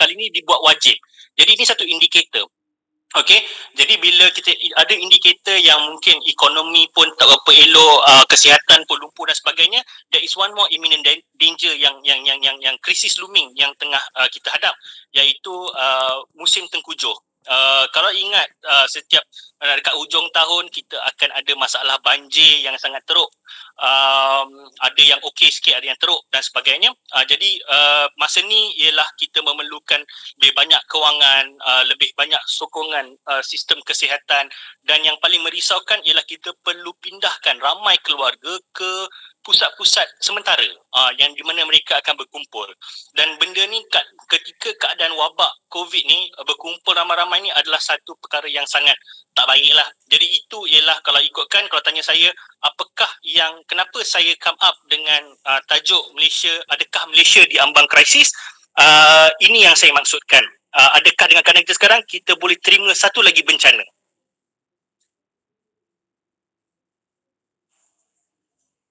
kali 0.00 0.16
ini 0.16 0.32
dibuat 0.32 0.64
wajib. 0.64 0.96
Jadi 1.36 1.50
ini 1.60 1.64
satu 1.68 1.84
indikator. 1.84 2.48
Okay, 3.10 3.42
jadi 3.74 3.98
bila 3.98 4.30
kita 4.30 4.54
ada 4.78 4.94
indikator 4.94 5.58
yang 5.58 5.82
mungkin 5.82 6.14
ekonomi 6.30 6.86
pun 6.94 7.10
tak 7.18 7.26
berapa 7.26 7.50
elok, 7.58 7.98
uh, 8.06 8.24
kesihatan 8.30 8.86
pun 8.86 9.02
lumpuh 9.02 9.26
dan 9.26 9.34
sebagainya, 9.34 9.82
there 10.14 10.22
is 10.22 10.30
one 10.38 10.54
more 10.54 10.70
imminent 10.70 11.02
danger 11.34 11.74
yang 11.74 11.98
yang 12.06 12.22
yang 12.22 12.38
yang 12.38 12.54
yang 12.62 12.78
krisis 12.78 13.18
looming 13.18 13.50
yang 13.58 13.74
tengah 13.82 13.98
uh, 14.14 14.30
kita 14.30 14.54
hadap, 14.54 14.78
iaitu 15.10 15.50
uh, 15.74 16.22
musim 16.38 16.62
tengkujuh. 16.70 17.18
Uh, 17.48 17.88
kalau 17.96 18.12
ingat 18.12 18.52
uh, 18.68 18.84
setiap 18.84 19.24
uh, 19.64 19.72
dekat 19.72 19.96
hujung 19.96 20.28
tahun 20.28 20.68
kita 20.68 20.92
akan 20.92 21.32
ada 21.32 21.52
masalah 21.56 21.96
banjir 22.04 22.60
yang 22.60 22.76
sangat 22.76 23.00
teruk. 23.08 23.32
Um, 23.80 24.68
ada 24.84 25.00
yang 25.00 25.16
okey 25.24 25.48
sikit 25.48 25.80
ada 25.80 25.88
yang 25.88 25.96
teruk 25.96 26.20
dan 26.28 26.44
sebagainya. 26.44 26.92
Uh, 27.16 27.24
jadi 27.24 27.50
uh, 27.64 28.06
masa 28.20 28.44
ni 28.44 28.76
ialah 28.84 29.08
kita 29.16 29.40
memerlukan 29.40 30.04
lebih 30.36 30.52
banyak 30.52 30.82
kewangan 30.84 31.44
uh, 31.64 31.84
lebih 31.88 32.12
banyak 32.12 32.40
sokongan 32.44 33.16
uh, 33.24 33.40
sistem 33.40 33.80
kesihatan. 33.88 34.52
Dan 34.84 35.00
yang 35.00 35.16
paling 35.24 35.40
merisaukan 35.40 36.04
ialah 36.04 36.24
kita 36.28 36.52
perlu 36.60 36.92
pindahkan 37.00 37.56
ramai 37.56 37.96
keluarga 38.04 38.60
ke 38.76 38.92
pusat-pusat 39.40 40.06
sementara 40.20 40.64
uh, 40.94 41.12
yang 41.16 41.32
di 41.32 41.42
mana 41.44 41.64
mereka 41.64 41.96
akan 42.00 42.16
berkumpul. 42.16 42.68
Dan 43.16 43.36
benda 43.40 43.64
ni 43.68 43.80
kat, 43.88 44.04
ketika 44.28 44.70
keadaan 44.76 45.16
wabak 45.16 45.50
covid 45.72 46.02
ni 46.04 46.28
uh, 46.36 46.44
berkumpul 46.44 46.92
ramai-ramai 46.92 47.40
ni 47.44 47.50
adalah 47.52 47.80
satu 47.80 48.16
perkara 48.20 48.46
yang 48.50 48.66
sangat 48.68 48.94
tak 49.32 49.46
baik 49.46 49.72
lah 49.72 49.86
jadi 50.10 50.26
itu 50.26 50.58
ialah 50.74 50.98
kalau 51.06 51.22
ikutkan 51.22 51.62
kalau 51.70 51.80
tanya 51.86 52.02
saya 52.02 52.34
apakah 52.66 53.08
yang 53.22 53.62
kenapa 53.70 54.02
saya 54.02 54.34
come 54.42 54.58
up 54.58 54.74
dengan 54.90 55.22
uh, 55.46 55.62
tajuk 55.70 56.02
Malaysia 56.18 56.50
adakah 56.68 57.06
Malaysia 57.14 57.46
di 57.46 57.56
ambang 57.56 57.86
krisis? 57.86 58.34
Uh, 58.74 59.30
ini 59.42 59.66
yang 59.66 59.74
saya 59.78 59.94
maksudkan. 59.94 60.42
Uh, 60.70 60.90
adakah 61.02 61.26
dengan 61.26 61.42
keadaan 61.42 61.66
kita 61.66 61.74
sekarang 61.74 62.00
kita 62.06 62.38
boleh 62.38 62.54
terima 62.62 62.94
satu 62.94 63.26
lagi 63.26 63.42
bencana 63.42 63.82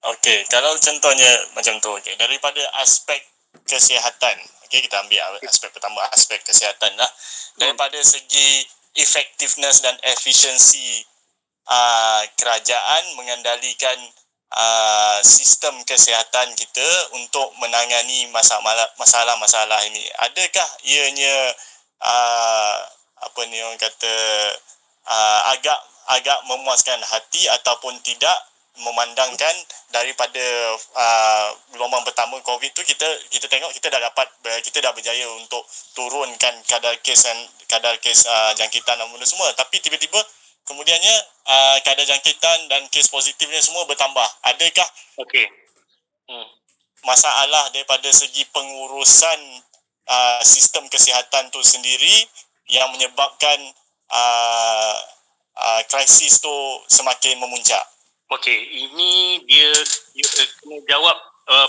Okey, 0.00 0.48
kalau 0.48 0.72
contohnya 0.80 1.32
macam 1.52 1.76
tu, 1.76 1.92
okey, 2.00 2.16
daripada 2.16 2.64
aspek 2.80 3.20
kesihatan, 3.68 4.36
okey, 4.64 4.80
kita 4.88 4.96
ambil 4.96 5.36
aspek 5.44 5.68
pertama, 5.68 6.00
aspek 6.08 6.40
kesihatan 6.40 6.96
lah. 6.96 7.10
Daripada 7.60 8.00
segi 8.00 8.64
effectiveness 8.96 9.84
dan 9.84 9.92
efisiensi 10.00 11.04
uh, 11.68 12.24
kerajaan 12.32 13.12
mengendalikan 13.20 13.98
uh, 14.56 15.18
sistem 15.20 15.84
kesihatan 15.84 16.48
kita 16.56 16.88
untuk 17.14 17.52
menangani 17.60 18.24
masalah-masalah 18.96 19.84
ini. 19.84 20.02
Adakah 20.16 20.68
ianya 20.88 21.36
uh, 22.00 22.76
apa 23.20 23.40
ni 23.52 23.60
orang 23.60 23.76
kata 23.76 24.16
uh, 25.06 25.40
agak 25.52 25.78
agak 26.10 26.38
memuaskan 26.48 26.98
hati 27.04 27.46
ataupun 27.60 28.00
tidak 28.02 28.49
memandangkan 28.80 29.54
daripada 29.92 30.44
uh, 30.96 31.48
gelombang 31.74 32.02
pertama 32.06 32.40
COVID 32.40 32.70
tu 32.72 32.82
kita 32.82 33.06
kita 33.28 33.46
tengok 33.46 33.70
kita 33.76 33.92
dah 33.92 34.00
dapat 34.00 34.26
kita 34.64 34.80
dah 34.80 34.92
berjaya 34.96 35.26
untuk 35.36 35.62
turunkan 35.92 36.54
kadar 36.66 36.96
kes 37.04 37.28
dan 37.28 37.38
kadar 37.68 37.94
kes 38.00 38.26
uh, 38.26 38.52
jangkitan 38.56 38.96
dan 38.96 39.06
benda 39.12 39.26
semua. 39.28 39.52
Tapi 39.54 39.78
tiba-tiba 39.78 40.18
kemudiannya 40.64 41.14
uh, 41.46 41.76
kadar 41.84 42.04
jangkitan 42.06 42.70
dan 42.72 42.86
kes 42.88 43.12
positifnya 43.12 43.60
semua 43.60 43.84
bertambah. 43.86 44.28
Adakah 44.48 44.88
okey. 45.26 45.46
Hmm. 46.30 46.46
masalah 47.02 47.74
daripada 47.74 48.06
segi 48.06 48.46
pengurusan 48.54 49.40
uh, 50.06 50.40
sistem 50.46 50.86
kesihatan 50.86 51.50
tu 51.50 51.58
sendiri 51.58 52.22
yang 52.70 52.86
menyebabkan 52.94 53.58
uh, 54.14 54.96
uh, 55.58 55.82
krisis 55.90 56.38
tu 56.38 56.54
semakin 56.86 57.42
memuncak 57.42 57.82
Okey, 58.30 58.86
ini 58.86 59.42
dia, 59.50 59.74
dia 60.14 60.28
uh, 60.38 60.48
kena 60.62 60.78
jawab 60.86 61.16
uh, 61.50 61.66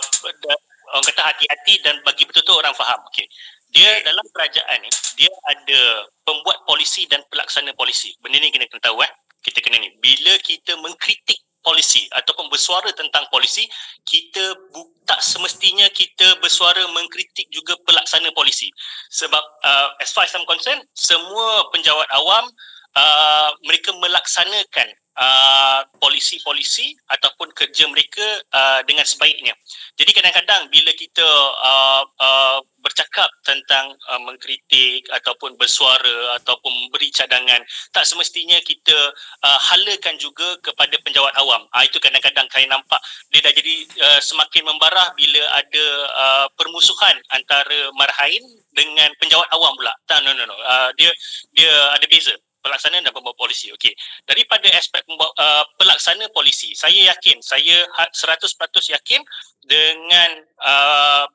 orang 0.94 1.06
kata 1.10 1.22
hati-hati 1.34 1.82
dan 1.82 1.98
bagi 2.06 2.22
betul-betul 2.30 2.62
orang 2.62 2.78
faham. 2.78 3.02
Okey. 3.10 3.26
Dia 3.74 3.88
okay. 3.88 4.06
dalam 4.06 4.26
kerajaan 4.30 4.78
ni, 4.84 4.92
dia 5.18 5.32
ada 5.50 6.06
pembuat 6.22 6.62
polisi 6.70 7.10
dan 7.10 7.26
pelaksana 7.34 7.74
polisi. 7.74 8.14
Benda 8.22 8.38
ni 8.38 8.54
kena 8.54 8.70
kena 8.70 8.84
tahu 8.84 9.02
eh. 9.02 9.12
Kita 9.42 9.58
kena 9.58 9.82
ni. 9.82 9.90
Bila 9.98 10.38
kita 10.44 10.78
mengkritik 10.78 11.42
polisi 11.66 12.06
ataupun 12.14 12.46
bersuara 12.54 12.94
tentang 12.94 13.26
polisi, 13.34 13.66
kita 14.06 14.54
bu- 14.70 14.92
tak 15.10 15.18
semestinya 15.26 15.90
kita 15.90 16.38
bersuara 16.46 16.86
mengkritik 16.94 17.50
juga 17.50 17.74
pelaksana 17.90 18.30
polisi. 18.38 18.70
Sebab 19.10 19.44
uh, 19.66 19.88
as 19.98 20.14
far 20.14 20.30
as 20.30 20.34
I'm 20.38 20.46
concerned, 20.46 20.86
semua 20.94 21.66
penjawat 21.74 22.06
awam 22.22 22.46
uh, 22.94 23.50
mereka 23.66 23.98
melaksanakan 23.98 24.94
uh, 25.18 25.82
polisi-polisi 26.00 26.96
ataupun 27.12 27.52
kerja 27.52 27.88
mereka 27.90 28.24
uh, 28.54 28.80
dengan 28.88 29.04
sebaiknya. 29.04 29.56
Jadi 30.00 30.12
kadang-kadang 30.16 30.72
bila 30.72 30.92
kita 30.96 31.28
uh, 31.62 32.04
uh, 32.08 32.60
bercakap 32.82 33.30
tentang 33.46 33.94
uh, 34.10 34.22
mengkritik 34.26 35.06
ataupun 35.14 35.54
bersuara 35.60 36.42
ataupun 36.42 36.72
memberi 36.88 37.14
cadangan, 37.14 37.62
tak 37.94 38.08
semestinya 38.08 38.58
kita 38.66 38.98
uh, 39.46 39.60
halakan 39.72 40.18
juga 40.18 40.58
kepada 40.66 40.96
penjawat 41.06 41.34
awam. 41.38 41.62
Uh, 41.76 41.84
itu 41.86 42.02
kadang-kadang 42.02 42.48
saya 42.50 42.66
nampak 42.68 43.02
dia 43.30 43.40
dah 43.46 43.54
jadi 43.54 43.76
uh, 44.02 44.20
semakin 44.24 44.64
membarah 44.66 45.14
bila 45.14 45.44
ada 45.56 45.86
uh, 46.18 46.48
permusuhan 46.58 47.16
antara 47.36 47.92
marhain 47.96 48.42
dengan 48.74 49.12
penjawat 49.20 49.48
awam 49.54 49.76
pula. 49.78 49.94
Tak, 50.08 50.24
no, 50.24 50.34
no, 50.34 50.48
no. 50.48 50.56
Uh, 50.58 50.90
dia 50.98 51.12
dia 51.54 51.72
ada 51.94 52.06
beza 52.08 52.34
pelaksana 52.62 53.02
dan 53.02 53.12
pembawa 53.12 53.36
polisi. 53.36 53.74
Okey. 53.74 53.94
Daripada 54.24 54.70
aspek 54.78 55.04
pembawa, 55.04 55.34
uh, 55.36 55.66
pelaksana 55.76 56.30
polisi, 56.32 56.72
saya 56.78 57.12
yakin, 57.14 57.42
saya 57.42 57.86
100% 58.14 58.48
yakin 58.94 59.22
dengan 59.66 60.30
uh, 60.62 61.26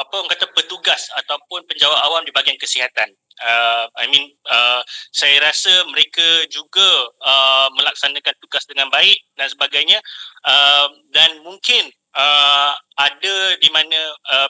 apa 0.00 0.12
orang 0.16 0.32
kata 0.32 0.48
petugas 0.56 1.12
ataupun 1.20 1.68
penjawat 1.68 2.00
awam 2.08 2.24
di 2.24 2.32
bahagian 2.32 2.56
kesihatan. 2.56 3.12
Uh, 3.40 3.88
I 3.96 4.08
mean 4.12 4.36
uh, 4.52 4.84
saya 5.12 5.40
rasa 5.40 5.72
mereka 5.88 6.44
juga 6.52 7.08
uh, 7.24 7.68
melaksanakan 7.72 8.36
tugas 8.40 8.68
dengan 8.68 8.92
baik 8.92 9.16
dan 9.36 9.48
sebagainya 9.48 9.96
uh, 10.44 10.88
dan 11.12 11.40
mungkin 11.40 11.88
uh, 12.16 12.72
ada 13.00 13.36
di 13.56 13.68
mana 13.72 14.00
uh, 14.28 14.48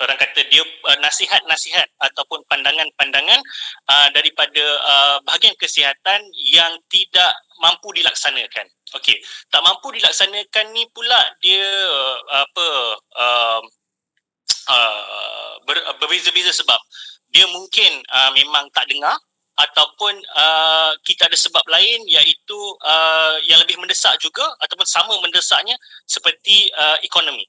orang 0.00 0.16
kata 0.16 0.40
dia 0.48 0.64
uh, 0.64 0.98
nasihat-nasihat 1.04 1.88
ataupun 2.00 2.40
pandangan-pandangan 2.48 3.40
uh, 3.88 4.08
daripada 4.16 4.64
uh, 4.80 5.16
bahagian 5.28 5.54
kesihatan 5.60 6.20
yang 6.34 6.72
tidak 6.88 7.32
mampu 7.60 7.92
dilaksanakan. 7.92 8.66
Okey, 8.96 9.20
tak 9.52 9.62
mampu 9.62 9.92
dilaksanakan 9.92 10.66
ni 10.72 10.88
pula 10.90 11.20
dia 11.44 11.64
uh, 11.92 12.18
apa 12.32 12.66
uh, 13.20 13.60
uh, 14.72 15.52
ber, 15.68 15.76
berbeza-beza 16.00 16.50
sebab 16.56 16.80
dia 17.30 17.46
mungkin 17.52 18.02
uh, 18.10 18.30
memang 18.34 18.66
tak 18.74 18.88
dengar 18.90 19.14
ataupun 19.60 20.16
uh, 20.40 20.96
kita 21.04 21.28
ada 21.28 21.36
sebab 21.36 21.62
lain 21.68 22.00
iaitu 22.08 22.58
uh, 22.80 23.36
yang 23.44 23.60
lebih 23.60 23.76
mendesak 23.76 24.16
juga 24.16 24.48
ataupun 24.64 24.88
sama 24.88 25.12
mendesaknya 25.20 25.76
seperti 26.08 26.72
uh, 26.72 26.96
ekonomi. 27.04 27.44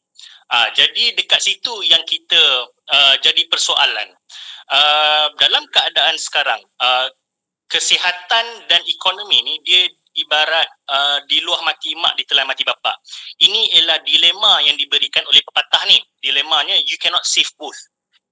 Uh, 0.51 0.67
jadi 0.75 1.15
dekat 1.15 1.39
situ 1.39 1.71
yang 1.87 2.03
kita 2.03 2.67
uh, 2.91 3.15
jadi 3.23 3.47
persoalan. 3.47 4.11
Uh, 4.67 5.31
dalam 5.39 5.63
keadaan 5.71 6.19
sekarang, 6.19 6.59
uh, 6.83 7.07
kesihatan 7.71 8.45
dan 8.67 8.83
ekonomi 8.83 9.39
ni 9.47 9.55
dia 9.63 9.87
ibarat 10.11 10.67
uh, 10.91 11.23
di 11.31 11.39
luar 11.39 11.63
mati 11.63 11.95
mak 11.95 12.19
di 12.19 12.27
telan 12.27 12.43
mati 12.43 12.67
bapa. 12.67 12.91
Ini 13.39 13.79
ialah 13.79 14.03
dilema 14.03 14.59
yang 14.67 14.75
diberikan 14.75 15.23
oleh 15.31 15.39
pepatah 15.39 15.87
ni. 15.87 16.03
Dilemanya 16.19 16.75
you 16.83 16.99
cannot 16.99 17.23
save 17.23 17.47
both. 17.55 17.79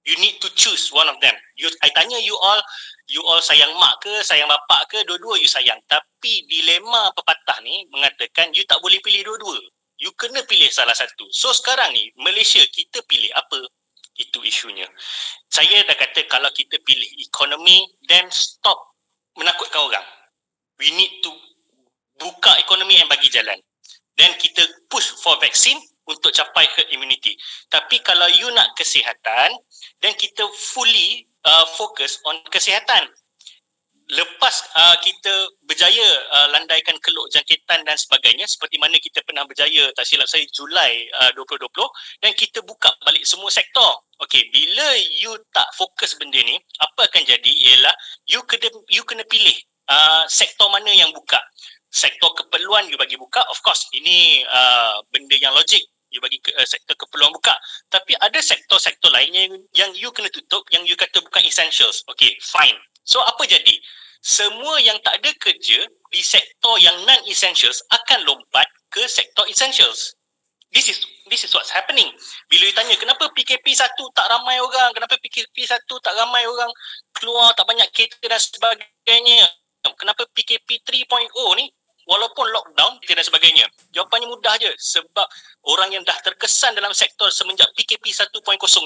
You 0.03 0.19
need 0.19 0.43
to 0.43 0.51
choose 0.59 0.91
one 0.91 1.07
of 1.07 1.19
them. 1.23 1.35
You, 1.55 1.71
I 1.83 1.91
tanya 1.95 2.19
you 2.19 2.35
all, 2.35 2.59
you 3.07 3.23
all 3.23 3.39
sayang 3.39 3.71
mak 3.79 4.03
ke, 4.03 4.11
sayang 4.27 4.47
bapa 4.51 4.87
ke, 4.91 5.07
dua-dua 5.07 5.39
you 5.39 5.47
sayang. 5.47 5.79
Tapi 5.87 6.43
dilema 6.51 7.15
pepatah 7.15 7.63
ni 7.63 7.87
mengatakan 7.95 8.51
you 8.51 8.67
tak 8.67 8.83
boleh 8.83 8.99
pilih 8.99 9.23
dua-dua 9.23 9.59
you 9.99 10.11
kena 10.15 10.41
pilih 10.47 10.71
salah 10.71 10.95
satu. 10.95 11.27
So 11.29 11.51
sekarang 11.51 11.91
ni 11.91 12.09
Malaysia 12.19 12.63
kita 12.71 13.03
pilih 13.05 13.29
apa? 13.35 13.59
Itu 14.19 14.43
isunya. 14.43 14.87
Saya 15.47 15.83
dah 15.87 15.95
kata 15.95 16.27
kalau 16.27 16.51
kita 16.51 16.79
pilih 16.83 17.07
ekonomi 17.23 17.87
then 18.07 18.27
stop 18.31 18.95
menakutkan 19.39 19.79
orang. 19.79 20.07
We 20.79 20.91
need 20.95 21.23
to 21.23 21.31
buka 22.19 22.55
ekonomi 22.59 22.99
yang 22.99 23.07
bagi 23.07 23.31
jalan. 23.31 23.59
Then 24.19 24.35
kita 24.35 24.67
push 24.91 25.15
for 25.23 25.39
vaksin 25.39 25.79
untuk 26.09 26.35
capai 26.35 26.67
herd 26.75 26.91
immunity. 26.91 27.39
Tapi 27.71 28.03
kalau 28.03 28.27
you 28.35 28.51
nak 28.51 28.75
kesihatan, 28.75 29.55
then 30.03 30.11
kita 30.19 30.43
fully 30.75 31.29
uh, 31.47 31.65
focus 31.79 32.19
on 32.27 32.35
kesihatan. 32.51 33.07
Lepas 34.09 34.55
uh, 34.73 34.97
kita 35.05 35.33
berjaya 35.69 36.07
uh, 36.33 36.47
landaikan 36.49 36.97
keluk 36.97 37.29
jangkitan 37.29 37.85
dan 37.85 37.93
sebagainya 37.93 38.49
seperti 38.49 38.81
mana 38.81 38.97
kita 38.97 39.21
pernah 39.21 39.45
berjaya 39.45 39.93
tak 39.93 40.05
silap 40.09 40.25
saya 40.25 40.49
Julai 40.49 41.05
uh, 41.21 41.29
2020 41.37 41.69
dan 42.25 42.31
kita 42.33 42.65
buka 42.65 42.89
balik 43.05 43.21
semua 43.21 43.53
sektor. 43.53 44.01
Okey, 44.19 44.49
bila 44.49 44.87
you 45.21 45.31
tak 45.55 45.69
fokus 45.77 46.17
benda 46.17 46.41
ni, 46.43 46.57
apa 46.81 47.07
akan 47.07 47.23
jadi 47.23 47.51
ialah 47.53 47.95
you 48.27 48.41
kena 48.49 48.67
you 48.91 49.05
kena 49.05 49.23
pilih 49.29 49.55
uh, 49.87 50.25
sektor 50.25 50.67
mana 50.73 50.89
yang 50.89 51.13
buka. 51.13 51.39
Sektor 51.89 52.33
keperluan 52.33 52.89
you 52.89 52.97
bagi 52.97 53.15
buka, 53.15 53.45
of 53.49 53.61
course 53.61 53.85
ini 53.93 54.41
uh, 54.49 55.05
benda 55.13 55.37
yang 55.37 55.53
logik 55.53 55.81
you 56.09 56.21
bagi 56.21 56.41
ke, 56.41 56.51
uh, 56.57 56.67
sektor 56.67 56.97
keperluan 56.97 57.33
buka. 57.33 57.53
Tapi 57.89 58.17
ada 58.19 58.39
sektor-sektor 58.41 59.09
lain 59.13 59.31
yang, 59.31 59.51
yang 59.73 59.91
you 59.95 60.09
kena 60.13 60.29
tutup 60.29 60.65
yang 60.73 60.85
you 60.85 60.97
kata 60.97 61.21
bukan 61.21 61.45
essentials. 61.45 62.01
Okay 62.11 62.37
fine. 62.41 62.75
So 63.05 63.21
apa 63.25 63.45
jadi? 63.45 63.77
Semua 64.19 64.83
yang 64.83 64.99
tak 64.99 65.23
ada 65.23 65.31
kerja 65.39 65.79
di 66.11 66.21
sektor 66.21 66.75
yang 66.83 66.93
non 67.07 67.21
essentials 67.29 67.79
akan 67.93 68.27
lompat 68.27 68.67
ke 68.91 69.07
sektor 69.07 69.47
essentials. 69.47 70.17
This 70.69 70.85
is 70.91 71.01
this 71.31 71.41
is 71.47 71.51
what's 71.55 71.73
happening. 71.73 72.13
Bila 72.51 72.69
you 72.69 72.75
tanya 72.75 72.93
kenapa 72.99 73.31
PKP 73.33 73.73
satu 73.73 74.11
tak 74.13 74.29
ramai 74.29 74.61
orang? 74.61 74.93
Kenapa 74.93 75.17
PKP 75.17 75.65
satu 75.65 75.97
tak 76.03 76.13
ramai 76.13 76.45
orang 76.45 76.69
keluar 77.15 77.55
tak 77.57 77.65
banyak 77.65 77.89
kereta 77.89 78.21
dan 78.27 78.37
sebagainya? 78.37 79.49
Kenapa 79.95 80.27
PKP 80.35 80.83
3.0 80.83 81.31
ni 81.57 81.71
walaupun 82.09 82.49
lockdown 82.49 82.97
dan 83.05 83.21
sebagainya. 83.21 83.69
Jawapannya 83.93 84.27
mudah 84.33 84.57
je 84.57 84.73
sebab 84.81 85.29
orang 85.69 85.93
yang 85.93 86.01
dah 86.01 86.17
terkesan 86.25 86.73
dalam 86.73 86.89
sektor 86.97 87.29
semenjak 87.29 87.69
PKP 87.77 88.09
1.0 88.09 88.33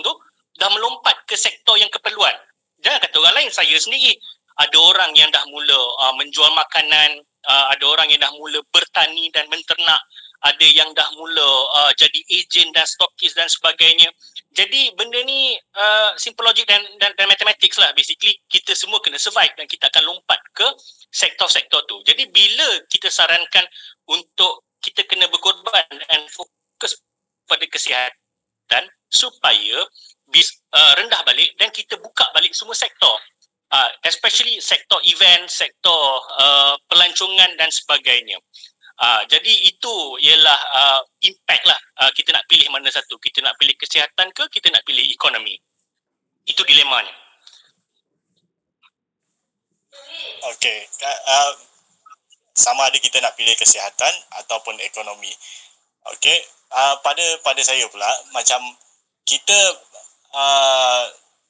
tu 0.04 0.14
dah 0.60 0.70
melompat 0.76 1.24
ke 1.24 1.40
sektor 1.40 1.80
yang 1.80 1.88
keperluan. 1.88 2.36
Jangan 2.84 3.00
kata 3.00 3.16
orang 3.24 3.36
lain, 3.40 3.50
saya 3.50 3.76
sendiri. 3.80 4.20
Ada 4.60 4.76
orang 4.76 5.16
yang 5.16 5.32
dah 5.32 5.42
mula 5.50 5.80
uh, 6.04 6.14
menjual 6.20 6.52
makanan, 6.54 7.24
uh, 7.48 7.66
ada 7.74 7.84
orang 7.88 8.12
yang 8.12 8.22
dah 8.22 8.30
mula 8.38 8.60
bertani 8.70 9.32
dan 9.34 9.50
menternak, 9.50 10.04
ada 10.44 10.68
yang 10.68 10.92
dah 10.94 11.08
mula 11.16 11.50
uh, 11.74 11.92
jadi 11.96 12.20
ejen 12.28 12.70
dan 12.76 12.86
stokis 12.86 13.34
dan 13.34 13.48
sebagainya. 13.48 14.12
Jadi 14.54 14.94
benda 14.94 15.18
ni 15.26 15.58
uh, 15.58 16.14
simple 16.14 16.46
logic 16.46 16.70
dan, 16.70 16.82
dan 17.02 17.10
dan 17.18 17.26
mathematics 17.26 17.82
lah 17.82 17.90
basically 17.98 18.38
kita 18.46 18.78
semua 18.78 19.02
kena 19.02 19.18
survive 19.18 19.50
dan 19.58 19.66
kita 19.66 19.90
akan 19.90 20.14
lompat 20.14 20.38
ke 20.54 20.68
sektor-sektor 21.10 21.82
tu. 21.90 21.98
Jadi 22.06 22.30
bila 22.30 22.70
kita 22.86 23.10
sarankan 23.10 23.66
untuk 24.06 24.70
kita 24.78 25.10
kena 25.10 25.26
berkorban 25.34 25.90
dan 25.90 26.22
fokus 26.30 27.02
pada 27.50 27.66
kesihatan 27.66 28.84
supaya 29.10 29.78
bis, 30.30 30.54
uh, 30.70 30.94
rendah 31.02 31.22
balik 31.26 31.50
dan 31.58 31.74
kita 31.74 31.98
buka 31.98 32.30
balik 32.38 32.54
semua 32.54 32.78
sektor. 32.78 33.18
Uh, 33.74 33.90
especially 34.06 34.62
sektor 34.62 35.02
event, 35.02 35.50
sektor 35.50 36.22
uh, 36.38 36.78
pelancongan 36.86 37.58
dan 37.58 37.74
sebagainya. 37.74 38.38
Uh, 38.94 39.26
jadi 39.26 39.54
itu 39.74 39.96
ialah 40.22 40.60
uh, 40.78 41.02
impact 41.26 41.66
lah 41.66 41.80
uh, 42.06 42.12
kita 42.14 42.30
nak 42.30 42.46
pilih 42.46 42.70
mana 42.70 42.88
satu. 42.94 43.18
Kita 43.18 43.42
nak 43.42 43.58
pilih 43.58 43.74
kesihatan 43.74 44.30
ke 44.32 44.46
kita 44.54 44.70
nak 44.70 44.86
pilih 44.86 45.04
ekonomi. 45.10 45.58
Itu 46.46 46.62
dilemanya. 46.62 47.14
Okay. 50.54 50.86
Uh, 51.02 51.52
sama 52.54 52.86
ada 52.86 52.98
kita 53.02 53.18
nak 53.18 53.34
pilih 53.34 53.56
kesihatan 53.58 54.14
ataupun 54.44 54.78
ekonomi. 54.86 55.32
Okay. 56.18 56.38
Uh, 56.74 56.96
pada 57.02 57.24
pada 57.42 57.62
saya 57.66 57.86
pula 57.90 58.10
macam 58.34 58.62
kita 59.26 59.60
uh, 60.34 61.04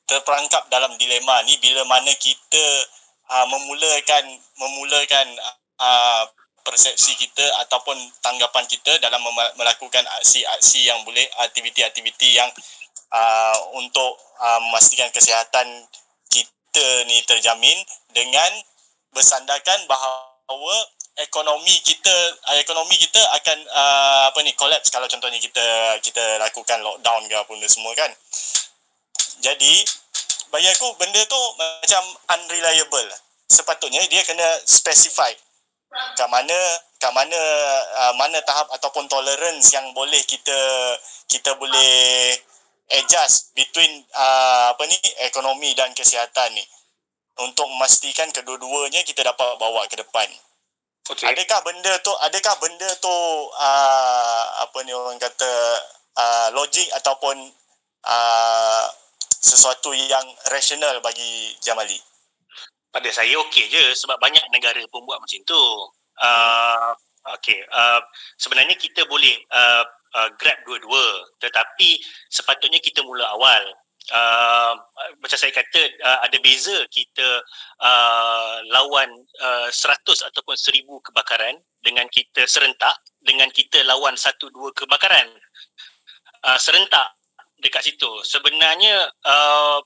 terperangkap 0.07 0.68
dalam 0.68 0.94
dilema 1.00 1.42
ni 1.48 1.56
bila 1.63 1.84
mana 1.88 2.12
kita 2.19 2.66
uh, 3.31 3.45
memulakan 3.48 4.24
memulakan 4.60 5.28
uh, 5.80 6.24
persepsi 6.63 7.19
kita 7.19 7.44
ataupun 7.68 7.95
tanggapan 8.24 8.65
kita 8.65 8.98
dalam 9.04 9.19
melakukan 9.60 10.04
aksi-aksi 10.19 10.88
yang 10.88 11.04
boleh 11.04 11.24
aktiviti-aktiviti 11.44 12.39
yang 12.39 12.50
uh, 13.12 13.57
untuk 13.77 14.18
uh, 14.39 14.60
memastikan 14.68 15.12
kesihatan 15.12 15.68
kita 16.31 16.88
ni 17.06 17.21
terjamin 17.27 17.77
dengan 18.15 18.51
bersandarkan 19.13 19.86
bahawa 19.86 20.75
ekonomi 21.21 21.75
kita 21.86 22.15
ekonomi 22.57 22.98
kita 22.98 23.21
akan 23.38 23.57
uh, 23.69 24.21
apa 24.33 24.39
ni 24.42 24.57
collapse 24.57 24.89
kalau 24.89 25.06
contohnya 25.06 25.38
kita 25.38 26.00
kita 26.01 26.42
lakukan 26.42 26.81
lockdown 26.81 27.30
ke 27.30 27.36
apa 27.38 27.54
semua 27.69 27.94
kan. 27.94 28.09
Jadi 29.44 29.86
bagi 30.50 30.69
aku 30.74 30.98
benda 30.98 31.21
tu 31.30 31.42
macam 31.59 32.04
unreliable. 32.33 33.12
Sepatutnya 33.45 34.01
dia 34.09 34.25
kena 34.25 34.48
specify 34.66 35.30
kat 36.18 36.30
mana 36.30 36.57
kat 36.98 37.12
mana 37.13 37.40
uh, 38.00 38.13
mana 38.16 38.40
tahap 38.48 38.72
ataupun 38.74 39.06
tolerance 39.12 39.74
yang 39.75 39.86
boleh 39.92 40.22
kita 40.25 40.60
kita 41.28 41.54
boleh 41.60 42.34
adjust 42.94 43.54
between 43.57 44.04
uh, 44.13 44.74
apa 44.74 44.84
ni 44.88 44.98
ekonomi 45.25 45.74
dan 45.78 45.92
kesihatan 45.94 46.54
ni 46.54 46.63
untuk 47.42 47.66
memastikan 47.66 48.30
kedua-duanya 48.30 49.01
kita 49.01 49.25
dapat 49.25 49.57
bawa 49.57 49.90
ke 49.90 49.98
depan. 49.98 50.30
Okay. 51.04 51.28
Adakah 51.28 51.60
benda 51.68 51.94
tu 52.00 52.13
adakah 52.24 52.56
benda 52.63 52.90
tu 53.04 53.12
uh, 53.51 54.44
apa 54.63 54.78
ni 54.88 54.95
orang 54.95 55.19
kata 55.19 55.51
uh, 56.16 56.48
logik 56.56 56.88
ataupun 56.95 57.36
uh, 58.07 58.86
sesuatu 59.44 59.92
yang 59.92 60.24
rasional 60.48 61.04
bagi 61.04 61.51
Jamali? 61.60 62.00
Pada 62.94 63.10
saya 63.10 63.34
okey 63.50 63.66
je 63.74 63.84
sebab 63.98 64.22
banyak 64.22 64.45
negara 64.54 64.80
pun 64.94 65.01
buat 65.10 65.18
macam 65.18 65.42
tu. 65.44 65.63
Uh, 66.22 66.94
okey, 67.42 67.57
uh, 67.74 68.00
sebenarnya 68.38 68.78
kita 68.78 69.10
boleh 69.10 69.34
uh, 69.50 69.84
uh, 70.13 70.30
grab 70.38 70.62
dua-dua 70.69 71.25
tetapi 71.42 71.98
sepatutnya 72.30 72.78
kita 72.78 73.01
mula 73.01 73.25
awal. 73.34 73.63
Uh, 74.12 74.75
macam 75.24 75.40
saya 75.40 75.56
kata 75.56 75.80
uh, 76.04 76.19
ada 76.28 76.36
beza 76.44 76.75
kita 76.92 77.40
uh, 77.80 78.60
lawan 78.68 79.07
uh, 79.40 79.72
100 79.72 80.28
ataupun 80.28 80.60
1000 80.60 80.84
kebakaran 81.07 81.56
dengan 81.80 82.04
kita 82.12 82.44
serentak 82.44 83.00
dengan 83.24 83.48
kita 83.51 83.80
lawan 83.88 84.19
satu 84.19 84.51
dua 84.51 84.75
kebakaran 84.75 85.31
uh, 86.44 86.60
serentak 86.60 87.16
dekat 87.63 87.92
situ 87.92 88.12
sebenarnya 88.28 89.07
uh, 89.24 89.80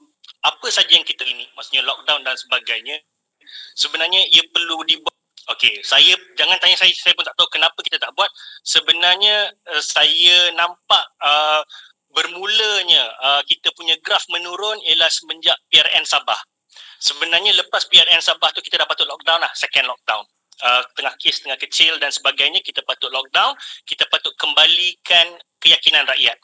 apa 0.46 0.68
saja 0.70 0.94
yang 0.94 1.06
kita 1.08 1.26
ini 1.26 1.46
maksudnya 1.58 1.86
lockdown 1.86 2.22
dan 2.22 2.38
sebagainya 2.38 3.02
sebenarnya 3.74 4.22
ia 4.30 4.44
perlu 4.52 4.84
dibuat 4.86 5.18
Okey, 5.48 5.80
saya 5.80 6.12
jangan 6.36 6.60
tanya 6.60 6.76
saya 6.76 6.92
saya 6.92 7.16
pun 7.16 7.24
tak 7.24 7.32
tahu 7.40 7.48
kenapa 7.48 7.80
kita 7.80 7.96
tak 7.96 8.12
buat. 8.20 8.28
Sebenarnya 8.68 9.48
uh, 9.48 9.80
saya 9.80 10.52
nampak 10.52 11.06
uh, 11.24 11.64
bermulanya 12.12 13.08
uh, 13.24 13.42
kita 13.48 13.72
punya 13.72 13.96
graf 14.04 14.28
menurun 14.28 14.76
ialah 14.84 15.08
semenjak 15.08 15.56
PRN 15.72 16.04
Sabah. 16.04 16.36
Sebenarnya 17.00 17.56
lepas 17.64 17.88
PRN 17.88 18.20
Sabah 18.20 18.52
tu 18.52 18.60
kita 18.60 18.84
dah 18.84 18.88
patut 18.92 19.08
lockdown 19.08 19.40
lah, 19.40 19.48
second 19.56 19.88
lockdown. 19.88 20.28
Uh, 20.58 20.82
tengah 20.98 21.14
kes 21.22 21.46
tengah 21.46 21.60
kecil 21.62 22.02
dan 22.02 22.10
sebagainya 22.10 22.66
kita 22.66 22.82
patut 22.82 23.14
lockdown, 23.14 23.54
kita 23.86 24.10
patut 24.10 24.34
kembalikan 24.42 25.38
keyakinan 25.62 26.06
rakyat. 26.10 26.38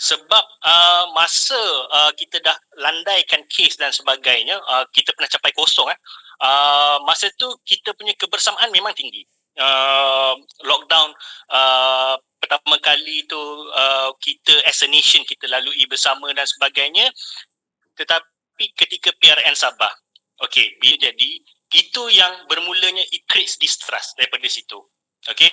Sebab 0.00 0.44
uh, 0.64 1.04
masa 1.14 1.58
uh, 1.92 2.10
kita 2.18 2.42
dah 2.42 2.56
landaikan 2.82 3.46
kes 3.46 3.78
dan 3.78 3.94
sebagainya 3.94 4.58
uh, 4.66 4.82
kita 4.90 5.14
pernah 5.14 5.30
capai 5.30 5.52
kosong 5.54 5.86
eh 5.86 5.98
uh, 6.40 6.98
masa 7.04 7.28
tu 7.36 7.46
kita 7.62 7.92
punya 7.94 8.16
kebersamaan 8.16 8.72
memang 8.72 8.96
tinggi. 8.96 9.22
Uh, 9.60 10.38
lockdown 10.64 11.12
uh, 11.52 12.16
pertama 12.40 12.80
kali 12.80 13.28
tu 13.28 13.36
uh, 13.76 14.08
kita 14.22 14.56
as 14.64 14.80
a 14.80 14.88
nation 14.88 15.20
kita 15.28 15.44
lalui 15.50 15.84
bersama 15.86 16.32
dan 16.32 16.48
sebagainya. 16.48 17.12
Tetapi 17.98 18.64
ketika 18.72 19.12
PRN 19.20 19.52
Sabah 19.52 19.92
okey 20.48 20.80
bila 20.80 20.96
jadi 20.96 21.30
itu 21.70 22.02
yang 22.10 22.46
bermulanya 22.50 23.02
it 23.14 23.22
creates 23.30 23.56
distrust 23.56 24.18
daripada 24.18 24.46
situ. 24.50 24.78
Okey 25.28 25.52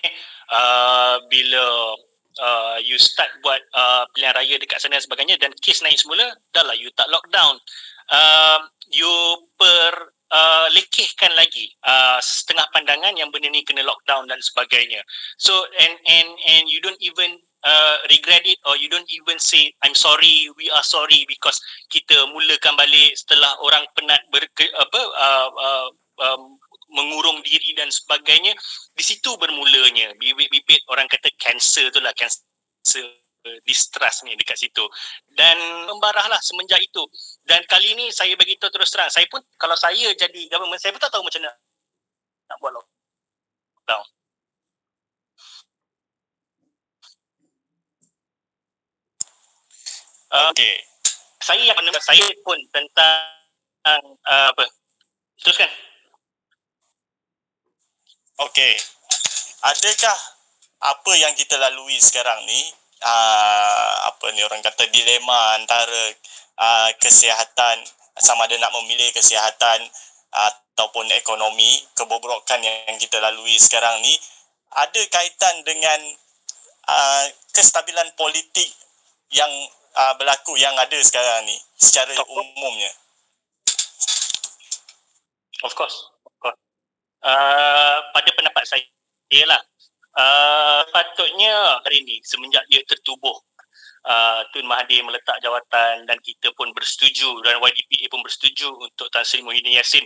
uh, 0.51 1.19
bila 1.27 1.93
uh, 2.39 2.77
you 2.81 2.95
start 2.95 3.29
buat 3.43 3.59
uh, 3.75 4.07
pilihan 4.15 4.33
raya 4.36 4.55
dekat 4.55 4.79
sana 4.79 4.95
dan 4.95 5.03
sebagainya 5.03 5.36
dan 5.36 5.51
kes 5.59 5.83
naik 5.83 6.00
semula 6.00 6.24
dah 6.55 6.63
lah 6.63 6.75
you 6.77 6.88
tak 6.95 7.12
lockdown 7.12 7.59
uh, 8.12 8.59
you 8.91 9.12
per 9.59 10.15
uh, 10.31 10.67
lekehkan 10.71 11.31
lagi 11.36 11.71
uh, 11.83 12.19
setengah 12.24 12.67
pandangan 12.71 13.15
yang 13.15 13.31
benda 13.31 13.51
ni 13.51 13.63
kena 13.63 13.83
lockdown 13.83 14.27
dan 14.27 14.39
sebagainya. 14.39 15.03
So 15.39 15.53
and 15.79 15.95
and 16.07 16.29
and 16.47 16.63
you 16.71 16.79
don't 16.83 17.00
even 17.00 17.39
uh, 17.63 17.97
regret 18.12 18.43
it 18.47 18.59
or 18.67 18.75
you 18.79 18.88
don't 18.91 19.07
even 19.12 19.39
say 19.39 19.71
I'm 19.83 19.95
sorry 19.95 20.51
we 20.55 20.71
are 20.71 20.86
sorry 20.86 21.27
because 21.27 21.59
kita 21.91 22.27
mulakan 22.31 22.75
balik 22.79 23.15
setelah 23.15 23.51
orang 23.63 23.83
penat 23.95 24.24
berke, 24.31 24.67
apa 24.71 25.01
uh, 25.15 25.50
uh, 25.51 25.88
um, 26.19 26.57
mengurung 26.93 27.43
diri 27.43 27.75
dan 27.75 27.91
sebagainya 27.91 28.55
di 28.95 29.03
situ 29.03 29.36
bermulanya 29.36 30.15
bibit-bibit 30.15 30.81
orang 30.88 31.07
kata 31.12 31.27
cancer 31.36 31.91
tu 31.91 32.00
lah 32.00 32.15
cancer 32.15 32.43
distrust 33.63 34.27
ni 34.27 34.36
dekat 34.36 34.59
situ 34.59 34.83
dan 35.36 35.55
membarahlah 35.88 36.39
semenjak 36.43 36.79
itu 36.83 37.03
dan 37.47 37.63
kali 37.67 37.95
ni 37.95 38.12
saya 38.12 38.36
beritahu 38.36 38.71
terus 38.71 38.91
terang 38.91 39.07
saya 39.07 39.24
pun 39.31 39.39
kalau 39.55 39.75
saya 39.75 40.12
jadi 40.15 40.41
government 40.51 40.79
saya 40.79 40.91
pun 40.91 41.00
tak 41.00 41.12
tahu 41.12 41.24
macam 41.24 41.43
mana 41.43 41.55
nak 42.47 42.57
buat 42.59 42.71
lockdown 42.75 44.07
Uh, 50.27 50.51
okay. 50.51 50.83
Saya 51.39 51.63
yang 51.63 51.79
saya 52.03 52.27
pun 52.43 52.59
tentang 52.75 54.03
uh, 54.27 54.51
apa? 54.51 54.67
Teruskan. 55.39 55.71
Okay. 58.38 58.77
Adakah 59.65 60.20
apa 60.77 61.12
yang 61.17 61.34
kita 61.34 61.58
lalui 61.58 61.98
sekarang 61.98 62.38
ni 62.46 62.62
uh, 63.01 63.94
apa 64.13 64.29
ni 64.38 64.46
orang 64.46 64.62
kata 64.62 64.86
dilema 64.94 65.58
antara 65.58 66.13
uh, 66.62 66.89
kesihatan 67.01 67.82
sama 68.13 68.46
ada 68.46 68.62
nak 68.62 68.70
memilih 68.77 69.10
kesihatan 69.10 69.82
uh, 70.38 70.51
ataupun 70.77 71.10
ekonomi 71.17 71.82
kebobrokan 71.98 72.62
yang 72.62 72.98
kita 73.01 73.17
lalui 73.17 73.58
sekarang 73.58 74.06
ni 74.06 74.13
ada 74.77 75.01
kaitan 75.10 75.65
dengan 75.65 75.98
uh, 76.86 77.25
kestabilan 77.58 78.13
politik 78.13 78.70
yang 79.34 79.50
uh, 79.98 80.13
berlaku 80.22 80.53
yang 80.62 80.77
ada 80.77 81.01
sekarang 81.01 81.50
ni 81.50 81.58
secara 81.82 82.13
umumnya? 82.29 82.94
Of 85.65 85.74
course. 85.74 86.16
Uh, 87.17 87.97
pada 88.13 88.29
pendapat 88.38 88.63
saya 88.63 89.43
lah, 89.50 89.62
uh, 90.17 90.81
patutnya 90.93 91.81
hari 91.81 92.05
ini 92.05 92.21
semenjak 92.24 92.63
dia 92.69 92.81
tertubuh 92.86 93.36
uh, 94.07 94.41
Tun 94.55 94.65
Mahathir 94.65 95.03
meletak 95.03 95.38
jawatan 95.43 96.07
dan 96.07 96.17
kita 96.24 96.51
pun 96.55 96.71
bersetuju 96.71 97.43
dan 97.43 97.59
YDPA 97.59 98.07
pun 98.09 98.24
bersetuju 98.24 98.71
untuk 98.79 99.12
Tan 99.12 99.27
Sri 99.27 99.43
Muhyiddin 99.43 99.75
Yassin 99.75 100.03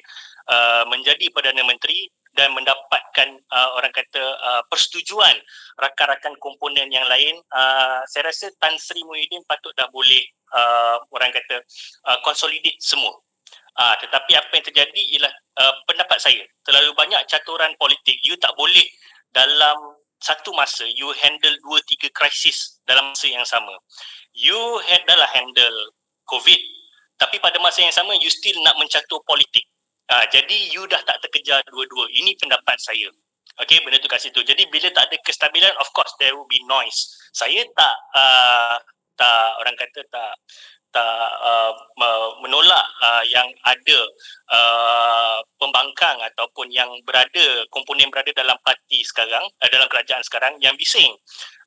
uh, 0.50 0.84
menjadi 0.90 1.30
Perdana 1.32 1.62
Menteri 1.64 2.10
dan 2.32 2.56
mendapatkan 2.56 3.30
uh, 3.52 3.70
orang 3.76 3.92
kata 3.92 4.24
uh, 4.24 4.64
persetujuan 4.72 5.36
rakan-rakan 5.76 6.34
komponen 6.40 6.88
yang 6.88 7.04
lain. 7.12 7.36
Uh, 7.52 8.02
saya 8.08 8.32
rasa 8.32 8.50
Tan 8.58 8.76
Sri 8.80 9.04
Muhyiddin 9.04 9.44
patut 9.46 9.76
dah 9.76 9.88
boleh 9.92 10.24
uh, 10.56 10.98
orang 11.12 11.32
kata 11.36 11.62
uh, 12.08 12.18
consolidate 12.24 12.80
semua. 12.80 13.14
Uh, 13.72 13.96
tetapi 14.04 14.36
apa 14.36 14.52
yang 14.52 14.66
terjadi 14.68 15.02
ialah 15.16 15.32
uh, 15.62 15.74
pendapat 15.86 16.18
saya 16.18 16.42
terlalu 16.66 16.90
banyak 16.98 17.22
caturan 17.30 17.70
politik 17.78 18.18
you 18.26 18.34
tak 18.42 18.52
boleh 18.58 18.86
dalam 19.30 19.78
satu 20.18 20.50
masa 20.58 20.90
you 20.90 21.06
handle 21.22 21.54
dua 21.62 21.78
tiga 21.86 22.10
krisis 22.18 22.82
dalam 22.90 23.14
masa 23.14 23.30
yang 23.30 23.46
sama 23.46 23.78
you 24.34 24.58
adalah 24.90 25.30
handle 25.30 25.78
covid 26.26 26.58
tapi 27.22 27.38
pada 27.38 27.62
masa 27.62 27.86
yang 27.86 27.94
sama 27.94 28.18
you 28.18 28.34
still 28.34 28.58
nak 28.66 28.74
mencatur 28.82 29.22
politik 29.30 29.70
Ha, 30.12 30.28
jadi 30.28 30.76
you 30.76 30.84
dah 30.92 31.00
tak 31.08 31.24
terkejar 31.24 31.64
dua-dua. 31.72 32.04
Ini 32.12 32.36
pendapat 32.36 32.76
saya. 32.84 33.08
Okay, 33.64 33.80
benda 33.80 33.96
tu 33.96 34.12
kat 34.12 34.20
situ. 34.20 34.44
Jadi 34.44 34.68
bila 34.68 34.92
tak 34.92 35.08
ada 35.08 35.16
kestabilan, 35.24 35.72
of 35.80 35.88
course 35.96 36.12
there 36.20 36.36
will 36.36 36.48
be 36.52 36.60
noise. 36.68 37.16
Saya 37.32 37.64
tak, 37.72 37.96
uh, 38.12 38.76
tak 39.16 39.56
orang 39.64 39.76
kata 39.80 40.04
tak 40.12 40.32
tak 40.92 41.28
uh, 41.40 41.72
menolak 42.44 42.86
uh, 43.00 43.24
yang 43.28 43.48
ada 43.64 44.00
uh, 44.52 45.40
pembangkang 45.56 46.20
ataupun 46.32 46.68
yang 46.72 46.92
berada 47.08 47.64
komponen 47.72 48.12
berada 48.12 48.32
dalam 48.36 48.60
parti 48.62 49.04
sekarang 49.04 49.44
uh, 49.44 49.70
dalam 49.72 49.88
kerajaan 49.88 50.24
sekarang 50.24 50.54
yang 50.60 50.76
bising. 50.76 51.16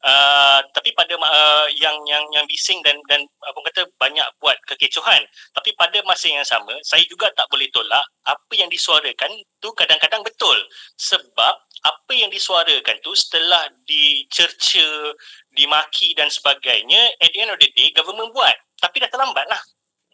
Uh, 0.04 0.60
tapi 0.76 0.92
pada 0.92 1.16
uh, 1.16 1.66
yang 1.80 1.96
yang 2.04 2.24
yang 2.36 2.44
bising 2.44 2.84
dan 2.84 3.00
dan 3.08 3.24
apa 3.40 3.58
kata 3.72 3.88
banyak 3.96 4.28
buat 4.38 4.60
kekecohan. 4.68 5.24
Tapi 5.56 5.72
pada 5.80 5.96
masa 6.04 6.28
yang 6.28 6.44
sama 6.44 6.76
saya 6.84 7.02
juga 7.08 7.32
tak 7.32 7.48
boleh 7.48 7.66
tolak 7.72 8.04
apa 8.28 8.52
yang 8.52 8.68
disuarakan 8.68 9.32
tu 9.64 9.72
kadang-kadang 9.72 10.20
betul. 10.20 10.56
Sebab 11.00 11.54
apa 11.84 12.12
yang 12.16 12.32
disuarakan 12.32 12.96
tu 13.04 13.12
setelah 13.12 13.68
dicerca 13.84 15.12
dimaki 15.52 16.16
dan 16.16 16.32
sebagainya 16.32 17.12
at 17.20 17.28
the 17.32 17.40
end 17.44 17.52
of 17.52 17.60
the 17.60 17.68
day 17.76 17.92
government 17.92 18.32
buat 18.32 18.56
tapi 18.84 19.00
dah 19.00 19.08
terlambat 19.08 19.48
lah 19.48 19.60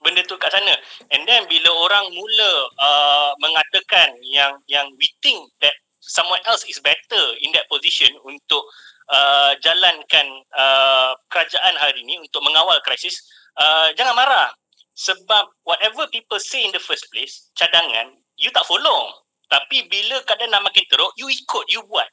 benda 0.01 0.23
tu 0.25 0.39
kat 0.39 0.49
sana 0.55 0.73
and 1.11 1.27
then 1.27 1.45
bila 1.51 1.69
orang 1.83 2.07
mula 2.15 2.53
uh, 2.79 3.31
mengatakan 3.43 4.15
yang 4.31 4.55
yang 4.71 4.87
we 4.97 5.11
think 5.21 5.51
that 5.59 5.75
someone 6.01 6.41
else 6.49 6.65
is 6.65 6.81
better 6.81 7.25
in 7.45 7.53
that 7.53 7.69
position 7.69 8.09
untuk 8.25 8.65
uh, 9.11 9.53
jalankan 9.61 10.27
uh, 10.55 11.13
kerajaan 11.29 11.75
hari 11.77 12.03
ini 12.07 12.23
untuk 12.23 12.41
mengawal 12.41 12.79
krisis, 12.83 13.21
uh, 13.61 13.93
jangan 13.99 14.17
marah. 14.17 14.51
Sebab 14.97 15.65
whatever 15.65 16.05
people 16.13 16.37
say 16.41 16.61
in 16.61 16.73
the 16.77 16.83
first 16.83 17.09
place, 17.09 17.49
cadangan, 17.57 18.21
you 18.37 18.53
tak 18.53 18.67
follow. 18.69 19.13
Tapi 19.49 19.89
bila 19.89 20.21
keadaan 20.29 20.53
nak 20.55 20.71
makin 20.71 20.85
teruk, 20.87 21.11
you 21.17 21.27
ikut, 21.27 21.65
you 21.73 21.81
buat 21.89 22.07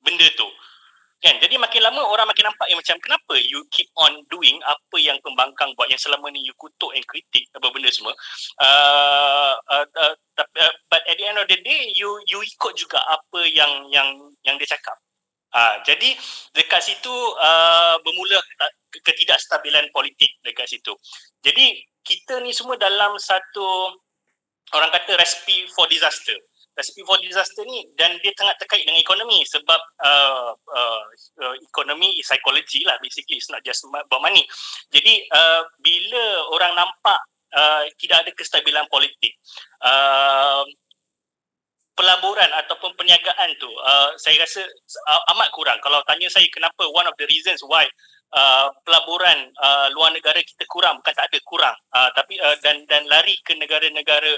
benda 0.00 0.24
tu. 0.38 0.46
Kan? 1.18 1.34
Jadi 1.42 1.58
makin 1.58 1.82
lama 1.82 1.98
orang 2.06 2.30
makin 2.30 2.46
nampak 2.46 2.70
yang 2.70 2.78
macam 2.78 2.94
kenapa 3.02 3.34
you 3.42 3.66
keep 3.74 3.90
on 3.98 4.22
doing 4.30 4.54
apa 4.62 4.96
yang 5.02 5.18
pembangkang 5.18 5.74
buat 5.74 5.90
yang 5.90 5.98
selama 5.98 6.30
ni 6.30 6.46
you 6.46 6.54
kutuk 6.54 6.94
and 6.94 7.02
kritik 7.10 7.42
apa 7.58 7.66
benda 7.74 7.90
semua. 7.90 8.14
Uh, 8.62 9.58
uh, 9.66 9.86
uh, 9.98 10.14
uh, 10.38 10.74
but 10.86 11.02
at 11.10 11.18
the 11.18 11.26
end 11.26 11.34
of 11.42 11.50
the 11.50 11.58
day 11.66 11.90
you 11.90 12.06
you 12.30 12.38
ikut 12.38 12.78
juga 12.78 13.02
apa 13.02 13.50
yang 13.50 13.90
yang 13.90 14.14
yang 14.46 14.54
dia 14.62 14.70
cakap. 14.70 14.94
Ha, 15.48 15.80
jadi 15.80 16.12
dekat 16.54 16.86
situ 16.86 17.10
uh, 17.40 17.96
bermula 18.04 18.36
ketidakstabilan 19.00 19.90
politik 19.90 20.28
dekat 20.44 20.68
situ. 20.70 20.92
Jadi 21.40 21.82
kita 22.04 22.38
ni 22.44 22.52
semua 22.52 22.76
dalam 22.76 23.16
satu 23.16 23.96
orang 24.76 24.92
kata 24.92 25.16
recipe 25.16 25.66
for 25.72 25.88
disaster. 25.88 26.36
Recipe 26.78 27.02
for 27.02 27.18
disaster 27.18 27.66
ni 27.66 27.90
dan 27.98 28.14
dia 28.22 28.30
sangat 28.38 28.54
terkait 28.62 28.86
dengan 28.86 29.02
ekonomi 29.02 29.42
sebab 29.42 29.80
uh, 29.98 30.54
uh, 30.54 31.04
uh, 31.42 31.54
ekonomi 31.58 32.14
is 32.22 32.30
psychology 32.30 32.86
lah 32.86 32.94
basically. 33.02 33.42
It's 33.42 33.50
not 33.50 33.66
just 33.66 33.82
about 33.82 34.22
money. 34.22 34.46
Jadi 34.94 35.26
uh, 35.34 35.66
bila 35.82 36.46
orang 36.54 36.78
nampak 36.78 37.18
uh, 37.50 37.82
tidak 37.98 38.22
ada 38.22 38.30
kestabilan 38.30 38.86
politik 38.86 39.34
uh, 39.82 40.62
pelaburan 41.98 42.46
ataupun 42.62 42.94
perniagaan 42.94 43.58
tu 43.58 43.66
uh, 43.82 44.14
saya 44.14 44.38
rasa 44.38 44.62
uh, 45.10 45.22
amat 45.34 45.50
kurang. 45.50 45.82
Kalau 45.82 45.98
tanya 46.06 46.30
saya 46.30 46.46
kenapa 46.54 46.86
one 46.94 47.10
of 47.10 47.18
the 47.18 47.26
reasons 47.26 47.58
why 47.66 47.90
uh, 48.38 48.70
pelaburan 48.86 49.50
uh, 49.58 49.90
luar 49.98 50.14
negara 50.14 50.38
kita 50.46 50.62
kurang 50.70 51.02
bukan 51.02 51.10
tak 51.10 51.26
ada 51.26 51.38
kurang. 51.42 51.76
Uh, 51.90 52.06
tapi 52.14 52.38
uh, 52.38 52.54
dan 52.62 52.86
dan 52.86 53.02
lari 53.10 53.34
ke 53.42 53.58
negara-negara 53.58 54.30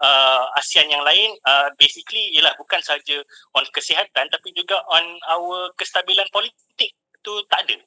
uh, 0.00 0.44
ASEAN 0.58 0.90
yang 0.90 1.04
lain 1.04 1.34
uh, 1.46 1.68
basically 1.78 2.34
ialah 2.34 2.54
bukan 2.58 2.80
saja 2.80 3.20
on 3.54 3.64
kesihatan 3.74 4.26
tapi 4.30 4.50
juga 4.54 4.80
on 4.90 5.04
our 5.30 5.70
kestabilan 5.78 6.26
politik 6.30 6.94
tu 7.24 7.32
tak 7.48 7.66
ada. 7.68 7.78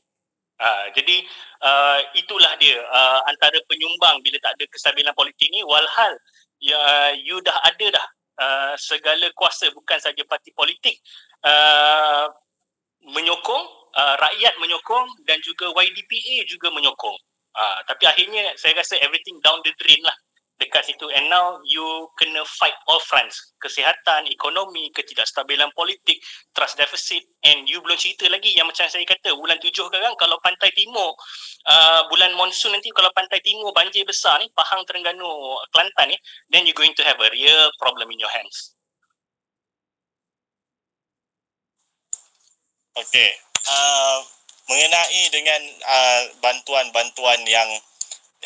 Uh, 0.58 0.86
jadi 0.98 1.22
uh, 1.62 2.00
itulah 2.18 2.50
dia 2.58 2.82
uh, 2.82 3.22
antara 3.30 3.62
penyumbang 3.70 4.18
bila 4.26 4.42
tak 4.42 4.58
ada 4.58 4.66
kestabilan 4.74 5.14
politik 5.14 5.54
ni 5.54 5.62
walhal 5.62 6.14
ya 6.58 7.14
you 7.14 7.38
dah 7.46 7.54
ada 7.62 7.94
dah 7.94 8.08
uh, 8.42 8.74
segala 8.74 9.30
kuasa 9.38 9.70
bukan 9.70 10.02
saja 10.02 10.18
parti 10.26 10.50
politik 10.58 10.98
uh, 11.46 12.26
menyokong 13.06 13.66
uh, 13.94 14.16
rakyat 14.18 14.58
menyokong 14.58 15.06
dan 15.30 15.38
juga 15.46 15.70
YDPA 15.78 16.50
juga 16.50 16.74
menyokong. 16.74 17.18
Uh, 17.58 17.80
tapi 17.86 18.10
akhirnya 18.10 18.54
saya 18.58 18.78
rasa 18.78 18.98
everything 19.02 19.38
down 19.42 19.62
the 19.62 19.74
drain 19.82 20.02
lah 20.02 20.14
dekat 20.58 20.90
situ. 20.90 21.06
And 21.14 21.30
now 21.30 21.62
you 21.66 22.10
kena 22.18 22.42
fight 22.58 22.74
all 22.90 23.02
fronts. 23.06 23.54
Kesihatan, 23.62 24.30
ekonomi, 24.30 24.90
ketidakstabilan 24.94 25.70
politik 25.78 26.18
trust 26.54 26.78
deficit. 26.78 27.26
And 27.46 27.70
you 27.70 27.82
belum 27.82 27.98
cerita 27.98 28.26
lagi 28.30 28.54
yang 28.58 28.66
macam 28.70 28.90
saya 28.90 29.06
kata 29.06 29.38
bulan 29.38 29.62
tujuh 29.62 29.86
sekarang 29.90 30.14
kalau 30.18 30.38
pantai 30.42 30.74
timur 30.74 31.14
uh, 31.70 32.02
bulan 32.10 32.34
monsun 32.34 32.74
nanti 32.74 32.90
kalau 32.94 33.10
pantai 33.14 33.40
timur 33.42 33.72
banjir 33.74 34.04
besar 34.04 34.42
ni 34.42 34.50
Pahang, 34.54 34.84
Terengganu, 34.86 35.62
Kelantan 35.74 36.14
ni 36.14 36.18
then 36.50 36.66
you 36.66 36.74
going 36.74 36.94
to 36.98 37.04
have 37.06 37.18
a 37.22 37.30
real 37.32 37.70
problem 37.78 38.10
in 38.10 38.18
your 38.18 38.32
hands. 38.34 38.74
Okay. 42.98 43.30
Uh, 43.68 44.26
mengenai 44.68 45.24
dengan 45.30 45.62
uh, 45.86 46.24
bantuan-bantuan 46.42 47.40
yang 47.46 47.70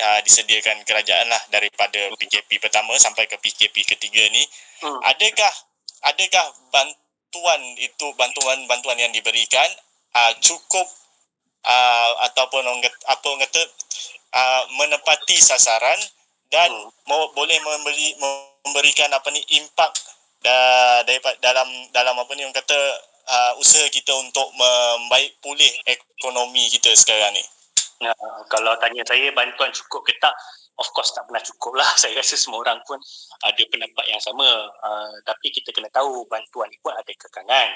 uh, 0.01 0.20
disediakan 0.25 0.81
kerajaan 0.84 1.29
lah 1.29 1.41
daripada 1.53 2.10
PKP 2.17 2.58
pertama 2.58 2.98
sampai 2.98 3.29
ke 3.29 3.38
PKP 3.38 3.86
ketiga 3.96 4.25
ni 4.34 4.43
hmm. 4.81 5.00
adakah 5.05 5.53
adakah 6.10 6.46
bantuan 6.74 7.62
itu 7.77 8.08
bantuan-bantuan 8.17 8.98
yang 8.98 9.13
diberikan 9.13 9.70
uh, 10.17 10.34
cukup 10.41 10.88
uh, 11.65 12.12
ataupun 12.31 12.65
apa 13.08 13.25
orang 13.29 13.41
kata 13.46 13.62
uh, 14.34 14.63
menepati 14.81 15.38
sasaran 15.38 16.00
dan 16.51 16.67
hmm. 16.67 17.31
boleh 17.38 17.58
memberi 17.62 18.17
memberikan 18.20 19.08
apa 19.13 19.29
ni 19.31 19.39
impak 19.62 19.93
da, 20.41 20.55
daripada 21.05 21.38
dalam 21.39 21.70
dalam 21.93 22.17
apa 22.17 22.31
ni 22.34 22.43
orang 22.43 22.58
kata 22.58 22.79
uh, 23.29 23.53
usaha 23.62 23.86
kita 23.93 24.12
untuk 24.17 24.50
membaik 24.58 25.38
pulih 25.39 25.72
ekonomi 25.86 26.67
kita 26.74 26.91
sekarang 26.98 27.31
ni 27.38 27.43
Ya, 28.01 28.13
kalau 28.50 28.74
tanya 28.81 29.05
saya 29.05 29.29
bantuan 29.29 29.70
cukup 29.70 30.01
ke 30.10 30.17
tak, 30.17 30.34
of 30.81 30.89
course 30.98 31.13
tak 31.13 31.22
pernah 31.29 31.43
cukup 31.46 31.77
lah. 31.77 31.86
Saya 32.01 32.17
rasa 32.17 32.34
semua 32.34 32.65
orang 32.65 32.81
pun 32.89 32.98
ada 33.46 33.63
pendapat 33.70 34.05
yang 34.10 34.17
sama. 34.17 34.74
Uh, 34.81 35.13
tapi 35.22 35.53
kita 35.53 35.70
kena 35.70 35.86
tahu 35.93 36.25
bantuan 36.25 36.65
ni 36.74 36.81
pun 36.81 36.98
ada 36.98 37.13
kekangan. 37.13 37.70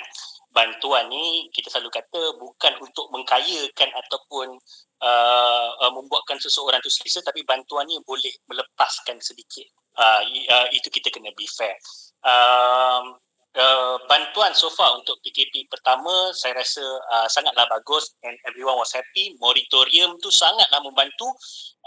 Bantuan 0.50 1.14
ni 1.14 1.46
kita 1.54 1.70
selalu 1.70 1.94
kata 1.94 2.42
bukan 2.42 2.74
untuk 2.82 3.06
mengkayakan 3.14 3.90
ataupun 4.02 4.58
uh, 5.06 5.70
uh, 5.78 5.92
membuatkan 5.94 6.42
seseorang 6.42 6.82
tu 6.82 6.90
selesa 6.90 7.22
tapi 7.22 7.46
bantuan 7.46 7.86
ni 7.86 8.02
boleh 8.02 8.34
melepaskan 8.50 9.22
sedikit. 9.22 9.70
Uh, 9.94 10.26
uh, 10.50 10.68
itu 10.74 10.90
kita 10.90 11.14
kena 11.14 11.30
be 11.38 11.46
fair. 11.46 11.78
Um, 12.26 13.14
uh, 13.56 13.96
bantuan 14.08 14.52
so 14.54 14.68
far 14.72 15.00
untuk 15.00 15.18
PKP 15.24 15.68
pertama 15.72 16.32
saya 16.36 16.60
rasa 16.60 16.84
uh, 16.84 17.28
sangatlah 17.32 17.66
bagus 17.72 18.14
and 18.24 18.36
everyone 18.48 18.78
was 18.80 18.92
happy. 18.92 19.36
Moratorium 19.40 20.20
tu 20.20 20.30
sangatlah 20.30 20.80
membantu 20.84 21.28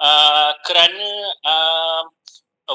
uh, 0.00 0.52
kerana 0.64 1.08
uh, 1.44 2.02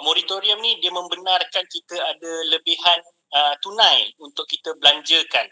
moratorium 0.01 0.57
ni 0.61 0.81
dia 0.81 0.89
membenarkan 0.89 1.65
kita 1.69 1.95
ada 1.97 2.31
lebihan 2.49 2.99
uh, 3.33 3.53
tunai 3.61 4.13
untuk 4.21 4.45
kita 4.49 4.73
belanjakan. 4.77 5.45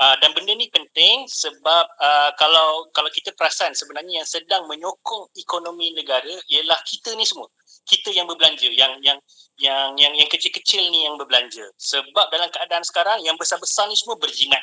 Uh, 0.00 0.16
dan 0.24 0.32
benda 0.32 0.56
ni 0.56 0.70
penting 0.72 1.28
sebab 1.28 1.84
uh, 2.00 2.30
kalau 2.40 2.88
kalau 2.96 3.10
kita 3.12 3.36
perasan 3.36 3.76
sebenarnya 3.76 4.24
yang 4.24 4.28
sedang 4.28 4.64
menyokong 4.64 5.28
ekonomi 5.36 5.92
negara 5.92 6.40
ialah 6.48 6.78
kita 6.88 7.12
ni 7.20 7.26
semua 7.28 7.50
kita 7.90 8.14
yang 8.14 8.30
berbelanja 8.30 8.70
yang 8.70 8.94
yang 9.02 9.18
yang 9.58 9.98
yang 9.98 10.12
yang 10.14 10.28
kecil-kecil 10.30 10.86
ni 10.94 11.04
yang 11.10 11.18
berbelanja. 11.18 11.66
Sebab 11.74 12.26
dalam 12.30 12.46
keadaan 12.54 12.86
sekarang 12.86 13.18
yang 13.26 13.34
besar-besar 13.34 13.90
ni 13.90 13.98
semua 13.98 14.14
berjimat. 14.16 14.62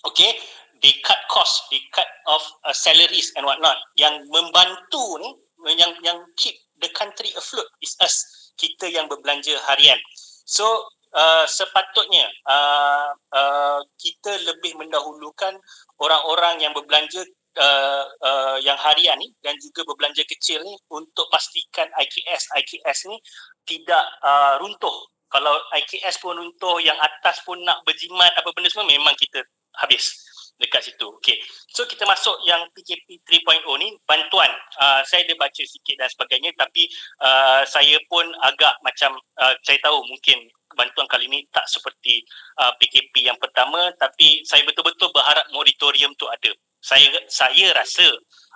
Okay 0.00 0.40
they 0.80 0.96
cut 1.04 1.20
cost 1.28 1.68
they 1.68 1.80
cut 1.92 2.08
off 2.24 2.40
uh, 2.64 2.72
salaries 2.72 3.32
and 3.36 3.44
what 3.44 3.60
not 3.60 3.76
yang 4.00 4.24
membantu 4.32 5.20
ni 5.20 5.30
yang 5.76 5.92
yang 6.00 6.18
keep 6.40 6.56
the 6.80 6.88
country 6.96 7.28
afloat 7.36 7.68
is 7.84 7.92
us. 8.00 8.24
Kita 8.56 8.88
yang 8.88 9.08
berbelanja 9.08 9.56
harian. 9.68 10.00
So 10.48 10.64
uh, 11.12 11.44
sepatutnya 11.44 12.28
uh, 12.48 13.12
uh, 13.32 13.80
kita 14.00 14.40
lebih 14.48 14.76
mendahulukan 14.80 15.60
orang-orang 16.00 16.64
yang 16.64 16.72
berbelanja 16.72 17.24
uh, 17.58 18.04
uh, 18.22 18.56
yang 18.62 18.78
harian 18.78 19.18
ni 19.18 19.32
dan 19.42 19.56
juga 19.58 19.82
berbelanja 19.88 20.22
kecil 20.28 20.62
ni 20.62 20.74
untuk 20.92 21.26
pastikan 21.32 21.90
IKS 21.98 22.54
IKS 22.54 23.10
ni 23.10 23.18
tidak 23.66 24.04
uh, 24.22 24.60
runtuh. 24.62 25.10
Kalau 25.30 25.54
IKS 25.78 26.18
pun 26.18 26.34
runtuh, 26.34 26.82
yang 26.82 26.98
atas 26.98 27.38
pun 27.46 27.62
nak 27.62 27.86
berjimat 27.86 28.34
apa 28.34 28.50
benda 28.50 28.66
semua 28.66 28.90
memang 28.90 29.14
kita 29.14 29.46
habis 29.78 30.18
dekat 30.60 30.92
situ. 30.92 31.08
Okay. 31.22 31.40
So 31.72 31.88
kita 31.88 32.04
masuk 32.04 32.36
yang 32.44 32.68
PKP 32.76 33.24
3.0 33.24 33.64
ni 33.80 33.96
bantuan. 34.04 34.52
Uh, 34.76 35.00
saya 35.08 35.24
dah 35.24 35.38
baca 35.40 35.62
sikit 35.64 35.96
dan 35.96 36.10
sebagainya 36.12 36.52
tapi 36.58 36.86
uh, 37.24 37.64
saya 37.64 37.96
pun 38.12 38.28
agak 38.44 38.76
macam 38.84 39.16
uh, 39.40 39.54
saya 39.64 39.80
tahu 39.80 40.04
mungkin 40.04 40.50
bantuan 40.76 41.08
kali 41.10 41.26
ini 41.26 41.48
tak 41.50 41.66
seperti 41.66 42.22
uh, 42.60 42.70
PKP 42.78 43.26
yang 43.26 43.38
pertama 43.40 43.90
tapi 43.98 44.44
saya 44.46 44.62
betul-betul 44.68 45.10
berharap 45.16 45.48
moratorium 45.50 46.12
tu 46.20 46.28
ada. 46.28 46.52
Saya 46.80 47.12
saya 47.28 47.76
rasa 47.76 48.08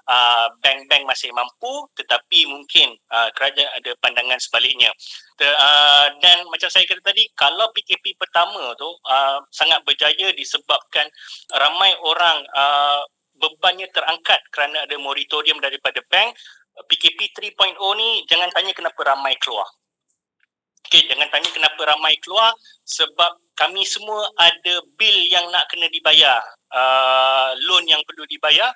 uh, 0.08 0.48
bank-bank 0.60 1.04
masih 1.08 1.30
mampu 1.32 1.88
tetapi 1.96 2.48
mungkin 2.48 2.96
uh, 3.12 3.28
kerajaan 3.36 3.70
ada 3.80 3.92
pandangan 4.00 4.40
sebaliknya. 4.40 4.92
The, 5.40 5.48
uh, 5.48 6.06
dan 6.20 6.46
macam 6.48 6.68
saya 6.68 6.84
kata 6.88 7.04
tadi 7.04 7.28
kalau 7.36 7.68
PKP 7.72 8.16
pertama 8.16 8.72
tu 8.76 8.88
uh, 8.88 9.38
sangat 9.52 9.80
berjaya 9.84 10.32
disebabkan 10.32 11.08
ramai 11.52 11.92
orang 12.04 12.44
uh, 12.54 13.02
bebannya 13.34 13.90
terangkat 13.90 14.40
kerana 14.54 14.86
ada 14.86 14.94
moratorium 14.96 15.58
daripada 15.58 15.98
bank 16.06 16.38
PKP 16.74 17.54
3.0 17.54 17.78
ni 17.98 18.26
jangan 18.26 18.50
tanya 18.50 18.74
kenapa 18.74 19.00
ramai 19.06 19.34
keluar. 19.38 19.66
Okay, 20.84 21.06
jangan 21.08 21.26
tanya 21.32 21.48
kenapa 21.48 21.80
ramai 21.86 22.18
keluar 22.20 22.52
sebab 22.84 23.40
kami 23.54 23.86
semua 23.86 24.26
ada 24.38 24.74
bil 24.98 25.18
yang 25.30 25.46
nak 25.54 25.70
kena 25.70 25.86
dibayar, 25.90 26.42
uh, 26.74 27.54
loan 27.70 27.86
yang 27.86 28.02
perlu 28.02 28.26
dibayar 28.26 28.70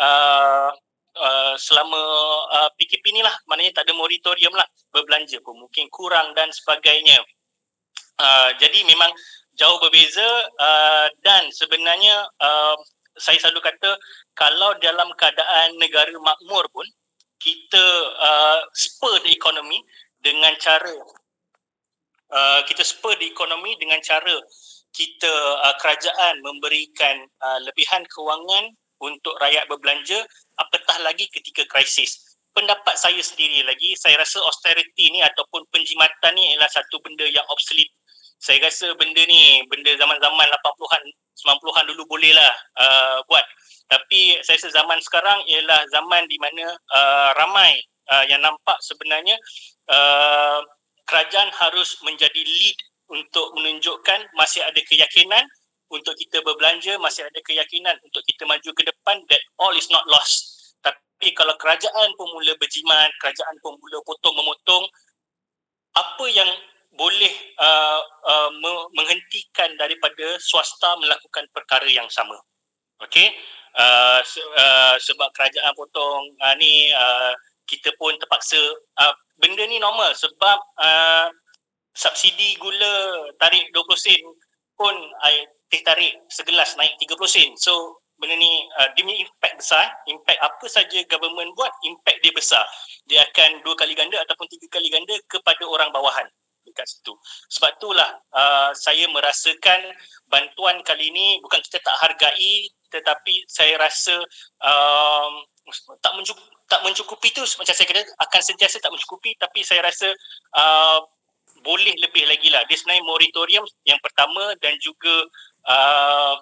uh, 0.00 0.72
uh, 1.16 1.54
selama 1.60 2.00
uh, 2.48 2.70
PKP 2.80 3.12
ni 3.12 3.20
lah, 3.20 3.32
maknanya 3.48 3.80
tak 3.80 3.88
ada 3.88 3.94
moratorium 3.96 4.52
lah, 4.56 4.64
berbelanja 4.92 5.40
pun 5.44 5.60
mungkin 5.60 5.88
kurang 5.92 6.32
dan 6.32 6.48
sebagainya. 6.48 7.20
Uh, 8.16 8.50
jadi 8.56 8.84
memang 8.88 9.12
jauh 9.56 9.76
berbeza 9.80 10.24
uh, 10.60 11.06
dan 11.20 11.52
sebenarnya 11.52 12.28
uh, 12.40 12.76
saya 13.20 13.36
selalu 13.36 13.60
kata 13.68 13.90
kalau 14.32 14.72
dalam 14.80 15.12
keadaan 15.20 15.76
negara 15.76 16.12
makmur 16.16 16.64
pun 16.72 16.88
kita 17.36 17.84
uh, 18.16 18.60
spur 18.72 19.12
the 19.26 19.32
economy 19.34 19.76
dengan 20.22 20.54
cara 20.56 20.94
uh, 22.32 22.60
kita 22.64 22.82
spur 22.82 23.14
di 23.20 23.30
ekonomi 23.30 23.76
dengan 23.76 24.00
cara 24.00 24.32
kita 24.92 25.32
uh, 25.62 25.76
kerajaan 25.80 26.40
memberikan 26.40 27.24
uh, 27.40 27.58
lebihan 27.64 28.04
kewangan 28.08 28.72
untuk 29.00 29.34
rakyat 29.40 29.66
berbelanja 29.66 30.20
apatah 30.60 31.02
lagi 31.02 31.26
ketika 31.32 31.66
krisis. 31.68 32.38
Pendapat 32.52 33.00
saya 33.00 33.18
sendiri 33.24 33.64
lagi 33.64 33.96
saya 33.96 34.20
rasa 34.20 34.38
austerity 34.44 35.08
ni 35.08 35.24
ataupun 35.24 35.64
penjimatan 35.72 36.36
ni 36.36 36.52
ialah 36.54 36.68
satu 36.68 37.00
benda 37.00 37.24
yang 37.24 37.44
obsolete. 37.48 37.92
Saya 38.42 38.60
rasa 38.60 38.92
benda 38.98 39.22
ni 39.24 39.64
benda 39.70 39.94
zaman-zaman 39.96 40.46
80-an 40.50 41.02
90-an 41.32 41.84
dulu 41.88 42.02
boleh 42.06 42.36
lah 42.36 42.52
uh, 42.78 43.18
buat. 43.26 43.42
Tapi 43.88 44.40
saya 44.44 44.60
rasa 44.60 44.70
zaman 44.72 45.00
sekarang 45.00 45.40
ialah 45.48 45.80
zaman 45.90 46.28
di 46.28 46.36
mana 46.36 46.76
uh, 46.76 47.30
ramai 47.40 47.80
uh, 48.12 48.24
yang 48.28 48.44
nampak 48.44 48.76
sebenarnya 48.84 49.36
uh, 49.88 50.60
kerajaan 51.12 51.52
harus 51.52 52.00
menjadi 52.00 52.40
lead 52.40 52.78
untuk 53.12 53.52
menunjukkan 53.52 54.32
masih 54.32 54.64
ada 54.64 54.80
keyakinan 54.80 55.44
untuk 55.92 56.16
kita 56.16 56.40
berbelanja, 56.40 56.96
masih 56.96 57.28
ada 57.28 57.36
keyakinan 57.44 57.92
untuk 58.00 58.24
kita 58.24 58.48
maju 58.48 58.70
ke 58.72 58.82
depan 58.88 59.20
that 59.28 59.44
all 59.60 59.76
is 59.76 59.92
not 59.92 60.00
lost. 60.08 60.48
Tapi 60.80 61.36
kalau 61.36 61.52
kerajaan 61.60 62.08
pun 62.16 62.32
mula 62.32 62.56
berjimat, 62.56 63.12
kerajaan 63.20 63.60
pun 63.60 63.76
mula 63.76 64.00
potong 64.08 64.32
memotong, 64.40 64.88
apa 65.92 66.24
yang 66.32 66.48
boleh 66.96 67.34
uh, 67.60 68.00
uh, 68.24 68.50
menghentikan 68.96 69.76
daripada 69.76 70.40
swasta 70.40 70.96
melakukan 70.96 71.44
perkara 71.52 71.84
yang 71.92 72.08
sama? 72.08 72.40
Okay? 73.04 73.36
Uh, 73.76 74.24
se- 74.24 74.52
uh, 74.56 74.96
sebab 74.96 75.28
kerajaan 75.36 75.76
potong 75.76 76.32
uh, 76.40 76.56
ni 76.56 76.88
uh, 76.96 77.36
kita 77.68 77.92
pun 78.00 78.16
terpaksa 78.16 78.60
uh, 79.00 79.14
benda 79.36 79.64
ni 79.66 79.80
normal 79.80 80.12
sebab 80.16 80.58
uh, 80.78 81.28
subsidi 81.92 82.56
gula 82.56 83.28
tarik 83.36 83.68
20 83.72 83.84
sen 84.00 84.22
pun 84.76 84.96
I 85.28 85.44
teh 85.68 85.80
tarik 85.84 86.12
segelas 86.28 86.76
naik 86.76 86.96
30 87.00 87.16
sen. 87.28 87.50
So 87.56 88.04
benda 88.20 88.36
ni 88.36 88.68
uh, 88.80 88.88
dia 88.92 89.02
punya 89.04 89.18
impact 89.24 89.54
besar. 89.60 89.86
Impact 90.08 90.40
apa 90.40 90.66
saja 90.68 90.98
government 91.08 91.52
buat, 91.56 91.72
impact 91.84 92.18
dia 92.20 92.32
besar. 92.32 92.64
Dia 93.08 93.24
akan 93.28 93.64
dua 93.64 93.74
kali 93.76 93.96
ganda 93.96 94.20
ataupun 94.20 94.46
tiga 94.52 94.78
kali 94.78 94.88
ganda 94.92 95.16
kepada 95.28 95.64
orang 95.64 95.88
bawahan 95.90 96.28
dekat 96.62 96.86
situ. 96.86 97.12
Sebab 97.50 97.74
itulah 97.80 98.10
uh, 98.30 98.70
saya 98.76 99.10
merasakan 99.10 99.80
bantuan 100.30 100.78
kali 100.86 101.10
ini 101.10 101.42
bukan 101.42 101.58
kita 101.60 101.82
tak 101.82 101.98
hargai 101.98 102.70
tetapi 102.92 103.48
saya 103.48 103.80
rasa 103.80 104.20
um, 104.60 105.32
tak 106.00 106.12
mencukupi 106.14 106.52
tak 106.72 106.80
mencukupi 106.88 107.28
tu 107.36 107.44
macam 107.44 107.74
saya 107.76 107.84
kata 107.84 108.02
akan 108.16 108.40
sentiasa 108.40 108.80
tak 108.80 108.92
mencukupi 108.92 109.36
tapi 109.36 109.60
saya 109.60 109.84
rasa 109.84 110.08
uh, 110.56 111.04
boleh 111.62 111.94
lebih 112.00 112.24
lagi 112.26 112.48
lah. 112.48 112.64
Dia 112.66 112.80
sebenarnya 112.80 113.04
moratorium 113.06 113.64
yang 113.86 114.00
pertama 114.00 114.56
dan 114.58 114.74
juga 114.80 115.12
uh, 115.68 116.34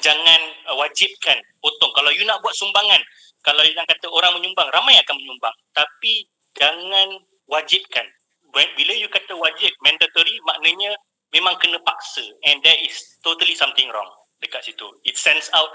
jangan 0.00 0.40
uh, 0.72 0.76
wajibkan 0.80 1.36
potong. 1.60 1.92
Kalau 1.94 2.10
you 2.16 2.24
nak 2.24 2.40
buat 2.40 2.56
sumbangan 2.56 3.00
kalau 3.46 3.62
you 3.62 3.76
nak 3.78 3.86
kata 3.86 4.10
orang 4.10 4.34
menyumbang 4.40 4.66
ramai 4.74 4.98
akan 5.04 5.14
menyumbang. 5.20 5.54
Tapi 5.70 6.26
jangan 6.58 7.22
wajibkan. 7.46 8.08
Bila 8.50 8.92
you 8.96 9.06
kata 9.12 9.36
wajib 9.36 9.70
mandatory 9.84 10.40
maknanya 10.48 10.96
memang 11.30 11.54
kena 11.62 11.78
paksa. 11.86 12.24
And 12.48 12.64
there 12.66 12.80
is 12.82 13.20
totally 13.22 13.54
something 13.54 13.86
wrong 13.92 14.10
dekat 14.42 14.66
situ. 14.66 14.88
It 15.06 15.14
sends 15.20 15.52
out 15.54 15.70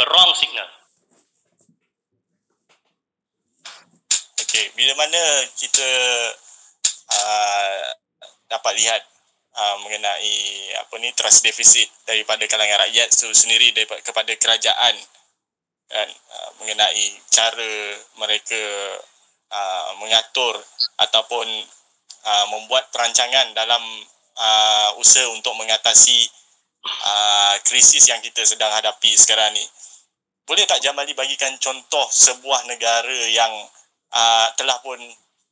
a 0.00 0.04
wrong 0.08 0.32
signal 0.32 0.79
Okay, 4.60 4.76
bila 4.76 4.92
mana 4.92 5.16
kita 5.56 5.88
uh, 7.16 7.80
dapat 8.44 8.76
lihat 8.76 9.00
uh, 9.56 9.80
mengenai 9.80 10.36
apa 10.76 11.00
ni 11.00 11.08
trust 11.16 11.48
deficit 11.48 11.88
daripada 12.04 12.44
kalangan 12.44 12.84
rakyat 12.84 13.08
itu 13.08 13.32
sendiri 13.32 13.72
daripada 13.72 14.04
kepada 14.04 14.28
kerajaan 14.36 15.00
dan 15.88 16.08
uh, 16.12 16.50
mengenai 16.60 17.08
cara 17.32 17.72
mereka 18.20 18.60
uh, 19.48 19.96
mengatur 19.96 20.60
ataupun 21.08 21.48
uh, 22.28 22.46
membuat 22.52 22.92
perancangan 22.92 23.56
dalam 23.56 23.80
uh, 24.36 24.92
usaha 25.00 25.24
untuk 25.32 25.56
mengatasi 25.56 26.28
uh, 26.84 27.56
krisis 27.64 28.12
yang 28.12 28.20
kita 28.20 28.44
sedang 28.44 28.76
hadapi 28.76 29.16
sekarang 29.16 29.56
ni. 29.56 29.64
Boleh 30.44 30.68
tak 30.68 30.84
Jamali 30.84 31.16
bagikan 31.16 31.56
contoh 31.56 32.04
sebuah 32.12 32.68
negara 32.68 33.24
yang 33.32 33.48
uh, 34.14 34.46
telah 34.58 34.78
pun 34.82 34.98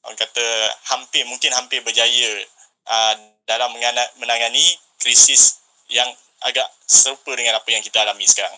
orang 0.07 0.19
kata 0.19 0.47
hampir 0.95 1.27
mungkin 1.27 1.51
hampir 1.55 1.83
berjaya 1.83 2.43
uh, 2.89 3.15
dalam 3.45 3.73
menangani 4.21 4.65
krisis 5.01 5.63
yang 5.89 6.09
agak 6.47 6.67
serupa 6.87 7.35
dengan 7.35 7.59
apa 7.59 7.69
yang 7.71 7.83
kita 7.83 8.03
alami 8.03 8.27
sekarang. 8.29 8.55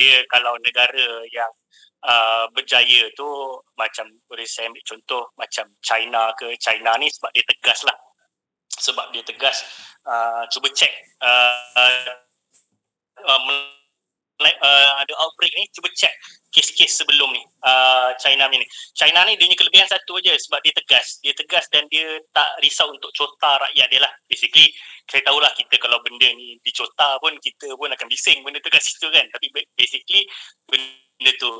Dia 0.00 0.22
kalau 0.30 0.54
negara 0.62 1.26
yang 1.30 1.50
uh, 2.04 2.44
berjaya 2.52 3.08
tu 3.16 3.26
macam 3.74 4.06
boleh 4.28 4.46
saya 4.46 4.68
ambil 4.70 4.84
contoh 4.84 5.22
macam 5.34 5.66
China 5.80 6.30
ke 6.36 6.54
China 6.60 6.94
ni 7.00 7.08
sebab 7.08 7.30
dia 7.32 7.44
tegas 7.48 7.82
lah 7.88 7.96
sebab 8.74 9.10
dia 9.14 9.22
tegas 9.24 9.64
uh, 10.04 10.44
cuba 10.50 10.68
cek 10.70 10.92
uh, 11.22 11.54
uh, 13.24 13.40
uh, 14.42 14.90
ada 15.00 15.12
outbreak 15.24 15.52
ni 15.56 15.64
cuba 15.72 15.88
cek 15.94 16.12
kes-kes 16.54 17.02
sebelum 17.02 17.34
ni 17.34 17.42
uh, 17.66 18.14
China 18.22 18.46
ni. 18.46 18.62
China 18.94 19.26
ni 19.26 19.34
dia 19.34 19.50
punya 19.50 19.58
kelebihan 19.58 19.88
satu 19.90 20.22
aja 20.22 20.30
sebab 20.38 20.62
dia 20.62 20.70
tegas. 20.70 21.18
Dia 21.18 21.34
tegas 21.34 21.66
dan 21.74 21.90
dia 21.90 22.22
tak 22.30 22.46
risau 22.62 22.94
untuk 22.94 23.10
cota 23.10 23.58
rakyat 23.58 23.90
dia 23.90 23.98
lah. 23.98 24.12
Basically 24.30 24.70
saya 25.10 25.26
tahulah 25.26 25.50
kita 25.58 25.74
kalau 25.82 25.98
benda 26.06 26.30
ni 26.38 26.62
dicota 26.62 27.18
pun 27.18 27.34
kita 27.42 27.74
pun 27.74 27.90
akan 27.90 28.06
bising 28.06 28.46
benda 28.46 28.62
tu 28.62 28.70
kat 28.70 28.80
situ 28.86 29.10
kan. 29.10 29.26
Tapi 29.34 29.50
basically 29.74 30.30
benda 30.70 31.30
tu 31.42 31.50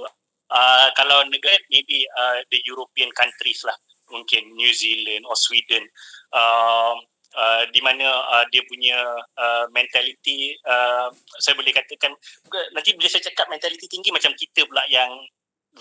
uh, 0.55 0.89
kalau 0.95 1.27
negara 1.27 1.59
maybe 1.75 2.07
uh, 2.15 2.39
the 2.55 2.63
European 2.63 3.11
countries 3.19 3.67
lah. 3.67 3.75
Mungkin 4.15 4.55
New 4.55 4.71
Zealand 4.71 5.27
or 5.27 5.35
Sweden. 5.35 5.83
Uh, 6.31 6.95
Uh, 7.35 7.67
di 7.75 7.83
mana 7.83 8.07
uh, 8.31 8.47
dia 8.55 8.63
punya 8.71 8.95
uh, 9.35 9.67
mentality 9.75 10.55
uh, 10.71 11.11
saya 11.43 11.59
boleh 11.59 11.75
katakan 11.75 12.15
nanti 12.71 12.95
bila 12.95 13.11
saya 13.11 13.27
cakap 13.27 13.51
mentality 13.51 13.91
tinggi 13.91 14.15
macam 14.15 14.31
kita 14.39 14.63
pula 14.71 14.87
yang 14.87 15.11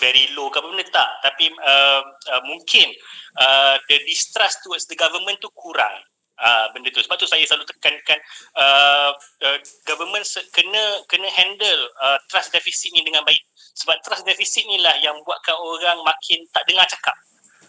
very 0.02 0.30
low 0.34 0.50
ke 0.50 0.58
benda 0.62 0.86
tak. 0.90 1.10
Tapi 1.22 1.54
uh, 1.54 2.02
uh, 2.34 2.42
mungkin 2.46 2.90
uh, 3.38 3.78
the 3.90 4.02
distrust 4.10 4.66
towards 4.66 4.90
the 4.90 4.98
government 4.98 5.38
tu 5.42 5.50
kurang 5.54 5.94
uh, 6.42 6.66
benda 6.74 6.90
tu. 6.90 7.02
Sebab 7.06 7.18
tu 7.22 7.30
saya 7.30 7.46
selalu 7.46 7.70
tekankan 7.70 8.20
uh, 8.58 9.12
uh, 9.46 9.58
government 9.86 10.26
kena 10.54 10.84
kena 11.10 11.30
handle 11.38 11.82
uh, 12.02 12.18
trust 12.30 12.50
deficit 12.50 12.90
ni 12.98 13.06
dengan 13.06 13.22
baik. 13.26 13.42
Sebab 13.78 14.02
trust 14.02 14.26
deficit 14.26 14.66
ni 14.66 14.82
lah 14.82 14.98
yang 15.02 15.18
buatkan 15.22 15.58
orang 15.58 16.02
makin 16.02 16.42
tak 16.50 16.66
dengar 16.66 16.86
cakap 16.90 17.14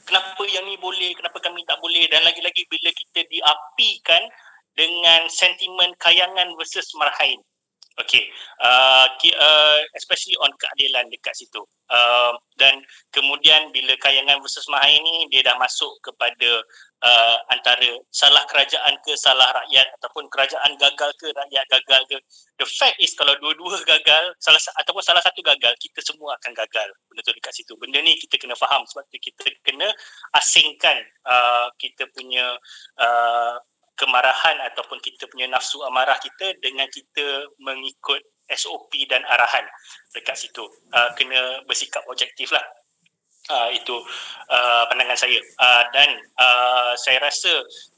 kenapa 0.04 0.42
yang 0.48 0.64
ni 0.68 0.76
boleh, 0.78 1.12
kenapa 1.16 1.40
kami 1.40 1.64
tak 1.66 1.80
boleh 1.80 2.04
dan 2.12 2.22
lagi-lagi 2.24 2.64
bila 2.68 2.90
kita 2.92 3.20
diapikan 3.28 4.22
dengan 4.74 5.26
sentimen 5.30 5.92
kayangan 5.98 6.52
versus 6.58 6.86
marhain. 6.98 7.40
Okay, 7.94 8.26
uh, 8.58 9.06
uh, 9.06 9.78
especially 9.94 10.34
on 10.42 10.50
keadilan 10.58 11.06
dekat 11.14 11.30
situ. 11.38 11.62
Uh, 11.86 12.34
dan 12.58 12.82
kemudian 13.14 13.70
bila 13.70 13.94
kayangan 14.02 14.42
versus 14.42 14.66
marhain 14.66 14.98
ni 14.98 15.30
dia 15.30 15.46
dah 15.46 15.54
masuk 15.62 15.94
kepada 16.02 16.58
uh, 17.06 17.38
antara 17.54 17.86
salah 18.10 18.42
kerajaan 18.50 18.98
ke 18.98 19.14
salah 19.14 19.46
rakyat 19.54 19.86
ataupun 20.02 20.26
kerajaan 20.26 20.74
gagal 20.74 21.10
ke 21.22 21.30
rakyat 21.30 21.64
gagal 21.70 22.02
ke. 22.10 22.18
The 22.58 22.66
fact 22.66 22.98
is 22.98 23.14
kalau 23.14 23.38
dua-dua 23.38 23.78
gagal 23.86 24.34
salah 24.42 24.58
ataupun 24.82 25.02
salah 25.06 25.22
satu 25.22 25.38
gagal 25.46 25.78
kita 25.78 26.02
semua 26.02 26.34
akan 26.42 26.50
gagal. 26.50 26.90
Benda 27.06 27.22
tu 27.22 27.30
dekat 27.30 27.54
situ. 27.54 27.78
Benda 27.78 28.02
ni 28.02 28.18
kita 28.18 28.42
kena 28.42 28.58
faham 28.58 28.82
sebab 28.90 29.06
tu 29.06 29.22
kita 29.22 29.54
kena 29.62 29.86
asingkan 30.34 30.98
uh, 31.30 31.70
kita 31.78 32.10
punya 32.10 32.58
uh, 32.98 33.54
kemarahan 33.94 34.58
ataupun 34.72 34.98
kita 34.98 35.30
punya 35.30 35.46
nafsu 35.46 35.78
amarah 35.86 36.18
kita 36.18 36.54
dengan 36.58 36.86
kita 36.90 37.46
mengikut 37.62 38.20
SOP 38.52 38.92
dan 39.08 39.24
arahan 39.24 39.64
dekat 40.12 40.36
situ. 40.36 40.64
Uh, 40.92 41.10
kena 41.16 41.64
bersikap 41.64 42.04
objektif 42.10 42.52
lah. 42.52 42.62
Uh, 43.44 43.68
itu 43.76 43.92
uh, 44.48 44.88
pandangan 44.88 45.16
saya. 45.16 45.40
Uh, 45.60 45.82
dan 45.92 46.10
uh, 46.40 46.92
saya 46.96 47.20
rasa 47.20 47.52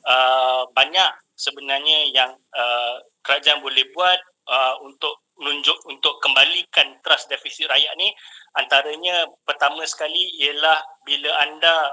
uh, 0.06 0.66
banyak 0.74 1.10
sebenarnya 1.38 2.10
yang 2.10 2.30
uh, 2.54 2.98
kerajaan 3.22 3.62
boleh 3.62 3.86
buat 3.94 4.18
uh, 4.50 4.74
untuk 4.82 5.22
menunjuk 5.36 5.76
untuk 5.86 6.16
kembalikan 6.24 6.96
trust 7.04 7.28
defisit 7.28 7.68
rakyat 7.68 7.92
ni. 8.00 8.08
Antaranya 8.56 9.28
pertama 9.44 9.84
sekali 9.84 10.32
ialah 10.40 10.80
bila 11.04 11.30
anda 11.44 11.92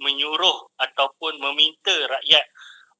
menyuruh 0.00 0.72
ataupun 0.80 1.36
meminta 1.36 1.92
rakyat 1.92 2.44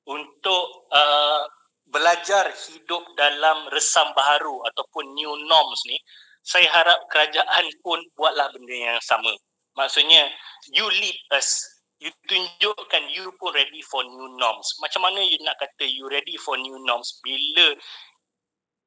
untuk 0.08 0.88
uh, 0.88 1.44
belajar 1.88 2.48
hidup 2.68 3.04
dalam 3.16 3.68
resam 3.72 4.08
baharu 4.16 4.64
ataupun 4.72 5.12
new 5.12 5.32
norms 5.44 5.84
ni 5.84 6.00
saya 6.48 6.64
harap 6.72 6.96
kerajaan 7.12 7.68
pun 7.84 8.00
buatlah 8.16 8.48
benda 8.56 8.72
yang 8.72 9.00
sama. 9.04 9.36
Maksudnya, 9.76 10.32
you 10.72 10.88
lead 10.88 11.18
us. 11.36 11.60
You 12.00 12.08
tunjukkan 12.30 13.10
you 13.12 13.28
pun 13.36 13.52
ready 13.52 13.82
for 13.84 14.06
new 14.06 14.32
norms. 14.38 14.70
Macam 14.80 15.04
mana 15.04 15.18
you 15.20 15.36
nak 15.42 15.58
kata 15.60 15.84
you 15.84 16.06
ready 16.08 16.38
for 16.40 16.54
new 16.54 16.78
norms 16.86 17.18
bila 17.26 17.74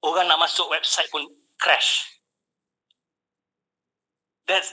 orang 0.07 0.31
nak 0.31 0.41
masuk 0.41 0.65
website 0.71 1.11
pun 1.11 1.27
crash. 1.59 2.07
That's 4.47 4.71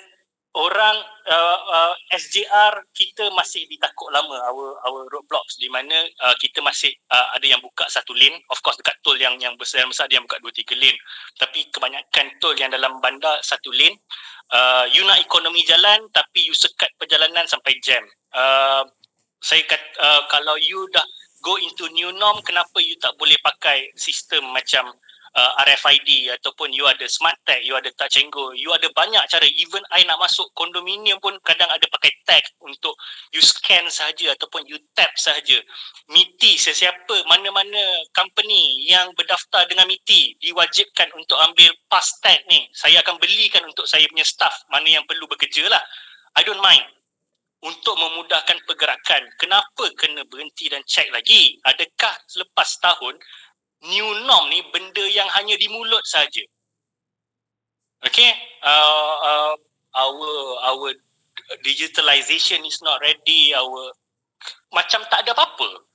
orang 0.58 0.96
uh, 1.30 1.58
uh, 1.70 1.94
SJR 2.10 2.82
kita 2.90 3.30
masih 3.30 3.62
ditakut 3.70 4.10
lama. 4.10 4.34
Our 4.50 4.82
our 4.82 5.06
roadblocks 5.06 5.54
di 5.62 5.70
mana 5.70 5.94
uh, 6.26 6.34
kita 6.42 6.58
masih 6.58 6.90
uh, 7.14 7.38
ada 7.38 7.46
yang 7.46 7.62
buka 7.62 7.86
satu 7.86 8.10
lane. 8.18 8.42
Of 8.50 8.58
course 8.66 8.74
dekat 8.82 8.98
tol 9.06 9.14
yang 9.14 9.38
yang 9.38 9.54
besar 9.54 9.86
besar 9.86 10.10
dia 10.10 10.18
buka 10.18 10.42
dua 10.42 10.50
tiga 10.50 10.74
lane. 10.74 10.98
Tapi 11.38 11.70
kebanyakan 11.70 12.26
tol 12.42 12.58
yang 12.58 12.74
dalam 12.74 12.98
bandar 12.98 13.38
satu 13.46 13.70
lane 13.70 13.94
uh, 14.52 14.84
you 14.90 15.04
nak 15.06 15.20
ekonomi 15.20 15.62
jalan 15.64 16.08
tapi 16.10 16.48
you 16.48 16.54
sekat 16.56 16.90
perjalanan 16.98 17.46
sampai 17.46 17.76
jam. 17.84 18.02
Uh, 18.34 18.84
saya 19.38 19.62
kata 19.64 19.86
uh, 20.02 20.22
kalau 20.26 20.58
you 20.58 20.82
dah 20.90 21.04
go 21.46 21.54
into 21.62 21.86
new 21.94 22.10
norm 22.18 22.42
kenapa 22.42 22.82
you 22.82 22.98
tak 22.98 23.14
boleh 23.14 23.38
pakai 23.38 23.94
sistem 23.94 24.42
macam 24.50 24.90
uh, 25.38 25.50
RFID 25.62 26.34
ataupun 26.34 26.74
you 26.74 26.82
ada 26.90 27.06
smart 27.06 27.38
tag, 27.46 27.62
you 27.62 27.78
ada 27.78 27.86
touch 27.94 28.18
and 28.18 28.26
go, 28.34 28.50
you 28.50 28.74
ada 28.74 28.90
banyak 28.90 29.22
cara. 29.30 29.46
Even 29.46 29.82
I 29.94 30.02
nak 30.02 30.18
masuk 30.18 30.50
kondominium 30.58 31.22
pun 31.22 31.38
kadang 31.46 31.70
ada 31.70 31.86
pakai 31.86 32.10
tag 32.26 32.42
untuk 32.66 32.98
you 33.30 33.38
scan 33.38 33.86
saja 33.86 34.34
ataupun 34.34 34.66
you 34.66 34.82
tap 34.98 35.14
saja. 35.14 35.62
MITI 36.10 36.58
sesiapa 36.58 37.22
mana-mana 37.30 38.02
company 38.10 38.90
yang 38.90 39.14
berdaftar 39.14 39.70
dengan 39.70 39.86
MITI 39.86 40.42
diwajibkan 40.42 41.14
untuk 41.14 41.38
ambil 41.38 41.70
pass 41.86 42.18
tag 42.18 42.42
ni. 42.50 42.66
Saya 42.74 42.98
akan 43.06 43.22
belikan 43.22 43.62
untuk 43.62 43.86
saya 43.86 44.02
punya 44.10 44.26
staff 44.26 44.66
mana 44.74 44.90
yang 44.90 45.04
perlu 45.06 45.30
bekerja 45.30 45.70
lah. 45.70 45.82
I 46.34 46.42
don't 46.42 46.60
mind 46.62 46.98
untuk 47.58 47.98
memudahkan 47.98 48.62
pergerakan. 48.70 49.26
Kenapa 49.34 49.90
kena 49.98 50.22
berhenti 50.30 50.70
dan 50.70 50.82
check 50.86 51.10
lagi? 51.10 51.58
Adakah 51.66 52.14
selepas 52.30 52.78
tahun 52.78 53.18
new 53.86 54.08
norm 54.26 54.50
ni 54.50 54.62
benda 54.74 55.04
yang 55.06 55.28
hanya 55.38 55.54
di 55.54 55.70
mulut 55.70 56.02
saja. 56.02 56.42
Okay, 58.06 58.30
uh, 58.62 59.14
uh, 59.22 59.54
our 59.98 60.30
our 60.70 60.88
digitalization 61.66 62.62
is 62.66 62.78
not 62.82 63.02
ready. 63.02 63.54
Our 63.54 63.94
macam 64.70 65.02
tak 65.10 65.26
ada 65.26 65.34
apa-apa 65.34 65.86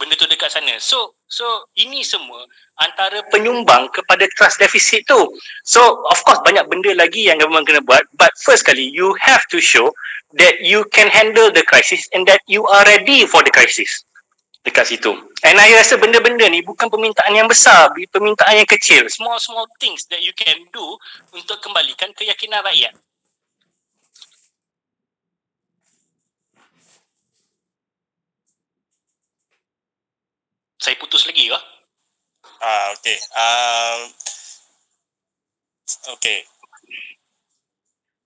benda 0.00 0.16
tu 0.16 0.24
dekat 0.24 0.48
sana. 0.48 0.80
So 0.80 1.16
so 1.28 1.44
ini 1.76 2.00
semua 2.00 2.48
antara 2.80 3.20
penyumbang 3.28 3.92
kepada 3.92 4.24
trust 4.36 4.56
deficit 4.60 5.04
tu. 5.04 5.20
So 5.68 5.80
of 6.08 6.18
course 6.24 6.40
banyak 6.40 6.64
benda 6.72 6.96
lagi 6.96 7.28
yang 7.28 7.36
government 7.40 7.68
kena 7.68 7.84
buat. 7.84 8.08
But 8.16 8.32
first 8.40 8.64
kali 8.64 8.88
you 8.88 9.12
have 9.20 9.44
to 9.52 9.60
show 9.60 9.92
that 10.40 10.60
you 10.64 10.88
can 10.92 11.12
handle 11.12 11.52
the 11.52 11.64
crisis 11.68 12.08
and 12.16 12.24
that 12.28 12.40
you 12.48 12.64
are 12.68 12.84
ready 12.88 13.28
for 13.28 13.44
the 13.44 13.52
crisis 13.52 14.04
dekat 14.60 14.84
situ. 14.92 15.12
And 15.40 15.56
I 15.56 15.72
rasa 15.72 15.96
benda-benda 15.96 16.44
ni 16.52 16.60
bukan 16.60 16.92
permintaan 16.92 17.32
yang 17.32 17.48
besar, 17.48 17.88
permintaan 17.96 18.60
yang 18.60 18.68
kecil. 18.68 19.08
Small 19.08 19.40
small 19.40 19.64
things 19.80 20.04
that 20.12 20.20
you 20.20 20.36
can 20.36 20.68
do 20.68 20.86
untuk 21.32 21.60
kembalikan 21.64 22.12
keyakinan 22.12 22.60
rakyat. 22.60 22.92
Saya 30.80 30.96
putus 30.96 31.28
lagi 31.28 31.52
ke? 31.52 31.60
Ah, 32.60 32.88
okay. 32.96 33.16
Um, 33.36 34.00
okay. 36.16 36.40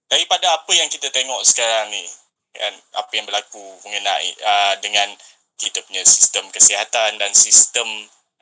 Daripada 0.06 0.54
apa 0.54 0.70
yang 0.70 0.86
kita 0.86 1.10
tengok 1.10 1.42
sekarang 1.42 1.90
ni, 1.90 2.06
kan, 2.54 2.74
apa 2.94 3.10
yang 3.10 3.26
berlaku 3.26 3.58
mengenai 3.82 4.30
uh, 4.46 4.74
dengan 4.78 5.10
kita 5.58 5.82
punya 5.86 6.02
sistem 6.02 6.46
kesihatan 6.50 7.16
dan 7.18 7.30
sistem 7.32 7.86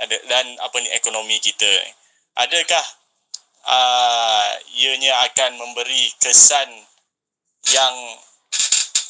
dan 0.03 0.47
apa 0.59 0.77
ni 0.83 0.89
ekonomi 0.97 1.39
kita 1.39 1.71
adakah 2.41 2.85
uh, 3.69 4.51
ianya 4.75 5.15
akan 5.31 5.61
memberi 5.61 6.11
kesan 6.19 6.69
yang 7.71 7.95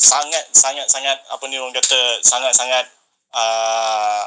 sangat 0.03 0.45
sangat 0.53 0.87
sangat 0.91 1.17
apa 1.31 1.45
ni 1.49 1.57
orang 1.57 1.73
kata 1.73 2.21
sangat 2.21 2.53
sangat 2.53 2.85
uh, 3.33 4.27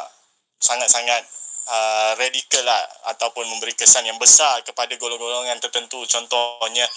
sangat 0.58 0.90
sangat 0.90 1.22
uh, 1.70 2.18
radikal 2.18 2.64
lah 2.66 2.84
ataupun 3.14 3.46
memberi 3.46 3.76
kesan 3.76 4.08
yang 4.08 4.18
besar 4.18 4.64
kepada 4.66 4.96
golongan-golongan 4.98 5.62
tertentu 5.62 6.02
contohnya 6.10 6.88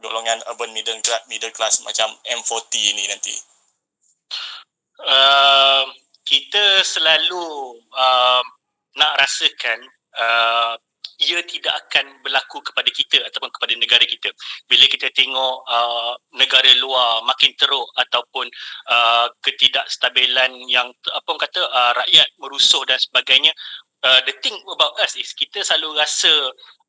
golongan 0.00 0.42
urban 0.52 0.74
middle 0.76 1.00
class, 1.00 1.24
middle 1.30 1.54
class 1.54 1.80
macam 1.80 2.12
M40 2.28 2.74
ni 2.92 3.04
nanti? 3.08 3.34
Uh, 5.00 5.84
kita 6.26 6.82
selalu 6.82 7.78
uh, 7.94 8.42
nak 8.98 9.12
rasakan 9.22 9.78
uh, 10.18 10.74
ia 11.16 11.40
tidak 11.48 11.72
akan 11.86 12.20
berlaku 12.20 12.60
kepada 12.60 12.90
kita 12.92 13.24
ataupun 13.24 13.48
kepada 13.56 13.72
negara 13.80 14.04
kita. 14.04 14.28
Bila 14.68 14.84
kita 14.84 15.08
tengok 15.16 15.64
uh, 15.64 16.12
negara 16.36 16.68
luar 16.76 17.24
makin 17.24 17.56
teruk 17.56 17.88
ataupun 17.96 18.44
uh, 18.92 19.26
ketidakstabilan 19.40 20.68
yang 20.68 20.92
apa 21.08 21.26
orang 21.32 21.42
kata 21.48 21.60
uh, 21.64 21.92
rakyat 21.96 22.28
merusuh 22.36 22.84
dan 22.84 23.00
sebagainya, 23.00 23.52
uh, 24.04 24.20
the 24.28 24.34
thing 24.44 24.56
about 24.68 24.92
us 25.00 25.16
is 25.16 25.32
kita 25.32 25.64
selalu 25.64 25.96
rasa 25.96 26.32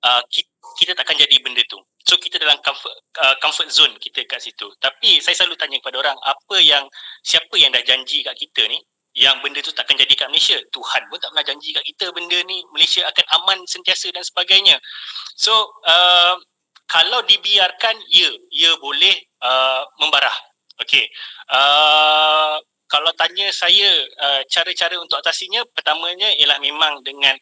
uh, 0.03 0.21
kita, 0.27 0.51
kita 0.83 0.91
takkan 0.91 1.15
jadi 1.15 1.39
benda 1.39 1.63
tu. 1.71 1.79
So 2.03 2.19
kita 2.19 2.39
dalam 2.39 2.59
comfort 2.63 2.95
uh, 3.23 3.35
comfort 3.39 3.71
zone 3.71 3.95
kita 3.99 4.27
kat 4.27 4.43
situ. 4.43 4.67
Tapi 4.83 5.23
saya 5.23 5.39
selalu 5.39 5.55
tanya 5.55 5.79
kepada 5.79 6.03
orang 6.03 6.17
apa 6.27 6.57
yang 6.59 6.83
siapa 7.23 7.55
yang 7.55 7.71
dah 7.71 7.83
janji 7.83 8.27
kat 8.27 8.35
kita 8.35 8.67
ni 8.67 8.79
yang 9.17 9.41
benda 9.41 9.65
tu 9.65 9.73
takkan 9.73 9.97
jadi 9.97 10.13
kat 10.13 10.29
Malaysia. 10.29 10.61
Tuhan 10.69 11.01
pun 11.09 11.17
tak 11.17 11.33
pernah 11.33 11.47
janji 11.49 11.73
kat 11.73 11.81
kita 11.81 12.13
benda 12.13 12.37
ni 12.45 12.61
Malaysia 12.69 13.01
akan 13.01 13.25
aman 13.41 13.57
sentiasa 13.65 14.13
dan 14.13 14.21
sebagainya. 14.21 14.77
So 15.33 15.51
uh, 15.89 16.37
kalau 16.85 17.25
dibiarkan 17.25 17.97
ya, 18.13 18.29
ia 18.53 18.71
boleh 18.77 19.17
uh, 19.41 19.81
membarah. 19.97 20.37
Okey. 20.85 21.09
Uh, 21.49 22.61
kalau 22.85 23.09
tanya 23.17 23.49
saya 23.49 23.89
uh, 24.21 24.41
cara-cara 24.53 24.95
untuk 25.01 25.17
atasinya 25.17 25.65
pertamanya 25.73 26.29
ialah 26.37 26.61
memang 26.61 27.01
dengan 27.01 27.33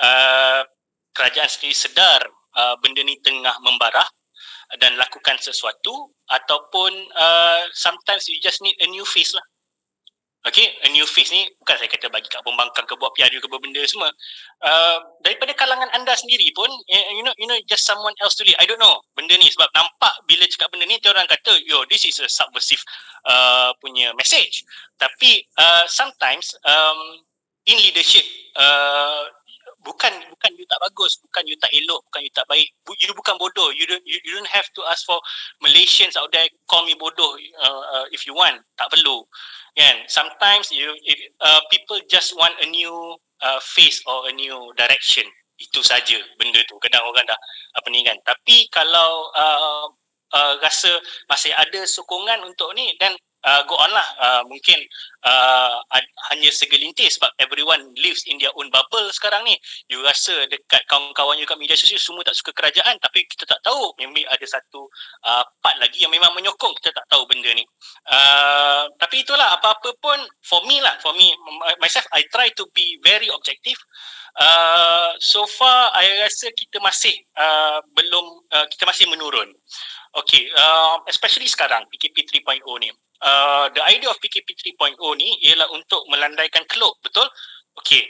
uh, 0.00 0.62
kerajaan 1.18 1.50
sendiri 1.50 1.74
sedar 1.74 2.22
uh, 2.54 2.78
benda 2.78 3.02
ni 3.02 3.18
tengah 3.20 3.58
membarah 3.60 4.06
dan 4.78 4.94
lakukan 4.96 5.36
sesuatu 5.42 6.14
ataupun 6.30 6.94
uh, 7.18 7.68
sometimes 7.74 8.30
you 8.30 8.38
just 8.38 8.62
need 8.64 8.78
a 8.80 8.88
new 8.88 9.04
face 9.04 9.34
lah 9.34 9.44
Okay, 10.44 10.76
a 10.84 10.92
new 10.92 11.08
face 11.08 11.32
ni 11.32 11.48
bukan 11.56 11.80
saya 11.80 11.88
kata 11.88 12.12
bagi 12.12 12.28
kat 12.28 12.44
pembangkang 12.44 12.84
ke 12.84 12.92
buat 13.00 13.16
PR 13.16 13.32
ke 13.32 13.48
benda 13.48 13.80
semua. 13.88 14.12
Uh, 14.60 15.00
daripada 15.24 15.56
kalangan 15.56 15.88
anda 15.96 16.12
sendiri 16.12 16.52
pun, 16.52 16.68
eh, 16.92 17.16
you 17.16 17.24
know, 17.24 17.32
you 17.40 17.48
know, 17.48 17.56
just 17.64 17.88
someone 17.88 18.12
else 18.20 18.36
to 18.36 18.44
lead. 18.44 18.52
I 18.60 18.68
don't 18.68 18.76
know 18.76 19.00
benda 19.16 19.40
ni 19.40 19.48
sebab 19.48 19.72
nampak 19.72 20.12
bila 20.28 20.44
cakap 20.44 20.68
benda 20.68 20.84
ni, 20.84 21.00
orang 21.08 21.24
kata, 21.32 21.56
yo, 21.64 21.88
this 21.88 22.04
is 22.04 22.20
a 22.20 22.28
subversive 22.28 22.84
uh, 23.24 23.72
punya 23.80 24.12
message. 24.20 24.68
Tapi 25.00 25.48
uh, 25.56 25.88
sometimes 25.88 26.52
um, 26.68 27.24
in 27.64 27.80
leadership, 27.80 28.28
uh, 28.60 29.24
bukan 29.84 30.12
bukan 30.32 30.50
you 30.56 30.68
tak 30.68 30.80
bagus, 30.80 31.20
bukan 31.20 31.44
you 31.44 31.56
tak 31.60 31.72
elok, 31.76 32.00
bukan 32.08 32.20
you 32.24 32.32
tak 32.32 32.48
baik. 32.48 32.68
You 33.00 33.12
bukan 33.12 33.36
bodoh. 33.36 33.72
You 33.72 33.84
don't 33.84 34.04
you, 34.08 34.20
you 34.24 34.32
don't 34.36 34.50
have 34.50 34.66
to 34.76 34.80
ask 34.88 35.04
for 35.04 35.20
Malaysians 35.60 36.16
out 36.16 36.32
there 36.32 36.48
call 36.66 36.88
me 36.88 36.96
bodoh 36.96 37.36
uh, 37.60 37.82
uh, 37.84 37.93
if 38.14 38.22
you 38.24 38.32
want. 38.32 38.62
Tak 38.78 38.88
perlu 38.94 39.26
kan 39.74 40.06
sometimes 40.06 40.70
you 40.70 40.94
if, 41.02 41.18
uh, 41.42 41.58
people 41.66 41.98
just 42.06 42.30
want 42.38 42.54
a 42.62 42.68
new 42.70 42.94
uh, 43.42 43.58
face 43.58 43.98
or 44.06 44.30
a 44.30 44.32
new 44.32 44.70
direction 44.78 45.26
itu 45.58 45.82
saja 45.82 46.18
benda 46.38 46.62
tu 46.70 46.78
kadang 46.78 47.02
orang 47.02 47.26
dah 47.26 47.38
apa 47.78 47.86
ni 47.90 48.06
kan 48.06 48.14
tapi 48.22 48.70
kalau 48.70 49.30
uh, 49.34 49.86
uh, 50.34 50.54
rasa 50.62 50.90
masih 51.26 51.50
ada 51.54 51.86
sokongan 51.86 52.42
untuk 52.46 52.70
ni 52.78 52.94
dan 53.02 53.14
uh, 53.44 53.60
go 53.68 53.76
on 53.76 53.92
lah. 53.92 54.08
Uh, 54.18 54.42
mungkin 54.48 54.80
uh, 55.22 55.78
hanya 56.32 56.50
segelintir 56.50 57.06
sebab 57.12 57.30
everyone 57.38 57.92
lives 58.00 58.24
in 58.26 58.40
their 58.40 58.50
own 58.56 58.72
bubble 58.72 59.04
sekarang 59.12 59.44
ni. 59.44 59.54
You 59.92 60.00
rasa 60.02 60.48
dekat 60.48 60.88
kawan-kawan 60.88 61.36
you 61.38 61.46
kat 61.46 61.60
media 61.60 61.76
sosial 61.76 62.00
semua 62.00 62.24
tak 62.24 62.34
suka 62.34 62.50
kerajaan 62.56 62.96
tapi 62.98 63.28
kita 63.28 63.44
tak 63.44 63.60
tahu 63.62 63.92
maybe 64.00 64.24
ada 64.26 64.44
satu 64.48 64.88
uh, 65.28 65.44
part 65.60 65.76
lagi 65.78 66.02
yang 66.02 66.10
memang 66.10 66.32
menyokong 66.32 66.72
kita 66.80 66.96
tak 66.96 67.06
tahu 67.12 67.28
benda 67.28 67.52
ni. 67.52 67.64
Uh, 68.08 68.88
tapi 68.96 69.22
itulah 69.22 69.54
apa-apa 69.60 69.92
pun 70.00 70.18
for 70.40 70.64
me 70.64 70.80
lah 70.80 70.96
for 71.04 71.12
me 71.14 71.30
myself 71.78 72.08
I 72.16 72.24
try 72.32 72.50
to 72.56 72.64
be 72.72 72.98
very 73.04 73.28
objective. 73.28 73.78
Uh, 74.34 75.14
so 75.22 75.46
far, 75.46 75.94
I 75.94 76.26
rasa 76.26 76.50
kita 76.58 76.82
masih 76.82 77.14
uh, 77.38 77.78
belum, 77.94 78.42
uh, 78.50 78.66
kita 78.66 78.82
masih 78.82 79.06
menurun. 79.06 79.46
Okay, 80.10 80.50
uh, 80.58 80.98
especially 81.06 81.46
sekarang, 81.46 81.86
PKP 81.86 82.42
3.0 82.42 82.66
ni 82.82 82.90
uh, 83.22 83.70
the 83.70 83.82
idea 83.86 84.10
of 84.10 84.18
PKP 84.18 84.74
3.0 84.74 84.98
ni 85.20 85.28
ialah 85.46 85.68
untuk 85.70 86.02
melandaikan 86.10 86.64
kelop, 86.66 86.98
betul? 87.04 87.26
Okey. 87.78 88.02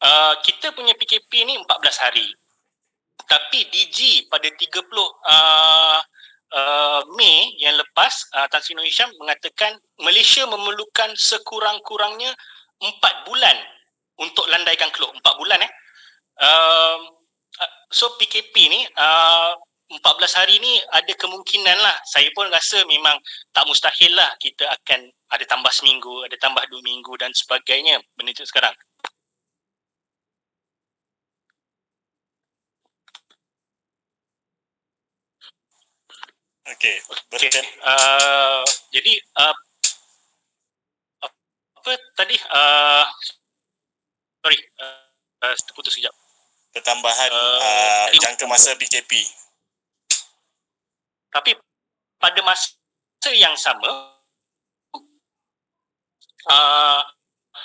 Uh, 0.00 0.36
kita 0.44 0.72
punya 0.76 0.92
PKP 0.96 1.48
ni 1.48 1.56
14 1.56 2.04
hari. 2.04 2.28
Tapi 3.26 3.66
DG 3.72 4.28
pada 4.30 4.46
30 4.46 4.60
uh, 4.86 5.98
uh, 6.52 7.00
Mei 7.16 7.56
yang 7.58 7.74
lepas 7.74 8.12
uh, 8.36 8.46
Tan 8.46 8.62
Sri 8.62 8.76
Hisham 8.84 9.10
mengatakan 9.18 9.74
Malaysia 9.98 10.44
memerlukan 10.46 11.16
sekurang-kurangnya 11.16 12.30
4 12.78 13.26
bulan 13.26 13.56
untuk 14.20 14.46
landaikan 14.52 14.92
kelop. 14.92 15.10
4 15.16 15.40
bulan 15.40 15.58
eh. 15.64 15.72
Uh, 16.36 16.98
so 17.88 18.12
PKP 18.20 18.54
ni 18.68 18.80
uh, 19.00 19.56
14 19.86 20.02
hari 20.42 20.58
ni 20.58 20.82
ada 20.90 21.12
kemungkinan 21.14 21.78
lah 21.78 21.96
saya 22.10 22.26
pun 22.34 22.50
rasa 22.50 22.82
memang 22.90 23.14
tak 23.54 23.62
mustahil 23.70 24.10
lah 24.18 24.34
kita 24.42 24.66
akan 24.66 25.06
ada 25.30 25.44
tambah 25.46 25.70
seminggu, 25.70 26.26
ada 26.26 26.34
tambah 26.38 26.62
dua 26.70 26.82
minggu 26.82 27.14
dan 27.18 27.30
sebagainya 27.34 28.02
benda 28.18 28.34
itu 28.34 28.42
sekarang. 28.46 28.74
Okay, 36.66 36.98
okay. 37.30 37.62
Uh, 37.86 38.66
jadi 38.90 39.22
uh, 39.38 39.54
apa 41.78 41.92
tadi? 42.18 42.34
Uh, 42.50 43.06
sorry, 44.42 44.58
uh, 44.82 45.46
uh, 45.46 45.54
terputus 45.62 45.94
sekejap. 45.94 46.10
Pertambahan 46.74 47.30
uh, 47.30 48.10
uh, 48.10 48.18
jangka 48.18 48.50
masa 48.50 48.74
PKP 48.74 49.45
tapi 51.30 51.54
pada 52.20 52.40
masa 52.42 52.76
yang 53.34 53.54
sama 53.58 54.16
uh, 56.50 57.00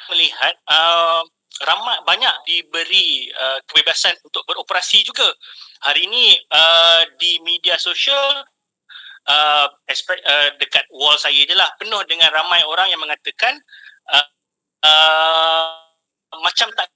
melihat 0.10 0.58
uh, 0.68 1.22
ramai 1.64 1.98
banyak 2.08 2.36
diberi 2.48 3.30
uh, 3.32 3.60
kebebasan 3.70 4.18
untuk 4.26 4.42
beroperasi 4.50 5.06
juga. 5.06 5.28
Hari 5.86 6.10
ini 6.10 6.38
uh, 6.50 7.02
di 7.22 7.38
media 7.46 7.78
sosial 7.78 8.46
uh, 9.28 9.68
uh, 9.70 10.50
dekat 10.58 10.86
wall 10.94 11.18
saya 11.20 11.46
je 11.46 11.54
lah 11.54 11.70
penuh 11.78 12.02
dengan 12.10 12.32
ramai 12.34 12.64
orang 12.66 12.90
yang 12.90 13.02
mengatakan 13.02 13.60
uh, 14.10 14.28
uh, 14.86 15.66
macam 16.42 16.72
tak 16.74 16.90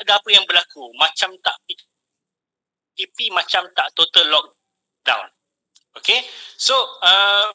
ada 0.00 0.20
apa 0.20 0.28
yang 0.30 0.44
berlaku 0.48 0.88
macam 0.96 1.32
tak 1.42 1.56
PKP 1.68 3.32
macam 3.32 3.66
tak 3.76 3.88
total 3.96 4.26
lockdown 4.30 5.26
Okay, 5.94 6.26
so 6.58 6.74
uh, 7.06 7.54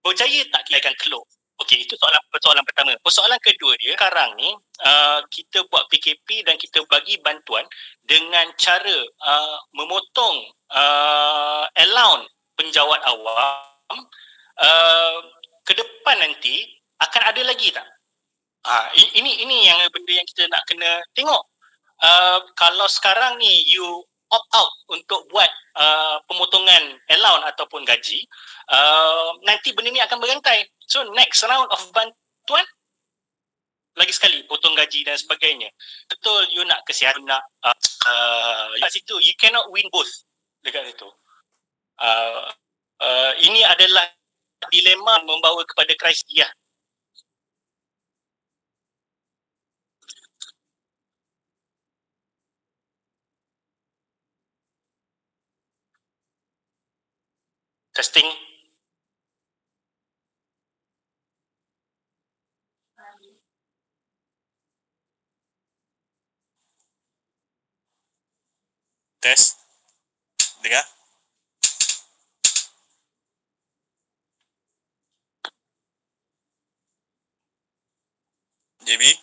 berjaya 0.00 0.42
tak 0.48 0.64
kita 0.64 0.80
akan 0.80 0.96
keluar? 1.00 1.26
Okay, 1.62 1.84
itu 1.84 1.94
soalan 1.94 2.18
persoalan 2.32 2.64
pertama. 2.66 2.90
Persoalan 3.04 3.38
kedua 3.38 3.76
dia, 3.78 3.94
sekarang 3.94 4.34
ni 4.34 4.50
uh, 4.82 5.20
kita 5.30 5.62
buat 5.70 5.86
PKP 5.92 6.42
dan 6.48 6.58
kita 6.58 6.82
bagi 6.90 7.20
bantuan 7.22 7.62
dengan 8.02 8.50
cara 8.58 8.98
uh, 9.22 9.58
memotong 9.76 10.50
uh, 10.74 11.64
allowance 11.78 12.26
penjawat 12.58 12.98
awam 13.06 13.96
uh, 14.58 15.18
ke 15.62 15.72
depan 15.76 16.16
nanti 16.18 16.66
akan 16.98 17.22
ada 17.30 17.42
lagi 17.46 17.70
tak? 17.70 17.86
Uh, 18.66 18.86
ini 19.14 19.42
ini 19.46 19.70
yang 19.70 19.78
benda 19.92 20.12
yang 20.16 20.26
kita 20.26 20.50
nak 20.50 20.62
kena 20.66 20.90
tengok. 21.14 21.42
Uh, 22.02 22.42
kalau 22.58 22.90
sekarang 22.90 23.38
ni 23.38 23.62
you 23.70 24.02
opt 24.32 24.48
out 24.56 24.72
untuk 24.88 25.28
buat 25.28 25.48
uh, 25.76 26.16
pemotongan 26.24 26.96
allowance 27.12 27.46
ataupun 27.52 27.84
gaji, 27.84 28.24
uh, 28.72 29.36
nanti 29.44 29.76
benda 29.76 29.92
ni 29.92 30.00
akan 30.00 30.18
berantai. 30.18 30.64
So 30.88 31.04
next 31.12 31.44
round 31.44 31.68
of 31.68 31.80
bantuan, 31.92 32.66
lagi 33.92 34.12
sekali 34.16 34.40
potong 34.48 34.72
gaji 34.72 35.04
dan 35.04 35.20
sebagainya. 35.20 35.68
Betul 36.08 36.48
you 36.56 36.64
nak 36.64 36.80
kesihatan, 36.88 37.28
nak 37.28 37.44
uh, 37.60 37.76
uh, 38.08 38.72
kat 38.80 38.90
situ, 38.90 39.20
you 39.20 39.36
cannot 39.36 39.68
win 39.68 39.84
both 39.92 40.08
dekat 40.64 40.88
situ. 40.88 41.08
Uh, 42.00 42.48
uh, 43.04 43.32
ini 43.44 43.60
adalah 43.68 44.08
dilema 44.72 45.20
membawa 45.28 45.60
kepada 45.68 45.92
krisis. 46.00 46.24
Ya, 46.32 46.48
testing. 57.94 58.28
Test. 69.22 69.56
Dengar. 70.64 70.84
JB. 78.86 78.92
JB. 78.98 79.21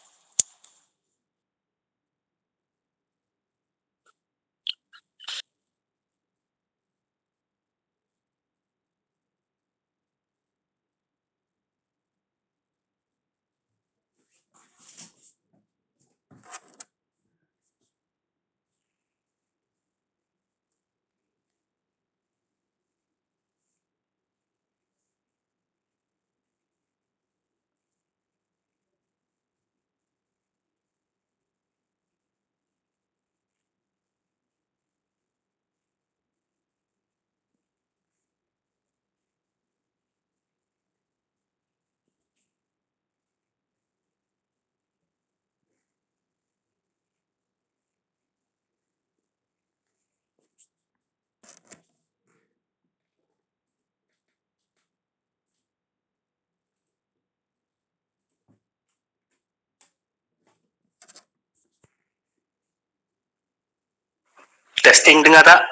Testing 65.00 65.24
dengar 65.24 65.48
tak? 65.48 65.64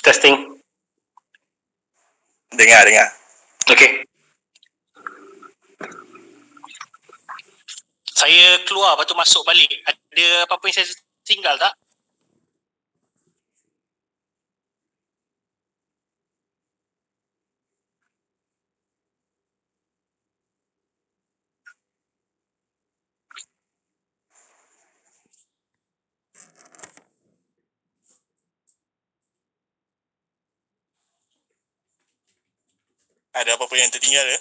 Testing. 0.00 0.32
dengar 2.56 2.88
dengar 2.88 3.04
Okey. 3.68 4.00
Saya 8.16 8.56
keluar 8.64 8.96
lepas 8.96 9.04
tu 9.04 9.12
masuk 9.12 9.44
balik. 9.44 9.68
Ada 9.84 10.48
apa-apa 10.48 10.72
yang 10.72 10.76
saya 10.80 10.88
tinggal 11.20 11.52
tak? 11.60 11.76
Ada 33.42 33.58
apa-apa 33.58 33.74
yang 33.76 33.90
tertinggal 33.90 34.24
ya 34.26 34.40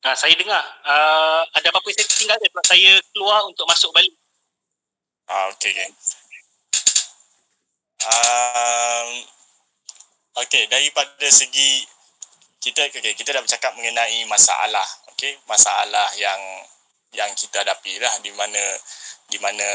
Ha, 0.00 0.16
saya 0.16 0.32
dengar. 0.32 0.64
Uh, 0.80 1.44
ada 1.60 1.68
apa-apa 1.68 1.92
yang 1.92 2.00
saya 2.00 2.08
tinggal 2.08 2.36
ke 2.40 2.48
sebab 2.48 2.64
saya 2.64 2.92
keluar 3.12 3.44
untuk 3.44 3.68
masuk 3.68 3.92
balik. 3.92 4.16
ah 5.30 5.46
okey 5.54 5.70
okey 5.70 5.88
um, 8.02 9.08
okey 10.42 10.66
daripada 10.66 11.28
segi 11.30 11.86
kita 12.58 12.90
okey 12.90 13.14
kita 13.14 13.30
dah 13.30 13.42
bercakap 13.44 13.70
mengenai 13.78 14.26
masalah 14.26 14.88
okey 15.14 15.38
masalah 15.46 16.10
yang 16.18 16.40
yang 17.14 17.30
kita 17.38 17.62
hadapi 17.62 18.02
lah 18.02 18.10
di 18.26 18.34
mana 18.34 18.62
di 19.30 19.38
mana 19.38 19.68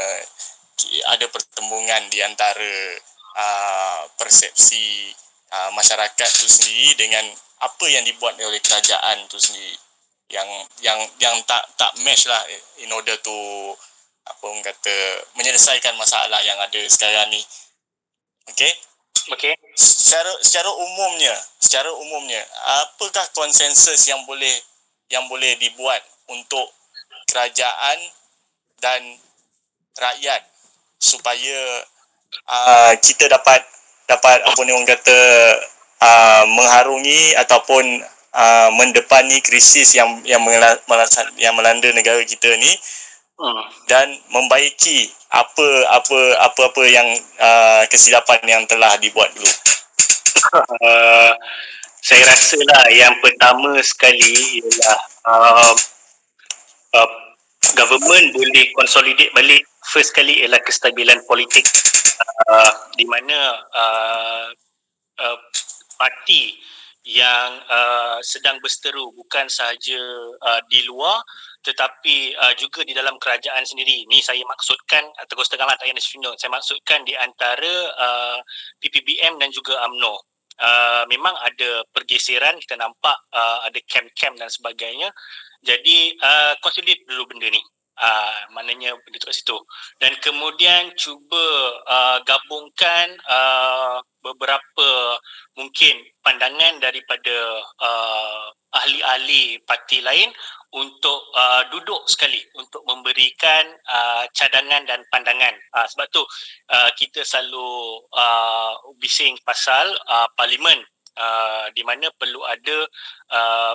ada 1.08 1.24
pertembungan 1.32 2.12
di 2.12 2.20
antara 2.20 3.00
uh, 3.36 4.00
persepsi 4.16 5.12
uh, 5.52 5.70
masyarakat 5.76 6.30
tu 6.40 6.46
sendiri 6.48 6.96
dengan 6.96 7.24
apa 7.60 7.86
yang 7.88 8.04
dibuat 8.04 8.36
oleh 8.36 8.60
kerajaan 8.60 9.24
tu 9.28 9.40
sendiri 9.40 9.76
yang 10.26 10.48
yang 10.82 10.98
yang 11.22 11.36
tak 11.46 11.62
tak 11.78 11.94
match 12.02 12.26
lah 12.26 12.42
in 12.82 12.90
order 12.90 13.14
to 13.22 13.36
apa 14.26 14.42
orang 14.42 14.64
kata 14.66 14.94
menyelesaikan 15.38 15.94
masalah 15.94 16.42
yang 16.42 16.58
ada 16.58 16.80
sekarang 16.90 17.30
ni. 17.30 17.38
Okey. 18.50 18.72
Okey. 19.30 19.54
Secara 19.78 20.34
secara 20.42 20.70
umumnya, 20.70 21.34
secara 21.62 21.90
umumnya, 21.94 22.42
apakah 22.82 23.22
konsensus 23.38 24.02
yang 24.10 24.18
boleh 24.26 24.54
yang 25.14 25.22
boleh 25.30 25.54
dibuat 25.62 26.02
untuk 26.26 26.74
kerajaan 27.30 27.98
dan 28.82 29.02
rakyat 29.94 30.42
supaya 30.98 31.86
uh, 32.44 32.92
kita 33.00 33.30
dapat 33.32 33.64
dapat 34.06 34.38
apa 34.44 34.60
ni 34.62 34.70
orang 34.70 34.86
kata 34.86 35.18
uh, 36.04 36.44
mengharungi 36.46 37.34
ataupun 37.40 37.84
uh, 38.36 38.68
mendepani 38.76 39.40
krisis 39.40 39.96
yang 39.96 40.20
yang 40.28 40.44
melasan- 40.86 41.34
yang 41.40 41.56
melanda 41.56 41.88
negara 41.90 42.20
kita 42.22 42.52
ni 42.60 42.72
Hmm. 43.36 43.68
dan 43.84 44.08
membaiki 44.32 45.12
apa 45.28 45.68
apa 45.92 46.20
apa-apa 46.48 46.82
yang 46.88 47.04
uh, 47.36 47.84
kesilapan 47.92 48.40
yang 48.48 48.62
telah 48.64 48.96
dibuat 48.96 49.28
dulu. 49.36 49.52
Uh, 50.80 51.36
saya 52.00 52.24
rasa 52.24 52.56
lah 52.56 52.88
yang 52.88 53.12
pertama 53.20 53.76
sekali 53.84 54.56
ialah 54.64 55.00
uh, 55.28 55.74
uh, 56.96 57.10
government 57.76 58.32
boleh 58.32 58.72
consolidate 58.72 59.28
balik 59.36 59.68
first 59.84 60.16
sekali 60.16 60.40
ialah 60.40 60.62
kestabilan 60.64 61.20
politik 61.28 61.68
uh, 62.50 62.72
di 62.96 63.04
mana 63.04 63.38
uh, 63.74 64.48
uh, 65.20 65.38
parti 65.96 66.56
yang 67.06 67.62
uh, 67.70 68.18
sedang 68.18 68.58
berseteru 68.58 69.14
bukan 69.14 69.46
sahaja 69.46 70.02
uh, 70.42 70.60
di 70.66 70.82
luar 70.90 71.22
tetapi 71.66 72.34
uh, 72.38 72.54
juga 72.54 72.86
di 72.86 72.94
dalam 72.94 73.18
kerajaan 73.18 73.66
sendiri. 73.66 74.06
Ni 74.06 74.22
saya 74.22 74.42
maksudkan 74.46 75.02
lah 75.02 75.26
tak 75.26 75.82
payah 75.82 75.94
nasional. 75.98 76.38
Saya 76.38 76.54
maksudkan 76.54 77.02
di 77.02 77.18
antara 77.18 77.74
uh, 77.98 78.38
PPBM 78.78 79.42
dan 79.42 79.50
juga 79.50 79.74
UMNO. 79.90 80.14
Uh, 80.56 81.04
memang 81.10 81.36
ada 81.44 81.84
pergeseran 81.92 82.56
kita 82.62 82.80
nampak 82.80 83.18
uh, 83.34 83.66
ada 83.66 83.76
camp-camp 83.90 84.38
dan 84.38 84.48
sebagainya. 84.48 85.10
Jadi 85.66 86.14
uh, 86.22 86.54
consolidate 86.62 87.02
dulu 87.10 87.34
benda 87.34 87.50
ni. 87.50 87.60
Uh, 87.96 88.52
maknanya 88.52 88.92
benda 88.92 89.16
tu 89.16 89.26
kat 89.28 89.36
situ. 89.36 89.56
Dan 89.96 90.12
kemudian 90.20 90.92
cuba 91.00 91.46
uh, 91.88 92.18
gabungkan 92.28 93.16
uh, 93.24 94.04
beberapa 94.20 95.16
mungkin 95.56 96.04
pandangan 96.20 96.76
daripada 96.82 97.36
uh, 97.80 98.52
ahli-ahli 98.76 99.64
parti 99.64 100.04
lain 100.04 100.28
untuk 100.76 101.32
uh, 101.32 101.64
duduk 101.72 102.04
sekali 102.04 102.42
untuk 102.60 102.84
memberikan 102.84 103.64
uh, 103.88 104.28
cadangan 104.36 104.84
dan 104.84 105.00
pandangan. 105.08 105.56
Uh, 105.72 105.86
sebab 105.88 106.06
tu 106.12 106.20
uh, 106.68 106.90
kita 107.00 107.24
selalu 107.24 108.02
uh, 108.12 108.76
bising 109.00 109.40
pasal 109.46 109.88
uh, 110.10 110.28
parlimen 110.36 110.84
uh, 111.16 111.72
di 111.72 111.80
mana 111.80 112.12
perlu 112.20 112.44
ada 112.44 112.78
uh, 113.32 113.74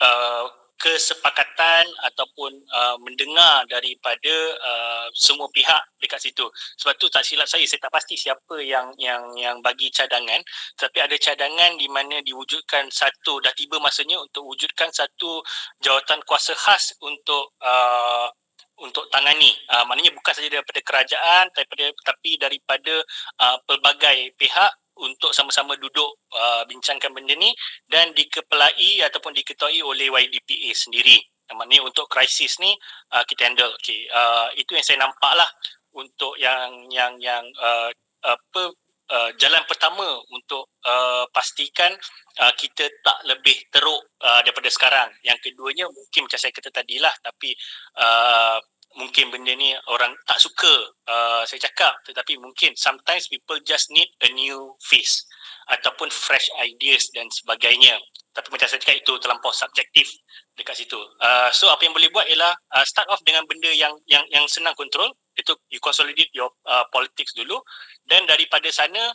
uh, 0.00 0.44
kesepakatan 0.78 1.84
ataupun 2.06 2.54
uh, 2.70 2.96
mendengar 3.02 3.66
daripada 3.66 4.34
uh, 4.62 5.06
semua 5.10 5.50
pihak 5.50 5.82
dekat 5.98 6.22
situ. 6.22 6.46
Sebab 6.78 6.94
tu 6.96 7.10
tak 7.10 7.26
silap 7.26 7.50
saya 7.50 7.66
saya 7.66 7.82
tak 7.82 7.92
pasti 7.92 8.14
siapa 8.14 8.62
yang 8.62 8.94
yang 8.96 9.34
yang 9.34 9.58
bagi 9.58 9.90
cadangan 9.90 10.40
tapi 10.78 11.02
ada 11.02 11.18
cadangan 11.18 11.74
di 11.74 11.90
mana 11.90 12.22
diwujudkan 12.22 12.88
satu 12.94 13.42
dah 13.42 13.50
tiba 13.58 13.82
masanya 13.82 14.22
untuk 14.22 14.46
wujudkan 14.46 14.88
satu 14.94 15.42
jawatan 15.82 16.22
kuasa 16.24 16.54
khas 16.54 16.94
untuk 17.02 17.58
uh, 17.58 18.30
untuk 18.78 19.10
tangani. 19.10 19.50
Uh, 19.66 19.82
maknanya 19.90 20.14
bukan 20.14 20.32
saja 20.32 20.46
daripada 20.46 20.80
kerajaan 20.86 21.50
daripada 21.50 21.90
tapi 22.06 22.38
daripada 22.38 22.94
uh, 23.42 23.58
pelbagai 23.66 24.38
pihak 24.38 24.72
untuk 25.02 25.30
sama-sama 25.34 25.78
duduk 25.78 26.10
uh, 26.34 26.62
bincangkan 26.66 27.10
benda 27.14 27.34
ni 27.38 27.54
dan 27.86 28.10
dikepelai 28.14 29.02
ataupun 29.06 29.34
diketuai 29.34 29.80
oleh 29.82 30.10
YDPA 30.10 30.70
sendiri. 30.74 31.18
Maknanya 31.48 31.88
untuk 31.88 32.10
krisis 32.12 32.60
ni 32.60 32.76
uh, 33.16 33.24
kita 33.24 33.48
handle. 33.48 33.72
Okay. 33.80 34.04
Uh, 34.12 34.52
itu 34.58 34.76
yang 34.76 34.84
saya 34.84 34.98
nampak 35.00 35.32
lah 35.32 35.48
untuk 35.96 36.36
yang 36.36 36.86
yang 36.92 37.16
yang 37.18 37.44
uh, 37.56 37.88
apa 38.20 38.62
uh, 39.08 39.30
jalan 39.40 39.64
pertama 39.64 40.04
untuk 40.28 40.68
uh, 40.84 41.24
pastikan 41.32 41.96
uh, 42.44 42.52
kita 42.52 42.92
tak 43.00 43.18
lebih 43.24 43.56
teruk 43.72 44.02
uh, 44.20 44.40
daripada 44.44 44.68
sekarang. 44.68 45.08
Yang 45.24 45.50
keduanya 45.50 45.88
mungkin 45.88 46.28
macam 46.28 46.38
saya 46.38 46.52
kata 46.52 46.68
tadi 46.68 47.00
lah 47.00 47.12
tapi 47.24 47.56
uh, 47.96 48.60
mungkin 48.96 49.28
benda 49.28 49.52
ni 49.52 49.76
orang 49.92 50.16
tak 50.24 50.40
suka 50.40 50.72
uh, 51.10 51.42
saya 51.44 51.60
cakap. 51.68 51.92
Tetapi 52.08 52.40
mungkin 52.40 52.72
sometimes 52.78 53.28
people 53.28 53.58
just 53.66 53.92
need 53.92 54.08
a 54.24 54.28
new 54.32 54.72
face 54.80 55.26
ataupun 55.68 56.08
fresh 56.08 56.48
ideas 56.62 57.12
dan 57.12 57.28
sebagainya. 57.28 58.00
Tapi 58.32 58.48
macam 58.54 58.70
saya 58.70 58.80
cakap 58.80 59.02
itu 59.02 59.12
terlampau 59.20 59.52
subjektif 59.52 60.08
dekat 60.56 60.78
situ. 60.78 60.98
Uh, 61.20 61.50
so 61.52 61.68
apa 61.68 61.84
yang 61.84 61.92
boleh 61.92 62.08
buat 62.14 62.24
ialah 62.30 62.54
uh, 62.78 62.84
start 62.86 63.10
off 63.12 63.20
dengan 63.26 63.44
benda 63.44 63.68
yang 63.74 63.92
yang 64.08 64.24
yang 64.32 64.46
senang 64.48 64.72
kontrol 64.78 65.12
itu 65.38 65.54
you 65.70 65.78
consolidate 65.78 66.30
your 66.32 66.48
uh, 66.66 66.86
politics 66.88 67.36
dulu. 67.36 67.60
Dan 68.08 68.24
daripada 68.24 68.66
sana 68.72 69.12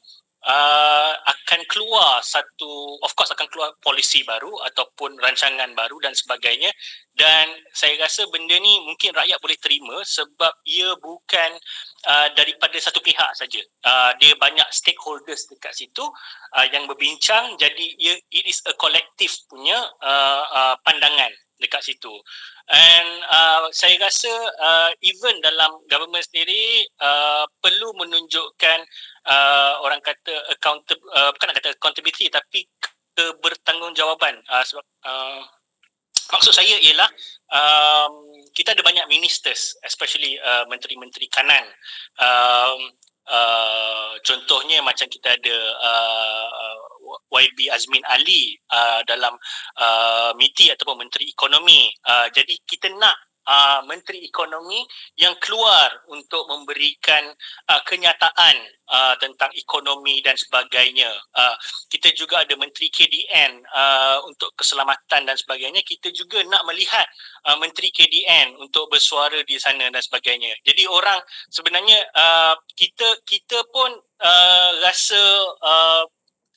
uh, 0.48 1.14
akan 1.24 1.62
keluar 1.72 2.20
satu 2.24 3.00
of 3.04 3.12
course 3.16 3.32
akan 3.32 3.48
keluar 3.52 3.76
polisi 3.80 4.24
baru 4.28 4.52
ataupun 4.72 5.20
rancangan 5.20 5.72
baru 5.76 6.00
dan 6.04 6.14
sebagainya. 6.16 6.72
Dan 7.14 7.46
saya 7.70 7.94
rasa 8.02 8.26
benda 8.34 8.58
ni 8.58 8.82
mungkin 8.90 9.14
rakyat 9.14 9.38
boleh 9.38 9.60
terima 9.62 10.02
sebab 10.02 10.50
ia 10.66 10.98
bukan 10.98 11.52
uh, 12.10 12.28
daripada 12.34 12.74
satu 12.82 13.00
pihak 13.06 13.38
saja. 13.38 13.62
Uh, 13.86 14.12
dia 14.18 14.34
banyak 14.42 14.66
stakeholders 14.74 15.46
dekat 15.46 15.78
situ 15.78 16.04
uh, 16.58 16.66
yang 16.74 16.90
berbincang. 16.90 17.54
Jadi 17.62 17.96
ia 18.02 18.18
it 18.34 18.50
is 18.50 18.66
a 18.66 18.74
collective 18.82 19.34
punya 19.46 19.78
uh, 20.02 20.44
uh, 20.50 20.76
pandangan 20.82 21.30
dekat 21.64 21.80
situ. 21.88 22.12
And 22.68 23.10
uh, 23.32 23.72
saya 23.72 23.96
rasa 24.04 24.32
uh, 24.60 24.92
even 25.00 25.40
dalam 25.40 25.80
government 25.88 26.28
sendiri 26.28 26.84
uh, 27.00 27.48
perlu 27.64 27.96
menunjukkan 27.96 28.80
uh, 29.28 29.74
orang 29.84 30.04
kata 30.04 30.36
account 30.52 30.84
uh, 30.92 31.32
bukan 31.32 31.48
nak 31.48 31.58
kata 31.64 31.70
accountability 31.80 32.28
tapi 32.28 32.68
kebertanggungjawaban. 33.16 34.44
Uh, 34.52 34.64
sebab 34.68 34.86
uh, 35.08 35.42
maksud 36.36 36.52
saya 36.52 36.76
ialah 36.84 37.10
um, 37.52 38.14
kita 38.52 38.76
ada 38.76 38.84
banyak 38.86 39.06
ministers 39.10 39.76
especially 39.88 40.36
uh, 40.44 40.68
menteri-menteri 40.68 41.28
kanan. 41.32 41.66
Um, 42.20 42.80
uh, 43.28 44.20
contohnya 44.24 44.84
macam 44.84 45.08
kita 45.08 45.36
ada 45.36 45.58
uh, 45.80 46.76
YB 47.32 47.70
Azmin 47.70 48.04
Ali 48.10 48.58
uh, 48.72 49.02
dalam 49.06 49.38
uh, 49.80 50.32
MITI 50.38 50.74
ataupun 50.74 51.06
menteri 51.06 51.30
ekonomi 51.30 51.90
uh, 52.08 52.28
jadi 52.34 52.54
kita 52.66 52.92
nak 52.98 53.16
uh, 53.48 53.82
menteri 53.88 54.24
ekonomi 54.24 54.84
yang 55.20 55.36
keluar 55.40 55.92
untuk 56.12 56.48
memberikan 56.48 57.32
uh, 57.70 57.82
kenyataan 57.84 58.56
uh, 58.90 59.16
tentang 59.20 59.52
ekonomi 59.56 60.24
dan 60.24 60.36
sebagainya. 60.40 61.12
Uh, 61.36 61.56
kita 61.92 62.12
juga 62.16 62.44
ada 62.44 62.56
menteri 62.56 62.88
KDN 62.90 63.64
uh, 63.68 64.18
untuk 64.28 64.56
keselamatan 64.56 65.28
dan 65.28 65.38
sebagainya. 65.38 65.84
Kita 65.84 66.12
juga 66.12 66.44
nak 66.48 66.64
melihat 66.68 67.06
uh, 67.48 67.58
menteri 67.60 67.92
KDN 67.92 68.60
untuk 68.60 68.88
bersuara 68.92 69.40
di 69.44 69.60
sana 69.60 69.88
dan 69.92 70.04
sebagainya. 70.04 70.56
Jadi 70.64 70.88
orang 70.88 71.20
sebenarnya 71.52 72.00
uh, 72.16 72.56
kita 72.76 73.24
kita 73.28 73.64
pun 73.72 73.92
uh, 74.24 74.72
rasa 74.84 75.22
uh, 75.64 76.04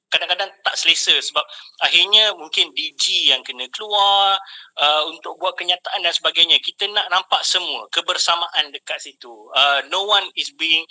kadang-kadang 0.06 0.50
tak 0.62 0.76
selesa 0.78 1.14
sebab 1.18 1.42
akhirnya 1.82 2.32
mungkin 2.38 2.70
DG 2.72 3.30
yang 3.34 3.42
kena 3.42 3.66
keluar 3.74 4.38
uh, 4.78 5.02
untuk 5.10 5.36
buat 5.42 5.58
kenyataan 5.58 6.02
dan 6.02 6.14
sebagainya. 6.14 6.62
Kita 6.62 6.86
nak 6.90 7.10
nampak 7.10 7.42
semua 7.42 7.90
kebersamaan 7.90 8.70
dekat 8.70 9.02
situ. 9.02 9.50
Uh, 9.52 9.82
no 9.90 10.06
one 10.06 10.26
is 10.38 10.54
being 10.54 10.86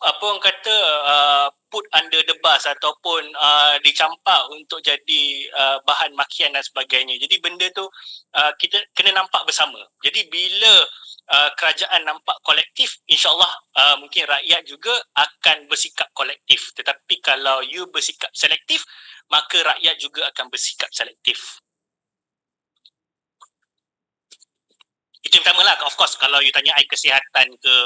apa 0.00 0.22
orang 0.24 0.40
kata 0.40 0.76
uh, 1.04 1.46
put 1.68 1.84
under 1.92 2.24
the 2.24 2.34
bus 2.40 2.64
ataupun 2.64 3.22
uh, 3.36 3.76
dicampak 3.84 4.42
untuk 4.50 4.80
jadi 4.80 5.22
uh, 5.52 5.78
bahan 5.84 6.16
makian 6.16 6.56
dan 6.56 6.64
sebagainya. 6.64 7.20
Jadi 7.20 7.36
benda 7.38 7.68
tu 7.70 7.84
uh, 8.34 8.52
kita 8.56 8.80
kena 8.96 9.12
nampak 9.20 9.44
bersama. 9.44 9.78
Jadi 10.00 10.26
bila 10.32 10.74
uh, 11.36 11.50
kerajaan 11.54 12.02
nampak 12.08 12.36
kolektif, 12.42 12.98
insyaAllah 13.06 13.52
uh, 13.76 13.96
mungkin 14.00 14.24
rakyat 14.26 14.64
juga 14.64 14.92
akan 15.14 15.68
bersikap 15.68 16.08
kolektif. 16.16 16.72
Tetapi 16.74 17.14
kalau 17.20 17.60
you 17.60 17.84
bersikap 17.92 18.32
selektif, 18.32 18.82
maka 19.28 19.62
rakyat 19.62 19.96
juga 20.00 20.26
akan 20.32 20.48
bersikap 20.48 20.90
selektif. 20.90 21.60
Itu 25.20 25.36
yang 25.36 25.44
pertama 25.44 25.62
lah. 25.68 25.76
Of 25.84 25.94
course 26.00 26.16
kalau 26.16 26.40
you 26.40 26.48
tanya 26.48 26.72
I 26.80 26.84
kesihatan 26.88 27.52
ke 27.60 27.76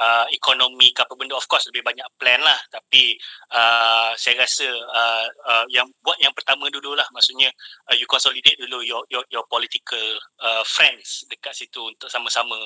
uh, 0.00 0.26
ekonomi 0.32 0.96
ke 0.96 1.04
apa 1.04 1.12
benda 1.12 1.36
of 1.36 1.44
course 1.44 1.68
lebih 1.68 1.84
banyak 1.84 2.04
plan 2.16 2.40
lah. 2.40 2.56
Tapi 2.72 3.20
uh, 3.52 4.16
saya 4.16 4.40
rasa 4.40 4.64
uh, 4.68 5.26
uh, 5.44 5.64
yang 5.68 5.84
buat 6.00 6.16
yang 6.24 6.32
pertama 6.32 6.72
dulu 6.72 6.96
lah. 6.96 7.04
Maksudnya 7.12 7.52
uh, 7.92 7.96
you 7.96 8.08
consolidate 8.08 8.56
dulu 8.56 8.80
your 8.80 9.04
your, 9.12 9.24
your 9.28 9.44
political 9.52 10.00
uh, 10.40 10.64
friends 10.64 11.28
dekat 11.28 11.52
situ 11.52 11.80
untuk 11.84 12.08
sama-sama. 12.08 12.56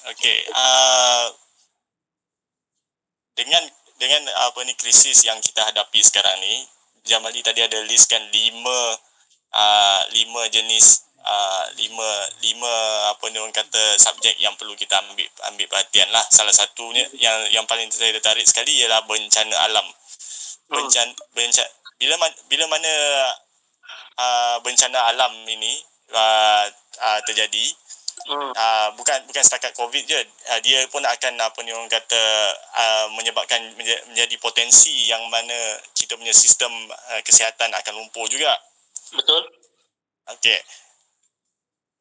Okay, 0.00 0.40
uh, 0.56 1.28
dengan 3.36 3.68
dengan 4.00 4.24
apa 4.48 4.64
ni 4.64 4.72
krisis 4.80 5.28
yang 5.28 5.36
kita 5.44 5.60
hadapi 5.60 6.00
sekarang 6.00 6.40
ni 6.40 6.64
Jamali 7.04 7.44
tadi 7.44 7.60
ada 7.60 7.80
listkan 7.84 8.20
lima 8.32 8.80
uh, 9.52 10.02
lima 10.12 10.42
jenis 10.52 11.04
uh, 11.24 11.64
lima 11.80 12.08
lima 12.44 12.74
apa 13.12 13.24
ni 13.32 13.40
orang 13.40 13.56
kata 13.56 13.96
subjek 13.96 14.36
yang 14.40 14.52
perlu 14.56 14.76
kita 14.76 15.00
ambil 15.00 15.24
ambil 15.52 15.66
perhatian 15.68 16.08
lah. 16.12 16.24
Salah 16.28 16.52
satunya 16.52 17.04
yang 17.16 17.48
yang 17.52 17.64
paling 17.64 17.88
saya 17.88 18.12
tertarik 18.16 18.44
sekali 18.44 18.84
ialah 18.84 19.04
bencana 19.08 19.56
alam. 19.64 19.86
Bencana 20.68 21.12
bencana 21.32 21.68
bila 22.00 22.14
man, 22.20 22.32
bila 22.48 22.64
mana 22.68 22.92
uh, 24.16 24.56
bencana 24.64 24.98
alam 25.12 25.32
ini 25.48 25.72
uh, 26.12 26.64
uh, 27.00 27.20
terjadi 27.24 27.64
Hmm. 28.30 28.54
Uh, 28.54 28.88
bukan 28.94 29.26
bukan 29.26 29.42
setakat 29.42 29.74
covid 29.74 30.06
je. 30.06 30.14
Uh, 30.54 30.62
dia 30.62 30.86
pun 30.86 31.02
akan 31.02 31.34
apa 31.42 31.58
ni 31.66 31.74
orang 31.74 31.90
kata 31.90 32.22
uh, 32.78 33.06
menyebabkan 33.18 33.58
menjadi 33.74 34.38
potensi 34.38 35.10
yang 35.10 35.26
mana 35.26 35.82
kita 35.98 36.14
punya 36.14 36.30
sistem 36.30 36.70
uh, 37.10 37.20
kesihatan 37.26 37.74
akan 37.74 37.92
lumpuh 37.98 38.22
juga. 38.30 38.54
Betul. 39.10 39.42
Okey. 40.38 40.62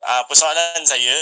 Uh, 0.05 0.21
persoalan 0.29 0.85
saya 0.85 1.17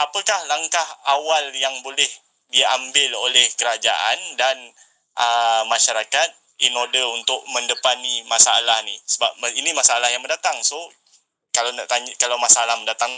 apakah 0.00 0.40
langkah 0.48 0.88
awal 1.12 1.52
yang 1.52 1.76
boleh 1.84 2.08
diambil 2.48 3.20
oleh 3.20 3.52
kerajaan 3.52 4.18
dan 4.40 4.56
uh, 5.20 5.68
masyarakat 5.68 6.28
in 6.64 6.72
order 6.72 7.04
untuk 7.12 7.44
mendepani 7.52 8.24
masalah 8.32 8.80
ni? 8.88 8.96
Sebab 9.04 9.36
ini 9.60 9.76
masalah 9.76 10.08
yang 10.08 10.24
mendatang. 10.24 10.56
So 10.64 10.80
kalau 11.52 11.70
nak 11.76 11.86
tanya 11.86 12.10
kalau 12.16 12.40
masalah 12.40 12.74
datang 12.88 13.12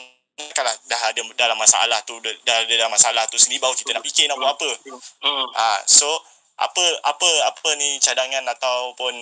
kalau 0.51 0.74
dah 0.91 1.01
ada 1.14 1.22
dalam 1.39 1.55
masalah 1.55 2.03
tu 2.03 2.18
dah 2.18 2.35
ada 2.43 2.66
dalam 2.66 2.91
masalah 2.91 3.22
tu 3.30 3.39
sendiri 3.39 3.62
baru 3.62 3.74
kita 3.78 3.95
nak 3.95 4.03
fikir 4.03 4.26
nak 4.26 4.37
buat 4.43 4.59
apa. 4.59 4.70
Hmm. 5.22 5.47
Ha, 5.55 5.87
so 5.87 6.11
apa 6.59 6.85
apa 7.07 7.28
apa 7.47 7.68
ni 7.78 8.03
cadangan 8.03 8.43
ataupun 8.51 9.14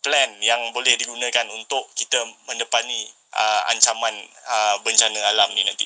plan 0.00 0.30
yang 0.40 0.72
boleh 0.72 0.96
digunakan 0.96 1.44
untuk 1.52 1.92
kita 1.92 2.24
mendepani 2.48 3.04
uh, 3.36 3.68
ancaman 3.68 4.16
uh, 4.48 4.80
bencana 4.80 5.20
alam 5.36 5.52
ni 5.52 5.60
nanti. 5.60 5.84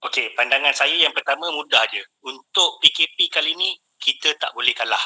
Okey, 0.00 0.32
pandangan 0.32 0.72
saya 0.72 0.96
yang 0.96 1.12
pertama 1.12 1.52
mudah 1.52 1.84
je. 1.92 2.00
Untuk 2.24 2.80
PKP 2.80 3.28
kali 3.28 3.52
ni 3.56 3.76
kita 4.00 4.32
tak 4.40 4.56
boleh 4.56 4.72
kalah 4.72 5.02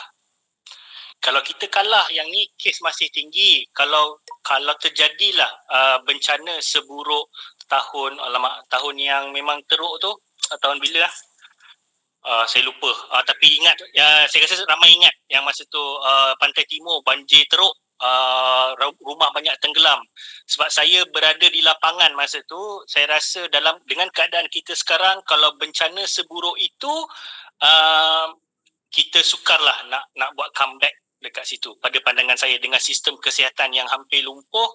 kalau 1.21 1.45
kita 1.45 1.69
kalah 1.69 2.09
yang 2.11 2.27
ni 2.33 2.49
kes 2.57 2.81
masih 2.81 3.13
tinggi 3.13 3.69
kalau 3.77 4.17
kalau 4.41 4.75
terjadilah 4.81 5.53
uh, 5.69 5.99
bencana 6.05 6.59
seburuk 6.65 7.29
tahun 7.71 8.19
alamak 8.19 8.67
tahun 8.67 8.97
yang 8.99 9.25
memang 9.31 9.63
teruk 9.71 10.01
tu 10.03 10.11
uh, 10.11 10.59
tahun 10.59 10.81
bila 10.83 11.07
lah 11.07 11.15
uh, 12.27 12.45
saya 12.49 12.67
lupa. 12.67 12.91
Uh, 13.13 13.23
tapi 13.25 13.61
ingat 13.61 13.77
uh, 13.81 14.25
saya 14.27 14.45
rasa 14.45 14.65
ramai 14.67 14.91
ingat 14.97 15.15
yang 15.31 15.45
masa 15.47 15.65
tu 15.69 15.81
uh, 15.81 16.33
pantai 16.41 16.67
timur 16.67 17.01
banjir 17.07 17.45
teruk 17.49 17.73
uh, 18.01 18.77
rumah 19.05 19.31
banyak 19.33 19.55
tenggelam. 19.61 20.01
Sebab 20.49 20.69
saya 20.69 21.05
berada 21.13 21.47
di 21.47 21.61
lapangan 21.63 22.13
masa 22.17 22.43
tu 22.49 22.83
saya 22.89 23.09
rasa 23.09 23.47
dalam 23.49 23.79
dengan 23.87 24.09
keadaan 24.13 24.49
kita 24.51 24.75
sekarang 24.77 25.23
kalau 25.25 25.55
bencana 25.57 26.05
seburuk 26.05 26.57
itu 26.61 26.93
uh, 27.63 28.29
kita 28.91 29.23
sukarlah 29.23 29.87
nak 29.87 30.11
nak 30.19 30.35
buat 30.35 30.51
comeback 30.57 31.00
dekat 31.21 31.45
situ. 31.45 31.77
Pada 31.79 32.01
pandangan 32.01 32.37
saya 32.37 32.57
dengan 32.57 32.81
sistem 32.81 33.17
kesihatan 33.21 33.77
yang 33.77 33.87
hampir 33.89 34.25
lumpuh 34.25 34.69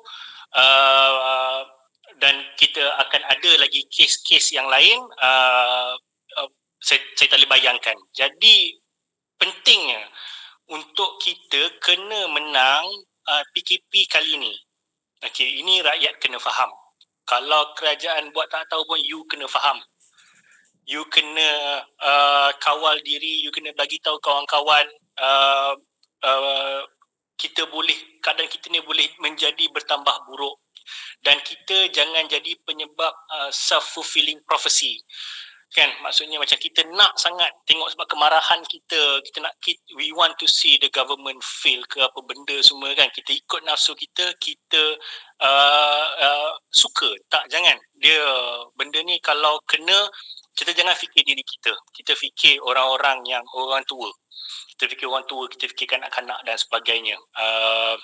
uh, 0.55 1.61
dan 2.21 2.35
kita 2.55 2.81
akan 3.01 3.21
ada 3.27 3.51
lagi 3.59 3.83
kes-kes 3.89 4.53
yang 4.55 4.69
lain 4.69 5.01
uh, 5.19 5.93
uh, 6.39 6.49
saya, 6.79 7.01
saya 7.17 7.27
tak 7.33 7.41
boleh 7.41 7.51
bayangkan. 7.51 7.97
Jadi 8.13 8.77
pentingnya 9.41 10.05
untuk 10.71 11.17
kita 11.21 11.73
kena 11.81 12.29
menang 12.31 12.85
uh, 13.29 13.43
PKP 13.53 14.05
kali 14.09 14.37
ini. 14.37 14.53
Okey 15.25 15.65
ini 15.65 15.81
rakyat 15.81 16.21
kena 16.21 16.37
faham. 16.37 16.69
Kalau 17.25 17.73
kerajaan 17.73 18.29
buat 18.37 18.53
tak 18.53 18.69
tahu 18.69 18.85
pun 18.85 19.01
you 19.01 19.25
kena 19.25 19.49
faham. 19.49 19.81
You 20.85 21.01
kena 21.09 21.81
uh, 22.05 22.53
kawal 22.61 23.01
diri 23.01 23.41
you 23.41 23.49
kena 23.49 23.73
bagi 23.73 23.97
tahu 24.05 24.21
kawan-kawan 24.21 24.85
uh, 25.17 25.73
Uh, 26.25 26.81
kita 27.35 27.67
boleh 27.69 27.95
keadaan 28.23 28.47
kita 28.47 28.71
ni 28.71 28.81
boleh 28.81 29.05
menjadi 29.21 29.69
bertambah 29.69 30.15
buruk. 30.25 30.57
Dan 31.21 31.41
kita 31.41 31.89
jangan 31.91 32.29
jadi 32.29 32.55
penyebab 32.63 33.11
uh, 33.11 33.51
self 33.51 33.85
fulfilling 33.93 34.39
prophecy. 34.45 35.01
Kan? 35.73 35.91
Maksudnya 35.99 36.39
macam 36.39 36.55
kita 36.55 36.87
nak 36.95 37.19
sangat 37.19 37.51
tengok 37.67 37.91
sebab 37.91 38.07
kemarahan 38.07 38.63
kita 38.63 39.19
kita 39.27 39.43
nak 39.43 39.51
we 39.99 40.15
want 40.15 40.31
to 40.39 40.47
see 40.47 40.79
the 40.79 40.87
government 40.95 41.41
fail 41.43 41.83
ke 41.91 41.99
apa 41.99 42.15
benda 42.23 42.55
semua 42.63 42.95
kan? 42.95 43.11
Kita 43.11 43.35
ikut 43.35 43.65
nafsu 43.67 43.91
kita 43.97 44.31
kita 44.39 44.83
uh, 45.43 46.07
uh, 46.15 46.51
suka. 46.71 47.11
Tak 47.27 47.51
jangan. 47.51 47.75
Dia 47.99 48.23
benda 48.79 49.03
ni 49.03 49.19
kalau 49.19 49.59
kena 49.67 50.07
kita 50.55 50.71
jangan 50.71 50.95
fikir 50.95 51.21
diri 51.27 51.43
kita. 51.43 51.75
Kita 51.91 52.15
fikir 52.15 52.63
orang-orang 52.63 53.27
yang 53.27 53.43
orang 53.53 53.83
tua. 53.83 54.07
Kita 54.75 54.87
fikir 54.87 55.07
orang 55.07 55.27
tua 55.27 55.45
kita 55.51 55.67
fikir 55.71 55.87
kanak-kanak 55.87 56.39
dan 56.47 56.55
sebagainya. 56.55 57.19
Uh, 57.35 57.95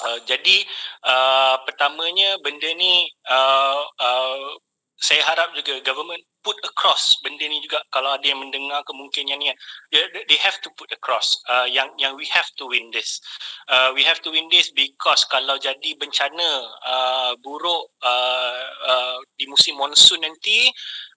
Uh, 0.00 0.16
jadi 0.24 0.64
uh, 1.04 1.60
pertamanya 1.68 2.40
benda 2.40 2.72
ni 2.72 3.04
uh, 3.28 3.84
uh, 4.00 4.48
saya 4.96 5.20
harap 5.28 5.52
juga 5.52 5.76
government 5.84 6.24
put 6.40 6.56
across. 6.64 7.16
Benda 7.24 7.44
ni 7.46 7.60
juga 7.60 7.80
kalau 7.92 8.16
ada 8.16 8.26
yang 8.26 8.40
mendengar 8.40 8.80
kemungkinan 8.88 9.40
ni 9.40 9.52
they, 9.92 10.02
they 10.28 10.38
have 10.40 10.56
to 10.64 10.68
put 10.76 10.88
across. 10.92 11.36
Uh, 11.48 11.68
yang 11.68 11.88
yang 12.00 12.16
we 12.16 12.26
have 12.32 12.48
to 12.56 12.68
win 12.68 12.88
this. 12.92 13.20
Uh, 13.68 13.92
we 13.94 14.02
have 14.04 14.20
to 14.24 14.32
win 14.32 14.48
this 14.48 14.72
because 14.72 15.24
kalau 15.28 15.56
jadi 15.60 15.96
bencana 15.96 16.48
uh, 16.84 17.32
buruk 17.40 17.92
uh, 18.02 18.64
uh, 18.88 19.18
di 19.36 19.44
musim 19.48 19.76
monsun 19.76 20.20
nanti 20.24 20.68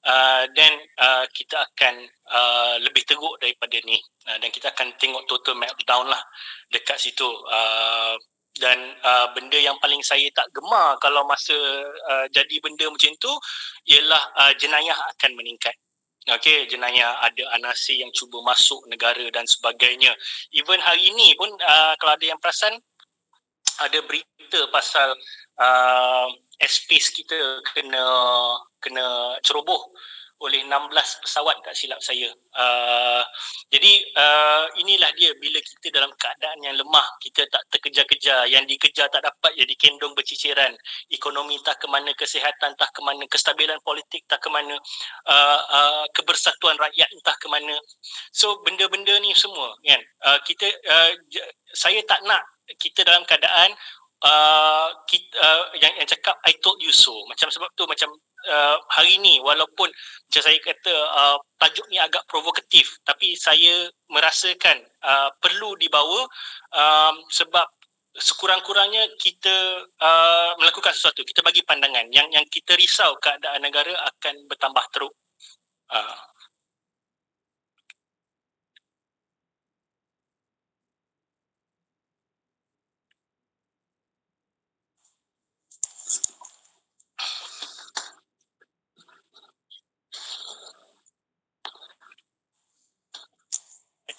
uh, 0.08 0.48
then 0.56 0.74
uh, 1.00 1.26
kita 1.32 1.60
akan 1.60 2.08
uh, 2.32 2.76
lebih 2.84 3.04
teruk 3.08 3.40
daripada 3.40 3.80
ni. 3.84 4.00
Uh, 4.28 4.40
dan 4.40 4.50
kita 4.52 4.72
akan 4.72 4.96
tengok 5.00 5.28
total 5.28 5.56
meltdown 5.60 6.08
lah 6.08 6.22
dekat 6.72 7.00
situ. 7.00 7.28
Uh, 7.48 8.16
dan 8.62 8.78
uh, 9.02 9.34
benda 9.34 9.58
yang 9.58 9.78
paling 9.82 10.02
saya 10.06 10.30
tak 10.30 10.46
gemar 10.54 10.98
kalau 11.02 11.26
masa 11.26 11.56
uh, 12.10 12.26
jadi 12.30 12.62
benda 12.62 12.86
macam 12.86 13.14
tu 13.18 13.34
ialah 13.90 14.24
uh, 14.38 14.54
jenayah 14.58 14.98
akan 15.18 15.34
meningkat. 15.34 15.74
Okey, 16.24 16.72
jenayah 16.72 17.20
ada 17.20 17.44
anasi 17.60 18.00
yang 18.00 18.08
cuba 18.16 18.40
masuk 18.48 18.80
negara 18.88 19.28
dan 19.36 19.44
sebagainya. 19.44 20.16
Even 20.56 20.80
hari 20.80 21.12
ini 21.12 21.36
pun 21.36 21.52
uh, 21.52 21.94
kalau 22.00 22.16
ada 22.16 22.26
yang 22.26 22.40
perasan 22.40 22.80
ada 23.82 24.00
berita 24.06 24.70
pasal 24.72 25.18
uh, 25.60 26.28
airspace 26.62 27.12
kita 27.12 27.60
kena 27.74 28.06
kena 28.80 29.36
ceroboh 29.44 29.92
oleh 30.42 30.66
16 30.66 31.24
pesawat 31.24 31.56
tak 31.62 31.78
silap 31.78 32.02
saya. 32.02 32.28
Uh, 32.58 33.24
jadi 33.70 33.94
uh, 34.18 34.66
inilah 34.82 35.14
dia 35.16 35.32
bila 35.38 35.62
kita 35.62 35.94
dalam 35.94 36.12
keadaan 36.18 36.60
yang 36.66 36.76
lemah, 36.76 37.06
kita 37.22 37.46
tak 37.48 37.64
terkejar-kejar, 37.70 38.50
yang 38.50 38.66
dikejar 38.66 39.08
tak 39.14 39.24
dapat 39.24 39.54
jadi 39.54 39.74
kendong 39.78 40.18
berciciran, 40.18 40.74
ekonomi 41.14 41.62
tak 41.62 41.80
ke 41.80 41.88
mana, 41.88 42.12
kesihatan 42.18 42.74
tak 42.76 42.92
ke 42.92 43.02
mana, 43.06 43.24
kestabilan 43.30 43.78
politik 43.86 44.26
tak 44.26 44.42
ke 44.42 44.50
mana, 44.50 44.76
uh, 45.30 45.62
uh, 45.70 46.06
kebersatuan 46.12 46.76
rakyat 46.82 47.08
entah 47.14 47.38
ke 47.38 47.48
mana. 47.48 47.76
So 48.34 48.60
benda-benda 48.66 49.14
ni 49.22 49.32
semua 49.38 49.78
kan. 49.86 50.02
Uh, 50.26 50.40
kita 50.44 50.68
uh, 50.90 51.12
saya 51.74 52.02
tak 52.04 52.20
nak 52.26 52.44
kita 52.80 53.04
dalam 53.04 53.24
keadaan 53.28 53.76
uh, 54.24 54.90
kita, 55.06 55.36
uh, 55.38 55.64
yang 55.78 55.94
yang 56.00 56.08
cakap 56.08 56.40
I 56.48 56.56
told 56.64 56.80
you 56.80 56.92
so. 56.92 57.14
Macam 57.28 57.52
sebab 57.52 57.70
tu 57.76 57.84
macam 57.86 58.10
uh, 58.48 58.78
hari 58.92 59.20
ni 59.20 59.40
walaupun 59.44 59.90
macam 59.90 60.42
saya 60.42 60.58
kata 60.60 60.94
uh, 60.94 61.38
tajuk 61.62 61.86
ni 61.88 61.98
agak 62.00 62.24
provokatif 62.28 62.98
tapi 63.06 63.38
saya 63.38 63.90
merasakan 64.10 64.84
uh, 65.06 65.30
perlu 65.40 65.78
dibawa 65.80 66.28
um, 66.74 67.16
sebab 67.30 67.66
sekurang-kurangnya 68.14 69.10
kita 69.18 69.90
uh, 69.90 70.52
melakukan 70.62 70.94
sesuatu 70.94 71.26
kita 71.26 71.42
bagi 71.42 71.66
pandangan. 71.66 72.06
Yang 72.14 72.28
yang 72.30 72.46
kita 72.46 72.78
risau 72.78 73.18
keadaan 73.18 73.66
negara 73.66 73.90
akan 74.14 74.46
bertambah 74.46 74.86
teruk. 74.94 75.14
Uh, 75.90 76.18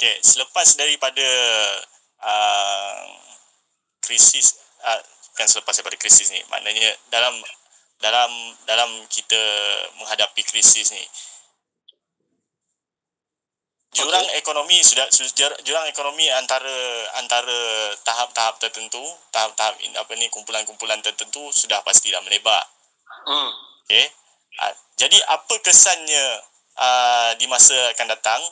Okay, 0.05 0.21
selepas 0.21 0.69
daripada 0.77 1.25
uh, 2.21 3.09
krisis, 4.05 4.61
uh, 4.85 5.01
kan 5.33 5.49
selepas 5.49 5.81
daripada 5.81 5.97
krisis 5.97 6.29
ni, 6.29 6.45
maknanya 6.53 6.93
dalam 7.09 7.33
dalam 8.05 8.29
dalam 8.69 8.91
kita 9.09 9.41
menghadapi 9.97 10.45
krisis 10.45 10.93
ni, 10.93 11.01
jurang 13.97 14.29
okay. 14.29 14.45
ekonomi 14.45 14.77
sudah 14.85 15.09
jurang 15.65 15.89
ekonomi 15.89 16.29
antara 16.37 16.77
antara 17.17 17.97
tahap-tahap 18.05 18.61
tertentu, 18.61 19.01
tahap-tahap 19.33 19.73
apa 19.81 20.13
ni 20.21 20.29
kumpulan-kumpulan 20.29 21.01
tertentu 21.01 21.49
sudah 21.49 21.81
pastilah 21.81 22.21
melebar. 22.29 22.61
Hmm. 23.25 23.49
Okay. 23.89 24.13
Uh, 24.61 24.75
jadi 25.01 25.17
apa 25.33 25.55
kesannya 25.65 26.27
uh, 26.77 27.33
di 27.41 27.49
masa 27.49 27.97
akan 27.97 28.13
datang 28.13 28.45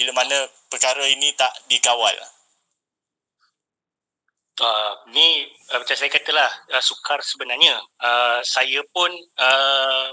bila 0.00 0.16
mana 0.16 0.48
perkara 0.72 1.04
ini 1.12 1.28
tak 1.36 1.52
dikawal? 1.68 2.16
Uh, 4.60 4.92
ni 5.12 5.48
uh, 5.72 5.80
macam 5.80 5.96
saya 5.96 6.08
katalah 6.12 6.48
uh, 6.72 6.84
sukar 6.84 7.16
sebenarnya 7.24 7.80
uh, 8.00 8.44
saya 8.44 8.84
pun 8.92 9.08
uh, 9.40 10.12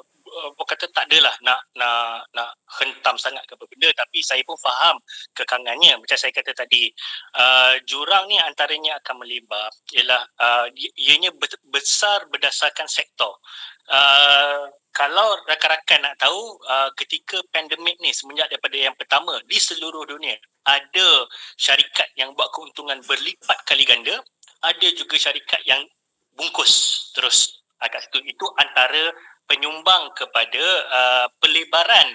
apa 0.51 0.63
kata 0.63 0.85
tak 0.93 1.09
adalah 1.09 1.33
nak 1.41 1.59
nak 1.73 2.27
nak 2.33 2.49
hentam 2.81 3.15
sangat 3.17 3.43
ke 3.49 3.57
benda. 3.57 3.89
Tapi 3.93 4.21
saya 4.21 4.41
pun 4.45 4.57
faham 4.59 4.97
kekangannya. 5.33 5.97
Macam 5.97 6.17
saya 6.17 6.33
kata 6.33 6.53
tadi 6.53 6.89
uh, 7.37 7.75
jurang 7.89 8.29
ni 8.29 8.37
antaranya 8.37 8.97
akan 9.01 9.25
melebar 9.25 9.69
ialah 9.93 10.23
uh, 10.37 10.65
ianya 10.97 11.33
besar 11.69 12.25
berdasarkan 12.29 12.85
sektor. 12.89 13.37
Uh, 13.87 14.67
kalau 14.91 15.37
rakan-rakan 15.47 16.03
nak 16.03 16.15
tahu 16.19 16.59
uh, 16.67 16.91
ketika 16.97 17.39
pandemik 17.53 17.95
ni 18.03 18.11
semenjak 18.11 18.49
daripada 18.51 18.75
yang 18.75 18.95
pertama 18.97 19.39
di 19.47 19.55
seluruh 19.55 20.03
dunia 20.03 20.35
ada 20.67 21.07
syarikat 21.55 22.11
yang 22.19 22.35
buat 22.35 22.51
keuntungan 22.51 22.99
berlipat 23.07 23.63
kali 23.63 23.87
ganda 23.87 24.19
ada 24.63 24.87
juga 24.91 25.15
syarikat 25.15 25.61
yang 25.69 25.85
bungkus 26.37 27.09
terus. 27.13 27.61
Agak 27.77 28.09
situ. 28.09 28.25
Itu 28.25 28.45
antara 28.57 29.13
penyumbang 29.47 30.11
kepada 30.13 30.63
uh, 30.91 31.27
pelebaran 31.41 32.07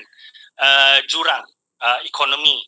uh, 0.60 0.98
jurang 1.08 1.42
uh, 1.82 1.98
ekonomi. 2.06 2.62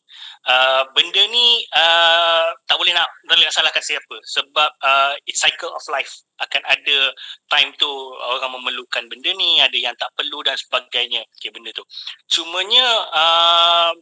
Uh, 0.45 0.85
benda 0.93 1.25
ni 1.33 1.65
uh, 1.73 2.53
tak 2.69 2.77
boleh 2.77 2.93
nak 2.93 3.09
tak 3.25 3.33
boleh 3.41 3.49
nak 3.49 3.57
salahkan 3.57 3.81
siapa 3.81 4.17
sebab 4.29 4.71
uh, 4.85 5.17
it's 5.25 5.41
cycle 5.41 5.73
of 5.73 5.85
life. 5.89 6.13
Akan 6.43 6.61
ada 6.69 7.15
time 7.49 7.73
tu 7.81 7.89
orang 8.19 8.53
memerlukan 8.53 9.09
benda 9.09 9.31
ni 9.33 9.63
ada 9.63 9.77
yang 9.79 9.97
tak 9.97 10.13
perlu 10.19 10.45
dan 10.45 10.59
sebagainya. 10.59 11.25
Okay, 11.41 11.49
benda 11.49 11.73
tu. 11.73 11.87
Cumanya 12.29 12.85
uh, 13.15 13.93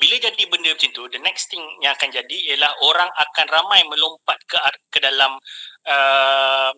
bila 0.00 0.16
jadi 0.16 0.42
benda 0.48 0.72
macam 0.72 0.90
tu 0.96 1.04
the 1.12 1.20
next 1.20 1.52
thing 1.52 1.60
yang 1.84 1.92
akan 1.92 2.08
jadi 2.08 2.56
ialah 2.56 2.72
orang 2.88 3.10
akan 3.12 3.46
ramai 3.52 3.84
melompat 3.92 4.40
ke 4.48 4.56
ke 4.88 4.98
dalam 5.04 5.36
uh, 5.84 6.72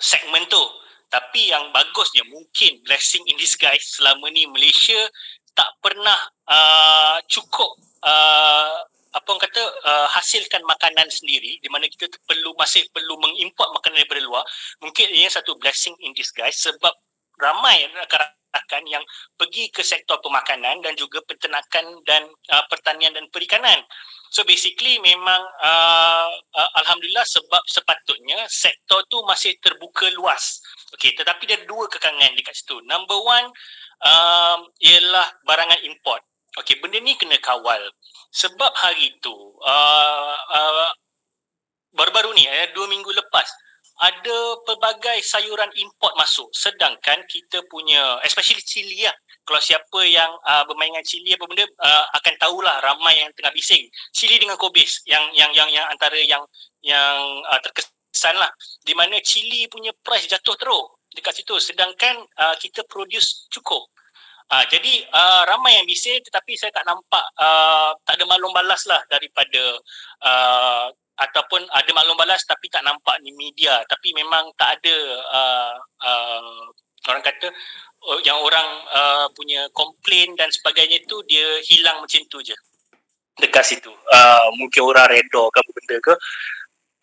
segmen 0.00 0.48
tu 0.48 0.64
tapi 1.06 1.50
yang 1.50 1.70
bagusnya 1.70 2.26
mungkin 2.26 2.82
blessing 2.82 3.22
in 3.30 3.38
disguise 3.38 3.96
selama 3.96 4.26
ni 4.34 4.44
Malaysia 4.50 4.98
tak 5.56 5.70
pernah 5.80 6.18
uh, 6.50 7.16
cukup 7.30 7.78
uh, 8.04 8.76
apa 9.16 9.26
orang 9.32 9.42
kata 9.48 9.62
uh, 9.88 10.08
hasilkan 10.12 10.60
makanan 10.68 11.08
sendiri 11.08 11.56
di 11.64 11.68
mana 11.72 11.88
kita 11.88 12.04
perlu 12.28 12.52
masih 12.60 12.84
perlu 12.92 13.16
mengimport 13.16 13.72
makanan 13.72 14.04
daripada 14.04 14.20
luar. 14.20 14.44
Mungkin 14.84 15.08
ini 15.08 15.24
satu 15.32 15.56
blessing 15.56 15.96
in 16.04 16.12
disguise 16.12 16.60
sebab 16.60 16.92
ramai 17.36 17.88
rakan-rakan 17.92 18.84
yang 18.88 19.04
pergi 19.36 19.68
ke 19.68 19.84
sektor 19.84 20.20
pemakanan 20.24 20.80
dan 20.80 20.96
juga 20.96 21.20
peternakan 21.24 22.00
dan 22.08 22.26
uh, 22.52 22.64
pertanian 22.72 23.12
dan 23.12 23.28
perikanan 23.28 23.80
so 24.32 24.42
basically 24.48 24.98
memang 25.04 25.42
uh, 25.62 26.32
uh, 26.32 26.70
alhamdulillah 26.82 27.24
sebab 27.24 27.62
sepatutnya 27.68 28.44
sektor 28.48 29.04
tu 29.06 29.20
masih 29.28 29.54
terbuka 29.60 30.08
luas 30.16 30.60
okey 30.96 31.12
tetapi 31.14 31.44
ada 31.48 31.64
dua 31.68 31.86
kekangan 31.92 32.32
dekat 32.36 32.56
situ 32.56 32.80
number 32.88 33.20
one 33.20 33.48
um, 34.02 34.68
ialah 34.82 35.28
barangan 35.46 35.80
import. 35.86 36.22
Okey, 36.56 36.80
benda 36.80 37.00
ni 37.00 37.16
kena 37.16 37.36
kawal. 37.40 37.80
Sebab 38.32 38.72
hari 38.76 39.16
itu, 39.16 39.36
uh, 39.60 40.36
uh, 40.36 40.92
baru-baru 41.92 42.32
ni, 42.36 42.48
eh, 42.48 42.72
dua 42.72 42.88
minggu 42.88 43.12
lepas, 43.12 43.48
ada 43.96 44.38
pelbagai 44.68 45.24
sayuran 45.24 45.72
import 45.80 46.12
masuk. 46.20 46.48
Sedangkan 46.52 47.24
kita 47.28 47.64
punya, 47.72 48.20
especially 48.24 48.60
cili 48.60 49.04
lah. 49.08 49.16
Kalau 49.46 49.62
siapa 49.62 50.00
yang 50.04 50.28
uh, 50.42 50.66
bermain 50.66 50.90
dengan 50.90 51.06
cili 51.06 51.30
apa 51.32 51.46
benda, 51.46 51.64
uh, 51.64 52.04
akan 52.18 52.34
tahulah 52.36 52.76
ramai 52.82 53.22
yang 53.22 53.30
tengah 53.38 53.54
bising. 53.54 53.86
Cili 54.10 54.42
dengan 54.42 54.58
kobis, 54.58 55.06
yang 55.06 55.22
yang 55.32 55.54
yang 55.54 55.70
yang 55.70 55.86
antara 55.88 56.18
yang 56.18 56.42
yang 56.82 57.16
uh, 57.46 57.60
terkesan 57.62 58.36
lah. 58.36 58.50
Di 58.82 58.92
mana 58.92 59.16
cili 59.22 59.70
punya 59.70 59.94
price 60.02 60.26
jatuh 60.26 60.58
teruk 60.58 60.96
dekat 61.16 61.40
situ 61.40 61.56
sedangkan 61.56 62.20
uh, 62.36 62.54
kita 62.60 62.84
produce 62.84 63.48
cukup 63.48 63.88
Uh, 64.46 64.62
jadi 64.70 65.02
uh, 65.10 65.42
ramai 65.42 65.74
yang 65.74 65.90
bising 65.90 66.22
tetapi 66.22 66.54
saya 66.54 66.70
tak 66.70 66.86
nampak 66.86 67.26
uh, 67.34 67.90
tak 68.06 68.14
ada 68.14 68.30
maklum 68.30 68.54
balas 68.54 68.86
lah 68.86 69.02
daripada 69.10 69.74
uh, 70.22 70.86
ataupun 71.16 71.64
ada 71.72 71.90
maklum 71.96 72.16
balas 72.20 72.44
tapi 72.44 72.68
tak 72.68 72.84
nampak 72.84 73.16
di 73.24 73.32
media. 73.32 73.80
Tapi 73.88 74.12
memang 74.12 74.52
tak 74.60 74.80
ada 74.80 74.96
uh, 75.32 75.74
uh, 76.04 76.62
orang 77.08 77.24
kata 77.24 77.48
uh, 78.04 78.20
yang 78.22 78.36
orang 78.40 78.68
uh, 78.92 79.26
punya 79.32 79.64
komplain 79.72 80.36
dan 80.36 80.52
sebagainya 80.52 81.00
tu 81.08 81.24
dia 81.24 81.60
hilang 81.64 82.04
macam 82.04 82.20
tu 82.28 82.44
je. 82.44 82.56
Dekat 83.36 83.64
situ. 83.64 83.92
Uh, 84.12 84.48
mungkin 84.60 84.84
orang 84.84 85.08
reda 85.12 85.42
ke 85.52 85.60
benda 85.72 85.96
ke. 86.00 86.14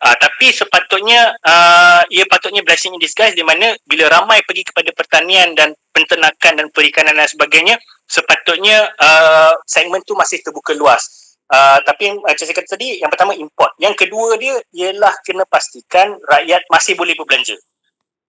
Uh, 0.03 0.15
tapi 0.19 0.51
sepatutnya 0.51 1.31
uh, 1.47 2.03
ia 2.11 2.27
patutnya 2.27 2.59
blessing 2.59 2.91
in 2.91 2.99
disguise 2.99 3.31
di 3.39 3.45
mana 3.45 3.71
bila 3.87 4.11
ramai 4.11 4.43
pergi 4.43 4.67
kepada 4.67 4.91
pertanian 4.91 5.55
dan 5.55 5.71
penternakan 5.95 6.59
dan 6.59 6.67
perikanan 6.75 7.15
dan 7.15 7.29
sebagainya 7.29 7.79
sepatutnya 8.03 8.91
uh, 8.99 9.55
segmen 9.63 10.03
tu 10.03 10.11
masih 10.19 10.43
terbuka 10.43 10.75
luas. 10.75 11.22
Uh, 11.51 11.77
tapi 11.83 12.13
macam 12.23 12.43
saya 12.43 12.55
kata 12.55 12.79
tadi 12.79 13.03
yang 13.03 13.11
pertama 13.11 13.35
import. 13.35 13.75
Yang 13.77 14.07
kedua 14.07 14.39
dia 14.39 14.55
ialah 14.73 15.13
kena 15.27 15.43
pastikan 15.47 16.15
rakyat 16.29 16.63
masih 16.71 16.95
boleh 16.95 17.13
berbelanja. 17.13 17.59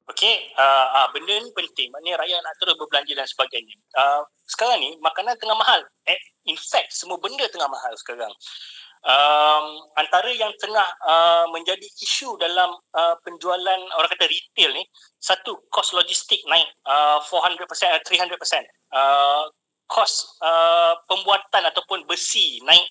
Okey, 0.05 0.53
uh, 0.61 0.87
uh, 1.01 1.07
benda 1.17 1.33
ni 1.41 1.49
penting. 1.57 1.89
Maknanya 1.95 2.21
rakyat 2.21 2.39
nak 2.45 2.55
terus 2.61 2.77
berbelanja 2.77 3.13
dan 3.17 3.29
sebagainya. 3.29 3.77
Uh, 3.97 4.21
sekarang 4.45 4.83
ni 4.83 4.99
makanan 5.01 5.39
tengah 5.41 5.57
mahal. 5.57 5.81
Eh, 6.05 6.21
in 6.45 6.59
fact 6.59 6.93
semua 6.93 7.17
benda 7.17 7.49
tengah 7.49 7.71
mahal 7.71 7.95
sekarang 7.97 8.33
um, 9.05 9.67
antara 9.95 10.33
yang 10.33 10.51
tengah 10.59 10.89
uh, 11.05 11.47
menjadi 11.53 11.85
isu 12.01 12.41
dalam 12.41 12.73
uh, 12.97 13.15
penjualan 13.23 13.81
orang 13.95 14.11
kata 14.11 14.27
retail 14.27 14.73
ni 14.73 14.85
satu 15.21 15.61
kos 15.69 15.93
logistik 15.93 16.41
naik 16.49 16.67
uh, 16.89 17.21
400% 17.21 17.69
300% 18.05 18.33
uh, 18.93 19.45
kos 19.87 20.39
uh, 20.41 20.97
pembuatan 21.07 21.69
ataupun 21.69 22.09
besi 22.09 22.61
naik 22.65 22.87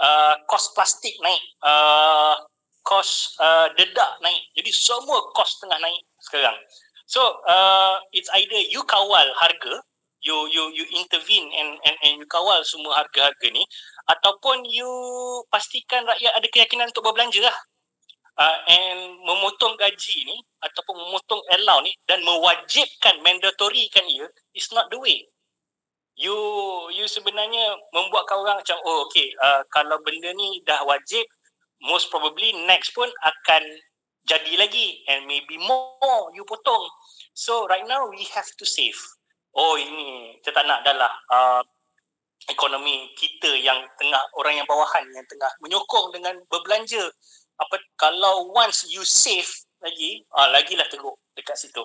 uh, 0.00 0.34
kos 0.46 0.72
plastik 0.72 1.14
naik 1.20 1.42
uh, 1.62 2.34
kos 2.86 3.36
uh, 3.38 3.68
dedak 3.76 4.18
naik. 4.24 4.40
Jadi 4.56 4.70
semua 4.72 5.20
kos 5.36 5.60
tengah 5.60 5.78
naik 5.78 6.00
sekarang. 6.22 6.56
So 7.10 7.42
uh, 7.44 7.98
it's 8.14 8.30
either 8.32 8.60
you 8.70 8.86
kawal 8.86 9.26
harga 9.36 9.82
you 10.20 10.36
you 10.52 10.68
you 10.76 10.84
intervene 10.94 11.48
and 11.56 11.80
and 11.82 11.96
and 12.04 12.12
you 12.20 12.26
kawal 12.28 12.60
semua 12.62 13.00
harga-harga 13.00 13.48
ni 13.50 13.64
ataupun 14.08 14.68
you 14.68 14.88
pastikan 15.48 16.04
rakyat 16.04 16.32
ada 16.36 16.48
keyakinan 16.52 16.92
untuk 16.92 17.08
berbelanja 17.08 17.40
lah. 17.44 17.56
Uh, 18.40 18.56
and 18.72 19.20
memotong 19.20 19.76
gaji 19.76 20.24
ni 20.24 20.36
ataupun 20.64 20.96
memotong 20.96 21.44
allow 21.60 21.76
ni 21.84 21.92
dan 22.08 22.24
mewajibkan 22.24 23.20
mandatory 23.20 23.84
kan 23.92 24.06
ia 24.08 24.24
is 24.56 24.64
not 24.72 24.88
the 24.88 24.96
way 24.96 25.28
you 26.20 26.36
you 26.92 27.08
sebenarnya 27.08 27.80
membuatkan 27.96 28.36
orang 28.36 28.60
macam 28.60 28.76
oh 28.84 29.08
okay 29.08 29.32
uh, 29.40 29.64
kalau 29.72 29.96
benda 30.04 30.28
ni 30.36 30.60
dah 30.68 30.84
wajib 30.84 31.24
most 31.80 32.12
probably 32.12 32.52
next 32.68 32.92
pun 32.92 33.08
akan 33.24 33.64
jadi 34.28 34.52
lagi 34.60 35.00
and 35.08 35.24
maybe 35.24 35.56
more 35.56 36.28
you 36.36 36.44
potong. 36.44 36.84
So 37.32 37.64
right 37.72 37.88
now 37.88 38.04
we 38.12 38.20
have 38.36 38.46
to 38.60 38.64
save. 38.68 39.00
Oh 39.56 39.80
ini 39.80 40.36
kita 40.44 40.60
tak 40.60 40.68
nak 40.68 40.84
adalah 40.84 41.10
uh, 41.32 41.62
ekonomi 42.52 43.10
kita 43.16 43.56
yang 43.56 43.80
tengah 43.96 44.20
orang 44.36 44.60
yang 44.60 44.68
bawahan 44.68 45.02
yang 45.16 45.24
tengah 45.24 45.50
menyokong 45.64 46.12
dengan 46.12 46.36
berbelanja. 46.52 47.08
Apa 47.64 47.80
kalau 47.96 48.52
once 48.52 48.84
you 48.92 49.02
save 49.08 49.48
lagi 49.80 50.20
uh, 50.36 50.52
lagilah 50.52 50.84
teruk 50.92 51.16
dekat 51.32 51.56
situ 51.56 51.80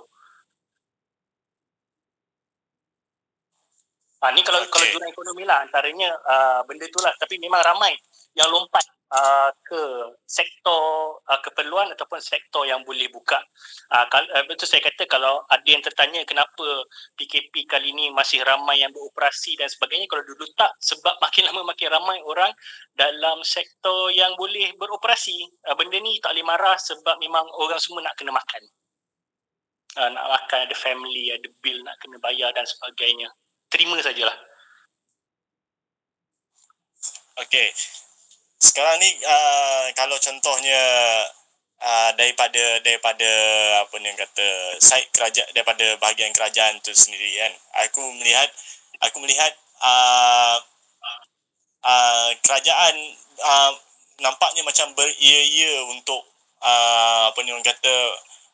Ah 4.26 4.34
ni 4.34 4.42
kalau 4.42 4.58
okay. 4.58 4.74
kalau 4.74 4.86
jurang 4.90 5.14
ekonomi 5.14 5.46
lah 5.46 5.62
antaranya 5.62 6.10
uh, 6.26 6.66
benda 6.66 6.90
tu 6.90 6.98
lah 6.98 7.14
tapi 7.22 7.38
memang 7.38 7.62
ramai 7.62 7.94
yang 8.34 8.50
lompat 8.50 8.82
uh, 9.14 9.54
ke 9.62 9.82
sektor 10.26 11.22
uh, 11.30 11.40
keperluan 11.46 11.94
ataupun 11.94 12.18
sektor 12.18 12.66
yang 12.66 12.82
boleh 12.82 13.06
buka. 13.14 13.38
Uh, 13.94 14.02
kal- 14.10 14.32
uh, 14.34 14.42
betul 14.50 14.66
saya 14.66 14.82
kata 14.82 15.06
kalau 15.06 15.46
ada 15.46 15.68
yang 15.70 15.86
tertanya 15.86 16.26
kenapa 16.26 16.66
PKP 17.14 17.70
kali 17.70 17.94
ini 17.94 18.10
masih 18.10 18.42
ramai 18.42 18.82
yang 18.82 18.90
beroperasi 18.90 19.62
dan 19.62 19.70
sebagainya 19.70 20.10
kalau 20.10 20.26
dulu 20.26 20.50
tak 20.58 20.74
sebab 20.82 21.22
makin 21.22 21.46
lama 21.46 21.62
makin 21.62 21.94
ramai 21.94 22.18
orang 22.26 22.50
dalam 22.98 23.46
sektor 23.46 24.10
yang 24.10 24.34
boleh 24.34 24.74
beroperasi. 24.82 25.38
Uh, 25.70 25.78
benda 25.78 26.02
ni 26.02 26.18
tak 26.18 26.34
boleh 26.34 26.50
marah 26.50 26.78
sebab 26.82 27.22
memang 27.22 27.46
orang 27.62 27.78
semua 27.78 28.02
nak 28.02 28.18
kena 28.18 28.34
makan. 28.34 28.64
Uh, 30.02 30.10
nak 30.12 30.26
makan 30.28 30.66
ada 30.66 30.76
family, 30.76 31.30
ada 31.30 31.46
bill 31.62 31.78
nak 31.86 31.94
kena 32.02 32.18
bayar 32.18 32.50
dan 32.58 32.66
sebagainya. 32.66 33.30
Terima 33.70 33.98
sajalah. 34.00 34.38
Okay, 37.36 37.68
sekarang 38.64 38.96
ni 39.04 39.12
uh, 39.28 39.92
kalau 39.92 40.16
contohnya 40.24 40.82
uh, 41.84 42.10
daripada 42.16 42.80
daripada 42.80 43.28
apa 43.84 43.96
ni 44.00 44.08
kata 44.16 44.48
side 44.80 45.12
kerajaan 45.12 45.52
daripada 45.52 46.00
bahagian 46.00 46.32
kerajaan 46.32 46.80
tu 46.80 46.96
sendiri 46.96 47.28
kan. 47.36 47.52
Aku 47.84 48.00
melihat 48.16 48.48
aku 49.04 49.20
melihat 49.20 49.52
uh, 49.84 50.58
uh, 51.84 52.30
kerajaan 52.40 52.96
uh, 53.44 53.72
nampaknya 54.24 54.64
macam 54.64 54.96
beria-ia 54.96 55.84
untuk 55.92 56.24
uh, 56.64 57.36
apa 57.36 57.40
ni 57.44 57.52
orang 57.52 57.68
kata 57.68 57.94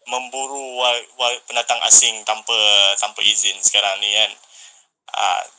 memburu 0.09 0.81
wa, 0.81 0.89
wa, 1.21 1.29
pendatang 1.45 1.77
asing 1.85 2.25
tanpa 2.25 2.57
tanpa 2.97 3.21
izin 3.21 3.53
sekarang 3.61 4.01
ni 4.01 4.09
kan 4.17 4.31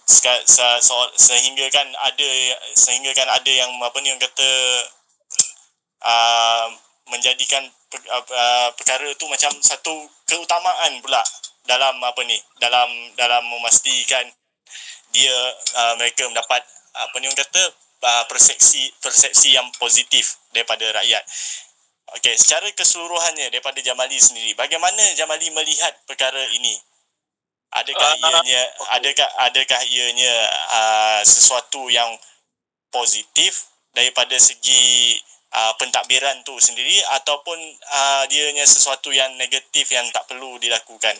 se, 0.07 0.33
se, 0.47 0.69
sehingga 1.17 1.67
kan 1.73 1.89
ada 1.89 2.31
sehingga 2.77 3.13
kan 3.13 3.29
ada 3.29 3.53
yang 3.53 3.71
apa 3.81 3.97
ni 4.01 4.13
yang 4.13 4.21
kata 4.21 4.51
uh, 6.05 6.67
menjadikan 7.11 7.65
per, 7.89 8.01
uh, 8.09 8.69
perkara 8.77 9.09
tu 9.17 9.29
macam 9.29 9.53
satu 9.61 10.09
keutamaan 10.25 11.01
pula 11.05 11.21
dalam 11.69 11.97
apa 12.03 12.21
ni 12.27 12.37
dalam 12.59 12.89
dalam 13.15 13.45
memastikan 13.47 14.27
dia 15.13 15.37
uh, 15.77 15.95
mereka 16.01 16.25
mendapat 16.27 16.63
apa 16.93 17.15
ni 17.21 17.29
orang 17.29 17.41
kata 17.41 17.63
uh, 18.03 18.25
persepsi 18.29 18.93
persepsi 19.01 19.57
yang 19.57 19.69
positif 19.77 20.41
daripada 20.53 20.89
rakyat. 20.93 21.25
Okey, 22.13 22.37
secara 22.37 22.69
keseluruhannya 22.77 23.49
daripada 23.49 23.81
Jamali 23.81 24.21
sendiri, 24.21 24.53
bagaimana 24.53 25.01
Jamali 25.17 25.49
melihat 25.49 25.97
perkara 26.05 26.45
ini? 26.53 26.77
Adakah 27.73 28.11
uh, 28.12 28.29
ianya 28.29 28.62
okay. 28.77 28.97
adakah 29.01 29.29
adakah 29.49 29.81
ianya 29.89 30.35
uh, 30.73 31.20
sesuatu 31.25 31.89
yang 31.89 32.09
positif 32.93 33.73
daripada 33.97 34.37
segi 34.37 35.16
uh, 35.57 35.73
pentadbiran 35.81 36.45
tu 36.45 36.57
sendiri 36.61 37.01
ataupun 37.20 37.59
uh, 37.89 38.25
dianya 38.29 38.64
sesuatu 38.68 39.09
yang 39.12 39.33
negatif 39.41 39.89
yang 39.93 40.05
tak 40.12 40.29
perlu 40.29 40.61
dilakukan 40.61 41.16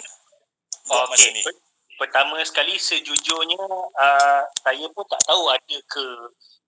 buat 0.89 1.09
okay. 1.09 1.13
masa 1.17 1.29
ni 1.33 1.43
pertama 1.97 2.37
sekali 2.43 2.75
sejujurnya 2.77 3.63
uh, 3.97 4.43
saya 4.49 4.87
pun 4.91 5.05
tak 5.07 5.23
tahu 5.23 5.49
ada 5.49 5.77
ke 5.87 6.05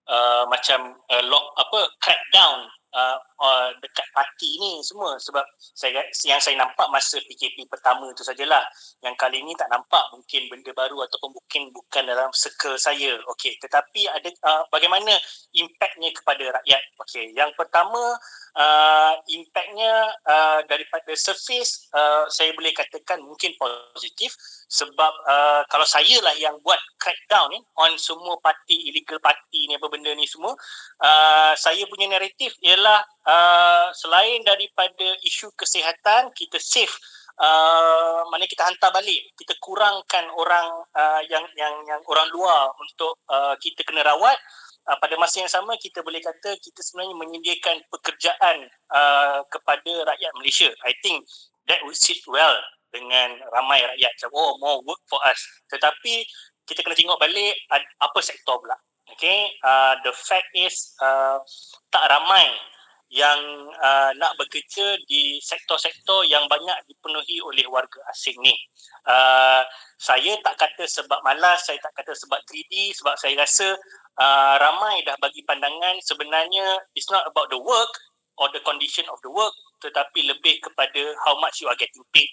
uh, 0.08 0.44
macam 0.46 0.94
uh, 1.10 1.22
lock 1.26 1.52
apa 1.58 1.80
crackdown 1.98 2.70
uh, 2.94 3.18
uh, 3.42 3.68
dekat 3.82 4.06
parti 4.14 4.56
ni 4.62 4.80
semua. 4.86 5.18
Sebab 5.18 5.44
saya 5.58 6.00
yang 6.24 6.40
saya 6.40 6.54
nampak 6.56 6.86
masa 6.88 7.18
PKP 7.26 7.66
pertama 7.66 8.08
tu 8.14 8.22
sajalah. 8.22 8.62
Yang 9.02 9.14
kali 9.18 9.42
ni 9.42 9.52
tak 9.58 9.68
nampak 9.68 10.06
mungkin 10.14 10.46
benda 10.48 10.70
baru 10.72 11.02
ataupun 11.04 11.34
mungkin 11.34 11.74
bukan 11.74 12.02
dalam 12.06 12.30
circle 12.32 12.78
saya. 12.78 13.18
Okey 13.36 13.58
tetapi 13.58 14.06
ada 14.08 14.30
uh, 14.46 14.62
bagaimana 14.70 15.12
impactnya 15.52 16.14
kepada 16.14 16.62
rakyat? 16.62 16.82
Okey 17.04 17.34
yang 17.34 17.50
pertama 17.58 18.16
uh, 18.54 19.14
impactnya 19.26 20.14
uh, 20.26 20.60
daripada 20.66 21.12
surface 21.14 21.90
uh, 21.94 22.26
saya 22.30 22.54
boleh 22.54 22.70
katakan 22.74 23.20
mungkin 23.22 23.54
positif 23.58 24.34
sebab 24.70 25.12
uh, 25.28 25.62
kalau 25.68 25.86
saya 25.86 26.18
lah 26.22 26.34
yang 26.38 26.56
buat 26.62 26.78
crackdown 26.98 27.52
ni 27.52 27.60
on 27.78 27.94
semua 27.98 28.38
parti 28.40 28.90
illegal 28.90 29.18
party 29.20 29.70
ni 29.70 29.74
apa 29.78 29.86
benda 29.90 30.10
ni 30.14 30.26
semua 30.26 30.54
uh, 31.02 31.52
saya 31.58 31.84
punya 31.90 32.10
naratif 32.10 32.54
ialah 32.62 33.02
uh, 33.26 33.86
selain 33.94 34.42
daripada 34.46 35.18
isu 35.22 35.52
kesihatan 35.58 36.30
kita 36.32 36.58
save 36.58 36.92
uh, 37.38 38.22
mana 38.30 38.46
kita 38.46 38.66
hantar 38.66 38.94
balik 38.94 39.34
kita 39.38 39.54
kurangkan 39.58 40.26
orang 40.34 40.66
uh, 40.94 41.22
yang 41.26 41.44
yang 41.58 41.74
yang 41.86 42.00
orang 42.06 42.28
luar 42.30 42.70
untuk 42.78 43.18
uh, 43.30 43.54
kita 43.58 43.82
kena 43.82 44.06
rawat 44.06 44.38
uh, 44.88 44.98
pada 45.00 45.14
masa 45.16 45.44
yang 45.44 45.52
sama 45.52 45.76
kita 45.80 46.04
boleh 46.04 46.20
kata 46.20 46.56
kita 46.60 46.80
sebenarnya 46.80 47.16
menyediakan 47.16 47.76
pekerjaan 47.88 48.56
uh, 48.92 49.40
kepada 49.48 49.92
rakyat 50.14 50.30
Malaysia. 50.36 50.70
I 50.84 50.92
think 51.00 51.24
that 51.68 51.80
would 51.84 51.96
sit 51.96 52.20
well 52.28 52.56
dengan 52.94 53.36
ramai 53.50 53.82
rakyat 53.82 54.10
macam 54.14 54.30
oh 54.36 54.52
more 54.62 54.78
work 54.86 55.02
for 55.10 55.18
us. 55.26 55.40
Tetapi 55.72 56.24
kita 56.64 56.80
kena 56.80 56.96
tengok 56.96 57.20
balik 57.20 57.54
apa 58.00 58.18
sektor 58.24 58.60
pula. 58.60 58.76
Okay, 59.04 59.52
uh, 59.60 60.00
the 60.00 60.16
fact 60.16 60.48
is 60.56 60.96
uh, 61.04 61.36
tak 61.92 62.08
ramai 62.08 62.48
yang 63.12 63.40
uh, 63.78 64.10
nak 64.16 64.34
bekerja 64.40 64.98
di 65.06 65.38
sektor-sektor 65.38 66.26
yang 66.26 66.48
banyak 66.50 66.74
dipenuhi 66.88 67.38
oleh 67.44 67.64
warga 67.70 68.00
asing 68.10 68.34
ni. 68.42 68.56
Uh, 69.06 69.62
saya 70.00 70.34
tak 70.42 70.56
kata 70.58 70.88
sebab 70.88 71.20
malas, 71.22 71.62
saya 71.68 71.78
tak 71.78 71.94
kata 71.94 72.16
sebab 72.16 72.40
3D, 72.48 72.96
sebab 72.96 73.14
saya 73.20 73.38
rasa 73.38 73.76
uh, 74.18 74.54
ramai 74.58 75.02
dah 75.06 75.16
bagi 75.18 75.42
pandangan 75.46 75.98
sebenarnya 76.02 76.78
it's 76.94 77.10
not 77.10 77.26
about 77.26 77.50
the 77.50 77.58
work 77.58 77.90
or 78.38 78.50
the 78.50 78.62
condition 78.62 79.06
of 79.10 79.18
the 79.22 79.30
work 79.30 79.54
tetapi 79.82 80.26
lebih 80.26 80.58
kepada 80.62 81.02
how 81.26 81.36
much 81.42 81.60
you 81.60 81.68
are 81.68 81.78
getting 81.78 82.02
paid 82.14 82.30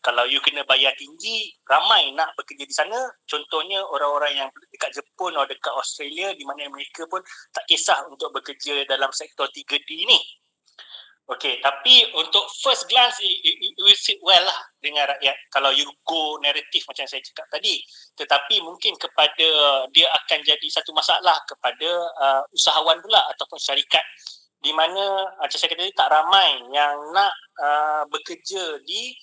kalau 0.00 0.24
you 0.24 0.40
kena 0.40 0.64
bayar 0.64 0.96
tinggi, 0.96 1.52
ramai 1.68 2.08
nak 2.16 2.32
bekerja 2.32 2.64
di 2.64 2.72
sana. 2.72 2.96
Contohnya 3.28 3.84
orang-orang 3.84 4.32
yang 4.32 4.48
dekat 4.72 4.96
Jepun 4.96 5.36
atau 5.36 5.44
dekat 5.44 5.72
Australia 5.76 6.32
di 6.32 6.44
mana 6.48 6.64
mereka 6.72 7.04
pun 7.04 7.20
tak 7.52 7.68
kisah 7.68 8.08
untuk 8.08 8.32
bekerja 8.32 8.88
dalam 8.88 9.12
sektor 9.12 9.44
3D 9.52 9.90
ni. 10.08 10.20
Okay, 11.30 11.62
tapi 11.62 12.10
untuk 12.18 12.42
first 12.58 12.90
glance, 12.90 13.22
it, 13.22 13.38
it, 13.46 13.54
it 13.62 13.72
will 13.78 13.94
sit 13.94 14.18
well 14.18 14.42
lah 14.42 14.60
dengan 14.82 15.06
rakyat 15.14 15.36
kalau 15.54 15.70
you 15.70 15.86
go 16.02 16.34
narrative 16.42 16.82
macam 16.90 17.06
saya 17.06 17.22
cakap 17.22 17.46
tadi. 17.54 17.78
Tetapi 18.18 18.58
mungkin 18.66 18.98
kepada 18.98 19.48
dia 19.94 20.10
akan 20.10 20.42
jadi 20.42 20.66
satu 20.66 20.90
masalah 20.90 21.38
kepada 21.46 21.90
uh, 22.18 22.42
usahawan 22.50 22.98
pula 22.98 23.22
ataupun 23.36 23.62
syarikat 23.62 24.02
di 24.58 24.74
mana 24.74 25.30
macam 25.38 25.54
saya 25.54 25.70
kata 25.70 25.86
tadi 25.86 25.94
tak 25.94 26.10
ramai 26.10 26.50
yang 26.74 26.98
nak 27.14 27.32
uh, 27.62 28.02
bekerja 28.10 28.82
di 28.82 29.14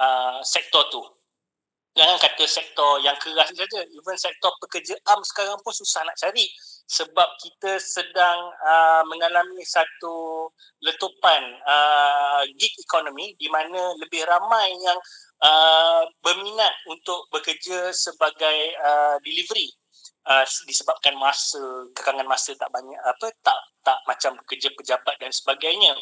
uh, 0.00 0.38
sektor 0.44 0.84
tu. 0.92 1.02
Jangan 1.96 2.20
kata 2.20 2.44
sektor 2.44 3.00
yang 3.00 3.16
keras 3.16 3.56
saja. 3.56 3.80
Even 3.88 4.16
sektor 4.20 4.52
pekerja 4.60 4.92
am 5.08 5.24
sekarang 5.24 5.56
pun 5.64 5.72
susah 5.72 6.04
nak 6.04 6.20
cari 6.20 6.44
sebab 6.86 7.28
kita 7.42 7.82
sedang 7.82 8.52
uh, 8.62 9.02
mengalami 9.10 9.58
satu 9.66 10.46
letupan 10.84 11.58
uh, 11.66 12.46
gig 12.54 12.70
economy 12.78 13.34
di 13.40 13.50
mana 13.50 13.96
lebih 13.98 14.22
ramai 14.22 14.70
yang 14.78 14.98
uh, 15.42 16.06
berminat 16.22 16.70
untuk 16.86 17.26
bekerja 17.34 17.90
sebagai 17.90 18.76
uh, 18.78 19.18
delivery 19.26 19.66
uh, 20.30 20.46
disebabkan 20.70 21.18
masa 21.18 21.90
kekangan 21.90 22.26
masa 22.26 22.54
tak 22.54 22.70
banyak 22.70 22.98
apa 23.02 23.34
tak 23.42 23.58
tak 23.82 23.98
macam 24.06 24.38
bekerja 24.42 24.70
pejabat 24.74 25.14
dan 25.18 25.30
sebagainya. 25.30 25.94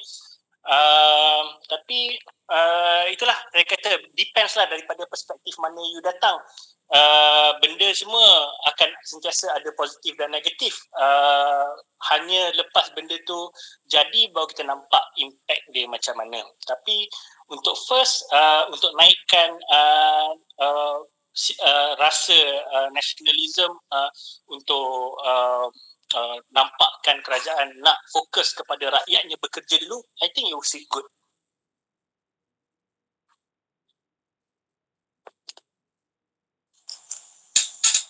Uh, 0.65 1.45
tapi 1.69 2.17
uh, 2.49 3.05
itulah 3.13 3.37
saya 3.53 3.65
kata 3.69 4.01
depends 4.17 4.57
lah 4.57 4.65
daripada 4.65 5.05
perspektif 5.05 5.53
mana 5.61 5.81
you 5.93 6.01
datang. 6.01 6.41
Uh, 6.93 7.57
benda 7.65 7.89
semua 7.97 8.53
akan 8.69 8.93
sentiasa 9.05 9.53
ada 9.57 9.69
positif 9.77 10.17
dan 10.21 10.33
negatif. 10.33 10.77
Uh, 10.97 11.69
hanya 12.13 12.53
lepas 12.57 12.93
benda 12.93 13.17
tu 13.25 13.49
jadi 13.89 14.29
baru 14.33 14.49
kita 14.53 14.65
nampak 14.69 15.05
impact 15.21 15.65
dia 15.73 15.85
macam 15.89 16.17
mana. 16.17 16.45
Tapi 16.65 17.09
untuk 17.53 17.77
first 17.89 18.25
uh, 18.33 18.69
untuk 18.73 18.93
naikkan 18.97 19.57
uh, 19.73 20.33
uh, 20.61 20.99
uh, 21.61 21.93
rasa 22.01 22.41
uh, 22.73 22.89
nationalism 22.93 23.73
uh, 23.93 24.11
untuk 24.49 25.19
uh, 25.25 25.69
uh, 26.15 26.39
nampakkan 26.55 27.19
kerajaan 27.21 27.75
nak 27.83 27.99
fokus 28.09 28.55
kepada 28.55 28.89
rakyatnya 29.03 29.37
bekerja 29.43 29.77
dulu, 29.83 29.99
I 30.23 30.31
think 30.31 30.49
will 30.55 30.63
see 30.63 30.87
good. 30.87 31.05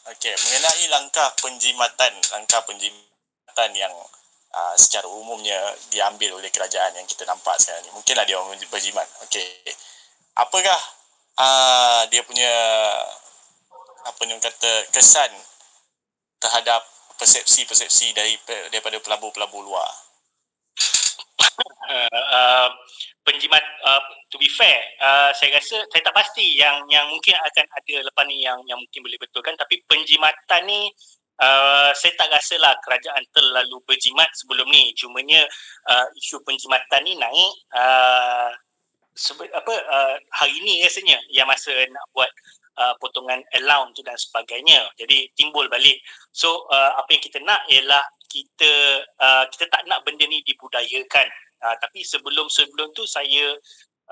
Okey, 0.05 0.37
mengenai 0.37 0.85
langkah 0.93 1.33
penjimatan, 1.41 2.13
langkah 2.29 2.61
penjimatan 2.69 3.71
yang 3.73 3.93
uh, 4.53 4.77
secara 4.77 5.09
umumnya 5.09 5.57
diambil 5.89 6.37
oleh 6.37 6.53
kerajaan 6.53 6.93
yang 6.93 7.09
kita 7.09 7.25
nampak 7.25 7.57
sekarang 7.57 7.89
ni. 7.89 7.91
Mungkinlah 7.97 8.25
dia 8.29 8.37
orang 8.37 8.61
berjimat. 8.69 9.09
Okey. 9.25 9.65
Apakah 10.37 10.81
uh, 11.41 12.05
dia 12.13 12.21
punya 12.21 12.53
apa 14.05 14.21
ni 14.29 14.37
kata 14.37 14.93
kesan 14.93 15.33
terhadap 16.37 16.85
persepsi-persepsi 17.19 18.15
dari 18.17 18.35
daripada 18.71 18.99
pelabur-pelabur 19.01 19.63
luar? 19.63 19.91
Uh, 21.85 22.69
penjimat 23.23 23.63
uh, 23.87 24.03
to 24.33 24.37
be 24.41 24.49
fair 24.51 24.81
uh, 24.99 25.31
saya 25.37 25.57
rasa 25.57 25.87
saya 25.93 26.03
tak 26.03 26.17
pasti 26.17 26.57
yang 26.59 26.83
yang 26.91 27.07
mungkin 27.09 27.37
akan 27.37 27.67
ada 27.71 27.95
lepas 28.05 28.25
ni 28.27 28.43
yang 28.43 28.59
yang 28.67 28.81
mungkin 28.81 29.01
boleh 29.05 29.21
betulkan 29.21 29.55
tapi 29.57 29.81
penjimatan 29.87 30.63
ni 30.67 30.91
Uh, 31.35 31.91
saya 31.99 32.15
tak 32.15 32.31
rasa 32.31 32.55
lah 32.63 32.79
kerajaan 32.79 33.19
terlalu 33.35 33.83
berjimat 33.91 34.31
sebelum 34.39 34.71
ni 34.71 34.95
cumanya 34.95 35.43
uh, 35.91 36.07
isu 36.15 36.39
penjimatan 36.47 37.03
ni 37.03 37.19
naik 37.19 37.53
uh, 37.75 38.55
sebe- 39.19 39.51
apa 39.51 39.75
uh, 39.75 40.15
hari 40.31 40.63
ni 40.63 40.79
rasanya 40.87 41.19
yang 41.35 41.51
masa 41.51 41.75
nak 41.91 42.07
buat 42.15 42.31
uh, 42.79 42.95
potongan 42.99 43.41
allowance 43.59 43.95
tu 43.97 44.03
dan 44.03 44.17
sebagainya. 44.19 44.91
Jadi 44.99 45.31
timbul 45.39 45.67
balik. 45.71 45.99
So 46.31 46.67
uh, 46.71 46.99
apa 46.99 47.09
yang 47.15 47.23
kita 47.23 47.39
nak 47.43 47.63
ialah 47.71 48.03
kita 48.31 48.71
uh, 49.23 49.45
kita 49.51 49.71
tak 49.71 49.83
nak 49.87 50.03
benda 50.03 50.27
ni 50.27 50.43
dibudayakan. 50.43 51.29
Uh, 51.65 51.77
tapi 51.81 52.05
sebelum-sebelum 52.05 52.93
tu 52.93 53.09
saya 53.09 53.57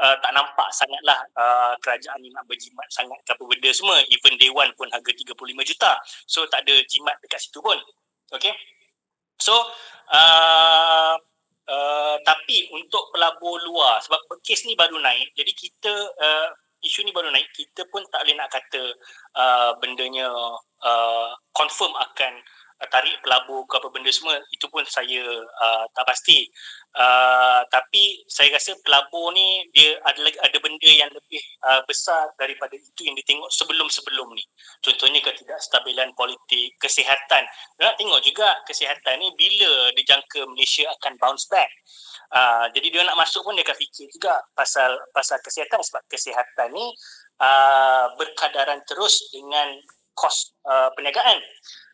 uh, 0.01 0.17
tak 0.23 0.33
nampak 0.33 0.69
sangatlah 0.73 1.21
uh, 1.37 1.75
kerajaan 1.83 2.19
ni 2.23 2.33
nak 2.33 2.47
berjimat 2.49 2.87
sangat 2.89 3.19
ke 3.27 3.35
apa 3.35 3.45
benda 3.45 3.71
semua. 3.75 3.99
Even 4.09 4.39
day 4.39 4.49
one 4.49 4.71
pun 4.79 4.89
harga 4.89 5.11
35 5.11 5.37
juta. 5.67 5.93
So 6.25 6.47
tak 6.49 6.65
ada 6.65 6.75
jimat 6.89 7.19
dekat 7.21 7.43
situ 7.43 7.61
pun. 7.61 7.77
Okay. 8.33 8.55
So 9.43 9.53
uh, 10.15 11.15
uh, 11.69 12.17
tapi 12.23 12.71
untuk 12.73 13.11
pelabur 13.13 13.59
luar 13.67 14.01
sebab 14.01 14.23
kes 14.41 14.65
ni 14.71 14.79
baru 14.79 15.03
naik 15.03 15.35
jadi 15.35 15.53
kita 15.53 15.93
uh, 16.15 16.49
isu 16.83 17.07
ni 17.07 17.15
baru 17.15 17.31
naik 17.31 17.49
kita 17.55 17.87
pun 17.89 18.03
tak 18.11 18.27
boleh 18.27 18.37
nak 18.37 18.51
kata 18.51 18.83
uh, 19.39 19.71
bendanya 19.79 20.29
uh, 20.83 21.31
confirm 21.55 21.95
akan 21.95 22.43
tarik 22.91 23.21
pelabur 23.23 23.63
ke 23.69 23.79
apa 23.79 23.89
benda 23.93 24.11
semua 24.11 24.39
itu 24.51 24.67
pun 24.67 24.83
saya 24.89 25.23
uh, 25.39 25.85
tak 25.95 26.05
pasti. 26.09 26.49
Uh, 26.93 27.65
tapi 27.73 28.21
saya 28.29 28.53
rasa 28.53 28.77
pelabur 28.85 29.33
ni 29.33 29.65
dia 29.73 29.97
ada 30.05 30.21
ada 30.29 30.59
benda 30.61 30.91
yang 30.91 31.09
lebih 31.09 31.41
uh, 31.65 31.81
besar 31.89 32.29
daripada 32.37 32.77
itu 32.77 33.07
yang 33.07 33.17
ditengok 33.17 33.49
sebelum-sebelum 33.53 34.29
ni. 34.35 34.45
Contohnya 34.85 35.21
ketidakstabilan 35.25 36.13
politik 36.19 36.77
kesihatan. 36.81 37.45
Nak 37.81 37.97
tengok 37.97 38.21
juga 38.25 38.61
kesihatan 38.69 39.21
ni 39.21 39.33
bila 39.37 39.93
dijangka 39.97 40.45
Malaysia 40.49 40.89
akan 41.01 41.17
bounce 41.21 41.49
back. 41.49 41.71
Uh, 42.33 42.69
jadi 42.73 42.89
dia 42.89 43.03
nak 43.05 43.21
masuk 43.21 43.45
pun 43.45 43.53
dia 43.53 43.65
akan 43.65 43.77
fikir 43.77 44.09
juga 44.09 44.41
pasal 44.57 44.97
pasal 45.13 45.37
kesihatan 45.45 45.81
sebab 45.85 46.01
kesihatan 46.09 46.73
ni 46.73 46.87
uh, 47.41 48.09
berkadaran 48.17 48.81
terus 48.89 49.29
dengan 49.33 49.69
kos 50.13 50.53
uh, 50.69 50.93
perniagaan 50.93 51.41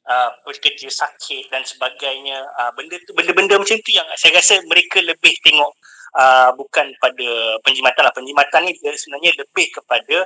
uh, 0.09 0.31
bekerja 0.49 0.89
sakit 0.89 1.53
dan 1.53 1.63
sebagainya 1.63 2.41
uh, 2.59 2.73
benda 2.73 2.97
tu 3.05 3.13
benda-benda 3.13 3.61
macam 3.61 3.77
tu 3.85 3.93
yang 3.93 4.09
saya 4.17 4.41
rasa 4.41 4.59
mereka 4.65 5.05
lebih 5.05 5.37
tengok 5.45 5.73
uh, 6.17 6.51
bukan 6.57 6.89
pada 6.99 7.29
penjimatan 7.63 8.03
lah. 8.03 8.15
Penjimatan 8.17 8.61
ni 8.65 8.73
sebenarnya 8.81 9.33
lebih 9.37 9.67
kepada 9.77 10.17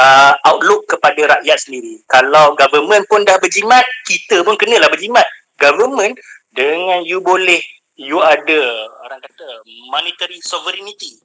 uh, 0.00 0.34
outlook 0.48 0.88
kepada 0.88 1.38
rakyat 1.38 1.58
sendiri. 1.60 2.00
Kalau 2.08 2.56
government 2.56 3.04
pun 3.10 3.22
dah 3.26 3.36
berjimat 3.36 3.84
kita 4.08 4.40
pun 4.46 4.56
kenalah 4.56 4.88
berjimat. 4.88 5.26
Government 5.60 6.16
dengan 6.52 7.04
you 7.04 7.20
boleh 7.20 7.60
you 7.96 8.20
ada 8.20 8.60
orang 9.04 9.20
kata 9.20 9.46
monetary 9.92 10.40
sovereignty. 10.40 11.20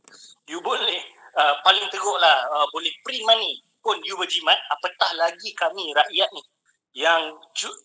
You 0.47 0.59
boleh 0.59 0.99
uh, 1.39 1.55
paling 1.63 1.87
teruk 1.91 2.17
lah 2.19 2.37
uh, 2.51 2.67
boleh 2.75 2.91
print 3.07 3.23
money 3.23 3.63
pun 3.79 3.99
you 4.03 4.15
berjimat. 4.19 4.59
Apatah 4.71 5.11
lagi 5.19 5.51
kami 5.55 5.91
rakyat 5.95 6.29
ni 6.35 6.43
yang 6.91 7.31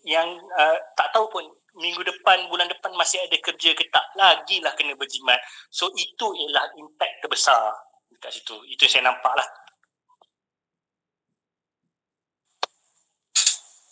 yang 0.02 0.28
uh, 0.59 0.76
tak 0.98 1.14
tahu 1.14 1.30
pun 1.30 1.44
minggu 1.78 2.02
depan 2.02 2.48
bulan 2.50 2.66
depan 2.66 2.90
masih 2.98 3.22
ada 3.22 3.36
kerja 3.38 3.70
ke 3.76 3.84
tak 3.92 4.02
lagilah 4.18 4.72
kena 4.74 4.98
berjimat 4.98 5.38
so 5.70 5.86
itu 5.94 6.26
ialah 6.34 6.66
impact 6.74 7.22
terbesar 7.22 7.70
dekat 8.11 8.34
situ 8.34 8.57
itu 8.66 8.80
yang 8.82 8.92
saya 8.92 9.04
nampak 9.12 9.34
lah 9.36 9.48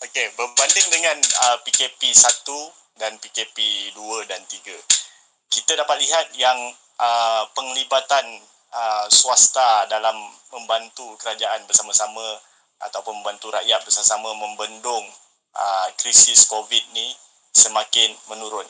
Okay, 0.05 0.29
berbanding 0.37 0.85
dengan 0.93 1.17
uh, 1.17 1.59
PKP 1.65 2.13
1 2.13 2.45
dan 3.01 3.17
PKP 3.25 3.89
2 3.97 4.29
dan 4.29 4.37
3. 4.47 4.61
Kita 5.49 5.73
dapat 5.81 5.97
lihat 5.97 6.29
yang 6.37 6.55
uh, 7.01 7.49
penglibatan 7.57 8.45
uh, 8.69 9.07
swasta 9.09 9.89
dalam 9.89 10.15
membantu 10.53 11.17
kerajaan 11.19 11.65
bersama-sama 11.65 12.37
ataupun 12.83 13.23
membantu 13.23 13.55
rakyat 13.55 13.81
bersama-sama 13.87 14.35
membendung 14.35 15.05
uh, 15.55 15.89
krisis 15.99 16.47
COVID 16.51 16.85
ni 16.95 17.15
semakin 17.55 18.11
menurun. 18.29 18.67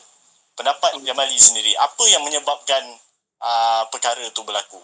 Pendapat 0.55 1.01
Jamali 1.03 1.35
sendiri, 1.35 1.75
apa 1.75 2.03
yang 2.07 2.23
menyebabkan 2.23 2.83
uh, 3.43 3.83
perkara 3.91 4.23
itu 4.23 4.41
berlaku? 4.45 4.79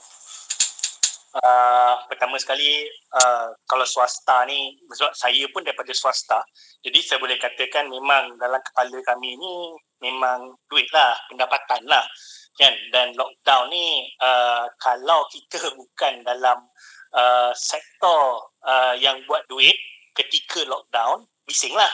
Uh, 1.32 1.96
pertama 2.12 2.36
sekali 2.36 2.92
uh, 3.16 3.56
kalau 3.64 3.88
swasta 3.88 4.44
ni 4.52 4.76
sebab 4.92 5.16
saya 5.16 5.48
pun 5.56 5.64
daripada 5.64 5.96
swasta 5.96 6.44
jadi 6.84 7.00
saya 7.00 7.24
boleh 7.24 7.40
katakan 7.40 7.88
memang 7.88 8.36
dalam 8.36 8.60
kepala 8.60 9.00
kami 9.00 9.40
ni 9.40 9.72
memang 10.04 10.52
duit 10.68 10.92
lah 10.92 11.16
pendapatan 11.32 11.88
lah 11.88 12.04
kan 12.60 12.76
dan 12.92 13.16
lockdown 13.16 13.72
ni 13.72 14.12
uh, 14.20 14.68
kalau 14.76 15.24
kita 15.32 15.72
bukan 15.72 16.20
dalam 16.28 16.68
uh, 17.16 17.56
sektor 17.56 18.51
uh, 18.66 18.94
yang 18.98 19.22
buat 19.26 19.46
duit 19.48 19.76
ketika 20.18 20.66
lockdown 20.68 21.26
bising 21.48 21.74
lah 21.74 21.90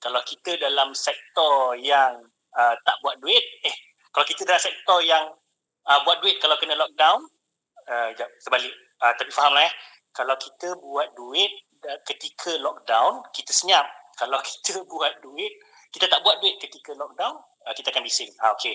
kalau 0.00 0.20
kita 0.24 0.56
dalam 0.56 0.96
sektor 0.96 1.76
yang 1.76 2.24
uh, 2.56 2.74
tak 2.84 2.96
buat 3.04 3.20
duit 3.20 3.42
eh 3.66 3.74
kalau 4.10 4.26
kita 4.26 4.42
dalam 4.42 4.62
sektor 4.62 4.98
yang 5.06 5.30
uh, 5.86 5.98
buat 6.02 6.18
duit 6.22 6.42
kalau 6.42 6.58
kena 6.58 6.74
lockdown 6.74 7.22
uh, 7.90 8.10
sebalik 8.42 8.72
uh, 9.02 9.12
tapi 9.16 9.30
faham 9.32 9.54
lah 9.56 9.66
eh. 9.66 9.74
Kalau 10.10 10.34
kita 10.34 10.74
buat 10.82 11.14
duit 11.14 11.50
ketika 12.02 12.58
lockdown 12.58 13.22
kita 13.30 13.54
senyap. 13.54 13.86
Kalau 14.18 14.42
kita 14.46 14.82
buat 14.90 15.22
duit 15.22 15.52
kita 15.90 16.06
tak 16.06 16.22
buat 16.22 16.38
duit 16.42 16.58
ketika 16.58 16.94
lockdown 16.94 17.38
uh, 17.38 17.74
kita 17.74 17.94
akan 17.94 18.02
bising. 18.02 18.30
Ah 18.42 18.54
okey 18.58 18.74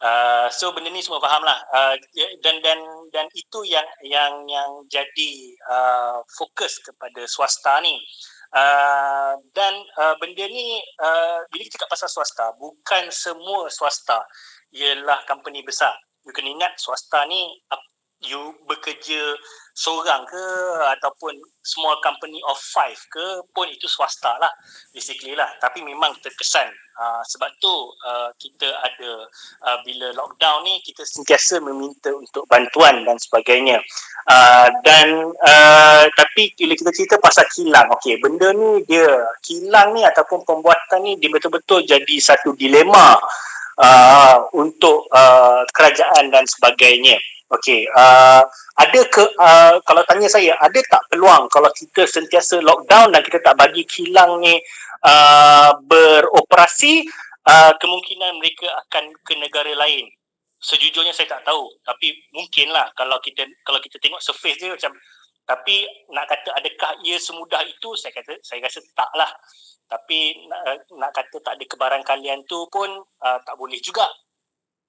uh, 0.00 0.46
so 0.50 0.72
benda 0.74 0.90
ni 0.90 1.04
semua 1.04 1.22
faham 1.22 1.44
lah. 1.44 1.58
Uh, 1.70 1.94
dan 2.42 2.58
dan 2.64 2.80
dan 3.12 3.26
itu 3.36 3.62
yang 3.68 3.86
yang 4.02 4.32
yang 4.48 4.70
jadi 4.90 5.32
uh, 5.70 6.18
fokus 6.34 6.80
kepada 6.82 7.22
swasta 7.28 7.78
ni. 7.84 8.00
Uh, 8.54 9.34
dan 9.50 9.74
uh, 9.98 10.14
benda 10.22 10.46
ni 10.46 10.78
uh, 11.02 11.42
bila 11.50 11.62
kita 11.66 11.74
cakap 11.74 11.90
pasal 11.90 12.06
swasta 12.06 12.54
bukan 12.54 13.10
semua 13.10 13.66
swasta 13.66 14.22
ialah 14.70 15.22
company 15.26 15.66
besar. 15.66 15.94
You 16.24 16.32
kena 16.32 16.54
ingat 16.54 16.78
swasta 16.78 17.26
ni 17.28 17.60
you 18.24 18.56
bekerja 18.64 19.36
seorang 19.74 20.22
ke 20.30 20.46
ataupun 20.96 21.34
small 21.66 21.98
company 21.98 22.38
of 22.46 22.54
five 22.70 22.94
ke 23.10 23.42
pun 23.50 23.66
itu 23.66 23.90
swasta 23.90 24.38
lah 24.38 24.50
basically 24.94 25.34
lah. 25.34 25.50
Tapi 25.58 25.82
memang 25.82 26.14
terkesan. 26.22 26.70
Uh, 26.94 27.18
sebab 27.26 27.50
tu 27.58 27.74
uh, 28.06 28.30
kita 28.38 28.70
ada 28.70 29.26
uh, 29.66 29.78
bila 29.82 30.14
lockdown 30.14 30.62
ni 30.62 30.78
kita 30.86 31.02
sentiasa 31.02 31.58
meminta 31.58 32.14
untuk 32.14 32.46
bantuan 32.46 33.02
dan 33.02 33.18
sebagainya. 33.18 33.82
Uh, 34.30 34.70
dan 34.86 35.34
uh, 35.42 36.06
tapi 36.14 36.54
bila 36.54 36.78
kita 36.78 36.94
cerita 36.94 37.18
pasal 37.18 37.42
kilang 37.50 37.90
okey 37.98 38.22
benda 38.22 38.54
ni 38.54 38.86
dia 38.86 39.10
kilang 39.42 39.90
ni 39.90 40.06
ataupun 40.06 40.46
pembuatan 40.46 41.02
ni 41.02 41.18
dia 41.18 41.26
betul-betul 41.34 41.82
jadi 41.82 42.14
satu 42.22 42.54
dilema 42.54 43.18
uh, 43.82 44.38
untuk 44.54 45.10
uh, 45.10 45.66
kerajaan 45.74 46.30
dan 46.30 46.46
sebagainya 46.46 47.18
Okey, 47.54 47.86
uh, 47.86 48.42
ada 48.82 49.00
ke 49.06 49.22
uh, 49.38 49.78
kalau 49.86 50.02
tanya 50.10 50.26
saya, 50.26 50.58
ada 50.58 50.80
tak 50.90 51.02
peluang 51.06 51.46
kalau 51.54 51.70
kita 51.70 52.02
sentiasa 52.02 52.58
lockdown 52.58 53.14
dan 53.14 53.22
kita 53.22 53.38
tak 53.46 53.54
bagi 53.54 53.86
kilang 53.86 54.42
ni 54.42 54.58
uh, 55.06 55.70
beroperasi, 55.86 57.06
uh, 57.46 57.72
kemungkinan 57.78 58.42
mereka 58.42 58.66
akan 58.86 59.14
ke 59.22 59.38
negara 59.38 59.70
lain. 59.78 60.10
Sejujurnya 60.58 61.14
saya 61.14 61.38
tak 61.38 61.46
tahu, 61.46 61.62
tapi 61.86 62.10
mungkinlah 62.34 62.90
kalau 62.98 63.20
kita 63.22 63.46
kalau 63.62 63.78
kita 63.78 64.02
tengok 64.02 64.18
surface 64.18 64.58
dia 64.58 64.74
macam 64.74 64.90
tapi 65.44 65.84
nak 66.08 66.24
kata 66.24 66.56
adakah 66.56 66.96
ia 67.04 67.20
semudah 67.20 67.60
itu 67.68 67.92
saya 68.00 68.16
kata 68.16 68.40
saya 68.40 68.64
rasa 68.64 68.80
taklah. 68.96 69.28
Tapi 69.84 70.48
nak, 70.48 70.88
nak 70.96 71.12
kata 71.12 71.36
tak 71.44 71.60
ada 71.60 71.64
kebaran 71.68 72.02
kalian 72.02 72.40
tu 72.48 72.64
pun 72.72 72.88
uh, 72.98 73.38
tak 73.44 73.54
boleh 73.60 73.76
juga. 73.84 74.08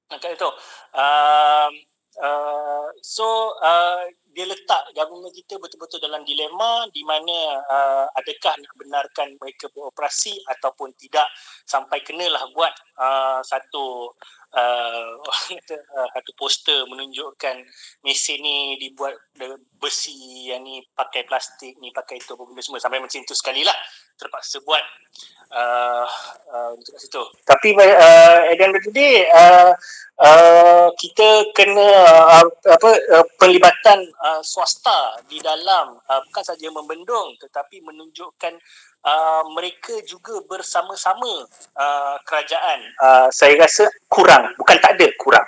Nak 0.07 0.19
kata 0.23 0.33
tu. 0.39 0.51
Uh, 0.95 1.69
Uh, 2.15 2.87
so 3.03 3.25
uh, 3.59 4.07
dia 4.35 4.47
letak 4.47 4.83
government 4.95 5.31
kita 5.35 5.55
betul-betul 5.59 5.99
dalam 5.99 6.23
dilema 6.23 6.87
di 6.91 7.03
mana 7.07 7.59
uh, 7.63 8.05
adakah 8.19 8.55
nak 8.59 8.73
benarkan 8.75 9.35
mereka 9.39 9.71
beroperasi 9.71 10.39
ataupun 10.55 10.91
tidak 10.95 11.27
sampai 11.67 12.03
kenalah 12.03 12.43
buat 12.51 12.71
uh, 12.99 13.39
satu 13.43 14.15
uh, 14.55 15.11
satu 16.15 16.31
poster 16.39 16.83
menunjukkan 16.87 17.63
mesin 18.03 18.39
ni 18.43 18.79
dibuat 18.79 19.15
besi 19.85 20.49
yang 20.49 20.65
ni 20.65 20.81
pakai 20.97 21.29
plastik 21.29 21.77
ni 21.77 21.93
pakai 21.93 22.17
itu 22.17 22.33
apa 22.33 22.41
benda 22.41 22.65
semua 22.65 22.81
sampai 22.81 22.97
macam 22.97 23.21
itu 23.21 23.37
sekali 23.37 23.61
lah 23.61 23.77
terpaksa 24.17 24.57
buat 24.65 24.81
uh, 25.53 26.07
uh, 26.49 26.69
untuk 26.73 26.97
situ. 26.97 27.21
Tapi 27.45 27.77
uh, 27.77 28.49
at 28.49 28.55
the 28.57 28.63
end 28.65 28.73
of 28.73 28.81
the 28.81 28.93
day, 28.95 29.29
uh, 29.29 29.77
uh, 30.17 30.87
kita 30.97 31.53
kena 31.53 31.85
uh, 32.41 32.47
apa 32.49 32.91
uh, 33.13 33.25
pelibatan 33.37 34.09
uh, 34.25 34.41
swasta 34.41 35.21
di 35.29 35.37
dalam 35.37 36.01
uh, 36.01 36.21
bukan 36.31 36.43
saja 36.43 36.65
membendung 36.73 37.37
tetapi 37.37 37.85
menunjukkan 37.85 38.57
uh, 39.05 39.43
mereka 39.53 40.01
juga 40.09 40.41
bersama-sama 40.49 41.45
uh, 41.77 42.15
kerajaan. 42.25 42.79
Uh, 42.97 43.27
saya 43.29 43.53
rasa 43.61 43.85
kurang, 44.09 44.49
bukan 44.57 44.81
tak 44.81 44.97
ada 44.97 45.07
kurang. 45.21 45.45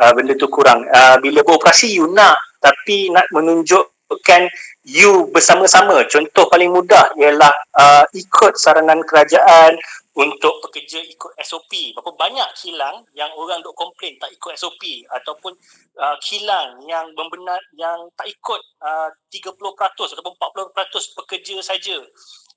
Uh, 0.00 0.16
benda 0.16 0.32
tu 0.38 0.48
kurang. 0.48 0.86
Uh, 0.88 1.20
bila 1.20 1.44
beroperasi 1.44 1.92
you 1.92 2.08
nak 2.08 2.38
tapi 2.60 3.08
nak 3.08 3.26
menunjukkan 3.32 4.42
you 4.84 5.26
bersama-sama. 5.32 6.04
Contoh 6.06 6.46
paling 6.52 6.70
mudah 6.70 7.12
ialah 7.16 7.52
uh, 7.74 8.04
ikut 8.12 8.56
saranan 8.60 9.00
kerajaan 9.08 9.80
untuk 10.12 10.60
pekerja 10.68 11.00
ikut 11.00 11.32
SOP. 11.40 11.96
Berapa 11.96 12.12
banyak 12.12 12.48
kilang 12.60 13.00
yang 13.16 13.32
orang 13.34 13.64
duk 13.64 13.72
komplain 13.72 14.20
tak 14.20 14.28
ikut 14.36 14.52
SOP 14.60 15.08
ataupun 15.08 15.56
uh, 15.96 16.16
kilang 16.20 16.84
yang 16.84 17.08
membenar 17.16 17.60
yang 17.80 18.04
tak 18.14 18.28
ikut 18.28 18.60
uh, 18.84 19.08
30% 19.32 19.56
ataupun 19.56 20.34
40% 20.36 21.18
pekerja 21.24 21.56
saja. 21.64 21.96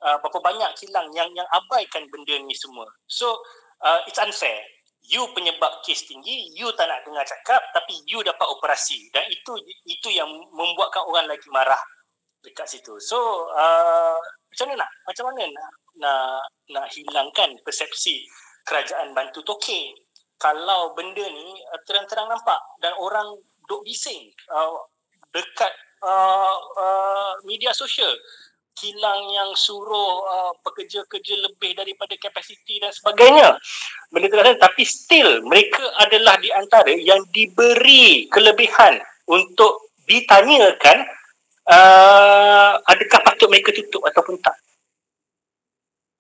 Uh, 0.04 0.20
berapa 0.20 0.44
banyak 0.44 0.72
kilang 0.76 1.08
yang 1.16 1.32
yang 1.32 1.48
abaikan 1.56 2.04
benda 2.12 2.36
ni 2.44 2.54
semua. 2.58 2.86
So 3.08 3.40
uh, 3.80 4.04
it's 4.10 4.20
unfair 4.20 4.83
you 5.08 5.24
penyebab 5.36 5.84
kes 5.84 6.08
tinggi, 6.08 6.52
you 6.56 6.72
tak 6.80 6.88
nak 6.88 7.04
dengar 7.04 7.24
cakap 7.28 7.60
tapi 7.76 8.00
you 8.08 8.24
dapat 8.24 8.48
operasi. 8.48 9.12
Dan 9.12 9.28
itu 9.28 9.54
itu 9.84 10.10
yang 10.12 10.30
membuatkan 10.52 11.04
orang 11.04 11.28
lagi 11.28 11.48
marah 11.52 11.80
dekat 12.44 12.68
situ. 12.68 12.96
So 13.04 13.50
uh, 13.52 14.20
macam 14.52 14.66
mana 14.72 14.84
nak? 14.84 14.92
Macam 15.08 15.24
mana 15.32 15.44
nak 15.48 15.70
nak 16.00 16.42
nak 16.72 16.86
hilangkan 16.96 17.50
persepsi 17.64 18.24
kerajaan 18.68 19.12
bantu 19.12 19.44
toke? 19.44 19.80
Kalau 20.40 20.92
benda 20.96 21.24
ni 21.24 21.48
uh, 21.72 21.80
terang-terang 21.88 22.28
nampak 22.28 22.60
dan 22.84 22.92
orang 23.00 23.32
duk 23.68 23.84
bising 23.88 24.28
uh, 24.52 24.76
dekat 25.32 25.72
uh, 26.04 26.58
uh, 26.80 27.34
media 27.48 27.72
sosial 27.72 28.12
kilang 28.74 29.30
yang 29.32 29.50
suruh 29.54 30.14
uh, 30.26 30.54
pekerja-kerja 30.66 31.36
lebih 31.40 31.78
daripada 31.78 32.14
kapasiti 32.20 32.82
dan 32.82 32.92
sebagainya. 32.92 33.58
Benda 34.10 34.28
tu 34.30 34.38
tapi 34.60 34.84
still 34.84 35.46
mereka 35.46 35.82
adalah 36.02 36.38
di 36.42 36.50
antara 36.54 36.92
yang 36.94 37.22
diberi 37.32 38.28
kelebihan 38.30 39.00
untuk 39.30 39.94
ditanyakan 40.10 41.08
uh, 41.70 42.76
adakah 42.84 43.20
patut 43.24 43.48
mereka 43.48 43.72
tutup 43.72 44.04
ataupun 44.04 44.38
tak. 44.44 44.58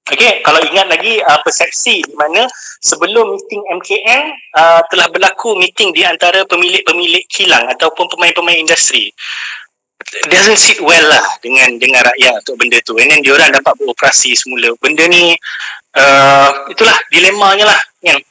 Okey, 0.03 0.43
kalau 0.43 0.59
ingat 0.67 0.91
lagi 0.91 1.23
uh, 1.23 1.39
persepsi 1.47 2.03
di 2.03 2.15
mana 2.19 2.43
sebelum 2.83 3.39
meeting 3.39 3.63
MKM 3.71 4.23
uh, 4.51 4.81
telah 4.91 5.07
berlaku 5.07 5.55
meeting 5.55 5.95
di 5.95 6.03
antara 6.03 6.43
pemilik-pemilik 6.43 7.23
kilang 7.31 7.71
ataupun 7.71 8.11
pemain-pemain 8.11 8.59
industri. 8.59 9.15
Doesn't 10.29 10.59
sit 10.59 10.79
well 10.83 11.03
lah 11.07 11.23
dengan 11.39 11.79
dengan 11.79 12.03
rakyat 12.03 12.43
untuk 12.43 12.59
benda 12.59 12.79
tu. 12.83 12.99
And 12.99 13.09
then 13.11 13.21
diorang 13.23 13.55
dapat 13.55 13.73
beroperasi 13.79 14.35
semula. 14.35 14.75
Benda 14.79 15.07
ni 15.07 15.35
uh, 15.95 16.49
itulah 16.69 16.97
dilemanya 17.09 17.71
lah. 17.71 17.81
Yang 18.03 18.27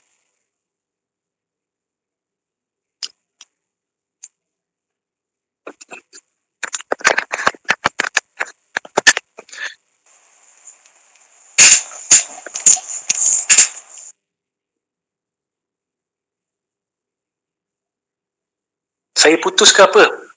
Saya 19.22 19.38
putus 19.38 19.70
ke 19.70 19.86
apa? 19.86 20.31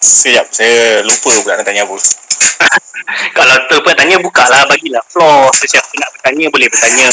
Sekejap, 0.00 0.48
saya 0.48 1.04
lupa 1.04 1.28
pula 1.44 1.60
nak 1.60 1.66
tanya 1.68 1.84
apa. 1.84 1.92
Kalau 3.36 3.54
tu 3.68 3.76
pun 3.84 3.92
tanya, 3.92 4.16
buka 4.16 4.48
lah, 4.48 4.64
bagilah 4.64 5.04
floor. 5.12 5.52
Sesiapa 5.52 5.92
nak 6.00 6.10
bertanya, 6.16 6.48
boleh 6.48 6.68
bertanya. 6.72 7.08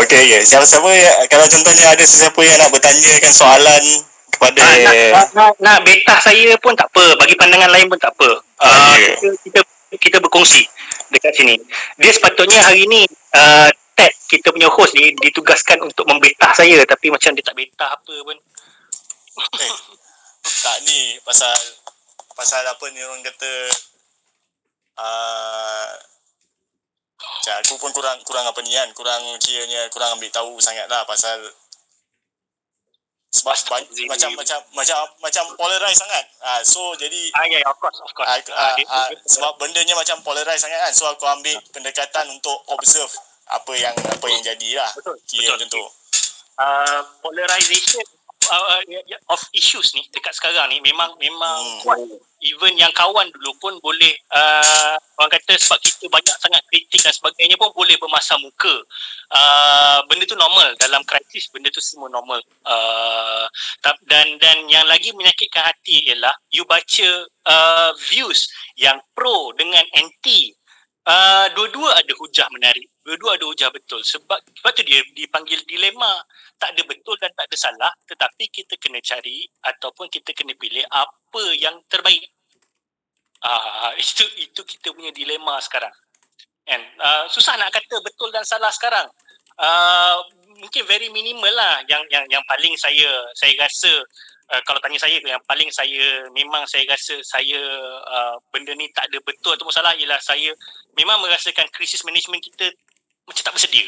Okey, 0.00 0.22
ya. 0.32 0.40
Siapa-siapa, 0.40 0.88
kalau 1.28 1.44
contohnya 1.44 1.92
ada 1.92 2.04
sesiapa 2.08 2.40
yang 2.40 2.56
nak 2.56 2.72
bertanyakan 2.72 3.32
soalan 3.36 3.82
kepada... 4.32 4.64
Ha, 4.64 4.80
nak, 4.80 4.94
nak, 5.12 5.26
nak, 5.36 5.52
nak 5.60 5.76
beta 5.84 6.16
saya 6.24 6.56
pun 6.56 6.72
tak 6.72 6.88
apa. 6.88 7.20
Bagi 7.20 7.36
pandangan 7.36 7.68
lain 7.68 7.84
pun 7.92 8.00
tak 8.00 8.12
apa. 8.16 8.28
Uh, 8.64 8.94
kita, 8.96 9.28
kita, 9.44 9.60
kita 10.00 10.16
berkongsi 10.24 10.64
dekat 11.12 11.36
sini. 11.36 11.60
Dia 12.00 12.16
sepatutnya 12.16 12.64
hari 12.64 12.88
ni, 12.88 13.04
uh, 13.36 13.68
Ted, 13.96 14.12
kita 14.28 14.56
punya 14.56 14.72
host 14.72 14.96
ni, 14.96 15.12
ditugaskan 15.20 15.84
untuk 15.84 16.08
membetah 16.08 16.52
saya. 16.56 16.80
Tapi 16.88 17.12
macam 17.12 17.36
dia 17.36 17.44
tak 17.44 17.56
betah 17.60 17.92
apa 17.92 18.14
pun 18.24 18.36
eh, 19.36 19.72
tak 20.64 20.76
ni 20.88 21.20
pasal 21.20 21.52
pasal 22.36 22.62
apa 22.68 22.84
ni 22.92 23.00
orang 23.00 23.24
kata 23.24 23.52
uh, 25.00 25.88
aku 27.64 27.80
pun 27.80 27.90
kurang 27.96 28.20
kurang 28.28 28.44
apa 28.44 28.60
ni 28.60 28.76
kan 28.76 28.92
kurang 28.92 29.22
kiranya 29.40 29.88
kurang 29.88 30.20
ambil 30.20 30.28
tahu 30.30 30.60
sangat 30.60 30.84
lah 30.86 31.02
pasal 31.08 31.40
sebab 33.36 33.52
banyak, 33.68 34.08
macam 34.08 34.30
macam 34.32 34.58
macam 34.72 34.96
macam 35.20 35.44
polarize 35.60 35.98
sangat. 36.00 36.24
Ah 36.40 36.64
so 36.64 36.96
jadi 36.96 37.20
ah 37.36 37.44
ya 37.44 37.60
yeah, 37.60 37.68
of 37.68 37.76
course 37.76 38.00
of 38.00 38.08
course. 38.16 38.24
Ah, 38.24 38.40
ah, 38.56 38.72
ah, 38.88 39.08
sebab 39.28 39.60
bendanya 39.60 39.92
macam 39.92 40.16
polarize 40.24 40.64
sangat 40.64 40.80
kan. 40.80 40.92
So 40.96 41.04
aku 41.10 41.28
ambil 41.28 41.60
pendekatan 41.68 42.32
untuk 42.32 42.56
observe 42.72 43.12
apa 43.52 43.72
yang 43.76 43.92
apa 43.92 44.26
yang 44.32 44.40
jadi 44.40 44.80
lah. 44.80 44.90
Betul. 44.96 45.16
Kira 45.28 45.52
betul. 45.52 45.52
macam 45.52 45.68
tu. 45.68 45.84
Uh, 46.56 47.00
polarization 47.20 48.06
uh, 48.48 48.80
of 49.28 49.40
issues 49.52 49.92
ni 49.92 50.08
dekat 50.08 50.32
sekarang 50.32 50.72
ni 50.72 50.80
memang 50.80 51.12
memang 51.20 51.60
hmm. 51.60 51.80
kuat. 51.84 52.00
Even 52.44 52.76
yang 52.76 52.92
kawan 52.92 53.28
dulu 53.32 53.52
pun 53.56 53.72
boleh 53.80 54.12
uh, 54.28 54.94
orang 55.16 55.32
kata 55.40 55.56
sebab 55.56 55.78
kita 55.80 56.04
banyak 56.12 56.36
sangat 56.36 56.62
kritik 56.68 57.00
dan 57.00 57.14
sebagainya 57.16 57.56
pun 57.56 57.72
boleh 57.72 57.96
bermasa 57.96 58.36
muka. 58.40 58.76
Uh, 59.32 60.04
benda 60.06 60.28
tu 60.28 60.36
normal 60.36 60.76
dalam 60.76 61.00
krisis 61.08 61.48
benda 61.48 61.72
tu 61.72 61.80
semua 61.80 62.12
normal. 62.12 62.38
Uh, 62.68 63.48
dan 64.08 64.26
dan 64.36 64.68
yang 64.68 64.84
lagi 64.84 65.16
menyakitkan 65.16 65.64
hati 65.64 66.12
ialah 66.12 66.34
you 66.52 66.68
baca 66.68 67.08
uh, 67.48 67.90
views 68.12 68.52
yang 68.76 69.00
pro 69.16 69.56
dengan 69.56 69.82
anti 69.96 70.52
Uh, 71.06 71.46
dua-dua 71.54 71.94
ada 71.94 72.12
hujah 72.18 72.50
menarik. 72.50 72.90
Dua-dua 73.06 73.38
ada 73.38 73.46
hujah 73.46 73.70
betul. 73.70 74.02
Sebab, 74.02 74.34
sebab 74.34 74.70
tu 74.74 74.82
dia 74.82 74.98
dipanggil 75.14 75.62
dilema. 75.62 76.18
Tak 76.58 76.74
ada 76.74 76.82
betul 76.90 77.14
dan 77.22 77.30
tak 77.38 77.46
ada 77.46 77.54
salah. 77.54 77.92
Tetapi 78.02 78.50
kita 78.50 78.74
kena 78.82 78.98
cari 78.98 79.46
ataupun 79.62 80.10
kita 80.10 80.34
kena 80.34 80.58
pilih 80.58 80.82
apa 80.90 81.42
yang 81.54 81.78
terbaik. 81.86 82.26
Uh, 83.46 83.94
itu 84.02 84.26
itu 84.42 84.60
kita 84.66 84.90
punya 84.90 85.14
dilema 85.14 85.54
sekarang. 85.62 85.94
And, 86.66 86.82
uh, 86.98 87.30
susah 87.30 87.54
nak 87.54 87.70
kata 87.70 88.02
betul 88.02 88.34
dan 88.34 88.42
salah 88.42 88.74
sekarang. 88.74 89.06
Uh, 89.54 90.18
mungkin 90.58 90.82
very 90.88 91.06
minimal 91.12 91.52
lah 91.54 91.84
yang 91.86 92.02
yang 92.10 92.24
yang 92.26 92.42
paling 92.48 92.74
saya 92.74 93.06
saya 93.36 93.54
rasa 93.60 93.92
uh, 94.52 94.60
kalau 94.64 94.80
tanya 94.80 94.98
saya 95.00 95.20
yang 95.20 95.40
paling 95.44 95.68
saya 95.72 96.26
memang 96.32 96.64
saya 96.68 96.84
rasa 96.88 97.16
saya 97.22 97.60
uh, 98.04 98.36
benda 98.52 98.72
ni 98.74 98.88
tak 98.92 99.08
ada 99.08 99.18
betul 99.22 99.54
atau 99.54 99.68
salah 99.72 99.92
ialah 99.96 100.18
saya 100.20 100.52
memang 100.96 101.20
merasakan 101.22 101.68
krisis 101.72 102.02
management 102.04 102.42
kita 102.42 102.72
macam 103.26 103.42
tak 103.42 103.54
bersedia. 103.54 103.86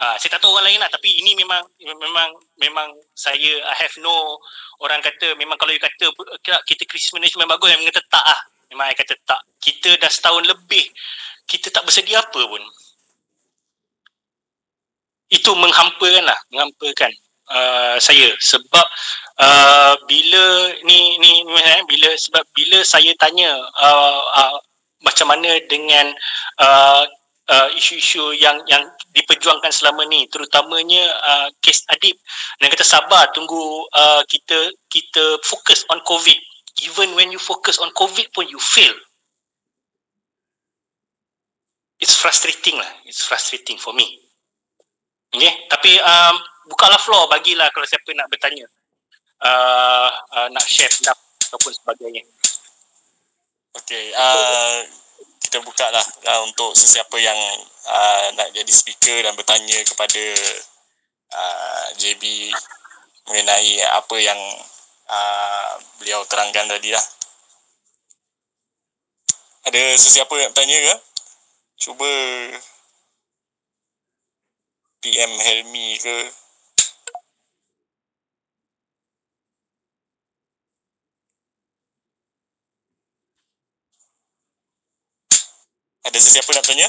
Uh, 0.00 0.16
saya 0.16 0.32
tak 0.32 0.40
tahu 0.40 0.56
orang 0.56 0.72
lain 0.72 0.80
lah 0.80 0.88
tapi 0.88 1.12
ini 1.12 1.36
memang 1.36 1.60
memang 1.84 2.32
memang 2.56 2.88
saya 3.12 3.52
I 3.68 3.74
have 3.84 3.92
no 4.00 4.40
orang 4.80 5.04
kata 5.04 5.36
memang 5.36 5.60
kalau 5.60 5.76
you 5.76 5.82
kata 5.82 6.08
kita 6.64 6.88
krisis 6.88 7.12
management 7.12 7.52
bagus 7.52 7.76
memang 7.76 7.92
kata 7.92 8.00
tak 8.08 8.24
lah. 8.24 8.40
Memang 8.72 8.88
saya 8.88 8.96
kata 8.96 9.14
tak. 9.28 9.40
Kita 9.60 10.00
dah 10.00 10.08
setahun 10.08 10.48
lebih 10.48 10.88
kita 11.44 11.68
tak 11.68 11.84
bersedia 11.84 12.24
apa 12.24 12.40
pun. 12.40 12.62
Itu 15.30 15.52
menghampakan 15.54 16.26
lah, 16.26 16.38
menghampakan 16.50 17.12
uh, 17.50 17.96
saya 17.98 18.30
sebab 18.38 18.86
uh, 19.42 19.94
bila 20.06 20.44
ni 20.86 21.18
ni 21.18 21.44
eh, 21.44 21.82
bila 21.90 22.08
sebab 22.14 22.42
bila 22.54 22.78
saya 22.86 23.10
tanya 23.18 23.50
uh, 23.58 24.22
uh, 24.38 24.56
macam 25.02 25.32
mana 25.34 25.58
dengan 25.66 26.12
uh, 26.60 27.04
uh, 27.50 27.68
isu-isu 27.74 28.32
yang 28.38 28.62
yang 28.70 28.86
diperjuangkan 29.10 29.74
selama 29.74 30.06
ni 30.06 30.30
terutamanya 30.30 31.02
uh, 31.26 31.48
kes 31.58 31.84
adib. 31.90 32.14
Dan 32.62 32.70
kata 32.70 32.86
sabar 32.86 33.34
tunggu 33.34 33.84
uh, 33.90 34.22
kita 34.30 34.70
kita 34.86 35.42
fokus 35.42 35.82
on 35.90 35.98
covid. 36.06 36.38
Even 36.86 37.12
when 37.18 37.34
you 37.34 37.42
focus 37.42 37.76
on 37.82 37.90
covid 37.98 38.30
pun 38.32 38.46
you 38.46 38.58
fail. 38.62 38.94
It's 42.00 42.16
frustrating 42.16 42.80
lah. 42.80 42.88
It's 43.04 43.20
frustrating 43.26 43.76
for 43.76 43.92
me. 43.92 44.08
Okay? 45.36 45.68
Tapi 45.68 46.00
um, 46.00 46.34
bukalah 46.72 46.96
floor 46.96 47.28
bagilah 47.28 47.68
kalau 47.76 47.84
siapa 47.84 48.08
nak 48.16 48.30
bertanya. 48.32 48.64
Uh, 49.40 50.08
uh, 50.36 50.48
nak 50.52 50.64
share 50.64 50.88
pendapat 50.88 51.28
ataupun 51.48 51.72
sebagainya. 51.76 52.22
Okay, 53.70 54.10
uh, 54.18 54.82
kita 55.40 55.58
buka 55.64 55.88
lah 55.88 56.06
uh, 56.30 56.40
untuk 56.44 56.76
sesiapa 56.76 57.16
yang 57.18 57.38
uh, 57.88 58.26
nak 58.36 58.52
jadi 58.52 58.72
speaker 58.72 59.24
dan 59.24 59.32
bertanya 59.34 59.80
kepada 59.88 60.24
uh, 61.32 61.86
JB 61.96 62.52
mengenai 63.26 63.82
apa 63.96 64.16
yang 64.20 64.40
uh, 65.10 65.72
beliau 65.98 66.22
terangkan 66.28 66.68
tadi 66.68 66.92
lah. 66.92 67.04
Ada 69.68 69.96
sesiapa 69.96 70.32
yang 70.40 70.52
tanya 70.56 70.76
ke? 70.76 70.94
Cuba 71.80 72.12
PM 75.00 75.32
Helmi 75.40 75.96
ke 75.96 76.16
Ada 86.00 86.16
sesiapa 86.16 86.48
nak 86.56 86.64
tanya? 86.64 86.88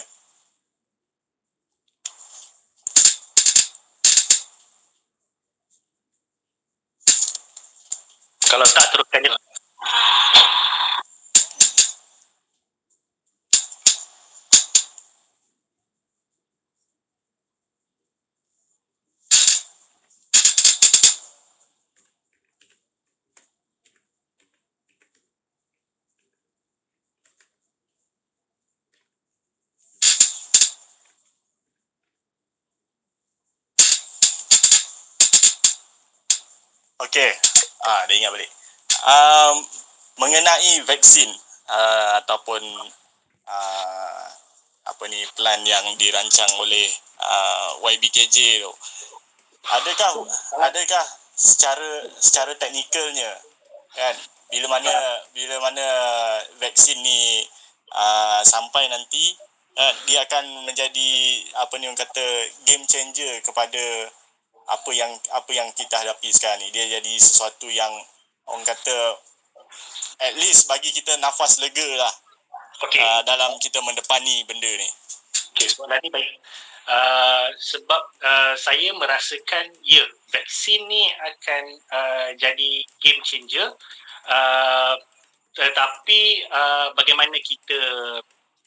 Kalau 8.47 8.68
tak 8.68 8.88
teruskan 8.95 9.24
je. 9.28 9.30
Okey. 37.12 37.28
Ah, 37.84 38.07
dia 38.07 38.24
ingat 38.24 38.32
balik. 38.32 38.47
Um, 39.03 39.68
mengenai 40.16 40.80
vaksin 40.88 41.28
uh, 41.68 42.24
ataupun 42.24 42.64
uh, 43.51 44.26
apa 44.88 45.03
ni 45.12 45.20
plan 45.36 45.59
yang 45.68 45.84
dirancang 45.99 46.47
oleh 46.64 46.88
uh, 47.20 47.84
YBKJ 47.84 48.64
tu. 48.64 48.72
Adakah 49.76 50.24
adakah 50.64 51.05
secara 51.36 52.07
secara 52.16 52.55
teknikalnya 52.55 53.36
kan 53.91 54.16
bila 54.47 54.72
mana 54.72 54.95
bila 55.36 55.59
mana 55.68 55.88
vaksin 56.64 56.95
ni 57.03 57.43
uh, 57.91 58.39
sampai 58.47 58.88
nanti 58.88 59.36
uh, 59.76 59.93
dia 60.07 60.24
akan 60.24 60.64
menjadi 60.64 61.12
apa 61.59 61.76
ni 61.76 61.91
orang 61.91 61.99
kata 61.99 62.47
game 62.64 62.88
changer 62.88 63.43
kepada 63.43 64.07
apa 64.70 64.89
yang 64.93 65.12
apa 65.34 65.51
yang 65.53 65.70
kita 65.74 65.97
hadapi 65.97 66.30
sekarang 66.30 66.62
ni. 66.62 66.70
Dia 66.76 66.99
jadi 66.99 67.14
sesuatu 67.18 67.70
yang 67.72 67.91
orang 68.49 68.66
kata 68.66 69.18
at 70.22 70.34
least 70.38 70.70
bagi 70.70 70.93
kita 70.93 71.18
nafas 71.18 71.57
lega 71.64 71.88
lah. 71.97 72.14
Okay. 72.82 72.97
uh, 72.97 73.22
dalam 73.26 73.62
kita 73.62 73.78
mendepani 73.86 74.41
benda 74.49 74.70
ni. 74.70 74.89
Okay, 75.53 75.70
soalan 75.70 76.01
ni 76.01 76.09
baik. 76.09 76.41
Uh, 76.89 77.53
sebab 77.62 78.03
uh, 78.26 78.57
saya 78.57 78.89
merasakan 78.97 79.70
ya 79.86 80.01
vaksin 80.34 80.82
ni 80.89 81.05
akan 81.14 81.64
uh, 81.93 82.30
jadi 82.41 82.82
game 83.05 83.22
changer. 83.22 83.70
Uh, 84.26 84.97
tetapi 85.53 86.47
uh, 86.49 86.89
bagaimana 86.97 87.38
kita 87.38 87.82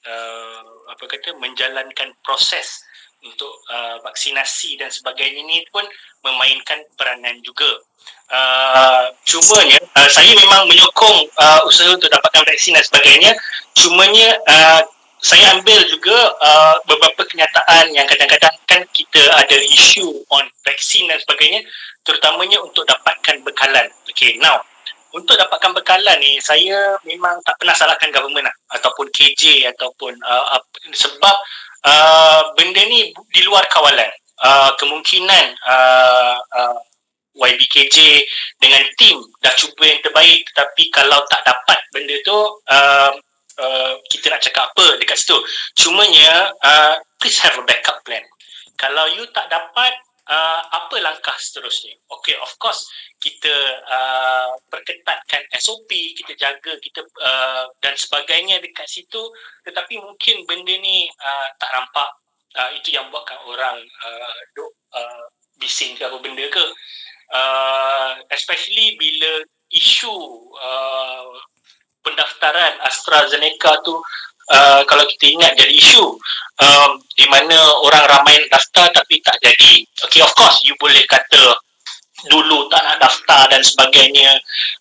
uh, 0.07 0.62
apa 0.95 1.05
kata 1.11 1.34
menjalankan 1.42 2.14
proses 2.22 2.86
untuk 3.24 3.52
uh, 3.72 3.96
vaksinasi 4.04 4.76
dan 4.76 4.92
sebagainya 4.92 5.40
ini 5.40 5.64
pun 5.72 5.84
memainkan 6.24 6.84
peranan 6.96 7.40
juga. 7.40 7.68
Uh, 8.28 9.08
cumanya 9.24 9.80
uh, 9.96 10.08
saya 10.08 10.32
memang 10.36 10.68
menyokong 10.68 11.28
uh, 11.36 11.60
usaha 11.68 11.92
untuk 11.92 12.08
dapatkan 12.12 12.44
vaksin 12.44 12.76
dan 12.76 12.84
sebagainya. 12.84 13.32
Cumanya 13.76 14.36
uh, 14.48 14.82
saya 15.24 15.56
ambil 15.56 15.80
juga 15.88 16.36
uh, 16.36 16.76
beberapa 16.84 17.24
kenyataan 17.24 17.96
yang 17.96 18.04
kadang-kadang 18.04 18.52
kan 18.68 18.84
kita 18.92 19.24
ada 19.32 19.56
isu 19.56 20.20
on 20.28 20.44
vaksin 20.68 21.08
dan 21.08 21.16
sebagainya 21.16 21.64
terutamanya 22.04 22.60
untuk 22.60 22.84
dapatkan 22.84 23.40
bekalan. 23.40 23.88
Okay, 24.08 24.36
now 24.36 24.60
untuk 25.14 25.38
dapatkan 25.38 25.72
bekalan 25.72 26.18
ni 26.20 26.42
saya 26.42 26.98
memang 27.06 27.38
tak 27.46 27.56
pernah 27.56 27.72
salahkan 27.72 28.10
government 28.10 28.50
lah, 28.50 28.56
ataupun 28.76 29.08
KJ 29.14 29.70
ataupun 29.72 30.12
uh, 30.26 30.60
sebab 30.92 31.36
uh, 31.85 32.41
benda 32.57 32.82
ni 32.89 33.12
di 33.32 33.41
luar 33.45 33.64
kawalan. 33.70 34.11
Uh, 34.45 34.74
kemungkinan 34.76 35.57
uh, 35.62 36.37
uh, 36.37 36.78
YBKJ 37.39 37.97
dengan 38.59 38.82
tim 38.99 39.22
dah 39.41 39.55
cuba 39.57 39.89
yang 39.89 40.03
terbaik 40.03 40.43
tetapi 40.53 40.91
kalau 40.91 41.22
tak 41.30 41.43
dapat 41.47 41.78
benda 41.95 42.18
tu 42.26 42.35
uh, 42.35 43.11
uh, 43.62 43.93
kita 44.11 44.35
nak 44.35 44.43
cakap 44.43 44.70
apa 44.74 44.99
dekat 44.99 45.16
situ. 45.16 45.39
Cumanya 45.78 46.51
uh, 46.61 46.95
please 47.22 47.39
have 47.41 47.57
a 47.57 47.64
backup 47.64 48.03
plan. 48.03 48.22
Kalau 48.74 49.07
you 49.14 49.24
tak 49.30 49.47
dapat 49.51 49.95
uh, 50.28 50.60
apa 50.72 50.96
langkah 51.00 51.36
seterusnya? 51.36 51.96
Okay 52.20 52.36
of 52.40 52.52
course 52.60 52.86
kita 53.20 53.52
uh, 53.88 54.52
perketatkan 54.68 55.44
SOP 55.60 55.90
kita 55.90 56.32
jaga 56.36 56.76
kita 56.80 57.04
uh, 57.24 57.68
dan 57.80 57.94
sebagainya 57.96 58.60
dekat 58.60 58.88
situ. 58.88 59.22
Tetapi 59.64 60.00
mungkin 60.00 60.44
benda 60.48 60.74
ni 60.80 61.08
uh, 61.08 61.48
tak 61.60 61.70
nampak. 61.72 62.10
Uh, 62.54 62.70
itu 62.78 62.94
yang 62.94 63.10
buatkan 63.10 63.34
orang 63.50 63.82
uh, 63.82 64.38
duk 64.54 64.70
uh, 64.94 65.26
bising 65.58 65.98
ke 65.98 66.06
apa 66.06 66.22
benda 66.22 66.46
ke. 66.46 66.64
Uh, 67.34 68.14
especially 68.30 68.94
bila 68.94 69.42
isu 69.74 70.14
uh, 70.54 71.34
pendaftaran 72.04 72.78
AstraZeneca 72.84 73.80
tu 73.82 73.96
uh, 74.51 74.80
kalau 74.84 75.05
kita 75.09 75.24
ingat 75.32 75.53
jadi 75.57 75.72
isu 75.72 76.05
um, 76.61 76.90
di 77.16 77.26
mana 77.30 77.57
orang 77.84 78.05
ramai 78.11 78.42
daftar 78.51 78.90
tapi 78.92 79.20
tak 79.24 79.38
jadi. 79.40 79.84
Okay 80.09 80.20
of 80.20 80.32
course 80.36 80.61
you 80.66 80.74
boleh 80.80 81.03
kata 81.09 81.57
dulu 82.28 82.68
tak 82.72 82.80
nak 82.84 82.97
daftar 83.05 83.49
dan 83.53 83.61
sebagainya. 83.61 84.32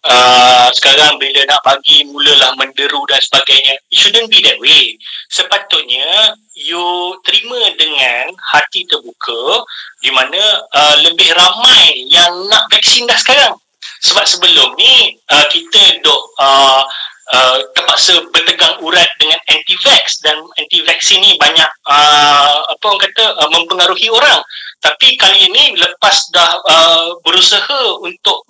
Uh, 0.03 0.67
sekarang 0.75 1.19
bila 1.19 1.43
nak 1.47 1.61
bagi 1.63 2.07
mulalah 2.07 2.55
menderu 2.55 3.03
dan 3.07 3.19
sebagainya. 3.19 3.75
It 3.91 3.99
shouldn't 3.99 4.31
be 4.31 4.39
that 4.43 4.59
way. 4.63 4.95
Sepatutnya 5.27 6.35
you 6.55 7.17
terima 7.25 7.73
dengan 7.75 8.31
hati 8.53 8.85
terbuka 8.87 9.65
di 9.99 10.11
mana 10.13 10.39
uh, 10.71 10.95
lebih 11.03 11.31
ramai 11.35 12.07
yang 12.07 12.47
nak 12.47 12.69
vaksin 12.71 13.07
dah 13.09 13.17
sekarang. 13.19 13.55
Sebab 14.03 14.23
sebelum 14.27 14.75
ni 14.75 15.15
uh, 15.31 15.47
kita 15.47 16.03
dok 16.03 16.23
uh, 16.39 16.83
uh, 17.31 17.57
terpaksa 17.77 18.19
bertegang 18.33 18.75
urat 18.83 19.07
dengan 19.21 19.39
anti-vax. 19.47 20.19
Dan 20.25 20.35
anti-vaksin 20.59 21.23
ni 21.23 21.37
banyak 21.39 21.69
uh, 21.87 22.57
apa 22.67 22.83
orang 22.83 23.01
kata 23.07 23.23
uh, 23.39 23.49
mempengaruhi 23.53 24.09
orang. 24.11 24.41
Tapi 24.83 25.15
kali 25.15 25.47
ini 25.47 25.79
lepas 25.79 26.27
dah 26.35 26.59
uh, 26.59 27.15
berusaha 27.23 28.03
untuk 28.03 28.43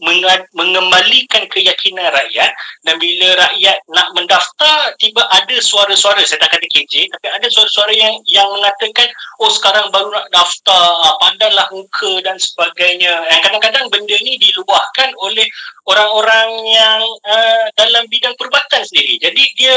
mengembalikan 0.57 1.45
keyakinan 1.45 2.09
rakyat 2.09 2.49
dan 2.81 2.97
bila 2.97 3.37
rakyat 3.37 3.77
nak 3.93 4.09
mendaftar 4.17 4.97
tiba 4.97 5.21
ada 5.29 5.53
suara-suara. 5.61 6.25
Saya 6.25 6.41
tak 6.41 6.57
kata 6.57 6.65
KJ 6.73 7.13
tapi 7.13 7.29
ada 7.29 7.47
suara-suara 7.53 7.93
yang 7.93 8.17
yang 8.25 8.49
mengatakan 8.49 9.13
oh 9.45 9.53
sekarang 9.53 9.93
baru 9.93 10.09
nak 10.09 10.25
daftar 10.33 11.05
uh, 11.05 11.15
pandanglah 11.21 11.69
muka 11.69 12.25
dan 12.25 12.41
sebagainya. 12.41 13.13
Yang 13.29 13.41
kadang-kadang 13.45 13.85
benda 13.93 14.17
ni 14.25 14.33
diluahkan 14.41 15.13
oleh 15.21 15.45
orang-orang 15.85 16.49
yang 16.65 17.01
uh, 17.29 17.65
dalam 17.77 18.09
bidang 18.09 18.33
perubatan 18.63 18.81
sendiri. 18.87 19.13
Jadi 19.19 19.43
dia 19.59 19.75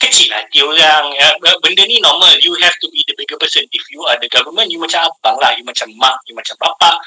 kecil 0.00 0.32
hati 0.34 0.58
orang 0.64 1.14
ya, 1.14 1.28
benda 1.62 1.84
ni 1.86 2.00
normal. 2.00 2.34
You 2.40 2.56
have 2.60 2.76
to 2.80 2.88
be 2.90 3.04
the 3.06 3.14
bigger 3.14 3.36
person. 3.36 3.64
If 3.70 3.84
you 3.92 4.02
are 4.08 4.18
the 4.18 4.28
government 4.32 4.72
you 4.72 4.80
macam 4.80 5.06
abang 5.06 5.36
lah. 5.38 5.52
You 5.56 5.64
macam 5.64 5.92
mak 6.00 6.18
you 6.26 6.34
macam 6.34 6.56
bapa. 6.58 6.98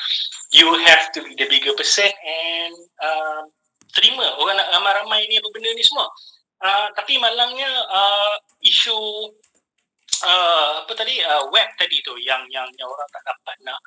You 0.53 0.69
have 0.87 1.11
to 1.17 1.19
be 1.25 1.33
the 1.35 1.49
bigger 1.49 1.73
person 1.75 2.07
and 2.07 2.73
uh, 3.01 3.41
terima. 3.97 4.37
Orang 4.37 4.55
nak 4.61 4.69
ramai-ramai 4.71 5.25
ni 5.27 5.41
apa 5.41 5.47
benda 5.51 5.69
ni 5.73 5.83
semua. 5.83 6.07
Uh, 6.57 6.89
tapi 6.97 7.21
malangnya 7.21 7.69
uh, 7.85 8.35
isu 8.65 8.97
uh, 10.23 10.81
apa 10.81 10.93
tadi? 10.95 11.19
Uh, 11.21 11.49
web 11.53 11.69
tadi 11.75 11.99
tu 12.01 12.15
yang 12.21 12.41
yang 12.49 12.65
yang 12.79 12.89
orang 12.89 13.09
tak 13.11 13.23
dapat 13.27 13.55
nak 13.65 13.79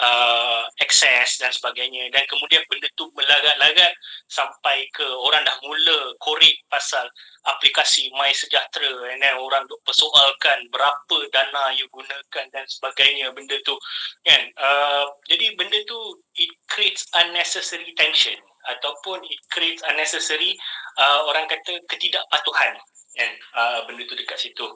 uh, 0.00 0.64
access 0.82 1.38
dan 1.38 1.52
sebagainya. 1.52 2.08
Dan 2.10 2.24
kemudian 2.26 2.64
benda 2.66 2.88
tu 2.96 3.10
melagat-lagat 3.14 3.92
sampai 4.30 4.88
ke 4.94 5.04
orang 5.04 5.44
dah 5.44 5.56
mula 5.62 6.14
korek 6.22 6.56
pasal 6.66 7.06
aplikasi 7.46 8.10
My 8.16 8.32
Sejahtera. 8.32 9.12
And 9.12 9.22
then 9.22 9.36
orang 9.36 9.68
duk 9.70 9.78
persoalkan 9.86 10.70
berapa 10.72 11.18
dana 11.30 11.74
you 11.76 11.86
gunakan 11.92 12.44
dan 12.50 12.64
sebagainya 12.66 13.30
benda 13.36 13.60
tu. 13.62 13.76
Kan? 14.24 14.50
Uh, 14.56 15.06
jadi 15.30 15.54
benda 15.54 15.78
tu 15.86 15.98
it 16.40 16.50
creates 16.70 17.06
unnecessary 17.14 17.92
tension. 17.94 18.38
Ataupun 18.66 19.22
it 19.22 19.38
creates 19.54 19.84
unnecessary 19.86 20.58
uh, 20.98 21.22
orang 21.30 21.46
kata 21.46 21.78
ketidakpatuhan. 21.86 22.74
Kan? 23.16 23.32
Uh, 23.54 23.78
benda 23.86 24.02
tu 24.08 24.14
dekat 24.18 24.38
situ 24.40 24.66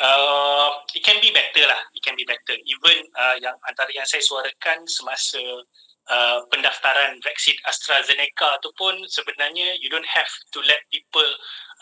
uh, 0.00 0.70
it 0.96 1.04
can 1.04 1.20
be 1.20 1.30
better 1.30 1.64
lah. 1.68 1.80
It 1.92 2.02
can 2.02 2.16
be 2.16 2.24
better. 2.24 2.56
Even 2.66 3.04
uh, 3.14 3.36
yang 3.38 3.54
antara 3.68 3.92
yang 3.92 4.08
saya 4.08 4.24
suarakan 4.24 4.88
semasa 4.88 5.40
uh, 6.08 6.40
pendaftaran 6.48 7.20
vaksin 7.20 7.56
AstraZeneca 7.68 8.56
tu 8.64 8.72
pun 8.78 8.96
sebenarnya 9.10 9.76
you 9.82 9.92
don't 9.92 10.08
have 10.08 10.30
to 10.54 10.64
let 10.64 10.80
people 10.88 11.28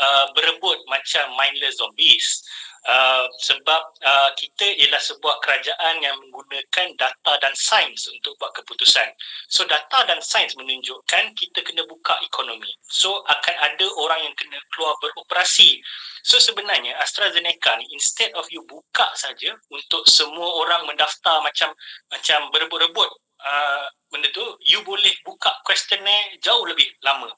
uh, 0.03 0.27
berebut 0.35 0.79
macam 0.91 1.31
mindless 1.39 1.79
zombies 1.79 2.43
Uh, 2.87 3.27
sebab 3.43 3.83
uh, 4.07 4.31
kita 4.39 4.65
ialah 4.81 5.03
sebuah 5.03 5.43
kerajaan 5.43 6.01
yang 6.01 6.17
menggunakan 6.25 6.95
data 6.95 7.33
dan 7.43 7.53
sains 7.53 8.09
untuk 8.09 8.39
buat 8.39 8.55
keputusan. 8.55 9.13
So 9.51 9.67
data 9.67 10.07
dan 10.07 10.23
sains 10.23 10.55
menunjukkan 10.55 11.35
kita 11.35 11.61
kena 11.67 11.83
buka 11.85 12.17
ekonomi. 12.25 12.71
So 12.87 13.27
akan 13.27 13.57
ada 13.61 13.87
orang 13.99 14.31
yang 14.31 14.35
kena 14.39 14.57
keluar 14.73 14.97
beroperasi. 15.03 15.83
So 16.23 16.41
sebenarnya 16.41 16.97
AstraZeneca 17.03 17.77
ni 17.77 17.93
instead 17.93 18.31
of 18.39 18.49
you 18.49 18.63
buka 18.65 19.11
saja 19.19 19.53
untuk 19.69 20.07
semua 20.09 20.49
orang 20.63 20.87
mendaftar 20.87 21.45
macam 21.45 21.75
macam 22.09 22.49
berebut-rebut 22.55 23.11
uh, 23.43 23.87
benda 24.11 24.29
tu, 24.35 24.45
you 24.67 24.81
boleh 24.83 25.13
buka 25.23 25.51
questionnaire 25.67 26.39
jauh 26.43 26.65
lebih 26.67 26.87
lama. 27.05 27.29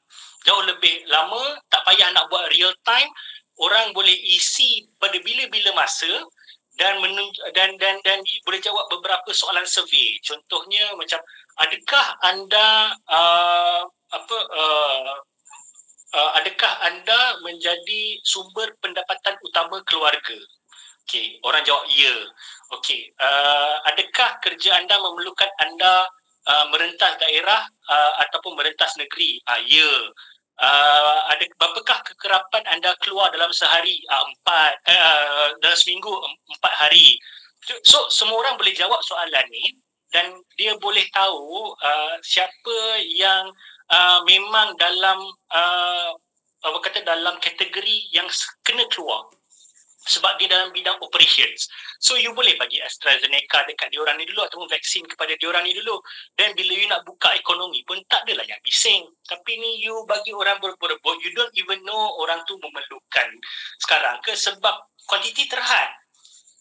Jauh 0.47 0.65
lebih 0.65 1.05
lama, 1.13 1.59
tak 1.69 1.85
payah 1.85 2.09
nak 2.17 2.29
buat 2.33 2.49
real 2.53 2.73
time, 2.85 3.11
orang 3.61 3.93
boleh 3.93 4.15
isi 4.15 4.89
pada 4.97 5.21
bila-bila 5.21 5.77
masa 5.77 6.09
dan 6.81 6.97
menunj- 7.05 7.41
dan 7.53 7.77
dan 7.77 8.01
dan 8.01 8.25
boleh 8.49 8.61
jawab 8.65 8.89
beberapa 8.89 9.29
soalan 9.37 9.69
survey. 9.69 10.17
Contohnya 10.25 10.97
macam 10.97 11.21
adakah 11.61 12.07
anda 12.25 12.97
uh, 13.05 13.85
apa 14.11 14.37
uh, 14.49 15.13
uh, 16.17 16.31
adakah 16.41 16.73
anda 16.89 17.21
menjadi 17.45 18.17
sumber 18.25 18.73
pendapatan 18.81 19.37
utama 19.45 19.85
keluarga? 19.85 20.41
Okey, 21.05 21.43
orang 21.43 21.63
jawab 21.67 21.85
ya. 21.91 22.15
Okey, 22.79 23.11
uh, 23.19 23.83
adakah 23.91 24.39
kerja 24.43 24.79
anda 24.79 24.95
memerlukan 25.03 25.51
anda 25.59 26.07
uh, 26.47 26.65
merentas 26.71 27.19
daerah 27.19 27.67
uh, 27.91 28.13
ataupun 28.27 28.55
merentas 28.55 28.95
negeri? 28.95 29.43
Uh, 29.49 29.61
ya 29.67 29.91
uh, 30.61 31.19
ada 31.33 31.45
berapakah 31.57 31.99
kekerapan 32.05 32.63
anda 32.69 32.93
keluar 33.01 33.33
dalam 33.33 33.51
sehari 33.51 34.05
uh, 34.13 34.25
empat 34.29 34.73
uh, 34.87 35.49
dalam 35.65 35.77
seminggu 35.77 36.13
empat 36.57 36.75
hari 36.77 37.17
so 37.85 38.09
semua 38.09 38.41
orang 38.41 38.57
boleh 38.57 38.73
jawab 38.73 39.01
soalan 39.05 39.47
ni 39.53 39.77
dan 40.11 40.33
dia 40.57 40.77
boleh 40.81 41.05
tahu 41.13 41.73
uh, 41.77 42.15
siapa 42.25 43.01
yang 43.15 43.49
uh, 43.93 44.21
memang 44.25 44.77
dalam 44.77 45.19
uh, 45.53 46.11
apa 46.61 46.79
kata 46.85 47.01
dalam 47.09 47.41
kategori 47.41 48.13
yang 48.13 48.29
kena 48.65 48.85
keluar 48.93 49.29
sebab 50.01 50.41
dia 50.41 50.49
dalam 50.49 50.73
bidang 50.73 50.97
operations. 51.05 51.69
So 52.01 52.17
you 52.17 52.33
boleh 52.33 52.57
bagi 52.57 52.81
AstraZeneca 52.81 53.69
dekat 53.69 53.93
diorang 53.93 54.17
ni 54.17 54.25
dulu 54.25 54.49
ataupun 54.49 54.69
vaksin 54.73 55.05
kepada 55.05 55.37
diorang 55.37 55.61
ni 55.69 55.77
dulu. 55.77 56.01
Dan 56.33 56.57
bila 56.57 56.73
you 56.73 56.89
nak 56.89 57.05
buka 57.05 57.37
ekonomi 57.37 57.85
pun 57.85 58.01
tak 58.09 58.25
adalah 58.25 58.47
yang 58.49 58.61
bising. 58.65 59.05
Tapi 59.29 59.61
ni 59.61 59.85
you 59.85 59.93
bagi 60.09 60.33
orang 60.33 60.57
berebut-rebut, 60.59 61.17
you 61.21 61.31
don't 61.37 61.53
even 61.53 61.85
know 61.85 62.17
orang 62.25 62.41
tu 62.49 62.57
memerlukan 62.57 63.29
sekarang 63.85 64.17
ke 64.25 64.33
sebab 64.33 64.89
kuantiti 65.05 65.45
terhad. 65.45 65.91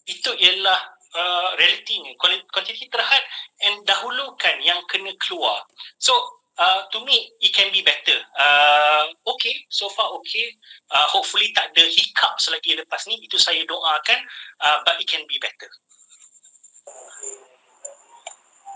Itu 0.04 0.36
ialah 0.36 0.80
uh, 1.16 1.50
realitinya. 1.56 2.12
Kuantiti 2.52 2.92
terhad 2.92 3.24
and 3.64 3.80
dahulukan 3.88 4.56
yang 4.60 4.84
kena 4.84 5.16
keluar. 5.16 5.64
So 5.96 6.39
uh, 6.60 6.84
to 6.92 7.00
me 7.08 7.32
it 7.40 7.50
can 7.56 7.72
be 7.72 7.80
better. 7.80 8.20
Uh, 8.36 9.08
okay, 9.34 9.64
so 9.72 9.88
far 9.88 10.12
okay. 10.20 10.52
Uh, 10.92 11.08
hopefully 11.08 11.48
tak 11.56 11.72
ada 11.72 11.88
hiccups 11.88 12.52
lagi 12.52 12.76
lepas 12.76 13.08
ni. 13.08 13.16
Itu 13.24 13.40
saya 13.40 13.64
doakan. 13.64 14.20
Uh, 14.60 14.78
but 14.84 15.00
it 15.00 15.08
can 15.08 15.24
be 15.24 15.40
better. 15.40 15.70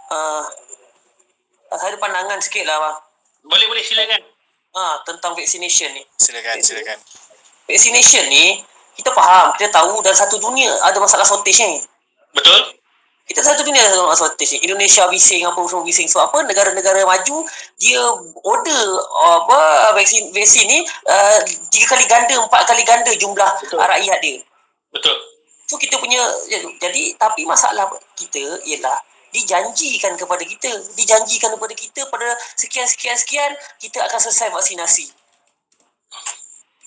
Uh, 0.08 0.48
saya 1.76 1.94
ada 1.94 1.98
pandangan 2.00 2.40
sikit 2.40 2.64
lah 2.64 2.80
bang. 2.80 2.96
Boleh 3.44 3.66
boleh 3.68 3.84
silakan. 3.84 4.24
Ah 4.74 4.80
uh, 4.80 4.96
tentang 5.06 5.36
vaccination 5.36 5.92
ni. 5.92 6.02
Silakan 6.16 6.58
silakan. 6.64 6.98
Vaccination 7.68 8.24
ni 8.32 8.58
kita 8.94 9.10
faham, 9.10 9.50
kita 9.58 9.74
tahu 9.74 9.98
dalam 10.06 10.14
satu 10.14 10.38
dunia 10.38 10.70
ada 10.86 10.98
masalah 11.02 11.26
shortage 11.26 11.66
ni. 11.66 11.82
Betul? 12.30 12.78
Kita 13.24 13.40
satu 13.40 13.64
dunia 13.64 13.80
dalam 13.88 14.12
shortage 14.12 14.60
Indonesia 14.60 15.08
bising 15.08 15.48
apa 15.48 15.56
semua 15.64 15.80
bising. 15.80 16.04
Sebab 16.04 16.28
apa 16.28 16.38
negara-negara 16.44 17.08
maju 17.08 17.48
dia 17.80 18.00
order 18.44 18.84
apa 19.40 19.58
vaksin 19.96 20.28
vaksin 20.28 20.68
ni 20.68 20.84
uh, 21.08 21.40
tiga 21.72 21.96
kali 21.96 22.04
ganda 22.04 22.36
empat 22.36 22.68
kali 22.68 22.84
ganda 22.84 23.08
jumlah 23.16 23.48
Betul. 23.64 23.80
rakyat 23.80 24.18
dia. 24.20 24.44
Betul. 24.92 25.16
So 25.64 25.80
kita 25.80 25.96
punya 25.96 26.20
jadi 26.76 27.16
tapi 27.16 27.48
masalah 27.48 27.88
kita 28.12 28.60
ialah 28.68 29.00
dijanjikan 29.32 30.20
kepada 30.20 30.44
kita. 30.44 30.68
Dijanjikan 30.92 31.48
kepada 31.56 31.72
kita 31.72 32.04
pada 32.12 32.28
sekian 32.60 32.84
sekian 32.84 33.16
sekian 33.16 33.56
kita 33.80 34.04
akan 34.04 34.20
selesai 34.20 34.52
vaksinasi. 34.52 35.08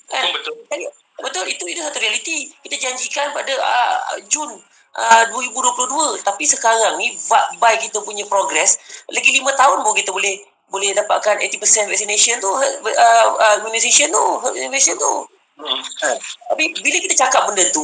Kan? 0.06 0.30
Betul. 0.38 0.54
Jadi, 0.70 0.84
betul 1.18 1.44
itu 1.50 1.64
itu 1.66 1.80
satu 1.82 1.98
realiti. 1.98 2.54
Kita 2.62 2.78
janjikan 2.78 3.34
pada 3.34 3.54
uh, 3.58 4.22
Jun 4.30 4.54
uh, 4.98 5.24
2022 5.30 6.26
tapi 6.26 6.44
sekarang 6.44 6.98
ni 6.98 7.14
by 7.62 7.78
kita 7.78 8.02
punya 8.02 8.26
progress 8.26 8.76
lagi 9.06 9.30
5 9.30 9.46
tahun 9.54 9.78
baru 9.86 9.94
kita 9.94 10.10
boleh 10.10 10.34
boleh 10.68 10.92
dapatkan 10.92 11.40
80% 11.40 11.88
vaccination 11.88 12.36
tu 12.42 12.50
uh, 12.50 12.60
uh, 12.84 13.54
immunization 13.62 14.10
tu 14.10 14.24
herd 14.42 14.58
immunization 14.58 14.98
tu. 14.98 15.14
Hmm. 15.58 15.74
Ha. 15.74 16.14
tapi 16.54 16.70
bila 16.86 17.02
kita 17.02 17.26
cakap 17.26 17.50
benda 17.50 17.66
tu 17.74 17.82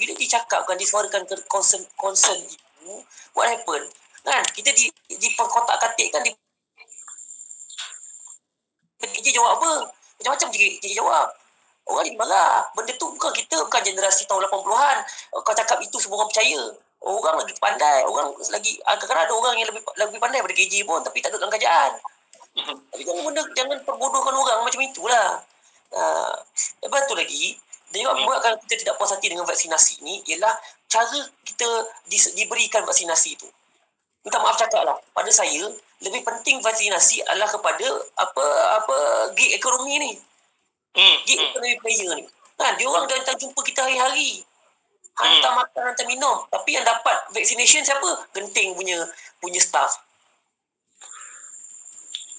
bila 0.00 0.16
dicakapkan 0.16 0.72
disuarakan 0.80 1.28
ke 1.28 1.36
concern 1.52 1.84
concern 2.00 2.40
itu 2.40 2.96
what 3.36 3.44
happen? 3.52 3.84
Kan? 4.24 4.44
Kita 4.56 4.72
di 4.72 4.88
di 5.08 5.28
kotak 5.36 5.76
katik 5.76 6.08
kan 6.16 6.24
di 6.24 6.32
kerja 9.00 9.30
jawab 9.36 9.60
apa? 9.60 9.72
Macam-macam 10.20 10.48
kerja 10.52 10.90
jawab 10.96 11.28
orang 11.88 12.04
ni 12.04 12.12
marah 12.18 12.66
benda 12.76 12.92
tu 12.98 13.06
bukan 13.14 13.32
kita 13.32 13.56
bukan 13.66 13.80
generasi 13.80 14.28
tahun 14.28 14.46
80-an 14.46 14.96
kau 15.32 15.54
cakap 15.56 15.78
itu 15.80 15.96
semua 15.96 16.22
orang 16.22 16.30
percaya 16.30 16.60
orang 17.00 17.36
lagi 17.40 17.54
pandai 17.56 17.98
orang 18.04 18.28
lagi 18.52 18.72
kadang-kadang 18.84 19.24
ada 19.24 19.34
orang 19.34 19.54
yang 19.56 19.68
lebih 19.72 19.82
lebih 19.96 20.18
pandai 20.20 20.38
daripada 20.44 20.56
KJ 20.58 20.74
pun 20.84 21.00
tapi 21.00 21.18
tak 21.24 21.32
ada 21.32 21.36
dalam 21.40 21.50
kerajaan 21.50 21.92
tapi 22.90 23.02
jangan 23.06 23.22
benda 23.30 23.42
jangan 23.54 23.78
perbodohkan 23.86 24.34
orang 24.34 24.66
macam 24.66 24.80
itulah. 24.82 25.42
Uh, 25.90 26.34
lepas 26.86 27.02
tu 27.10 27.18
lagi, 27.18 27.58
dia 27.90 28.06
juga 28.06 28.14
membuatkan 28.14 28.54
kita 28.66 28.86
tidak 28.86 28.94
puas 28.98 29.10
hati 29.10 29.26
dengan 29.26 29.42
vaksinasi 29.42 30.06
ni 30.06 30.22
ialah 30.30 30.54
cara 30.86 31.18
kita 31.42 31.66
di, 32.06 32.18
diberikan 32.38 32.86
vaksinasi 32.86 33.38
tu. 33.38 33.48
Minta 34.22 34.38
maaf 34.38 34.54
cakap 34.60 34.86
lah. 34.86 34.94
Pada 35.16 35.30
saya, 35.32 35.66
lebih 36.04 36.22
penting 36.22 36.62
vaksinasi 36.62 37.26
adalah 37.26 37.50
kepada 37.50 37.86
apa 38.20 38.44
apa 38.82 38.96
gig 39.34 39.56
ekonomi 39.58 39.98
ni. 39.98 40.12
Hmm. 40.94 41.16
Gig 41.26 41.38
hmm. 41.38 41.46
ekonomi 41.54 41.76
player 41.78 42.10
ni. 42.18 42.24
Kan, 42.60 42.76
dia 42.76 42.86
orang 42.90 43.08
datang 43.08 43.36
jumpa 43.40 43.60
kita 43.64 43.80
hari-hari. 43.86 44.44
Hantar 45.16 45.52
hmm. 45.52 45.58
makan, 45.64 45.82
hantar 45.92 46.06
minum. 46.06 46.36
Tapi 46.48 46.70
yang 46.76 46.84
dapat 46.84 47.16
vaccination 47.32 47.84
siapa? 47.84 48.10
Genting 48.36 48.76
punya 48.76 48.98
punya 49.40 49.60
staff. 49.60 49.96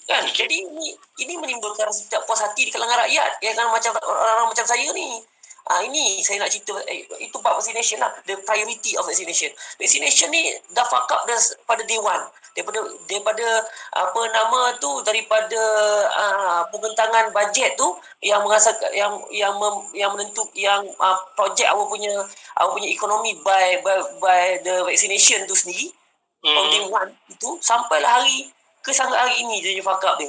Kan? 0.06 0.28
Jadi 0.30 0.66
ini 0.66 0.94
ini 1.22 1.34
menimbulkan 1.38 1.88
rasa 1.88 2.04
tidak 2.06 2.22
puas 2.28 2.42
hati 2.42 2.68
di 2.68 2.72
kalangan 2.74 3.06
rakyat. 3.06 3.38
Ya 3.40 3.54
kan 3.56 3.70
macam 3.70 3.96
orang-orang 3.96 4.48
macam 4.50 4.66
saya 4.66 4.88
ni. 4.92 5.22
Ah 5.70 5.78
ini 5.78 6.18
saya 6.26 6.42
nak 6.42 6.50
cerita 6.50 6.74
eh, 6.90 7.06
itu 7.22 7.38
bab 7.38 7.54
vaccination 7.54 8.02
lah. 8.02 8.10
The 8.26 8.34
priority 8.42 8.98
of 8.98 9.06
vaccination. 9.06 9.54
Vaccination 9.78 10.34
ni 10.34 10.50
dah 10.74 10.82
fuck 10.90 11.06
up 11.06 11.22
dah 11.22 11.38
pada 11.70 11.86
day 11.86 12.02
one. 12.02 12.26
Daripada 12.52 12.82
daripada 13.06 13.46
apa 13.94 14.20
nama 14.28 14.74
tu 14.82 14.90
daripada 15.06 15.62
uh, 16.10 16.60
pembentangan 16.68 17.30
bajet 17.30 17.78
tu 17.78 17.88
yang 18.20 18.42
merasa 18.42 18.74
yang 18.92 19.22
yang 19.30 19.54
mem, 19.56 19.88
yang 19.94 20.10
menentu 20.12 20.44
yang 20.58 20.82
uh, 20.98 21.16
projek 21.38 21.70
awak 21.70 21.88
punya 21.88 22.10
awak 22.58 22.76
punya 22.76 22.90
ekonomi 22.90 23.38
by 23.46 23.80
by 23.86 24.02
by 24.18 24.58
the 24.66 24.82
vaccination 24.82 25.46
tu 25.46 25.54
sendiri. 25.54 25.94
Hmm. 26.42 26.52
From 26.58 26.66
day 26.74 26.84
one 26.90 27.10
itu 27.30 27.50
sampailah 27.62 28.20
hari 28.20 28.50
ke 28.82 28.90
sampai 28.90 29.14
hari 29.14 29.46
ini 29.46 29.62
dia 29.62 29.78
fuck 29.78 30.02
up 30.02 30.18
dia. 30.18 30.28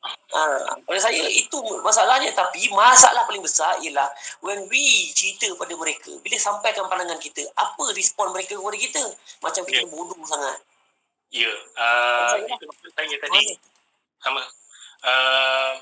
Ha, 0.00 0.80
pada 0.88 0.96
saya 0.96 1.28
itu 1.28 1.60
masalahnya 1.84 2.32
tapi 2.32 2.72
masalah 2.72 3.28
paling 3.28 3.44
besar 3.44 3.76
ialah 3.84 4.08
when 4.40 4.64
we 4.72 5.12
cerita 5.12 5.52
pada 5.60 5.76
mereka 5.76 6.08
bila 6.24 6.40
sampaikan 6.40 6.88
pandangan 6.88 7.20
kita 7.20 7.44
apa 7.52 7.84
respon 7.92 8.32
mereka 8.32 8.56
kepada 8.56 8.80
kita 8.80 9.04
macam 9.44 9.60
kita 9.68 9.84
yeah. 9.84 9.92
bodoh 9.92 10.16
sangat 10.24 10.56
ya 11.28 11.44
yeah. 11.44 11.58
uh, 11.76 12.32
itu 12.40 12.64
maksud 12.64 12.92
saya 12.96 13.16
tadi 13.20 13.42
sama 14.24 14.40
uh, 15.04 15.72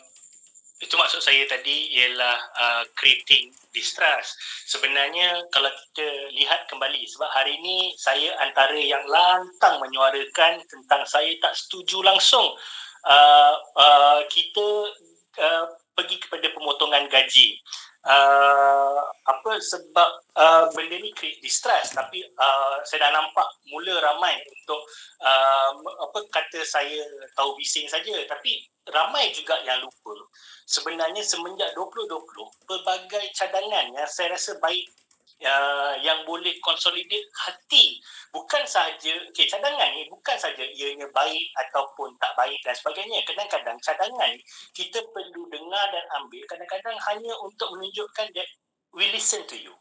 itu 0.78 0.94
maksud 0.94 1.18
saya 1.18 1.42
tadi 1.50 1.90
ialah 1.90 2.38
uh, 2.54 2.84
creating 2.94 3.50
distrust. 3.74 4.38
Sebenarnya 4.70 5.42
kalau 5.50 5.66
kita 5.74 6.06
lihat 6.38 6.70
kembali 6.70 7.02
sebab 7.02 7.26
hari 7.34 7.58
ini 7.58 7.98
saya 7.98 8.30
antara 8.38 8.78
yang 8.78 9.02
lantang 9.10 9.82
menyuarakan 9.82 10.62
tentang 10.70 11.02
saya 11.02 11.34
tak 11.42 11.50
setuju 11.58 12.06
langsung 12.06 12.54
uh, 13.06 13.54
uh, 13.78 14.20
kita 14.26 14.68
uh, 15.38 15.64
pergi 15.94 16.16
kepada 16.22 16.46
pemotongan 16.54 17.10
gaji. 17.10 17.58
Uh, 18.08 19.02
apa 19.26 19.58
sebab 19.58 20.10
uh, 20.38 20.64
benda 20.72 20.96
ni 20.96 21.12
create 21.12 21.42
distress 21.42 21.92
tapi 21.92 22.24
uh, 22.40 22.78
saya 22.86 23.04
dah 23.04 23.20
nampak 23.20 23.44
mula 23.68 24.00
ramai 24.00 24.38
untuk 24.38 24.80
uh, 25.20 25.74
apa 25.76 26.18
kata 26.30 26.62
saya 26.62 27.04
tahu 27.36 27.58
bising 27.58 27.90
saja 27.90 28.16
tapi 28.30 28.64
ramai 28.88 29.28
juga 29.34 29.60
yang 29.66 29.82
lupa 29.82 30.14
sebenarnya 30.64 31.20
semenjak 31.20 31.68
2020 31.74 32.22
pelbagai 32.64 33.24
cadangan 33.36 33.92
yang 33.92 34.08
saya 34.08 34.32
rasa 34.32 34.56
baik 34.62 34.88
uh, 35.44 35.94
yang 36.02 36.26
boleh 36.26 36.56
consolidate 36.58 37.28
hati. 37.46 37.98
Bukan 38.34 38.66
sahaja 38.66 39.14
okay, 39.30 39.46
cadangan 39.46 39.94
ni 39.94 40.06
bukan 40.10 40.34
sahaja 40.34 40.64
ianya 40.66 41.06
baik 41.14 41.46
ataupun 41.68 42.14
tak 42.18 42.34
baik 42.34 42.58
dan 42.66 42.74
sebagainya. 42.74 43.22
Kadang-kadang 43.22 43.78
cadangan 43.78 44.32
kita 44.74 44.98
perlu 45.14 45.42
dengar 45.52 45.86
dan 45.94 46.04
ambil. 46.22 46.42
Kadang-kadang 46.50 46.96
hanya 47.12 47.32
untuk 47.44 47.70
menunjukkan 47.76 48.26
that 48.34 48.48
we 48.94 49.06
listen 49.14 49.44
to 49.46 49.54
you. 49.54 49.74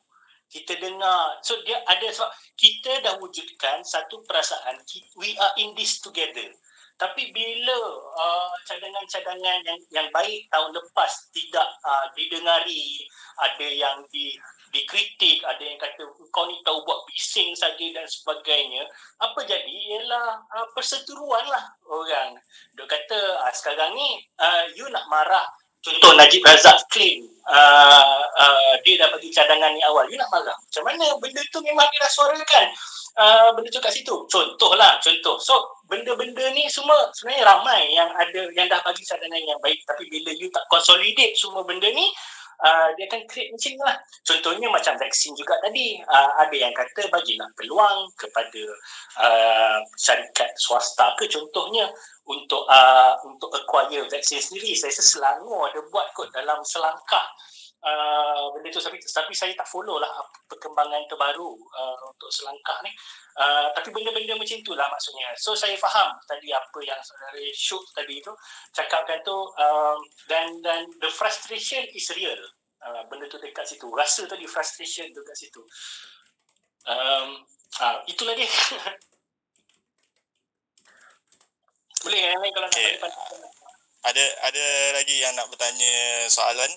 Kita 0.47 0.79
dengar. 0.79 1.43
So 1.43 1.59
dia 1.67 1.81
ada 1.83 2.07
sebab 2.07 2.31
kita 2.55 3.03
dah 3.03 3.19
wujudkan 3.19 3.83
satu 3.83 4.23
perasaan 4.23 4.79
we 5.19 5.35
are 5.35 5.53
in 5.59 5.75
this 5.75 5.99
together. 5.99 6.47
Tapi 6.97 7.29
bila 7.29 7.77
uh, 8.17 8.49
cadangan-cadangan 8.65 9.61
yang 9.61 9.79
yang 9.93 10.07
baik 10.09 10.49
tahun 10.49 10.73
lepas 10.73 11.29
tidak 11.29 11.67
uh, 11.85 12.09
didengari 12.17 13.05
ada 13.37 13.67
yang 13.69 14.01
di 14.09 14.33
dikritik 14.71 15.43
ada 15.43 15.63
yang 15.63 15.79
kata 15.79 16.03
kau 16.31 16.45
ni 16.45 16.59
tahu 16.61 16.83
buat 16.83 17.05
bising 17.09 17.55
saja 17.57 17.85
dan 17.95 18.05
sebagainya. 18.05 18.83
Apa 19.21 19.43
jadi? 19.43 19.67
Ialah 19.67 20.43
uh, 20.47 20.67
perseteruan 20.75 21.45
lah 21.47 21.65
orang. 21.87 22.37
Dia 22.75 22.85
kata 22.85 23.17
uh, 23.41 23.53
sekarang 23.53 23.95
ni 23.95 24.21
uh, 24.39 24.63
you 24.75 24.87
nak 24.89 25.07
marah. 25.09 25.47
Contoh 25.77 26.11
Najib 26.19 26.43
Razak 26.43 26.83
claim 26.91 27.37
uh, 27.47 28.21
uh, 28.27 28.73
dia 28.83 28.99
dah 28.99 29.09
bagi 29.11 29.31
cadangan 29.31 29.71
ni 29.71 29.81
awal. 29.87 30.05
You 30.11 30.19
nak 30.19 30.31
marah? 30.31 30.55
Macam 30.55 30.83
mana? 30.83 31.05
Benda 31.19 31.41
tu 31.49 31.59
memang 31.63 31.87
dia 31.89 31.99
dah 32.03 32.11
suarakan. 32.11 32.67
Uh, 33.17 33.49
benda 33.57 33.69
tu 33.73 33.81
kat 33.81 33.93
situ. 33.95 34.15
Contohlah, 34.29 35.01
contoh. 35.01 35.41
So, 35.41 35.57
benda-benda 35.89 36.53
ni 36.53 36.69
semua 36.69 37.09
sebenarnya 37.17 37.49
ramai 37.49 37.89
yang 37.89 38.13
ada 38.13 38.41
yang 38.53 38.67
dah 38.69 38.83
bagi 38.85 39.01
cadangan 39.01 39.41
yang 39.41 39.59
baik. 39.63 39.81
Tapi 39.87 40.05
bila 40.11 40.29
you 40.35 40.51
tak 40.53 40.67
consolidate 40.69 41.33
semua 41.33 41.65
benda 41.65 41.89
ni 41.89 42.11
uh, 42.61 42.87
dia 42.97 43.05
akan 43.09 43.21
create 43.29 43.51
macam 43.53 43.71
ni 43.73 43.81
lah. 43.83 43.97
Contohnya 44.25 44.67
macam 44.69 44.93
vaksin 44.97 45.33
juga 45.37 45.57
tadi. 45.61 46.01
Uh, 46.05 46.31
ada 46.41 46.55
yang 46.55 46.73
kata 46.73 47.09
bagilah 47.09 47.49
peluang 47.57 48.09
kepada 48.17 48.63
uh, 49.21 49.79
syarikat 49.97 50.49
swasta 50.57 51.13
ke 51.17 51.29
contohnya 51.29 51.89
untuk 52.27 52.65
uh, 52.67 53.13
untuk 53.25 53.49
acquire 53.53 54.05
vaksin 54.09 54.41
sendiri. 54.41 54.73
Saya 54.73 54.91
rasa 54.93 55.03
Selangor 55.03 55.69
ada 55.71 55.79
buat 55.89 56.07
kot 56.13 56.29
dalam 56.33 56.59
selangkah 56.65 57.27
uh, 57.83 58.49
benda 58.55 58.69
tu 58.73 58.81
tapi, 58.81 58.97
tapi 59.01 59.33
saya 59.37 59.53
tak 59.53 59.67
follow 59.69 60.01
lah 60.01 60.09
perkembangan 60.49 61.05
terbaru 61.05 61.51
uh, 61.53 61.97
untuk 62.09 62.29
selangkah 62.33 62.81
ni. 62.81 62.91
Uh, 63.37 63.69
tapi 63.77 63.93
benda-benda 63.93 64.33
macam 64.33 64.57
tu 64.65 64.73
lah 64.73 64.87
maksudnya. 64.89 65.29
So 65.37 65.53
saya 65.53 65.77
faham 65.77 66.17
tadi 66.25 66.49
apa 66.49 66.79
yang 66.81 66.97
saudara 67.05 67.41
shoot 67.53 67.83
tadi 67.93 68.17
tu 68.23 68.33
cakapkan 68.73 69.21
tu 69.21 69.35
um, 69.35 69.99
dan 70.25 70.49
dan 70.65 70.89
the 71.03 71.09
frustration 71.11 71.85
is 71.93 72.09
real. 72.17 72.39
Uh, 72.81 73.05
benda 73.09 73.25
tu 73.29 73.37
dekat 73.41 73.65
situ. 73.65 73.89
Rasa 73.93 74.25
tadi 74.25 74.45
frustration 74.49 75.09
tu 75.13 75.21
dekat 75.21 75.37
situ. 75.37 75.61
Um, 76.87 77.45
uh, 77.81 78.01
itulah 78.09 78.33
dia. 78.33 78.47
Boleh 82.05 82.21
yang 82.23 82.39
lain 82.39 82.53
kalau 82.53 82.69
okay. 82.69 82.93
nak 83.01 83.09
ada 84.07 84.23
ada 84.47 84.65
lagi 84.95 85.19
yang 85.19 85.33
nak 85.35 85.51
bertanya 85.51 86.23
soalan 86.31 86.71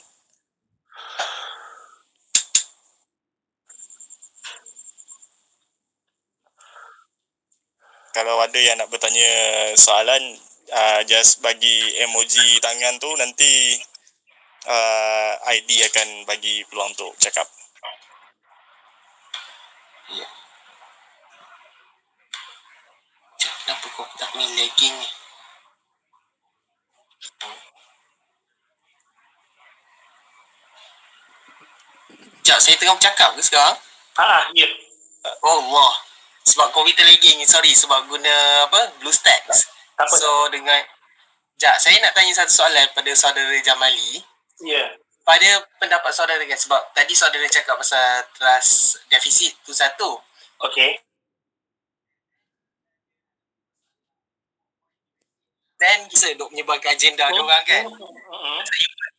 kalau 8.20 8.36
ada 8.42 8.60
yang 8.60 8.76
nak 8.76 8.92
bertanya 8.92 9.32
soalan 9.80 10.20
uh, 10.76 11.00
just 11.08 11.40
bagi 11.40 11.96
emoji 12.04 12.60
tangan 12.60 13.00
tu 13.00 13.08
nanti 13.16 13.80
uh, 14.68 15.32
ID 15.56 15.88
akan 15.88 16.08
bagi 16.28 16.60
peluang 16.68 16.92
untuk 16.92 17.16
cakap. 17.16 17.48
Ya. 20.12 20.28
Kenapa 23.40 23.86
kau 23.94 24.04
tak 24.18 24.30
ni 24.36 24.44
lagging 24.58 24.94
ni 25.00 25.08
saya 32.60 32.76
tengah 32.76 32.94
bercakap 32.94 33.32
ke 33.34 33.42
sekarang? 33.42 33.76
Ah, 34.20 34.44
ya. 34.52 34.68
Oh 35.40 35.64
Allah. 35.64 35.92
Sebab 36.44 36.72
komputer 36.72 37.04
lagging, 37.08 37.40
sorry. 37.48 37.72
Sebab 37.72 38.08
guna 38.08 38.68
apa? 38.68 39.00
Blue 39.00 39.12
Stacks. 39.12 39.72
Apa 39.96 40.12
so, 40.12 40.48
tak? 40.48 40.60
dengan... 40.60 40.80
Sekejap, 41.60 41.76
saya 41.76 41.96
nak 42.00 42.16
tanya 42.16 42.32
satu 42.32 42.52
soalan 42.64 42.88
pada 42.96 43.12
saudara 43.12 43.52
Jamali. 43.60 44.24
Ya. 44.64 44.96
Pada 45.28 45.60
pendapat 45.76 46.08
saudara 46.08 46.40
kan, 46.40 46.56
sebab 46.56 46.80
tadi 46.96 47.12
saudara 47.12 47.44
cakap 47.52 47.76
pasal 47.76 48.24
trust 48.32 49.04
deficit 49.12 49.52
tu 49.60 49.76
satu. 49.76 50.16
Okay. 50.56 51.04
Dan 55.76 56.08
bisa 56.08 56.32
duk 56.40 56.48
menyebarkan 56.48 56.96
agenda 56.96 57.28
dia 57.28 57.44
orang 57.44 57.64
kan. 57.68 57.84
Mm-hmm. 57.92 58.60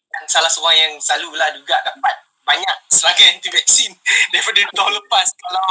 Dan 0.09 0.23
salah 0.25 0.49
seorang 0.49 0.77
yang 0.81 0.93
selalulah 0.97 1.53
juga 1.53 1.77
dapat 1.85 2.15
banyak 2.45 2.77
serangan 2.89 3.37
anti 3.37 3.49
vaksin 3.49 3.91
daripada 4.31 4.61
tahun 4.73 4.93
lepas. 5.03 5.27
Kalau 5.37 5.69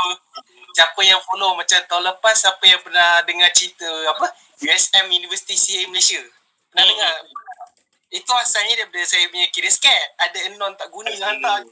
siapa 0.70 1.00
yang 1.02 1.20
follow 1.26 1.58
macam 1.58 1.78
tahun 1.86 2.04
lepas 2.14 2.34
siapa 2.38 2.64
yang 2.66 2.80
pernah 2.80 3.20
dengar 3.26 3.50
cerita 3.52 3.88
apa? 4.14 4.26
USM 4.60 5.08
University 5.10 5.56
CA 5.56 5.82
Malaysia. 5.88 6.20
Pernah 6.70 6.84
Hmm. 6.86 6.92
dengar? 6.94 7.16
Itu 8.10 8.32
asalnya 8.34 8.82
daripada 8.82 9.06
saya 9.06 9.30
punya 9.30 9.46
kira 9.54 9.70
scat 9.70 10.18
ada 10.18 10.38
anon 10.50 10.74
tak 10.74 10.90
guna 10.90 11.14
hantar 11.14 11.62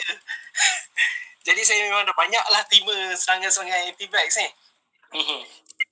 jadi 1.46 1.60
saya 1.64 1.88
memang 1.88 2.04
dah 2.04 2.16
banyak 2.16 2.44
lah 2.52 2.62
terima 2.68 3.16
serangan-serangan 3.16 3.88
anti-vax 3.92 4.28
ni. 4.40 4.48
Mm-hmm. 5.10 5.40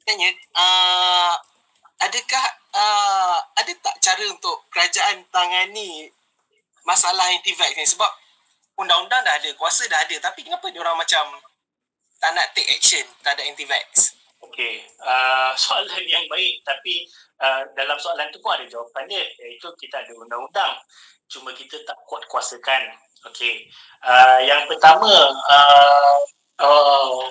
tanya 0.07 0.29
uh, 0.55 1.35
adakah 1.99 2.47
uh, 2.71 3.39
ada 3.59 3.73
tak 3.83 3.97
cara 3.99 4.25
untuk 4.31 4.63
kerajaan 4.71 5.27
tangani 5.33 6.07
masalah 6.87 7.27
anti-vax 7.33 7.75
ni? 7.75 7.85
Sebab 7.85 8.09
undang-undang 8.79 9.23
dah 9.27 9.35
ada, 9.37 9.51
kuasa 9.59 9.85
dah 9.91 10.01
ada 10.07 10.17
tapi 10.23 10.47
kenapa 10.47 10.71
dia 10.71 10.81
orang 10.81 10.97
macam 10.97 11.27
tak 12.19 12.31
nak 12.35 12.51
take 12.55 12.71
action 12.71 13.05
terhadap 13.23 13.45
anti-vax? 13.47 14.15
Okey, 14.49 14.87
uh, 15.03 15.51
soalan 15.63 16.03
yang 16.07 16.25
baik 16.31 16.63
tapi 16.63 17.07
uh, 17.43 17.67
dalam 17.75 17.99
soalan 17.99 18.31
tu 18.31 18.39
pun 18.39 18.55
ada 18.55 18.65
jawapan 18.71 19.07
dia 19.11 19.23
iaitu 19.43 19.67
kita 19.79 20.03
ada 20.03 20.13
undang-undang 20.15 20.79
cuma 21.29 21.53
kita 21.53 21.77
tak 21.85 21.99
kuat 22.09 22.25
kuasakan. 22.33 22.89
Okey. 23.29 23.69
Uh, 24.01 24.41
yang 24.47 24.65
pertama 24.71 25.11
uh, 25.51 26.17
uh, 26.63 27.27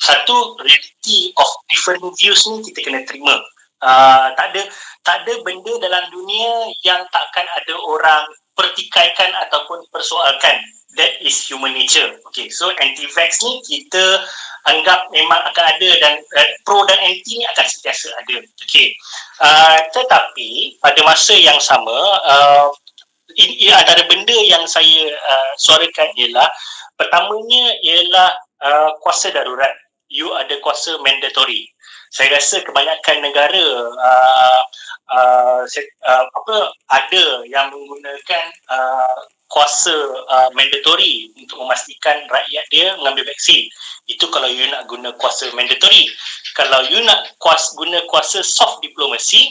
satu 0.00 0.56
reality 0.64 1.30
of 1.36 1.48
different 1.68 2.02
views 2.18 2.42
ni 2.48 2.64
kita 2.66 2.78
kena 2.82 3.04
terima. 3.06 3.36
Uh, 3.80 4.32
tak 4.36 4.52
ada 4.52 4.62
tak 5.04 5.24
ada 5.24 5.32
benda 5.40 5.72
dalam 5.80 6.04
dunia 6.12 6.68
yang 6.84 7.00
takkan 7.08 7.46
ada 7.48 7.74
orang 7.80 8.24
pertikaikan 8.60 9.32
ataupun 9.48 9.88
persoalkan. 9.88 10.60
That 10.98 11.22
is 11.22 11.38
human 11.46 11.72
nature. 11.72 12.18
Okay, 12.28 12.50
so 12.50 12.66
anti-vax 12.74 13.40
ni 13.46 13.62
kita 13.62 14.26
anggap 14.68 15.06
memang 15.14 15.38
akan 15.48 15.64
ada 15.64 15.90
dan 16.02 16.18
uh, 16.18 16.48
pro 16.66 16.82
dan 16.84 16.98
anti 17.00 17.38
ni 17.38 17.46
akan 17.46 17.62
sentiasa 17.62 18.10
ada. 18.20 18.42
Okay. 18.66 18.92
Uh, 19.38 19.78
tetapi 19.94 20.76
pada 20.82 21.00
masa 21.06 21.32
yang 21.38 21.56
sama, 21.62 21.94
uh, 22.26 22.68
ini 23.38 23.70
antara 23.70 24.02
benda 24.10 24.34
yang 24.34 24.66
saya 24.66 25.14
uh, 25.14 25.50
suarakan 25.62 26.10
ialah 26.18 26.50
pertamanya 26.98 27.70
ialah 27.86 28.30
uh, 28.60 28.90
kuasa 29.00 29.30
darurat. 29.30 29.72
You 30.10 30.34
ada 30.34 30.58
kuasa 30.58 30.98
mandatory. 31.06 31.70
Saya 32.10 32.34
rasa 32.34 32.66
kebanyakan 32.66 33.22
negara 33.22 33.66
uh, 33.94 34.60
uh, 35.12 35.62
se- 35.66 35.94
uh, 36.06 36.24
apa 36.26 36.72
ada 36.94 37.44
yang 37.46 37.70
menggunakan 37.74 38.44
uh, 38.70 39.18
kuasa 39.50 39.92
uh, 40.30 40.48
mandatory 40.54 41.34
untuk 41.34 41.58
memastikan 41.66 42.22
rakyat 42.30 42.64
dia 42.70 42.94
mengambil 43.02 43.26
vaksin. 43.26 43.66
Itu 44.06 44.30
kalau 44.30 44.46
you 44.46 44.62
nak 44.70 44.86
guna 44.86 45.10
kuasa 45.18 45.50
mandatory. 45.58 46.06
Kalau 46.54 46.86
you 46.86 47.02
nak 47.02 47.34
kuas, 47.42 47.74
guna 47.74 48.02
kuasa 48.06 48.46
soft 48.46 48.78
diplomacy, 48.82 49.50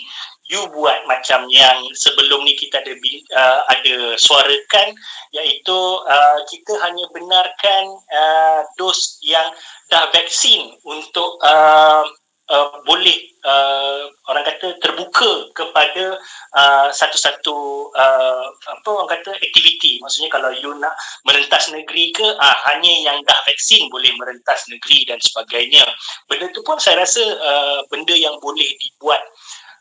you 0.49 0.59
buat 0.73 1.05
macam 1.05 1.45
yang 1.53 1.77
sebelum 1.93 2.41
ni 2.41 2.57
kita 2.57 2.81
ada 2.81 2.93
uh, 3.37 3.59
ada 3.69 3.95
suarakan 4.17 4.97
iaitu 5.35 5.79
uh, 6.09 6.39
kita 6.49 6.73
hanya 6.81 7.05
benarkan 7.13 7.83
uh, 8.09 8.65
dos 8.75 9.21
yang 9.21 9.45
dah 9.93 10.09
vaksin 10.09 10.73
untuk 10.81 11.37
uh, 11.45 12.01
uh, 12.49 12.81
boleh 12.83 13.17
uh, 13.45 14.09
orang 14.27 14.43
kata 14.45 14.75
terbuka 14.81 15.53
kepada 15.53 16.17
uh, 16.57 16.87
satu-satu 16.91 17.57
uh, 17.93 18.45
apa 18.49 18.89
orang 18.89 19.09
kata 19.19 19.37
aktiviti. 19.37 20.01
Maksudnya 20.01 20.29
kalau 20.33 20.51
you 20.53 20.73
nak 20.81 20.93
merentas 21.23 21.69
negeri 21.71 22.11
ke 22.11 22.25
uh, 22.25 22.57
hanya 22.69 23.13
yang 23.13 23.17
dah 23.23 23.39
vaksin 23.45 23.87
boleh 23.93 24.11
merentas 24.17 24.65
negeri 24.67 25.05
dan 25.07 25.21
sebagainya. 25.21 25.85
Benda 26.27 26.49
tu 26.51 26.65
pun 26.65 26.77
saya 26.81 27.05
rasa 27.05 27.21
uh, 27.21 27.79
benda 27.87 28.13
yang 28.17 28.35
boleh 28.41 28.67
dibuat 28.81 29.21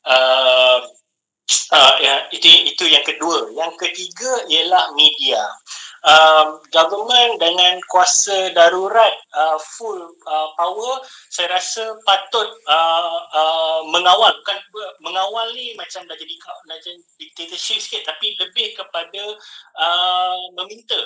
uh, 0.06 0.84
uh, 1.72 1.94
ya, 1.98 2.28
itu 2.30 2.46
itu 2.68 2.84
yang 2.86 3.04
kedua. 3.04 3.50
Yang 3.56 3.72
ketiga 3.88 4.30
ialah 4.46 4.92
media 4.94 5.40
um, 6.04 6.60
government 6.70 7.40
dengan 7.40 7.80
kuasa 7.90 8.52
darurat 8.54 9.14
uh, 9.34 9.58
full 9.58 9.98
uh, 10.26 10.48
power 10.54 11.02
saya 11.32 11.58
rasa 11.58 11.96
patut 12.06 12.48
uh, 12.68 13.18
uh, 13.34 13.80
mengawal 13.90 14.30
bukan 14.42 14.58
mengawal 15.02 15.46
ni 15.54 15.74
macam 15.74 16.04
dah 16.06 16.16
jadi 16.18 16.34
macam 16.68 16.94
dictatorship 17.18 17.78
sikit 17.82 18.06
tapi 18.06 18.34
lebih 18.38 18.76
kepada 18.78 19.22
uh, 19.78 20.38
meminta 20.58 20.98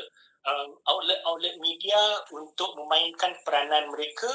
uh, 0.44 0.66
outlet-outlet 0.89 1.56
media 1.62 2.01
untuk 2.35 2.74
memainkan 2.77 3.32
peranan 3.47 3.89
mereka 3.90 4.31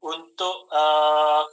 untuk 0.00 0.66
uh, 0.72 1.44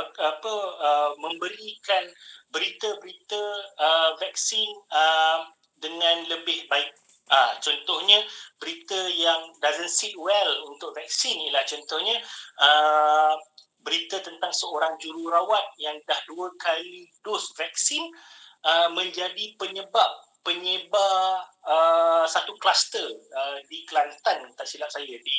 apa 0.00 0.54
uh, 0.80 1.12
memberikan 1.20 2.08
berita-berita 2.48 3.42
uh, 3.76 4.10
vaksin 4.16 4.68
uh, 4.88 5.44
dengan 5.76 6.24
lebih 6.32 6.64
baik 6.70 6.94
Ah, 7.32 7.56
contohnya 7.64 8.20
berita 8.60 9.08
yang 9.08 9.56
doesn't 9.56 9.88
sit 9.88 10.12
well 10.20 10.52
untuk 10.68 10.92
vaksin 10.92 11.48
ialah 11.48 11.64
contohnya 11.64 12.20
uh, 12.60 13.32
berita 13.80 14.20
tentang 14.20 14.52
seorang 14.52 15.00
jururawat 15.00 15.64
yang 15.80 15.96
dah 16.04 16.20
dua 16.28 16.52
kali 16.60 17.08
dos 17.24 17.56
vaksin 17.56 18.04
uh, 18.68 18.92
menjadi 18.92 19.56
penyebab 19.56 20.12
penyebar 20.42 21.38
uh, 21.66 22.26
satu 22.26 22.54
kluster 22.58 23.06
uh, 23.34 23.58
di 23.70 23.86
Kelantan 23.86 24.50
tak 24.58 24.66
silap 24.66 24.90
saya 24.90 25.06
di 25.06 25.36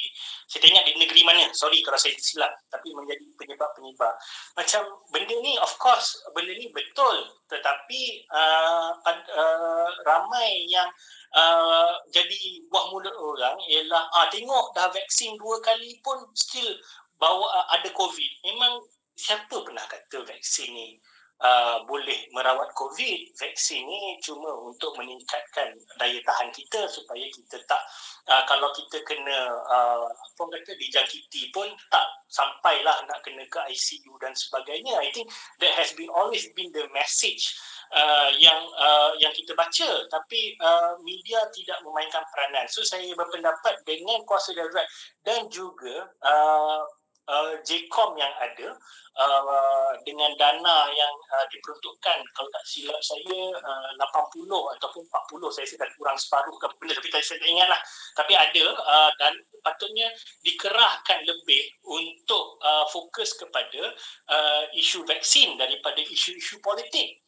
saya 0.47 0.63
tak 0.63 0.69
ingat 0.71 0.83
di 0.87 0.93
negeri 0.95 1.21
mana 1.27 1.51
sorry 1.51 1.83
kalau 1.83 1.99
saya 1.99 2.15
silap 2.19 2.51
tapi 2.71 2.95
menjadi 2.95 3.27
penyebab-penyebab 3.35 4.15
macam 4.55 4.81
benda 5.11 5.35
ni 5.43 5.59
of 5.59 5.75
course 5.75 6.23
benda 6.31 6.55
ni 6.55 6.71
betul 6.71 7.27
tetapi 7.51 8.23
uh, 8.31 8.95
uh, 9.03 9.89
ramai 10.07 10.63
yang 10.71 10.87
uh, 11.35 11.93
jadi 12.09 12.63
buah 12.71 12.89
mulut 12.95 13.13
orang 13.13 13.59
ialah 13.67 14.07
ah 14.15 14.27
tengok 14.31 14.71
dah 14.71 14.87
vaksin 14.89 15.35
dua 15.35 15.59
kali 15.59 15.99
pun 15.99 16.23
still 16.33 16.71
bawa 17.19 17.45
uh, 17.45 17.67
ada 17.75 17.89
covid. 17.95 18.31
Memang 18.43 18.83
siapa 19.13 19.61
pernah 19.61 19.85
kata 19.85 20.25
vaksin 20.25 20.73
ni 20.73 20.97
uh, 21.43 21.83
boleh 21.85 22.31
merawat 22.31 22.71
COVID. 22.73 23.35
Vaksin 23.35 23.83
ni 23.83 24.17
cuma 24.23 24.49
untuk 24.63 24.95
meningkatkan 24.95 25.75
daya 25.99 26.19
tahan 26.23 26.49
kita 26.55 26.87
supaya 26.87 27.27
kita 27.29 27.59
tak 27.67 27.83
uh, 28.31 28.43
kalau 28.47 28.71
kita 28.71 29.03
kena 29.03 29.51
uh, 29.67 30.07
apa 30.07 30.43
kata 30.57 30.71
dijangkiti 30.79 31.51
pun 31.51 31.67
tak 31.91 32.07
sampailah 32.31 33.05
nak 33.05 33.19
kena 33.21 33.43
ke 33.51 33.59
ICU 33.69 34.15
dan 34.23 34.33
sebagainya. 34.33 34.97
I 34.97 35.11
think 35.11 35.29
that 35.59 35.75
has 35.75 35.91
been 35.93 36.09
always 36.09 36.47
been 36.55 36.71
the 36.71 36.87
message 36.95 37.53
uh, 37.93 38.31
yang 38.39 38.63
uh, 38.79 39.13
yang 39.19 39.35
kita 39.35 39.53
baca 39.53 40.07
tapi 40.09 40.55
uh, 40.63 40.97
media 41.03 41.43
tidak 41.51 41.77
memainkan 41.83 42.23
peranan. 42.31 42.65
So 42.71 42.81
saya 42.81 43.11
berpendapat 43.13 43.83
dengan 43.85 44.23
kuasa 44.25 44.55
darurat 44.55 44.87
dan 45.27 45.51
juga 45.51 46.07
uh, 46.23 46.81
uh, 47.29 47.53
JCOM 47.63 48.19
yang 48.19 48.33
ada 48.35 48.75
uh, 49.19 49.91
dengan 50.03 50.35
dana 50.35 50.89
yang 50.91 51.13
uh, 51.31 51.45
diperuntukkan 51.47 52.17
kalau 52.35 52.49
tak 52.51 52.63
silap 52.67 52.99
saya 52.99 53.39
uh, 53.63 53.89
80 53.95 54.49
ataupun 54.79 55.03
40 55.07 55.55
saya 55.55 55.67
sedang 55.67 55.91
kurang 55.95 56.17
separuh 56.19 56.55
ke 56.59 56.67
benda 56.79 56.93
tapi 56.97 57.09
saya 57.09 57.39
tak 57.39 57.49
ingat 57.49 57.69
lah 57.71 57.81
tapi 58.17 58.33
ada 58.35 58.65
uh, 58.75 59.11
dan 59.19 59.33
patutnya 59.63 60.11
dikerahkan 60.43 61.23
lebih 61.23 61.63
untuk 61.87 62.59
uh, 62.59 62.83
fokus 62.91 63.31
kepada 63.39 63.95
uh, 64.27 64.63
isu 64.75 65.07
vaksin 65.07 65.55
daripada 65.55 66.03
isu-isu 66.03 66.59
politik 66.59 67.22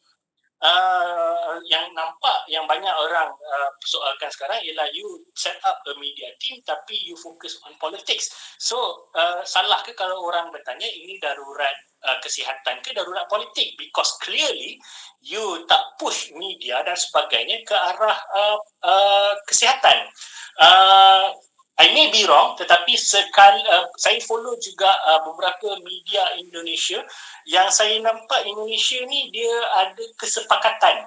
uh, 0.62 1.56
yang 1.68 1.90
nampak 1.92 2.38
yang 2.48 2.64
banyak 2.64 2.92
orang 2.92 3.28
uh, 3.32 3.70
persoalkan 3.80 4.30
sekarang 4.32 4.60
ialah 4.64 4.88
you 4.94 5.06
set 5.36 5.56
up 5.66 5.80
a 5.88 5.92
media 6.00 6.32
team 6.40 6.60
tapi 6.64 6.96
you 7.04 7.16
focus 7.18 7.58
on 7.66 7.74
politics. 7.76 8.32
So 8.60 9.10
uh, 9.16 9.44
salah 9.44 9.82
ke 9.84 9.92
kalau 9.92 10.24
orang 10.24 10.48
bertanya 10.52 10.88
ini 10.88 11.18
darurat 11.18 11.74
kesihatan 12.22 12.78
ke 12.86 12.94
darurat 12.94 13.26
politik 13.26 13.74
because 13.74 14.14
clearly 14.22 14.78
you 15.26 15.42
tak 15.66 15.82
push 15.98 16.30
media 16.38 16.78
dan 16.86 16.94
sebagainya 16.94 17.66
ke 17.66 17.74
arah 17.74 18.18
uh, 18.30 18.58
uh, 18.86 19.34
kesihatan. 19.50 20.06
Uh, 20.54 21.34
I 21.76 21.92
may 21.92 22.08
be 22.08 22.24
wrong 22.24 22.56
tetapi 22.56 22.96
sekali 22.96 23.60
uh, 23.68 23.84
saya 24.00 24.16
follow 24.24 24.56
juga 24.56 24.88
uh, 24.88 25.20
beberapa 25.28 25.76
media 25.84 26.24
Indonesia. 26.40 27.04
Yang 27.44 27.68
saya 27.76 28.00
nampak 28.00 28.48
Indonesia 28.48 28.96
ni 29.04 29.28
dia 29.28 29.52
ada 29.84 30.04
kesepakatan 30.16 31.04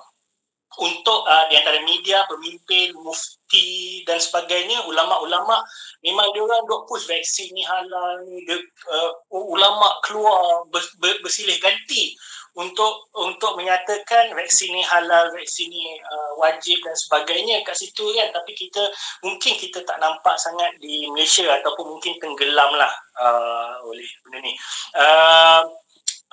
untuk 0.77 1.25
uh, 1.25 1.49
di 1.49 1.57
antara 1.57 1.81
media, 1.81 2.21
pemimpin, 2.29 2.93
mufti 3.01 4.05
dan 4.05 4.21
sebagainya, 4.21 4.85
ulama-ulama 4.85 5.59
memang 6.05 6.29
dia 6.31 6.45
orang 6.45 6.63
dok 6.69 6.85
push 6.85 7.09
vaksin 7.09 7.49
ni 7.57 7.65
halal 7.65 8.21
ni, 8.29 8.45
dia, 8.45 8.61
uh, 8.93 9.11
ulama 9.33 9.97
keluar 10.05 10.69
ber, 10.69 10.79
ber, 11.01 11.17
bersilih 11.25 11.57
ganti 11.57 12.13
untuk 12.59 13.07
untuk 13.15 13.55
menyatakan 13.55 14.35
vaksin 14.35 14.75
ni 14.75 14.83
halal, 14.83 15.31
vaksin 15.31 15.71
ni 15.71 15.95
uh, 16.03 16.35
wajib 16.35 16.75
dan 16.83 16.91
sebagainya 16.91 17.63
kat 17.63 17.79
situ 17.79 18.03
kan. 18.11 18.35
Tapi 18.35 18.51
kita 18.51 18.83
mungkin 19.23 19.55
kita 19.55 19.79
tak 19.87 19.95
nampak 20.03 20.35
sangat 20.35 20.75
di 20.83 21.07
Malaysia 21.07 21.47
ataupun 21.47 21.95
mungkin 21.95 22.19
tenggelam 22.19 22.75
lah 22.75 22.91
uh, 23.15 23.79
oleh 23.87 24.07
benda 24.27 24.43
ni. 24.43 24.53
Uh, 24.91 25.63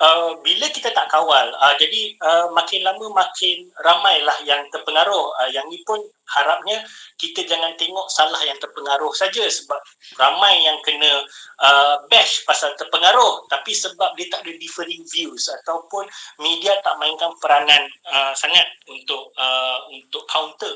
uh, 0.01 0.37
bila 0.45 0.65
kita 0.69 0.93
tak 0.93 1.09
kawal 1.09 1.49
uh, 1.57 1.73
jadi 1.77 2.13
uh, 2.21 2.47
makin 2.53 2.85
lama 2.85 3.05
makin 3.13 3.69
ramailah 3.81 4.37
yang 4.45 4.61
terpengaruh. 4.69 5.33
Uh, 5.41 5.49
yang 5.49 5.65
ni 5.69 5.81
pun 5.85 6.01
harapnya 6.27 6.83
kita 7.15 7.47
jangan 7.47 7.71
tengok 7.79 8.07
salah 8.11 8.39
yang 8.43 8.59
terpengaruh 8.59 9.13
saja 9.15 9.47
sebab 9.47 9.79
ramai 10.19 10.59
yang 10.63 10.77
kena 10.83 11.23
uh, 11.63 11.95
bash 12.11 12.43
pasal 12.45 12.73
terpengaruh. 12.77 13.45
Tapi 13.49 13.71
sebab 13.73 14.13
dia 14.19 14.27
tak 14.29 14.45
ada 14.45 14.53
differing 14.57 15.03
views 15.09 15.49
ataupun 15.63 16.05
media 16.41 16.77
tak 16.83 16.97
mainkan 17.01 17.31
peranan 17.41 17.87
uh, 18.11 18.33
sangat 18.37 18.65
untuk 18.89 19.31
uh, 19.39 19.79
untuk 19.89 20.23
counter 20.29 20.75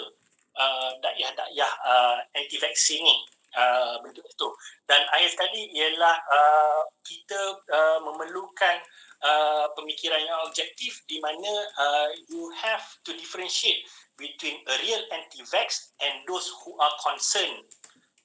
uh, 0.58 0.92
dakyah-dakyah 1.04 1.72
uh, 1.86 2.18
anti 2.36 2.58
vaksin 2.58 3.04
ni. 3.04 3.18
Uh, 3.52 4.00
bentuk 4.00 4.24
itu. 4.24 4.48
Dan 4.88 5.04
akhir 5.12 5.36
sekali 5.36 5.76
ialah 5.76 6.16
uh, 6.24 6.88
kita 7.04 7.60
uh, 7.68 8.00
memerlukan 8.00 8.80
uh, 9.22 9.66
pemikiran 9.78 10.22
yang 10.22 10.40
objektif 10.46 11.02
di 11.06 11.22
mana 11.22 11.52
uh, 11.78 12.10
you 12.30 12.50
have 12.58 12.84
to 13.06 13.14
differentiate 13.16 13.86
between 14.18 14.62
a 14.70 14.76
real 14.86 15.02
anti-vax 15.14 15.94
and 16.02 16.22
those 16.30 16.50
who 16.62 16.78
are 16.78 16.94
concerned. 17.02 17.66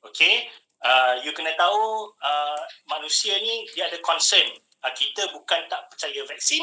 Okay, 0.04 0.46
uh, 0.84 1.18
you 1.24 1.32
kena 1.34 1.56
tahu 1.58 2.12
uh, 2.20 2.60
manusia 2.90 3.36
ni 3.40 3.66
dia 3.74 3.88
ada 3.88 3.98
concern. 4.04 4.46
Uh, 4.84 4.92
kita 4.92 5.28
bukan 5.32 5.66
tak 5.66 5.88
percaya 5.90 6.20
vaksin, 6.28 6.62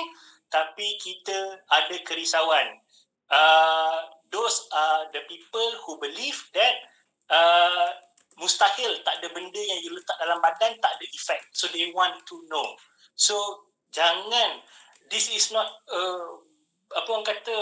tapi 0.54 0.96
kita 1.02 1.60
ada 1.74 1.96
kerisauan. 2.06 2.78
Uh, 3.34 4.14
those 4.30 4.70
are 4.70 5.10
the 5.12 5.26
people 5.26 5.70
who 5.84 5.98
believe 5.98 6.38
that 6.54 6.76
uh, 7.34 7.90
mustahil 8.38 8.94
tak 9.02 9.22
ada 9.22 9.28
benda 9.34 9.62
yang 9.62 9.80
you 9.82 9.92
letak 9.94 10.18
dalam 10.22 10.40
badan 10.40 10.78
tak 10.78 10.92
ada 10.94 11.06
effect. 11.14 11.50
So 11.58 11.70
they 11.74 11.90
want 11.92 12.22
to 12.30 12.36
know. 12.50 12.66
So 13.18 13.36
jangan 13.94 14.60
this 15.08 15.30
is 15.30 15.54
not 15.54 15.70
uh, 15.94 16.42
apa 16.94 17.08
orang 17.10 17.26
kata 17.26 17.58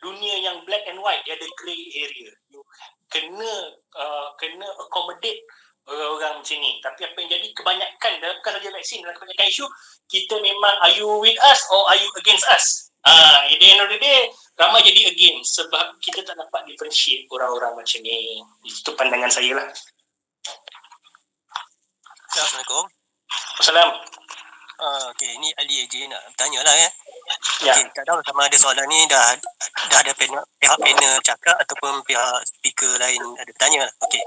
dunia 0.00 0.40
yang 0.40 0.62
black 0.64 0.86
and 0.86 1.00
white 1.02 1.20
dia 1.26 1.34
ada 1.34 1.48
grey 1.58 1.90
area 1.98 2.30
you 2.48 2.62
kena 3.10 3.74
uh, 3.98 4.32
kena 4.38 4.66
accommodate 4.80 5.42
orang-orang 5.84 6.40
macam 6.40 6.56
ni 6.62 6.80
tapi 6.80 7.04
apa 7.04 7.16
yang 7.20 7.30
jadi 7.36 7.46
kebanyakan 7.52 8.12
dalam 8.22 8.36
bukan 8.40 8.52
saja 8.56 8.68
vaksin 8.72 9.04
dalam 9.04 9.16
kebanyakan 9.20 9.46
isu 9.52 9.66
kita 10.08 10.34
memang 10.40 10.74
are 10.80 10.94
you 10.96 11.08
with 11.20 11.36
us 11.44 11.60
or 11.68 11.84
are 11.92 11.98
you 12.00 12.08
against 12.16 12.46
us 12.48 12.84
Ah, 13.04 13.44
uh, 13.44 13.52
at 13.52 13.60
the 13.60 13.68
end 13.68 13.84
of 13.84 13.92
the 13.92 14.00
day, 14.00 14.32
ramai 14.56 14.80
jadi 14.80 15.12
against 15.12 15.60
sebab 15.60 16.00
kita 16.00 16.24
tak 16.24 16.40
dapat 16.40 16.64
differentiate 16.64 17.28
orang-orang 17.28 17.76
macam 17.76 18.00
ni. 18.00 18.40
Itu 18.64 18.96
pandangan 18.96 19.28
saya 19.28 19.60
lah. 19.60 19.68
Assalamualaikum. 22.32 22.84
Assalamualaikum. 23.60 24.24
Uh, 24.84 25.08
okay, 25.16 25.32
ni 25.40 25.48
Ali 25.56 25.80
AJ 25.88 26.12
nak 26.12 26.20
tanya 26.36 26.60
lah 26.60 26.76
ya. 26.76 26.90
Ya. 27.64 27.72
Okay, 27.72 27.88
tak 27.96 28.04
tahu 28.04 28.20
sama 28.20 28.44
ada 28.44 28.56
soalan 28.60 28.84
ni 28.84 29.00
dah 29.08 29.32
dah 29.88 29.98
ada 30.04 30.12
panel, 30.12 30.44
pihak 30.60 30.76
panel 30.76 31.14
cakap 31.24 31.56
ataupun 31.56 32.04
pihak 32.04 32.44
speaker 32.44 32.92
lain 33.00 33.22
ada 33.40 33.48
tanya 33.56 33.88
lah. 33.88 33.94
Okay. 34.04 34.20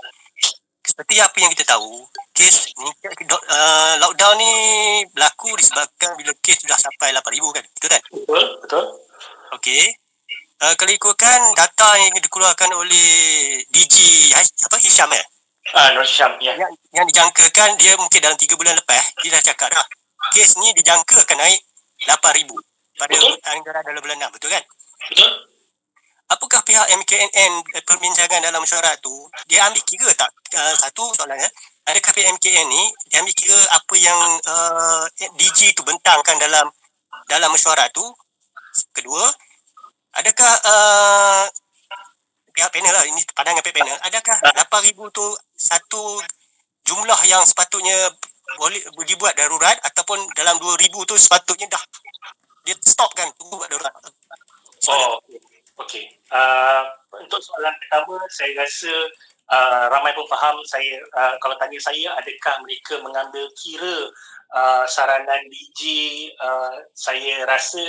Seperti 0.81 1.21
apa 1.21 1.37
yang 1.37 1.53
kita 1.53 1.77
tahu, 1.77 2.01
kes 2.33 2.73
ni 2.73 2.89
uh, 2.89 3.93
lockdown 4.01 4.33
ni 4.41 4.51
berlaku 5.13 5.53
disebabkan 5.61 6.17
bila 6.17 6.33
kes 6.41 6.65
sudah 6.65 6.79
sampai 6.81 7.13
8,000 7.13 7.37
kan? 7.53 7.65
Betul 7.77 7.89
kan? 7.93 8.01
Betul, 8.09 8.43
betul. 8.65 8.85
Okay. 9.61 9.93
Uh, 10.57 10.73
kalau 10.73 10.89
ikutkan 10.89 11.53
data 11.53 11.89
yang 12.01 12.17
dikeluarkan 12.17 12.73
oleh 12.73 13.09
DG 13.69 13.95
apa 14.41 14.77
Hisham 14.81 15.13
eh? 15.13 15.21
Ah, 15.77 15.93
Nur 15.93 16.01
Hisham, 16.01 16.33
ya. 16.41 16.57
Yang, 16.57 16.73
yang 16.97 17.05
dijangkakan 17.05 17.77
dia 17.77 17.93
mungkin 17.93 18.25
dalam 18.25 18.39
3 18.41 18.57
bulan 18.57 18.73
lepas 18.73 19.05
dia 19.21 19.37
dah 19.37 19.43
cakap 19.53 19.69
dah 19.69 19.85
kes 20.33 20.57
ni 20.59 20.73
dijangka 20.75 21.23
akan 21.23 21.37
naik 21.39 21.61
8,000 22.05 22.47
pada 22.97 23.15
anggaran 23.53 23.83
dalam 23.85 24.01
bulan 24.01 24.17
6, 24.29 24.35
betul 24.35 24.49
kan? 24.49 24.63
Betul. 25.11 25.31
Apakah 26.27 26.59
pihak 26.67 26.87
MKNN 26.91 27.53
eh, 27.71 27.83
perbincangan 27.87 28.43
dalam 28.43 28.59
mesyuarat 28.59 28.99
tu 28.99 29.15
dia 29.47 29.63
ambil 29.63 29.79
kira 29.87 30.11
tak? 30.11 30.27
Uh, 30.51 30.75
satu 30.75 31.15
soalan 31.15 31.39
ya 31.39 31.47
adakah 31.87 32.11
pihak 32.11 32.27
MKN 32.35 32.67
ni 32.67 32.83
dia 33.07 33.23
ambil 33.23 33.31
kira 33.31 33.55
apa 33.71 33.95
yang 33.95 34.19
uh, 34.43 35.07
DG 35.39 35.71
tu 35.71 35.87
bentangkan 35.87 36.35
dalam 36.35 36.67
dalam 37.31 37.47
mesyuarat 37.47 37.95
tu? 37.95 38.03
Kedua 38.91 39.23
adakah 40.19 40.51
uh, 40.67 41.45
pihak 42.51 42.75
panel 42.75 42.91
lah 42.91 43.07
ini 43.07 43.23
pandangan 43.31 43.63
pihak 43.63 43.77
panel. 43.79 43.97
Adakah 44.03 44.35
8000 44.67 45.15
tu 45.15 45.27
satu 45.55 46.19
jumlah 46.83 47.19
yang 47.23 47.39
sepatutnya 47.47 48.11
boleh 48.55 48.79
dibuat 49.03 49.35
darurat 49.35 49.75
ataupun 49.83 50.23
dalam 50.31 50.55
2000 50.55 50.87
tu 51.03 51.15
sepatutnya 51.19 51.67
dah 51.67 51.83
dia 52.63 52.75
stop 52.83 53.11
kan 53.15 53.31
tunggu 53.39 53.59
buat 53.59 53.71
darurat. 53.71 53.95
Oh, 54.91 55.19
okey. 55.83 56.07
Uh, 56.31 56.83
untuk 57.15 57.39
soalan 57.39 57.71
pertama 57.79 58.19
saya 58.31 58.51
rasa 58.59 58.91
uh, 59.51 59.85
ramai 59.87 60.11
pun 60.11 60.27
faham 60.27 60.59
saya 60.67 60.99
uh, 61.15 61.35
kalau 61.39 61.55
tanya 61.55 61.79
saya 61.79 62.11
adakah 62.19 62.55
mereka 62.67 62.99
mengambil 62.99 63.47
kira 63.55 64.11
uh, 64.51 64.83
saranan 64.83 65.47
DG 65.47 65.81
uh, 66.43 66.83
saya 66.91 67.47
rasa 67.47 67.83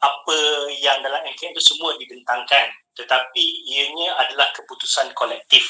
apa 0.00 0.38
yang 0.80 1.04
dalam 1.04 1.20
MKN 1.28 1.52
itu 1.52 1.76
semua 1.76 1.92
dibentangkan 2.00 2.72
tetapi 2.92 3.44
ianya 3.68 4.16
adalah 4.20 4.48
keputusan 4.52 5.12
kolektif. 5.16 5.64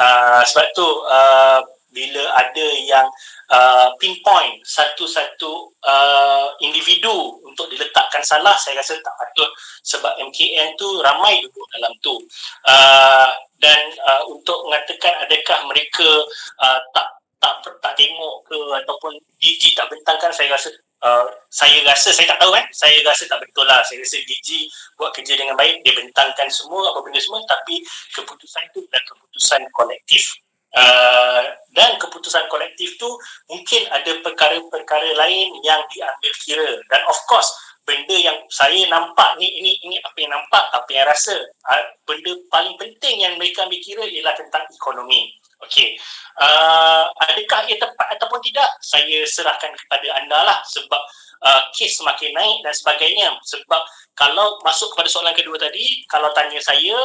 Uh, 0.00 0.40
sebab 0.48 0.66
tu 0.72 0.88
uh, 1.08 1.60
bila 1.92 2.24
ada 2.34 2.66
yang 2.82 3.06
uh, 3.52 3.92
pinpoint 4.00 4.64
satu-satu 4.64 5.76
uh, 5.84 6.48
individu 6.64 7.38
untuk 7.44 7.68
diletakkan 7.68 8.24
salah 8.24 8.56
saya 8.56 8.80
rasa 8.80 8.96
tak 8.98 9.14
patut 9.20 9.50
sebab 9.84 10.16
MKN 10.32 10.74
tu 10.80 10.88
ramai 11.04 11.38
duduk 11.44 11.66
dalam 11.76 11.92
tu. 12.00 12.16
Uh, 12.64 13.30
dan 13.62 13.78
uh, 14.08 14.26
untuk 14.26 14.66
mengatakan 14.66 15.22
adakah 15.22 15.58
mereka 15.70 16.08
uh, 16.58 16.80
tak 16.96 17.06
tak 17.38 17.58
tak 17.82 17.94
tengok 17.98 18.46
ke 18.46 18.58
ataupun 18.82 19.18
DG 19.38 19.76
tak 19.76 19.86
bentangkan 19.92 20.32
saya 20.34 20.50
rasa 20.50 20.72
Uh, 21.02 21.26
saya 21.50 21.82
rasa 21.82 22.14
saya 22.14 22.30
tak 22.30 22.38
tahu 22.38 22.54
kan 22.54 22.62
saya 22.70 22.94
rasa 23.02 23.26
tak 23.26 23.42
betul 23.42 23.66
lah. 23.66 23.82
Saya 23.82 23.98
rasa 24.06 24.22
DG 24.22 24.70
buat 24.94 25.10
kerja 25.10 25.34
dengan 25.34 25.58
baik 25.58 25.82
dia 25.82 25.98
bentangkan 25.98 26.46
semua 26.46 26.94
apa 26.94 27.02
benda 27.02 27.18
semua 27.18 27.42
tapi 27.42 27.82
keputusan 28.14 28.70
itu 28.70 28.86
adalah 28.86 29.02
keputusan 29.10 29.66
kolektif 29.74 30.30
Uh, 30.72 31.44
dan 31.76 32.00
keputusan 32.00 32.48
kolektif 32.48 32.96
tu 32.96 33.08
mungkin 33.48 33.84
ada 33.92 34.12
perkara-perkara 34.24 35.12
lain 35.16 35.52
yang 35.64 35.80
diambil 35.92 36.32
kira. 36.44 36.70
Dan 36.88 37.00
of 37.08 37.18
course 37.28 37.48
benda 37.82 38.14
yang 38.14 38.38
saya 38.48 38.86
nampak 38.86 39.36
ni 39.42 39.50
ini 39.58 39.74
ini 39.82 39.96
apa 40.00 40.16
yang 40.16 40.32
nampak 40.32 40.64
apa 40.72 40.88
yang 40.92 41.04
rasa. 41.08 41.36
Uh, 41.68 41.82
benda 42.08 42.32
paling 42.48 42.76
penting 42.80 43.24
yang 43.24 43.36
mereka 43.36 43.64
ambil 43.68 43.80
kira 43.84 44.04
ialah 44.04 44.32
tentang 44.36 44.64
ekonomi. 44.72 45.32
Okey. 45.64 45.96
Uh, 46.40 47.06
adakah 47.20 47.68
ia 47.68 47.76
tepat 47.78 48.08
ataupun 48.18 48.40
tidak? 48.40 48.68
Saya 48.80 49.22
serahkan 49.28 49.72
kepada 49.76 50.08
anda 50.18 50.40
lah 50.42 50.58
sebab 50.66 51.02
uh, 51.44 51.62
kes 51.76 52.00
semakin 52.00 52.32
naik 52.32 52.58
dan 52.64 52.74
sebagainya. 52.74 53.28
Sebab 53.44 53.82
kalau 54.16 54.60
masuk 54.64 54.92
kepada 54.96 55.08
soalan 55.08 55.36
kedua 55.36 55.56
tadi 55.56 56.04
kalau 56.08 56.32
tanya 56.36 56.60
saya 56.60 56.96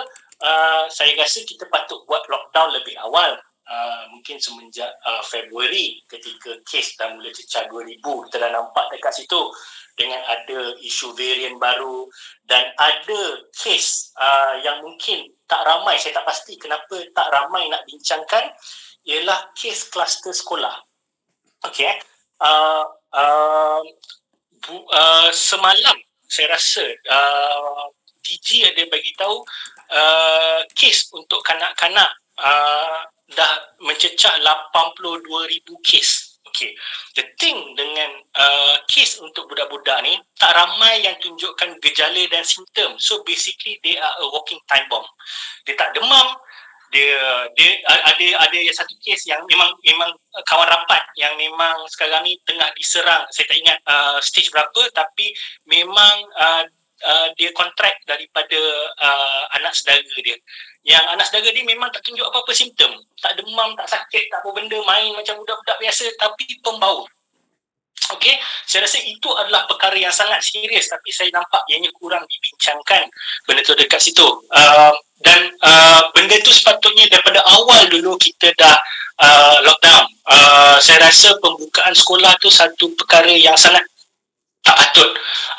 uh, 0.43 0.85
saya 0.91 1.13
rasa 1.17 1.41
kita 1.45 1.65
patut 1.71 2.03
buat 2.05 2.25
lockdown 2.27 2.75
lebih 2.75 2.97
awal 3.01 3.37
uh, 3.69 4.09
mungkin 4.15 4.39
semenjak 4.39 4.89
uh, 5.03 5.23
Februari 5.27 6.01
ketika 6.07 6.57
kes 6.63 6.97
dah 6.97 7.11
mula 7.13 7.29
cecah 7.29 7.67
2000 7.69 7.99
kita 7.99 8.35
dah 8.39 8.51
nampak 8.51 8.85
dekat 8.95 9.13
situ 9.13 9.41
dengan 9.99 10.21
ada 10.25 10.77
isu 10.81 11.13
varian 11.13 11.59
baru 11.59 12.07
dan 12.47 12.71
ada 12.79 13.21
kes 13.51 14.15
uh, 14.17 14.59
yang 14.63 14.81
mungkin 14.81 15.29
tak 15.47 15.63
ramai. 15.63 15.99
Saya 15.99 16.19
tak 16.21 16.27
pasti 16.27 16.55
kenapa 16.55 17.01
tak 17.11 17.27
ramai 17.33 17.65
nak 17.71 17.83
bincangkan 17.87 18.51
ialah 19.07 19.51
kes 19.57 19.89
kluster 19.89 20.35
sekolah. 20.35 20.75
Okey 21.65 22.17
uh, 22.41 22.85
uh, 23.13 23.81
bu- 24.65 24.87
uh, 24.93 25.29
semalam 25.33 25.97
saya 26.27 26.53
rasa 26.53 26.83
uh, 27.07 27.85
TG 28.21 28.67
ada 28.67 28.83
bagi 28.91 29.15
tahu 29.15 29.41
uh, 29.95 30.59
kes 30.75 31.15
untuk 31.15 31.39
kanak-kanak 31.47 32.11
uh, 32.37 33.01
dah 33.35 33.53
mencecah 33.83 34.39
82,000 34.39 35.63
kes. 35.83 36.39
Okay. 36.47 36.73
The 37.13 37.27
thing 37.37 37.75
dengan 37.75 38.23
uh, 38.33 38.75
kes 38.87 39.19
untuk 39.19 39.51
budak-budak 39.51 39.99
ni, 40.01 40.15
tak 40.39 40.55
ramai 40.55 41.03
yang 41.03 41.13
tunjukkan 41.19 41.77
gejala 41.83 42.23
dan 42.31 42.41
simptom. 42.47 42.95
So 42.97 43.21
basically, 43.27 43.77
they 43.83 43.99
are 43.99 44.15
a 44.23 44.25
walking 44.31 44.57
time 44.65 44.87
bomb. 44.87 45.05
Dia 45.67 45.75
tak 45.75 45.91
demam, 45.93 46.39
dia 46.91 47.19
dia 47.59 47.69
ada 47.83 48.47
ada 48.47 48.57
yang 48.57 48.71
satu 48.71 48.95
kes 49.03 49.27
yang 49.27 49.43
memang 49.51 49.75
memang 49.83 50.11
kawan 50.47 50.67
rapat 50.71 51.03
yang 51.19 51.35
memang 51.35 51.83
sekarang 51.91 52.23
ni 52.23 52.39
tengah 52.47 52.71
diserang 52.79 53.27
saya 53.27 53.43
tak 53.43 53.57
ingat 53.59 53.77
uh, 53.83 54.17
stage 54.23 54.47
berapa 54.55 54.81
tapi 54.95 55.35
memang 55.67 56.15
uh, 56.39 56.63
uh, 57.03 57.27
dia 57.37 57.49
kontrak 57.53 57.99
daripada 58.07 58.59
uh, 58.97 59.43
anak 59.61 59.73
saudara 59.75 60.01
dia. 60.21 60.37
Yang 60.87 61.05
anak 61.13 61.25
saudara 61.27 61.49
dia 61.51 61.65
memang 61.67 61.89
tak 61.91 62.01
tunjuk 62.05 62.25
apa-apa 62.25 62.51
simptom. 62.55 62.93
Tak 63.19 63.37
demam 63.37 63.75
tak 63.75 63.89
sakit 63.91 64.31
tak 64.31 64.39
apa 64.41 64.49
benda 64.55 64.79
main 64.87 65.13
macam 65.13 65.37
budak-budak 65.37 65.77
biasa 65.81 66.05
tapi 66.17 66.47
pembau 66.63 67.05
Okey, 68.07 68.39
saya 68.63 68.87
rasa 68.87 69.03
itu 69.03 69.27
adalah 69.35 69.67
perkara 69.67 69.97
yang 69.99 70.13
sangat 70.13 70.39
serius 70.39 70.87
tapi 70.87 71.11
saya 71.11 71.27
nampak 71.33 71.59
ianya 71.67 71.91
kurang 71.99 72.23
dibincangkan. 72.23 73.03
Benda 73.43 73.59
tu 73.67 73.75
dekat 73.75 73.99
situ. 73.99 74.23
Uh, 74.47 74.95
dan 75.19 75.51
uh, 75.65 76.07
benda 76.15 76.39
tu 76.39 76.53
sepatutnya 76.53 77.09
daripada 77.11 77.43
awal 77.51 77.83
dulu 77.91 78.15
kita 78.15 78.53
dah 78.55 78.79
uh, 79.19 79.59
lockdown. 79.65 80.07
Uh, 80.23 80.77
saya 80.79 81.03
rasa 81.03 81.35
pembukaan 81.43 81.91
sekolah 81.91 82.31
tu 82.39 82.47
satu 82.47 82.95
perkara 82.95 83.33
yang 83.33 83.59
sangat 83.59 83.83
tak 84.67 84.77
patut. 84.83 85.09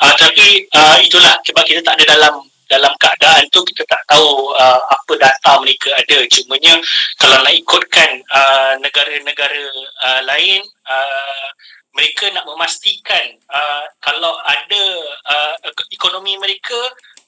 Uh, 0.05 0.13
tapi 0.13 0.69
uh, 0.69 0.97
itulah 1.01 1.33
sebab 1.41 1.63
kita 1.65 1.81
tak 1.81 1.97
ada 1.97 2.13
dalam 2.13 2.45
dalam 2.69 2.93
keadaan 3.01 3.49
tu 3.49 3.65
kita 3.65 3.81
tak 3.89 4.05
tahu 4.05 4.53
uh, 4.53 4.79
apa 4.85 5.13
data 5.17 5.57
mereka 5.57 5.89
ada. 5.97 6.21
Cumanya 6.29 6.77
kalau 7.17 7.41
nak 7.41 7.55
ikutkan 7.57 8.21
uh, 8.29 8.73
negara-negara 8.77 9.65
uh, 10.05 10.21
lain 10.29 10.61
uh, 10.85 11.47
mereka 11.97 12.29
nak 12.29 12.45
memastikan 12.45 13.25
uh, 13.49 13.83
kalau 14.05 14.37
ada 14.45 14.83
uh, 15.25 15.55
ekonomi 15.89 16.37
mereka 16.37 16.77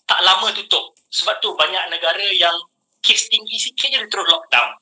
tak 0.05 0.21
lama 0.21 0.53
tutup. 0.53 0.93
Sebab 1.11 1.41
tu 1.41 1.57
banyak 1.57 1.89
negara 1.89 2.23
yang 2.37 2.55
kes 3.01 3.27
tinggi 3.27 3.57
sikit 3.57 3.89
je 3.89 3.99
terus 4.05 4.29
lockdown. 4.29 4.77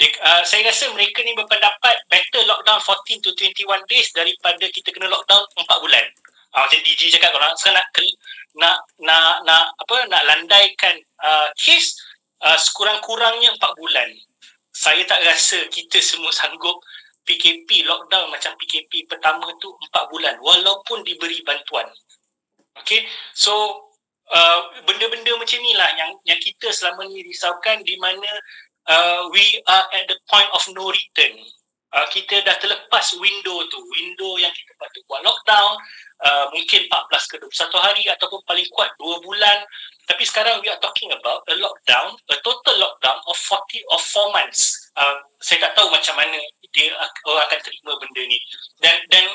Uh, 0.00 0.40
saya 0.48 0.64
rasa 0.64 0.88
mereka 0.96 1.20
ni 1.20 1.36
berpendapat 1.36 2.08
better 2.08 2.40
lockdown 2.48 2.80
14 2.80 3.20
to 3.20 3.36
21 3.36 3.84
days 3.84 4.08
daripada 4.16 4.64
kita 4.72 4.88
kena 4.96 5.12
lockdown 5.12 5.44
4 5.52 5.84
bulan. 5.84 6.08
Uh, 6.50 6.66
macam 6.66 6.80
DG 6.82 7.14
cakap 7.14 7.30
kalau 7.30 7.46
sekarang 7.54 7.78
nak, 7.78 7.86
nak 8.58 8.76
nak 9.06 9.34
nak 9.46 9.64
apa 9.78 9.96
nak 10.10 10.22
landaikan 10.26 10.98
uh, 11.22 11.46
kes 11.54 11.94
uh, 12.42 12.58
sekurang-kurangnya 12.58 13.54
4 13.54 13.80
bulan. 13.80 14.08
Saya 14.74 15.02
tak 15.06 15.22
rasa 15.22 15.66
kita 15.70 16.02
semua 16.02 16.34
sanggup 16.34 16.78
PKP 17.22 17.86
lockdown 17.86 18.32
macam 18.34 18.56
PKP 18.58 19.06
pertama 19.06 19.46
tu 19.62 19.70
4 19.94 20.10
bulan 20.10 20.34
walaupun 20.42 21.06
diberi 21.06 21.38
bantuan. 21.46 21.86
Okay, 22.82 23.06
so 23.34 23.52
uh, 24.32 24.60
benda-benda 24.86 25.36
macam 25.36 25.58
ni 25.62 25.72
lah 25.74 25.90
yang 25.94 26.10
yang 26.26 26.40
kita 26.42 26.70
selama 26.74 27.06
ni 27.06 27.22
risaukan 27.26 27.82
di 27.86 27.94
mana 27.98 28.30
uh, 28.88 29.20
we 29.30 29.42
are 29.68 29.86
at 29.94 30.06
the 30.10 30.18
point 30.26 30.48
of 30.54 30.62
no 30.74 30.90
return. 30.90 31.34
Uh, 31.90 32.06
kita 32.14 32.38
dah 32.46 32.54
terlepas 32.62 33.06
window 33.18 33.66
tu, 33.66 33.82
window 33.98 34.38
yang 34.38 34.54
kita 34.54 34.72
patut 34.78 35.02
buat 35.10 35.26
lockdown, 35.26 35.74
uh, 36.22 36.46
mungkin 36.54 36.86
14 36.86 37.30
ke 37.30 37.36
21 37.42 37.78
hari 37.82 38.04
ataupun 38.06 38.40
paling 38.46 38.66
kuat 38.70 38.94
2 38.98 39.26
bulan. 39.26 39.58
Tapi 40.06 40.22
sekarang 40.22 40.62
we 40.62 40.70
are 40.70 40.78
talking 40.78 41.10
about 41.10 41.42
a 41.50 41.54
lockdown, 41.58 42.14
a 42.30 42.36
total 42.46 42.78
lockdown 42.78 43.18
of 43.26 43.34
40 43.34 43.82
of 43.90 44.00
4 44.02 44.36
months. 44.38 44.90
Uh, 44.94 45.18
saya 45.42 45.66
tak 45.66 45.74
tahu 45.74 45.90
macam 45.90 46.14
mana 46.14 46.38
dia 46.70 46.94
orang 47.26 47.44
akan 47.50 47.60
terima 47.66 47.92
benda 47.98 48.22
ni 48.30 48.38
dan 48.78 48.96
dan 49.10 49.26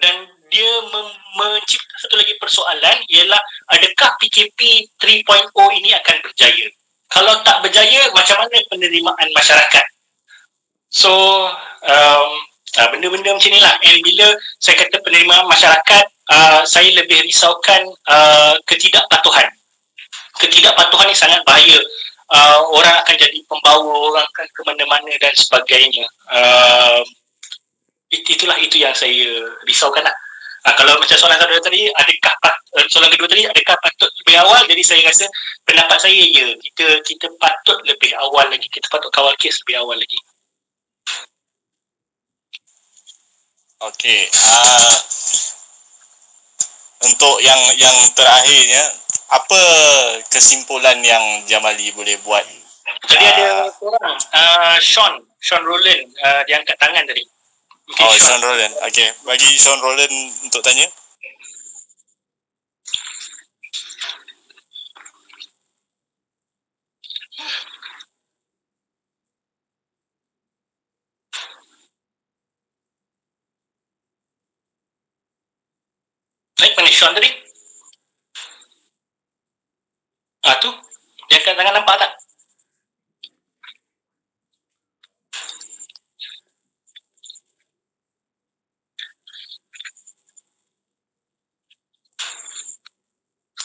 dan 0.00 0.16
dia 0.48 0.70
mem- 0.92 1.20
mencipta 1.36 1.94
satu 2.04 2.16
lagi 2.20 2.36
persoalan 2.40 2.96
ialah 3.12 3.40
adakah 3.72 4.16
PKP 4.20 4.88
3.0 5.00 5.52
ini 5.80 5.90
akan 5.96 6.16
berjaya 6.24 6.68
kalau 7.12 7.32
tak 7.44 7.60
berjaya 7.60 8.08
macam 8.12 8.40
mana 8.40 8.56
penerimaan 8.72 9.28
masyarakat 9.36 9.84
so 10.92 11.10
um, 11.88 12.28
uh, 12.78 12.88
benda-benda 12.92 13.36
macam 13.36 13.50
inilah 13.52 13.74
and 13.84 13.98
bila 14.00 14.26
saya 14.62 14.74
kata 14.80 14.96
penerimaan 15.04 15.44
masyarakat 15.48 16.04
uh, 16.32 16.60
saya 16.64 16.88
lebih 16.96 17.20
risaukan 17.26 17.82
uh, 18.08 18.54
ketidakpatuhan. 18.64 19.48
Ketidakpatuhan 20.40 21.06
ni 21.10 21.16
sangat 21.16 21.40
bahaya. 21.44 21.80
Uh, 22.32 22.64
orang 22.72 22.96
akan 23.04 23.12
jadi 23.20 23.38
pembawa 23.44 23.84
orang 23.84 24.24
akan 24.24 24.46
ke 24.48 24.60
mana-mana 24.64 25.12
dan 25.20 25.34
sebagainya. 25.36 26.08
Uh, 26.32 27.04
itulah 28.08 28.56
itu 28.56 28.80
yang 28.80 28.96
saya 28.96 29.52
risaukan 29.68 30.00
lah. 30.00 30.16
Uh, 30.64 30.72
kalau 30.78 30.96
macam 30.96 31.18
soalan 31.18 31.36
saudara 31.36 31.60
tadi 31.60 31.92
adakah 31.92 32.34
uh, 32.48 32.86
soalan 32.88 33.12
kedua 33.12 33.28
tadi 33.28 33.44
adakah 33.44 33.76
patut 33.84 34.08
lebih 34.24 34.36
awal? 34.40 34.64
Jadi 34.64 34.80
saya 34.80 35.04
rasa 35.04 35.28
pendapat 35.68 35.98
saya 36.00 36.16
ya 36.16 36.56
kita 36.56 37.04
kita 37.04 37.28
patut 37.36 37.76
lebih 37.84 38.16
awal 38.16 38.48
lagi. 38.48 38.64
Kita 38.72 38.88
patut 38.88 39.12
kawal 39.12 39.36
kes 39.36 39.60
lebih 39.68 39.84
awal 39.84 40.00
lagi 40.00 40.16
Okey. 43.82 44.30
Uh, 44.30 44.94
untuk 47.02 47.42
yang 47.42 47.58
yang 47.82 47.96
terakhirnya 48.14 48.82
apa 49.34 49.62
kesimpulan 50.30 51.02
yang 51.02 51.42
Jamali 51.50 51.90
boleh 51.98 52.14
buat? 52.22 52.46
Tadi 53.02 53.24
ada 53.26 53.66
orang, 53.82 54.14
uh, 54.14 54.76
Sean, 54.78 55.18
Sean 55.42 55.66
Roland, 55.66 56.06
uh, 56.22 56.46
dia 56.46 56.62
angkat 56.62 56.78
tangan 56.78 57.02
tadi. 57.02 57.26
Okay, 57.90 58.06
oh, 58.06 58.14
Sean, 58.14 58.38
Sean 58.38 58.42
Roland. 58.46 58.74
Okay, 58.86 59.08
bagi 59.26 59.50
Sean 59.58 59.80
Roland 59.82 60.14
untuk 60.46 60.62
tanya. 60.62 60.86
Baik, 76.72 76.88
mana 76.88 76.88
Sean 76.96 77.12
tadi? 77.12 77.28
Ah 80.40 80.56
tu, 80.56 80.72
dia 81.28 81.36
angkat 81.36 81.52
tangan 81.52 81.74
nampak 81.76 82.00
tak? 82.00 82.12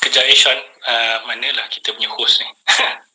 Kejap 0.04 0.28
eh 0.28 0.36
Sean, 0.36 0.60
uh, 0.60 1.24
manalah 1.32 1.72
kita 1.72 1.96
punya 1.96 2.12
host 2.12 2.44
ni? 2.44 2.48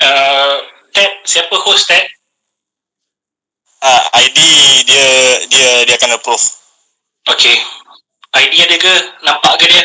Uh, 0.00 0.64
Ted, 0.96 1.12
siapa 1.40 1.56
host 1.64 1.88
Ted? 1.88 2.04
Ah, 3.80 4.12
ID 4.28 4.36
dia 4.84 5.08
dia 5.48 5.70
dia 5.88 5.96
akan 5.96 6.20
approve. 6.20 6.44
Okay. 7.32 7.56
ID 8.36 8.52
ada 8.68 8.76
ke? 8.76 8.94
Nampak 9.24 9.56
ke 9.56 9.64
dia? 9.72 9.84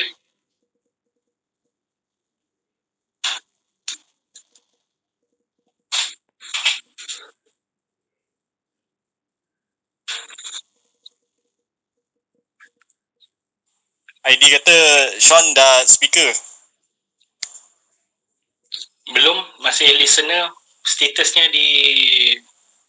ID 14.28 14.44
kata 14.60 14.78
Sean 15.24 15.56
dah 15.56 15.88
speaker. 15.88 16.36
Belum, 19.16 19.40
masih 19.64 19.88
listener. 19.96 20.52
Statusnya 20.86 21.50
di 21.50 21.68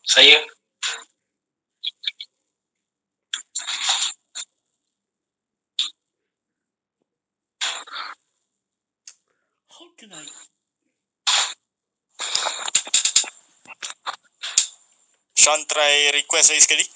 saya. 0.05 0.39
How 9.73 9.89
can 9.97 10.13
I? 10.13 10.29
Sean 15.37 15.65
try 15.65 16.13
request 16.13 16.53
lagi 16.53 16.63
sekali. 16.65 16.96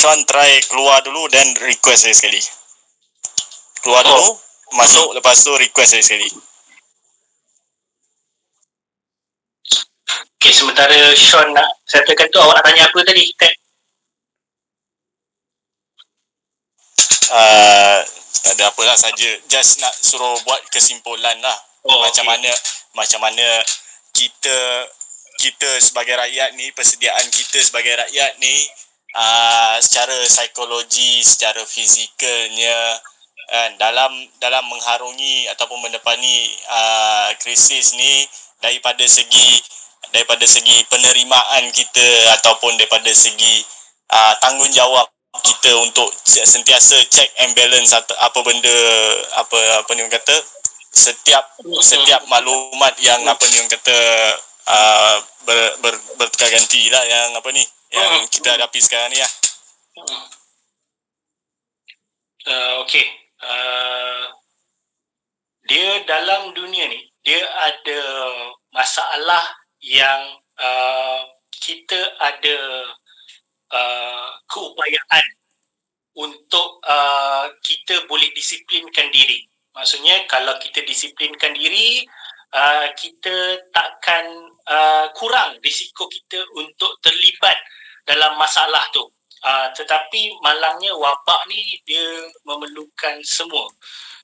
Sean 0.00 0.24
try 0.24 0.56
keluar 0.64 1.04
dulu 1.04 1.28
dan 1.28 1.44
request 1.60 2.08
saya 2.08 2.16
sekali. 2.16 2.40
Keluar 3.84 4.00
dulu, 4.00 4.32
masuk 4.72 5.12
lepas 5.12 5.36
tu 5.44 5.52
request 5.60 5.92
saya 5.92 6.00
sekali. 6.00 6.24
Okay, 10.40 10.56
sementara 10.56 10.96
Sean 11.12 11.52
nak 11.52 11.68
settlekan 11.84 12.32
tu, 12.32 12.40
awak 12.40 12.56
nak 12.56 12.64
tanya 12.64 12.88
apa 12.88 12.98
tadi? 13.04 13.28
Ted? 13.36 13.52
Uh, 17.28 18.00
tak 18.40 18.56
ada 18.56 18.72
apalah 18.72 18.96
saja. 18.96 19.30
Just 19.52 19.84
nak 19.84 19.92
suruh 20.00 20.32
buat 20.48 20.64
kesimpulan 20.72 21.36
lah. 21.44 21.58
Oh, 21.84 22.00
macam 22.00 22.24
okay. 22.24 22.40
mana 22.40 22.50
macam 22.96 23.20
mana 23.20 23.46
kita 24.16 24.56
kita 25.44 25.68
sebagai 25.76 26.16
rakyat 26.16 26.56
ni 26.56 26.72
persediaan 26.72 27.28
kita 27.28 27.60
sebagai 27.60 28.00
rakyat 28.00 28.40
ni 28.40 28.64
uh, 29.20 29.76
secara 29.84 30.16
psikologi 30.24 31.20
secara 31.20 31.60
fizikalnya 31.68 32.96
kan 33.50 33.74
dalam 33.82 34.14
dalam 34.38 34.62
mengharungi 34.70 35.50
ataupun 35.50 35.82
mendepani 35.82 36.54
uh, 36.70 37.34
krisis 37.42 37.98
ni 37.98 38.22
daripada 38.62 39.02
segi 39.10 39.58
daripada 40.14 40.46
segi 40.46 40.86
penerimaan 40.86 41.66
kita 41.74 42.38
ataupun 42.38 42.78
daripada 42.78 43.10
segi 43.10 43.66
uh, 44.14 44.34
tanggungjawab 44.38 45.06
kita 45.42 45.70
untuk 45.82 46.10
sentiasa 46.26 47.02
check 47.10 47.26
and 47.42 47.54
balance 47.58 47.90
atau 47.90 48.14
apa 48.22 48.38
benda 48.42 48.76
apa 49.42 49.58
apa 49.82 49.90
ni 49.98 50.06
orang 50.06 50.14
kata 50.14 50.36
setiap 50.90 51.42
setiap 51.82 52.22
maklumat 52.30 52.94
yang 53.02 53.22
apa 53.26 53.42
ni 53.50 53.54
orang 53.58 53.70
kata 53.70 53.98
uh, 54.70 55.14
ber, 55.42 55.58
ber, 55.82 55.94
bertukar 56.22 56.50
ganti 56.54 56.86
lah 56.90 57.02
yang 57.02 57.34
apa 57.34 57.50
ni 57.50 57.62
yang 57.90 58.26
kita 58.30 58.54
hadapi 58.54 58.78
sekarang 58.78 59.10
ni 59.10 59.18
lah. 59.18 59.32
Uh, 62.46 62.72
okay. 62.86 63.06
Uh, 63.40 64.24
dia 65.66 66.02
dalam 66.06 66.54
dunia 66.54 66.88
ni, 66.88 67.10
dia 67.22 67.40
ada 67.42 68.00
masalah 68.72 69.44
yang 69.82 70.40
uh, 70.58 71.20
kita 71.50 72.00
ada 72.18 72.58
uh, 73.70 74.28
keupayaan 74.48 75.26
untuk 76.16 76.82
uh, 76.84 77.46
kita 77.62 78.06
boleh 78.10 78.28
disiplinkan 78.34 79.08
diri. 79.14 79.46
Maksudnya 79.76 80.26
kalau 80.26 80.58
kita 80.58 80.82
disiplinkan 80.82 81.54
diri, 81.54 82.02
uh, 82.54 82.90
kita 82.98 83.62
takkan 83.70 84.26
uh, 84.66 85.06
kurang 85.14 85.54
risiko 85.62 86.10
kita 86.10 86.42
untuk 86.58 86.98
terlibat 87.04 87.56
dalam 88.10 88.34
masalah 88.34 88.82
tu. 88.90 89.06
Uh, 89.40 89.72
tetapi 89.72 90.36
malangnya 90.44 90.92
wabak 90.92 91.40
ni 91.48 91.78
dia 91.88 92.28
memerlukan 92.44 93.22
semua. 93.24 93.64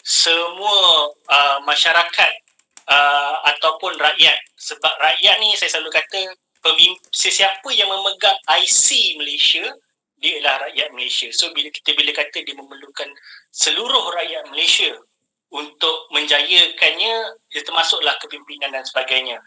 Semua 0.03 1.09
uh, 1.09 1.59
masyarakat 1.65 2.33
uh, 2.91 3.35
ataupun 3.55 3.97
rakyat. 3.97 4.37
Sebab 4.59 4.93
rakyat 4.99 5.39
ni 5.39 5.55
saya 5.55 5.79
selalu 5.79 5.95
kata 5.95 6.35
sesiapa 7.15 7.71
yang 7.71 7.87
memegang 7.87 8.35
IC 8.59 9.15
Malaysia 9.23 9.63
dia 10.17 10.41
ialah 10.41 10.69
rakyat 10.69 10.89
Malaysia. 10.97 11.29
So 11.31 11.53
bila 11.53 11.69
kita 11.71 11.93
bila 11.95 12.11
kata 12.11 12.43
dia 12.43 12.57
memerlukan 12.57 13.09
seluruh 13.53 14.11
rakyat 14.17 14.49
Malaysia 14.51 14.91
untuk 15.53 16.11
menjayakannya 16.11 17.15
dia 17.53 17.63
termasuklah 17.63 18.17
kepimpinan 18.19 18.75
dan 18.75 18.83
sebagainya. 18.83 19.39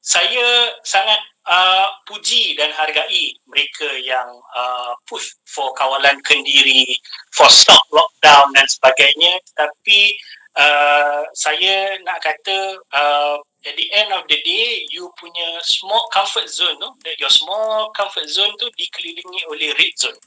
Saya 0.00 0.72
sangat 0.86 1.20
uh, 1.46 1.88
puji 2.08 2.56
dan 2.56 2.72
hargai 2.72 3.36
mereka 3.48 3.88
yang 4.00 4.28
uh, 4.56 4.92
push 5.08 5.36
for 5.48 5.72
kawalan 5.76 6.16
kendiri, 6.24 6.96
for 7.32 7.48
stop 7.48 7.84
lockdown 7.92 8.52
dan 8.56 8.66
sebagainya. 8.68 9.40
Tapi 9.56 10.16
uh, 10.56 11.22
saya 11.36 11.96
nak 12.04 12.20
kata 12.24 12.80
uh, 12.92 13.36
at 13.64 13.74
the 13.76 13.88
end 13.96 14.12
of 14.12 14.24
the 14.28 14.38
day 14.44 14.84
you 14.92 15.08
punya 15.20 15.60
small 15.64 16.08
comfort 16.12 16.48
zone 16.48 16.76
tu, 16.80 16.90
that 17.04 17.16
your 17.20 17.32
small 17.32 17.88
comfort 17.96 18.28
zone 18.28 18.52
tu 18.60 18.68
dikelilingi 18.76 19.48
oleh 19.48 19.72
red 19.76 19.94
zone. 19.96 20.18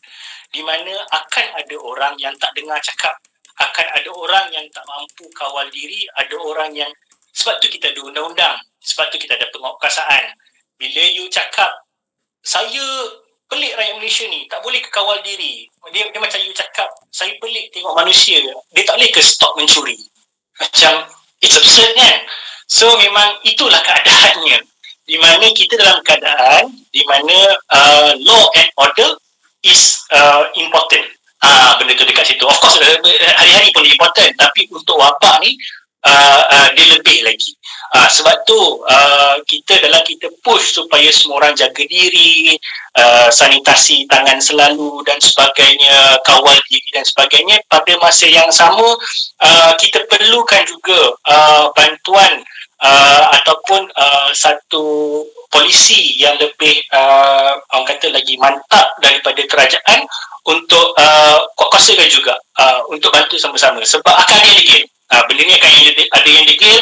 Di 0.53 0.63
mana 0.63 0.93
akan 1.11 1.47
ada 1.59 1.75
orang 1.81 2.15
yang 2.17 2.33
tak 2.39 2.53
dengar 2.55 2.79
cakap 2.81 3.13
akan 3.57 3.87
ada 3.89 4.09
orang 4.13 4.45
yang 4.53 4.65
tak 4.69 4.85
mampu 4.85 5.25
kawal 5.33 5.65
diri, 5.73 6.05
ada 6.13 6.37
orang 6.37 6.77
yang 6.77 6.89
sebab 7.33 7.57
tu 7.61 7.69
kita 7.69 7.93
ada 7.93 8.01
undang-undang, 8.05 8.57
sebab 8.81 9.09
tu 9.13 9.17
kita 9.21 9.37
ada 9.37 9.49
penguatkuasaan. 9.53 10.25
Bila 10.77 11.03
you 11.13 11.25
cakap 11.33 11.69
saya 12.45 12.85
pelik 13.49 13.73
rakyat 13.75 13.95
Malaysia 13.97 14.25
ni, 14.29 14.45
tak 14.47 14.61
boleh 14.61 14.79
ke 14.79 14.89
kawal 14.93 15.19
diri. 15.25 15.67
Dia, 15.91 16.07
dia 16.11 16.19
macam 16.21 16.39
you 16.43 16.53
cakap, 16.53 16.87
saya 17.11 17.33
pelik 17.41 17.71
tengok 17.73 17.95
manusia, 17.95 18.39
dia 18.71 18.83
tak 18.85 18.95
boleh 18.95 19.09
ke 19.11 19.21
stop 19.23 19.51
mencuri. 19.57 19.97
Macam 20.61 21.09
it's 21.41 21.57
absurd 21.57 21.91
kan? 21.95 22.17
So 22.67 22.91
memang 22.99 23.39
itulah 23.47 23.79
keadaannya. 23.83 24.59
Di 25.07 25.15
mana 25.15 25.47
kita 25.55 25.79
dalam 25.79 26.03
keadaan 26.03 26.67
di 26.91 26.99
mana 27.07 27.55
uh, 27.71 28.11
law 28.19 28.43
and 28.59 28.69
order 28.75 29.15
is 29.63 30.03
uh, 30.11 30.51
important 30.59 31.07
uh, 31.47 31.79
benda 31.79 31.95
tu 31.95 32.03
dekat 32.03 32.27
situ. 32.27 32.43
Of 32.43 32.59
course 32.59 32.75
hari-hari 33.39 33.71
pun 33.71 33.87
important 33.87 34.35
tapi 34.35 34.67
untuk 34.67 34.99
wabak 34.99 35.39
ni 35.39 35.55
uh, 36.07 36.41
uh, 36.47 36.69
dia 36.73 36.95
lebih 36.95 37.27
lagi. 37.27 37.51
Uh, 37.95 38.09
sebab 38.11 38.43
tu 38.43 38.59
uh, 38.83 39.35
kita 39.47 39.79
dalam 39.79 40.03
kita 40.03 40.27
push 40.43 40.75
supaya 40.75 41.07
semua 41.11 41.39
orang 41.39 41.55
jaga 41.55 41.83
diri, 41.87 42.59
uh, 42.99 43.31
sanitasi 43.31 44.03
tangan 44.11 44.39
selalu 44.43 45.03
dan 45.07 45.15
sebagainya, 45.23 46.19
kawal 46.27 46.55
diri 46.67 46.89
dan 46.91 47.07
sebagainya. 47.07 47.63
Pada 47.71 47.95
masa 48.03 48.27
yang 48.27 48.51
sama 48.51 48.91
uh, 49.43 49.71
kita 49.79 50.03
perlukan 50.11 50.63
juga 50.67 51.15
uh, 51.31 51.71
bantuan 51.71 52.43
uh, 52.83 53.23
ataupun 53.39 53.87
uh, 53.95 54.29
satu 54.35 55.23
polisi 55.47 56.19
yang 56.19 56.35
lebih 56.35 56.83
uh, 56.91 57.55
orang 57.71 57.87
kata 57.87 58.11
lagi 58.11 58.35
mantap 58.35 58.91
daripada 58.99 59.39
kerajaan 59.47 60.03
untuk 60.43 60.91
uh, 60.99 61.39
kuat-kuasakan 61.55 62.07
juga 62.11 62.35
uh, 62.59 62.83
untuk 62.91 63.15
bantu 63.15 63.39
sama-sama 63.39 63.79
sebab 63.83 64.11
akan 64.11 64.35
ada 64.43 64.51
degil 64.51 64.83
uh, 65.13 65.23
benda 65.27 65.43
ni 65.43 65.53
akan 65.55 65.71
ada 66.13 66.29
yang 66.29 66.45
degil 66.45 66.77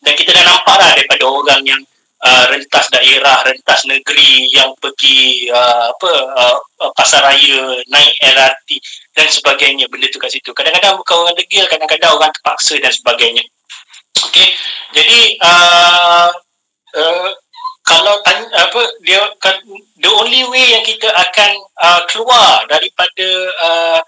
dan 0.00 0.12
kita 0.16 0.30
dah 0.32 0.44
nampak 0.44 0.76
lah 0.80 0.90
daripada 0.96 1.24
orang 1.28 1.60
yang 1.64 1.80
uh, 2.24 2.44
rentas 2.52 2.86
daerah, 2.92 3.44
rentas 3.44 3.80
negeri 3.88 4.48
yang 4.52 4.72
pergi 4.80 5.48
uh, 5.52 5.92
apa 5.92 6.10
uh, 6.36 6.56
pasar 6.96 7.24
raya, 7.24 7.80
naik 7.88 8.14
LRT 8.20 8.68
dan 9.16 9.28
sebagainya. 9.28 9.84
Benda 9.88 10.08
tu 10.08 10.20
kat 10.20 10.32
situ. 10.32 10.52
Kadang-kadang 10.52 10.96
bukan 11.00 11.16
orang 11.26 11.36
degil, 11.36 11.64
kadang-kadang 11.68 12.16
orang 12.16 12.32
terpaksa 12.32 12.76
dan 12.80 12.92
sebagainya. 12.92 13.44
Okay, 14.20 14.52
jadi 14.92 15.40
uh, 15.40 16.28
uh, 16.96 17.28
kalau 17.84 18.20
tanya, 18.22 18.46
apa 18.68 18.82
dia 19.02 19.18
the 19.98 20.10
only 20.12 20.44
way 20.52 20.62
yang 20.76 20.84
kita 20.84 21.08
akan 21.08 21.50
uh, 21.80 22.00
keluar 22.06 22.68
daripada 22.68 23.28
uh, 23.64 24.00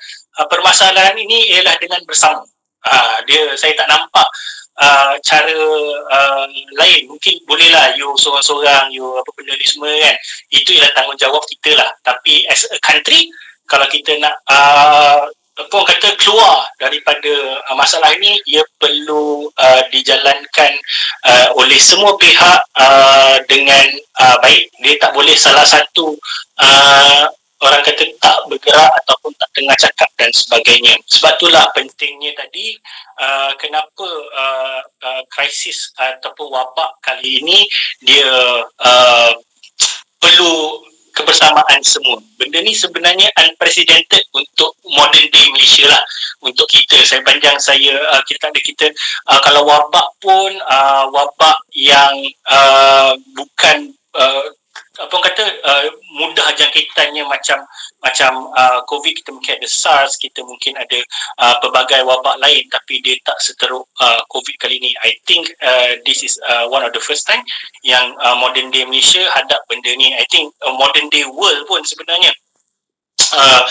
permasalahan 0.47 1.16
ini 1.16 1.57
ialah 1.57 1.74
dengan 1.81 2.05
bersama. 2.05 2.44
Uh, 2.83 3.17
dia 3.31 3.55
saya 3.55 3.73
tak 3.79 3.87
nampak 3.87 4.27
uh, 4.83 5.15
cara 5.23 5.61
uh, 6.11 6.45
lain. 6.79 7.01
Mungkin 7.07 7.35
bolehlah 7.47 7.95
you 7.95 8.11
seorang-seorang 8.19 8.91
you 8.91 9.05
apa 9.19 9.31
benda 9.39 9.55
ni 9.55 9.67
semua 9.67 9.91
kan. 9.91 10.17
Itu 10.51 10.75
ialah 10.75 10.93
tanggungjawab 10.97 11.43
kita 11.47 11.79
lah. 11.79 11.91
Tapi 12.03 12.47
as 12.51 12.67
a 12.71 12.79
country 12.83 13.31
kalau 13.71 13.87
kita 13.89 14.19
nak 14.19 14.35
uh, 14.51 15.25
orang 15.53 15.89
kata 15.95 16.17
keluar 16.17 16.65
daripada 16.81 17.61
uh, 17.69 17.77
masalah 17.77 18.09
ini 18.17 18.41
ia 18.49 18.65
perlu 18.81 19.47
uh, 19.53 19.83
dijalankan 19.93 20.73
uh, 21.29 21.49
oleh 21.61 21.77
semua 21.77 22.17
pihak 22.17 22.61
uh, 22.77 23.37
dengan 23.47 23.87
uh, 24.21 24.37
baik. 24.41 24.73
Dia 24.81 24.97
tak 24.99 25.13
boleh 25.13 25.37
salah 25.37 25.65
satu 25.65 26.17
uh, 26.59 27.25
orang 27.62 27.82
kata 27.86 28.05
tak 28.18 28.39
bergerak 28.51 28.90
ataupun 29.02 29.30
tak 29.39 29.51
dengar 29.55 29.76
cakap 29.78 30.10
dan 30.18 30.30
sebagainya 30.34 30.94
sebab 31.06 31.32
itulah 31.39 31.64
pentingnya 31.72 32.34
tadi 32.34 32.74
uh, 33.22 33.55
kenapa 33.56 34.06
uh, 34.34 34.80
uh, 34.82 35.22
krisis 35.30 35.94
ataupun 35.94 36.51
wabak 36.51 36.90
kali 37.06 37.39
ini 37.43 37.64
dia 38.02 38.30
uh, 38.66 39.32
perlu 40.18 40.82
kebersamaan 41.12 41.80
semua. 41.84 42.18
Benda 42.40 42.59
ni 42.64 42.72
sebenarnya 42.72 43.28
unprecedented 43.36 44.24
untuk 44.32 44.72
modern 44.89 45.28
day 45.28 45.47
Malaysia 45.52 45.84
lah. 45.86 46.02
Untuk 46.40 46.64
kita, 46.66 46.98
saya 47.05 47.20
panjang 47.20 47.60
saya, 47.60 47.94
uh, 48.16 48.22
kita 48.24 48.48
ada 48.48 48.60
kita, 48.64 48.86
uh, 49.28 49.40
kalau 49.44 49.68
wabak 49.68 50.09
pun, 50.18 50.51
uh, 50.66 51.05
wabak 51.12 51.59
yang 51.76 52.16
uh, 52.48 53.12
bukan 53.36 53.93
uh, 54.16 54.43
apa 54.93 55.09
orang 55.09 55.24
kata 55.24 55.44
uh, 55.64 55.84
mudah 56.12 56.48
jangkitannya 56.55 57.24
macam 57.24 57.64
macam 58.05 58.52
uh, 58.52 58.84
COVID 58.84 59.12
kita 59.22 59.30
mungkin 59.32 59.56
ada 59.56 59.68
SARS 59.68 60.20
kita 60.20 60.44
mungkin 60.44 60.76
ada 60.76 61.01
uh, 61.40 61.56
pelbagai 61.64 62.05
wabak 62.05 62.36
lain 62.40 62.68
tapi 62.68 63.01
dia 63.01 63.16
tak 63.24 63.40
seteruk 63.40 63.89
uh, 64.01 64.20
COVID 64.28 64.56
kali 64.60 64.76
ini 64.76 64.93
I 65.01 65.16
think 65.24 65.48
uh, 65.64 65.97
this 66.05 66.20
is 66.20 66.36
uh, 66.48 66.68
one 66.68 66.84
of 66.84 66.93
the 66.93 67.02
first 67.02 67.24
time 67.24 67.40
yang 67.82 68.12
uh, 68.20 68.36
modern 68.36 68.68
day 68.70 68.84
Malaysia 68.84 69.24
hadap 69.32 69.64
benda 69.66 69.93
ni. 69.97 70.12
I 70.12 70.24
think 70.28 70.52
uh, 70.60 70.74
modern 70.76 71.09
day 71.09 71.24
world 71.24 71.64
pun 71.66 71.82
sebenarnya 71.86 72.32
uh, 73.32 73.62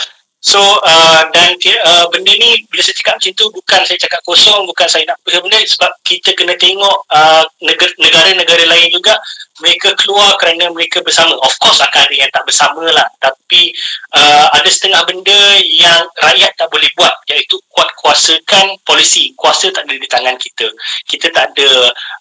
So 0.41 0.57
uh, 0.57 1.21
dan 1.29 1.53
uh, 1.53 2.05
benda 2.09 2.33
ni 2.33 2.65
bila 2.65 2.81
saya 2.81 2.97
cakap 2.97 3.21
macam 3.21 3.33
tu 3.37 3.45
bukan 3.53 3.81
saya 3.85 3.97
cakap 4.01 4.21
kosong 4.25 4.65
bukan 4.65 4.89
saya 4.89 5.05
nak 5.05 5.21
benda 5.21 5.61
sebab 5.69 5.93
kita 6.01 6.33
kena 6.33 6.57
tengok 6.57 6.97
uh, 7.13 7.45
negara- 7.61 7.97
negara-negara 8.01 8.65
lain 8.65 8.89
juga 8.89 9.13
mereka 9.61 9.93
keluar 10.01 10.33
kerana 10.41 10.73
mereka 10.73 11.05
bersama. 11.05 11.37
Of 11.45 11.53
course 11.61 11.77
akan 11.85 12.09
ada 12.09 12.15
yang 12.17 12.31
tak 12.33 12.41
bersama 12.49 12.81
lah 12.89 13.05
tapi 13.21 13.69
uh, 14.17 14.49
ada 14.57 14.65
setengah 14.65 15.05
benda 15.05 15.61
yang 15.61 16.09
rakyat 16.17 16.57
tak 16.57 16.65
boleh 16.73 16.89
buat 16.97 17.13
iaitu 17.29 17.61
kuat 17.69 17.93
kuasakan 18.01 18.81
polisi. 18.81 19.37
Kuasa 19.37 19.69
tak 19.69 19.85
ada 19.85 19.93
di 19.93 20.09
tangan 20.09 20.33
kita. 20.41 20.73
Kita 21.05 21.29
tak 21.29 21.53
ada 21.53 21.69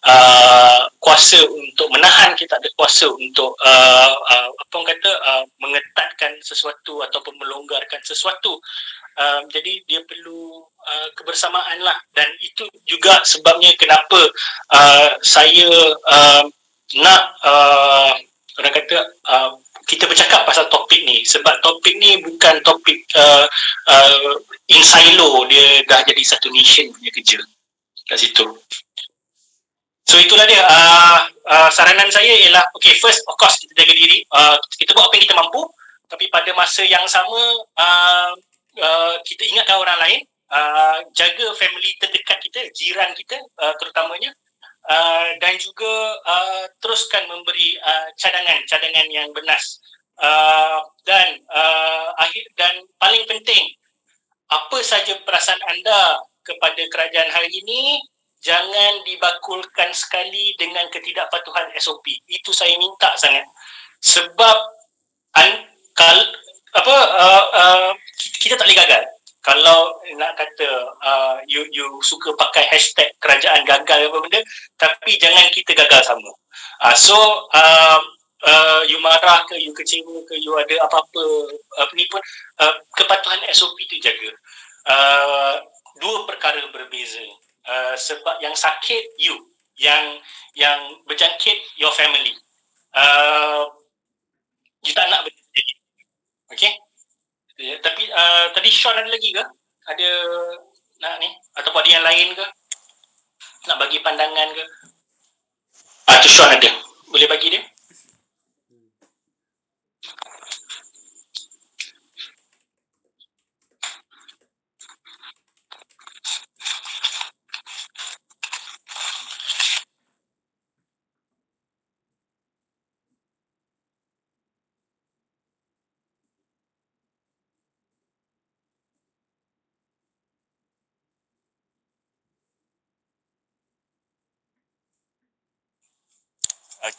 uh, 0.05 0.81
kuasa 1.01 1.41
untuk 1.49 1.89
menahan, 1.89 2.37
kita 2.37 2.53
tak 2.53 2.61
ada 2.61 2.71
kuasa 2.77 3.09
untuk 3.09 3.57
uh, 3.65 4.13
uh, 4.13 4.49
apa 4.53 4.73
orang 4.77 4.89
kata 4.93 5.11
uh, 5.25 5.45
mengetatkan 5.57 6.33
sesuatu 6.45 7.01
ataupun 7.01 7.33
melonggarkan 7.41 8.01
sesuatu. 8.11 8.59
Um, 9.21 9.43
jadi 9.53 9.85
dia 9.85 10.01
perlu 10.07 10.65
uh, 10.65 11.09
kebersamaan 11.15 11.79
lah. 11.83 11.99
Dan 12.15 12.27
itu 12.41 12.67
juga 12.89 13.21
sebabnya 13.23 13.75
kenapa 13.77 14.19
uh, 14.73 15.11
saya 15.21 15.69
uh, 16.09 16.45
nak 16.99 17.23
uh, 17.45 18.15
orang 18.59 18.75
kata 18.75 18.97
uh, 19.29 19.51
kita 19.87 20.07
bercakap 20.07 20.47
pasal 20.47 20.67
topik 20.73 21.03
ni. 21.05 21.23
Sebab 21.27 21.63
topik 21.63 21.95
ni 21.99 22.23
bukan 22.23 22.63
topik 22.65 23.03
uh, 23.19 23.47
uh, 23.91 24.35
in 24.71 24.83
silo. 24.83 25.45
Dia 25.51 25.85
dah 25.85 26.01
jadi 26.07 26.23
satu 26.25 26.49
nation 26.49 26.89
punya 26.95 27.11
kerja. 27.13 27.39
Kat 28.09 28.19
situ. 28.19 28.47
So 30.07 30.19
itulah 30.19 30.47
dia. 30.49 30.63
Uh, 30.65 31.19
uh, 31.51 31.71
saranan 31.71 32.11
saya 32.11 32.31
ialah 32.31 32.63
okay 32.75 32.99
first 32.99 33.23
of 33.27 33.35
course 33.39 33.59
kita 33.63 33.85
jaga 33.85 33.95
diri. 33.95 34.25
Uh, 34.33 34.57
kita 34.79 34.91
buat 34.97 35.11
apa 35.11 35.15
yang 35.19 35.25
kita 35.29 35.37
mampu 35.37 35.63
tapi 36.11 36.27
pada 36.29 36.51
masa 36.59 36.83
yang 36.83 37.07
sama 37.07 37.39
uh, 37.79 38.33
uh, 38.83 39.15
kita 39.23 39.47
ingatkan 39.47 39.79
orang 39.79 39.99
lain 40.03 40.21
uh, 40.51 40.99
jaga 41.15 41.55
family 41.55 41.95
terdekat 42.03 42.39
kita 42.43 42.61
jiran 42.75 43.15
kita 43.15 43.39
uh, 43.63 43.75
terutamanya 43.79 44.35
uh, 44.91 45.29
dan 45.39 45.55
juga 45.63 46.19
uh, 46.27 46.65
teruskan 46.83 47.31
memberi 47.31 47.79
uh, 47.81 48.09
cadangan-cadangan 48.19 49.07
yang 49.09 49.31
bernas. 49.31 49.79
Uh, 50.21 50.85
dan 51.09 51.41
uh, 51.49 52.13
akhir 52.21 52.45
dan 52.53 52.85
paling 53.01 53.25
penting 53.25 53.73
apa 54.53 54.79
saja 54.85 55.17
perasaan 55.25 55.63
anda 55.65 56.21
kepada 56.45 56.83
kerajaan 56.93 57.33
hari 57.33 57.49
ini 57.65 58.05
jangan 58.45 59.01
dibakulkan 59.09 59.97
sekali 59.97 60.53
dengan 60.61 60.89
ketidakpatuhan 60.93 61.73
SOP 61.81 62.05
itu 62.29 62.51
saya 62.53 62.77
minta 62.77 63.17
sangat. 63.17 63.49
Sebab 64.05 64.57
an, 65.41 65.70
kal, 66.01 66.19
apa 66.81 66.97
uh, 66.97 67.45
uh, 67.53 67.91
kita 68.41 68.57
tak 68.57 68.65
boleh 68.65 68.81
gagal. 68.81 69.05
Kalau 69.41 69.97
nak 70.21 70.37
kata 70.37 70.69
uh, 71.01 71.37
you 71.49 71.65
you 71.73 71.85
suka 72.05 72.37
pakai 72.37 72.69
hashtag 72.69 73.09
kerajaan 73.25 73.65
gagal 73.65 74.13
apa 74.13 74.17
benda 74.21 74.41
tapi 74.77 75.17
jangan 75.17 75.49
kita 75.53 75.73
gagal 75.73 76.05
sama. 76.05 76.29
Uh, 76.85 76.97
so 76.97 77.17
uh, 77.57 78.01
uh, 78.45 78.81
you 78.85 79.01
marah 79.01 79.45
ke 79.49 79.57
you 79.57 79.73
kecewa 79.73 80.25
ke 80.29 80.37
you 80.45 80.53
ada 80.61 80.77
apa-apa 80.85 81.25
apa 81.81 81.93
ni 81.97 82.05
pun 82.13 82.21
uh, 82.61 82.75
kepatuhan 82.97 83.41
SOP 83.53 83.81
tu 83.89 83.97
jaga. 84.01 84.31
Uh, 84.85 85.55
dua 86.01 86.29
perkara 86.29 86.61
berbeza. 86.73 87.25
Uh, 87.65 87.97
sebab 87.97 88.41
yang 88.45 88.57
sakit 88.57 89.17
you 89.21 89.37
yang 89.81 90.21
yang 90.53 91.01
berjangkit 91.09 91.57
your 91.81 91.93
family. 91.97 92.37
Uh, 92.93 93.65
you 94.85 94.93
tak 94.93 95.09
nak 95.09 95.25
okay 96.53 96.75
Ya, 97.61 97.77
tapi 97.85 98.09
uh, 98.09 98.49
tadi 98.57 98.73
Sean 98.73 98.97
ada 98.97 99.13
lagi 99.13 99.37
ke? 99.37 99.45
Ada 99.85 100.09
nak 101.05 101.15
ni? 101.21 101.29
Ataupun 101.61 101.85
ada 101.85 101.91
yang 101.93 102.05
lain 102.09 102.33
ke? 102.33 102.47
Nak 103.69 103.77
bagi 103.77 104.01
pandangan 104.01 104.49
ke? 104.57 104.65
Ah, 106.09 106.17
tu 106.25 106.33
Sean 106.33 106.49
ada. 106.49 106.73
Boleh 107.13 107.29
bagi 107.29 107.53
dia? 107.53 107.61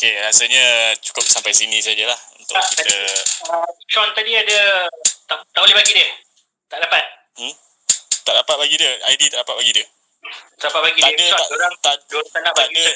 Okey, 0.02 0.18
rasanya 0.18 0.98
cukup 0.98 1.22
sampai 1.30 1.53
sini 1.53 1.78
sajalah 1.78 2.18
untuk 2.41 2.57
Tak, 2.57 2.73
kita 2.73 2.98
Uh, 3.53 3.69
Sean 3.86 4.10
tadi 4.18 4.34
ada 4.34 4.90
tak, 5.30 5.45
tak 5.53 5.61
boleh 5.61 5.78
bagi 5.78 5.94
dia. 5.94 6.10
Tak 6.73 6.82
dapat. 6.82 7.06
tak 8.26 8.34
dapat 8.34 8.56
bagi 8.65 8.82
dia, 8.82 8.98
ID 9.14 9.30
tak 9.30 9.45
dapat 9.45 9.61
bagi 9.61 9.78
dia. 9.78 9.86
Tak 10.57 10.73
dapat 10.73 10.82
bagi 10.90 11.02
Tak 11.06 11.10
dia. 11.14 11.18
ada 11.22 11.26
Sean, 11.30 11.38
tak, 11.38 11.48
orang 11.53 11.73
tak, 11.86 11.95
tak 12.02 12.41
nak 12.41 12.53
tak 12.57 12.65
bagi 12.65 12.82
ada. 12.82 12.94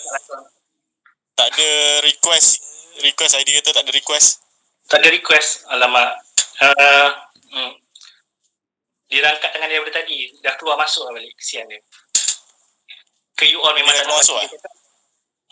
tak 1.37 1.47
ada 1.53 1.69
request 2.09 2.47
request 3.05 3.33
ID 3.37 3.49
kata 3.61 3.69
tak 3.69 3.83
ada 3.85 3.91
request. 3.93 4.27
Tak 4.89 4.97
ada 5.05 5.09
request. 5.13 5.49
Alamak. 5.69 6.09
Uh, 6.57 7.09
hmm. 7.53 7.71
Dia 9.13 9.21
dah 9.21 9.29
angkat 9.37 9.53
tangan 9.53 9.69
dia 9.69 9.77
daripada 9.77 9.93
tadi. 10.01 10.33
Dah 10.41 10.57
keluar 10.57 10.81
masuk 10.81 11.05
lah 11.05 11.13
balik. 11.13 11.37
Kesian 11.37 11.69
dia. 11.69 11.85
Ke 13.37 13.45
you 13.45 13.61
all 13.61 13.77
memang 13.77 13.93
Dia 13.93 14.01
tak 14.01 14.09
nak 14.09 14.17
masuk 14.25 14.41
bagi 14.41 14.57
dia. 14.57 14.69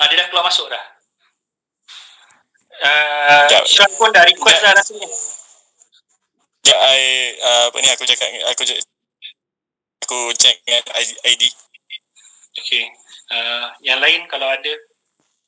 Ah, 0.01 0.05
dia 0.09 0.17
dah 0.17 0.27
keluar 0.34 0.49
masuk 0.49 0.73
dah. 0.73 0.93
Uh, 2.81 3.45
Sekejap. 3.45 3.63
Sean 3.69 3.91
pun 3.99 4.09
dah 4.09 4.25
request 4.25 4.57
Sekejap. 4.57 4.65
dah 4.65 4.73
rasanya. 4.79 5.09
Ya, 6.63 6.75
I 6.79 7.01
uh, 7.43 7.63
apa 7.67 7.77
ni 7.83 7.89
aku 7.91 8.07
cakap 8.07 8.29
aku 8.47 8.63
cek 8.63 8.79
aku 10.07 10.19
check 10.39 10.55
dengan 10.63 10.83
ID. 11.27 11.43
Okay. 12.55 12.87
Uh, 13.27 13.67
yang 13.83 13.99
lain 13.99 14.23
kalau 14.31 14.47
ada 14.47 14.71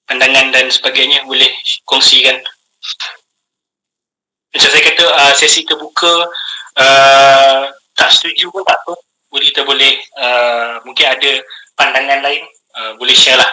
pandangan 0.06 0.52
dan 0.52 0.68
sebagainya 0.68 1.24
boleh 1.24 1.50
kongsikan. 1.88 2.36
Macam 4.52 4.70
saya 4.72 4.84
kata 4.92 5.06
uh, 5.08 5.34
sesi 5.36 5.64
terbuka 5.64 6.14
uh, 6.80 7.64
tak 7.96 8.10
setuju 8.12 8.52
pun 8.52 8.64
tak 8.68 8.80
apa. 8.84 8.94
Boleh 9.32 9.46
kita 9.52 9.62
boleh 9.64 9.94
uh, 10.20 10.84
mungkin 10.84 11.08
ada 11.12 11.32
pandangan 11.80 12.24
lain 12.24 12.44
uh, 12.76 12.92
boleh 13.00 13.16
share 13.16 13.40
lah. 13.40 13.52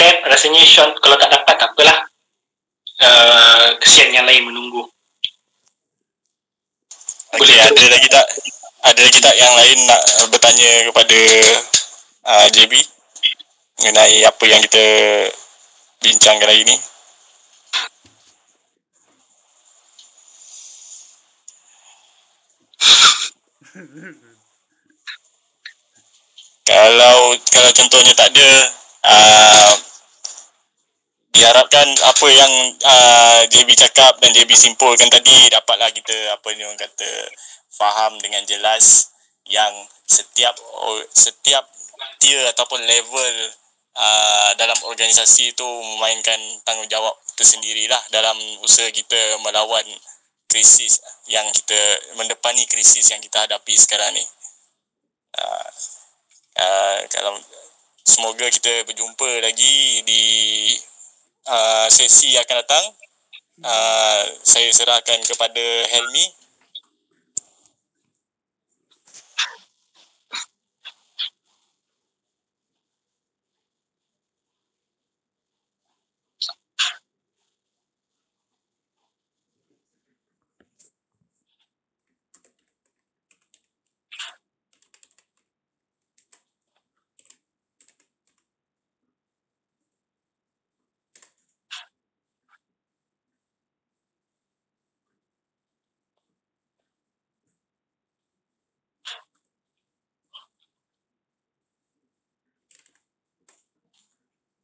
Ted 0.00 0.16
rasanya 0.24 0.64
Sean 0.64 0.90
kalau 1.04 1.16
tak 1.20 1.28
dapat 1.28 1.54
tak 1.60 1.70
apalah. 1.76 1.98
Uh, 3.00 3.76
kesian 3.80 4.12
yang 4.12 4.24
lain 4.28 4.44
menunggu. 4.44 4.84
Okey, 7.30 7.38
Boleh 7.40 7.58
ada 7.60 7.84
lagi 7.88 8.08
tak? 8.08 8.26
Ada 8.80 9.00
lagi 9.00 9.20
tak 9.20 9.36
yang 9.36 9.52
lain 9.56 9.78
nak 9.84 10.02
bertanya 10.32 10.70
kepada 10.88 11.20
uh, 12.28 12.46
JB 12.48 12.72
mengenai 13.80 14.24
apa 14.24 14.44
yang 14.48 14.60
kita 14.64 14.84
bincangkan 16.00 16.48
hari 16.48 16.64
ini? 16.64 16.76
Kalau 26.70 27.18
kalau 27.50 27.70
contohnya 27.74 28.14
tak 28.14 28.34
ada 28.34 28.50
uh, 29.06 29.74
diharapkan 31.30 31.86
apa 32.04 32.26
yang 32.28 32.52
uh, 32.82 33.40
JB 33.46 33.78
cakap 33.78 34.18
dan 34.18 34.34
JB 34.34 34.50
simpulkan 34.58 35.06
tadi 35.06 35.46
dapatlah 35.50 35.90
kita 35.94 36.34
apa 36.34 36.48
ni 36.58 36.66
orang 36.66 36.78
kata 36.78 37.10
faham 37.70 38.18
dengan 38.18 38.42
jelas 38.44 39.14
yang 39.46 39.72
setiap 40.06 40.58
setiap 41.14 41.64
tier 42.18 42.42
ataupun 42.50 42.82
level 42.82 43.34
uh, 43.96 44.50
dalam 44.58 44.76
organisasi 44.90 45.54
itu 45.54 45.68
memainkan 45.96 46.38
tanggungjawab 46.66 47.14
tersendirilah 47.38 48.02
dalam 48.10 48.36
usaha 48.66 48.90
kita 48.90 49.38
melawan 49.46 49.86
krisis 50.50 50.98
yang 51.30 51.46
kita 51.54 51.78
mendepani 52.18 52.66
krisis 52.66 53.14
yang 53.14 53.22
kita 53.22 53.46
hadapi 53.46 53.74
sekarang 53.78 54.10
ni. 54.12 54.24
Uh, 55.38 55.70
uh, 56.58 56.98
kalau 57.06 57.38
semoga 58.02 58.50
kita 58.50 58.82
berjumpa 58.82 59.46
lagi 59.46 60.02
di 60.02 60.24
uh, 61.46 61.86
sesi 61.86 62.34
yang 62.34 62.42
akan 62.42 62.58
datang. 62.66 62.84
Uh, 63.60 64.22
saya 64.42 64.72
serahkan 64.74 65.20
kepada 65.22 65.64
Helmi. 65.94 66.39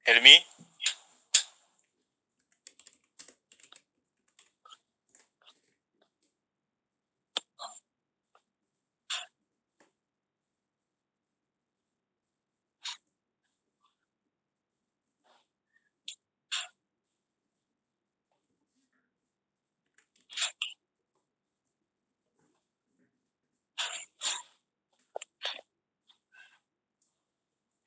Helmi. 0.07 0.39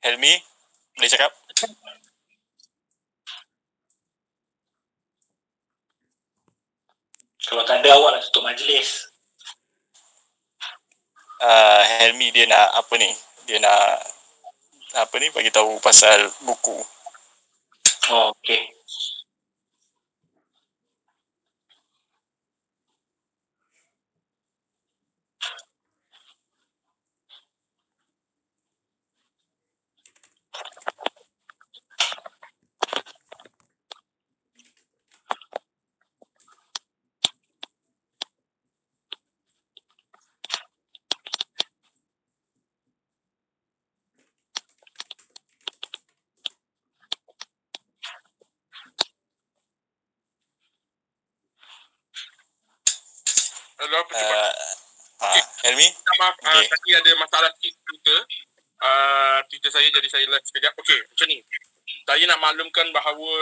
Helmi, 0.00 0.32
boleh 0.96 1.08
cakap? 1.12 1.32
Kalau 7.50 7.66
tak 7.66 7.82
ada 7.82 7.98
awak 7.98 8.14
nak 8.14 8.22
tutup 8.30 8.46
majlis. 8.46 9.10
uh, 11.42 11.82
Helmi 11.98 12.30
dia 12.30 12.46
nak 12.46 12.78
apa 12.78 12.94
ni? 12.94 13.10
Dia 13.50 13.58
nak 13.58 14.06
apa 14.94 15.14
ni 15.18 15.34
bagi 15.34 15.50
tahu 15.50 15.82
pasal 15.82 16.30
buku. 16.46 16.78
Oh, 18.14 18.30
okey. 18.38 18.79
Hello, 53.90 54.06
apa 54.06 54.14
cepat? 54.14 54.38
Uh, 55.18 55.34
uh, 55.34 55.46
Helmi, 55.66 55.82
Minta 55.82 56.12
maaf, 56.22 56.38
okay. 56.38 56.62
uh, 56.62 56.62
tadi 56.62 56.90
ada 56.94 57.10
masalah 57.18 57.50
sikit 57.58 57.74
Twitter. 57.82 58.22
Uh, 58.78 59.42
Twitter 59.50 59.66
saya 59.66 59.90
jadi 59.90 60.06
saya 60.06 60.30
live 60.30 60.46
sekejap. 60.46 60.78
Okey, 60.78 60.94
macam 61.10 61.26
ni. 61.26 61.42
Saya 62.06 62.22
nak 62.30 62.38
maklumkan 62.38 62.86
bahawa 62.94 63.34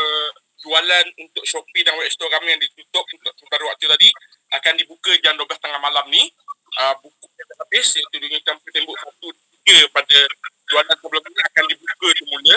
jualan 0.65 1.05
untuk 1.20 1.45
Shopee 1.45 1.85
dan 1.85 2.01
web 2.01 2.09
store 2.09 2.33
kami 2.33 2.57
yang 2.57 2.65
ditutup 2.65 3.05
untuk 3.05 3.29
sementara 3.37 3.61
waktu 3.69 3.93
tadi 3.93 4.09
akan 4.57 4.73
dibuka 4.81 5.12
jam 5.20 5.37
12.30 5.37 5.85
malam 5.85 6.09
ni. 6.09 6.33
Uh, 6.81 6.97
buku 6.97 7.29
yang 7.29 7.49
dah 7.53 7.57
habis 7.69 8.01
iaitu 8.01 8.16
dengan 8.16 8.41
campur 8.41 8.73
tembok 8.73 8.97
1 9.05 9.20
3 9.29 9.97
pada 10.01 10.19
jualan 10.65 10.97
sebelum 10.97 11.23
ini 11.29 11.41
akan 11.45 11.65
dibuka 11.69 12.09
semula. 12.16 12.57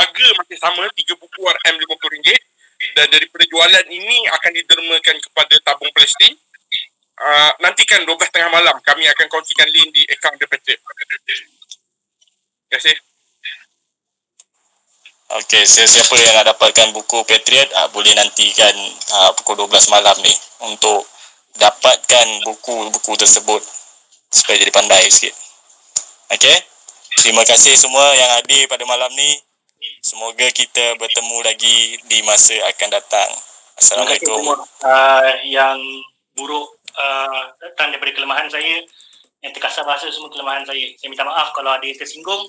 Harga 0.00 0.26
masih 0.32 0.56
sama, 0.56 0.84
3 0.96 0.96
buku 1.12 1.40
RM50 1.44 2.28
dan 2.96 3.06
daripada 3.12 3.44
jualan 3.52 3.86
ini 3.92 4.16
akan 4.32 4.50
didermakan 4.64 5.16
kepada 5.20 5.54
tabung 5.60 5.92
plastik 5.92 6.32
uh, 6.32 6.37
nantikan 7.68 8.00
12 8.08 8.32
tengah 8.32 8.48
malam 8.48 8.72
kami 8.80 9.04
akan 9.12 9.26
kongsikan 9.28 9.68
link 9.68 9.92
di 9.92 10.02
akaun 10.08 10.40
The 10.40 10.48
Patriot. 10.48 10.80
Terima 10.80 12.72
kasih. 12.72 12.96
Okey, 15.28 15.60
sesiapa 15.68 16.16
yang 16.16 16.40
nak 16.40 16.56
dapatkan 16.56 16.88
buku 16.96 17.20
Patriot 17.28 17.68
uh, 17.76 17.92
boleh 17.92 18.16
nantikan 18.16 18.72
uh, 19.12 19.36
pukul 19.36 19.68
12 19.68 19.92
malam 19.92 20.16
ni 20.24 20.32
untuk 20.64 21.04
dapatkan 21.60 22.48
buku-buku 22.48 23.12
tersebut 23.12 23.60
supaya 24.32 24.56
jadi 24.56 24.72
pandai 24.72 25.04
sikit. 25.12 25.36
Okey. 26.32 26.56
Terima 27.20 27.44
kasih 27.44 27.76
semua 27.76 28.08
yang 28.16 28.40
hadir 28.40 28.64
pada 28.72 28.88
malam 28.88 29.12
ni. 29.12 29.36
Semoga 30.00 30.48
kita 30.48 30.96
bertemu 30.96 31.36
lagi 31.44 32.00
di 32.08 32.24
masa 32.24 32.56
akan 32.72 32.88
datang. 32.88 33.28
Assalamualaikum. 33.76 34.32
Terima 34.32 34.56
kasih 34.56 34.64
semua 34.64 34.88
uh, 34.88 35.32
yang 35.44 35.78
buruk 36.32 36.68
uh, 36.96 37.42
datang 37.78 37.94
daripada 37.94 38.10
kelemahan 38.18 38.50
saya 38.50 38.82
yang 39.38 39.54
terkasar 39.54 39.86
bahasa 39.86 40.10
semua 40.10 40.34
kelemahan 40.34 40.66
saya. 40.66 40.90
Saya 40.98 41.14
minta 41.14 41.22
maaf 41.22 41.54
kalau 41.54 41.70
ada 41.70 41.86
yang 41.86 41.94
tersinggung. 41.94 42.42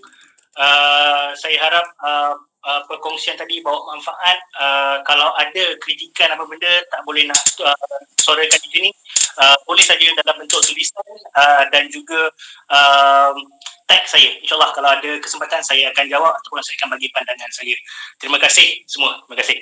Uh, 0.58 1.30
saya 1.38 1.54
harap 1.62 1.86
uh, 2.02 2.34
uh, 2.66 2.82
perkongsian 2.90 3.38
tadi 3.38 3.62
bawa 3.62 3.94
manfaat. 3.94 4.42
Uh, 4.58 5.06
kalau 5.06 5.30
ada 5.38 5.78
kritikan 5.86 6.34
apa 6.34 6.50
benda 6.50 6.82
tak 6.90 7.06
boleh 7.06 7.30
nak 7.30 7.38
uh, 7.62 7.78
suarakan 8.18 8.58
di 8.66 8.70
sini. 8.74 8.90
Uh, 9.38 9.54
boleh 9.70 9.86
saja 9.86 10.10
dalam 10.26 10.42
bentuk 10.42 10.66
tulisan 10.66 11.06
uh, 11.38 11.64
dan 11.70 11.86
juga 11.94 12.34
uh, 12.74 13.38
tag 13.86 14.10
saya. 14.10 14.42
InsyaAllah 14.42 14.74
kalau 14.74 14.90
ada 14.90 15.12
kesempatan 15.22 15.62
saya 15.62 15.94
akan 15.94 16.10
jawab 16.10 16.34
ataupun 16.42 16.66
saya 16.66 16.74
akan 16.82 16.98
bagi 16.98 17.14
pandangan 17.14 17.54
saya. 17.54 17.78
Terima 18.18 18.42
kasih 18.42 18.82
semua. 18.90 19.22
Terima 19.30 19.38
kasih. 19.46 19.58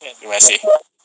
Terima 0.00 0.40
kasih. 0.40 0.95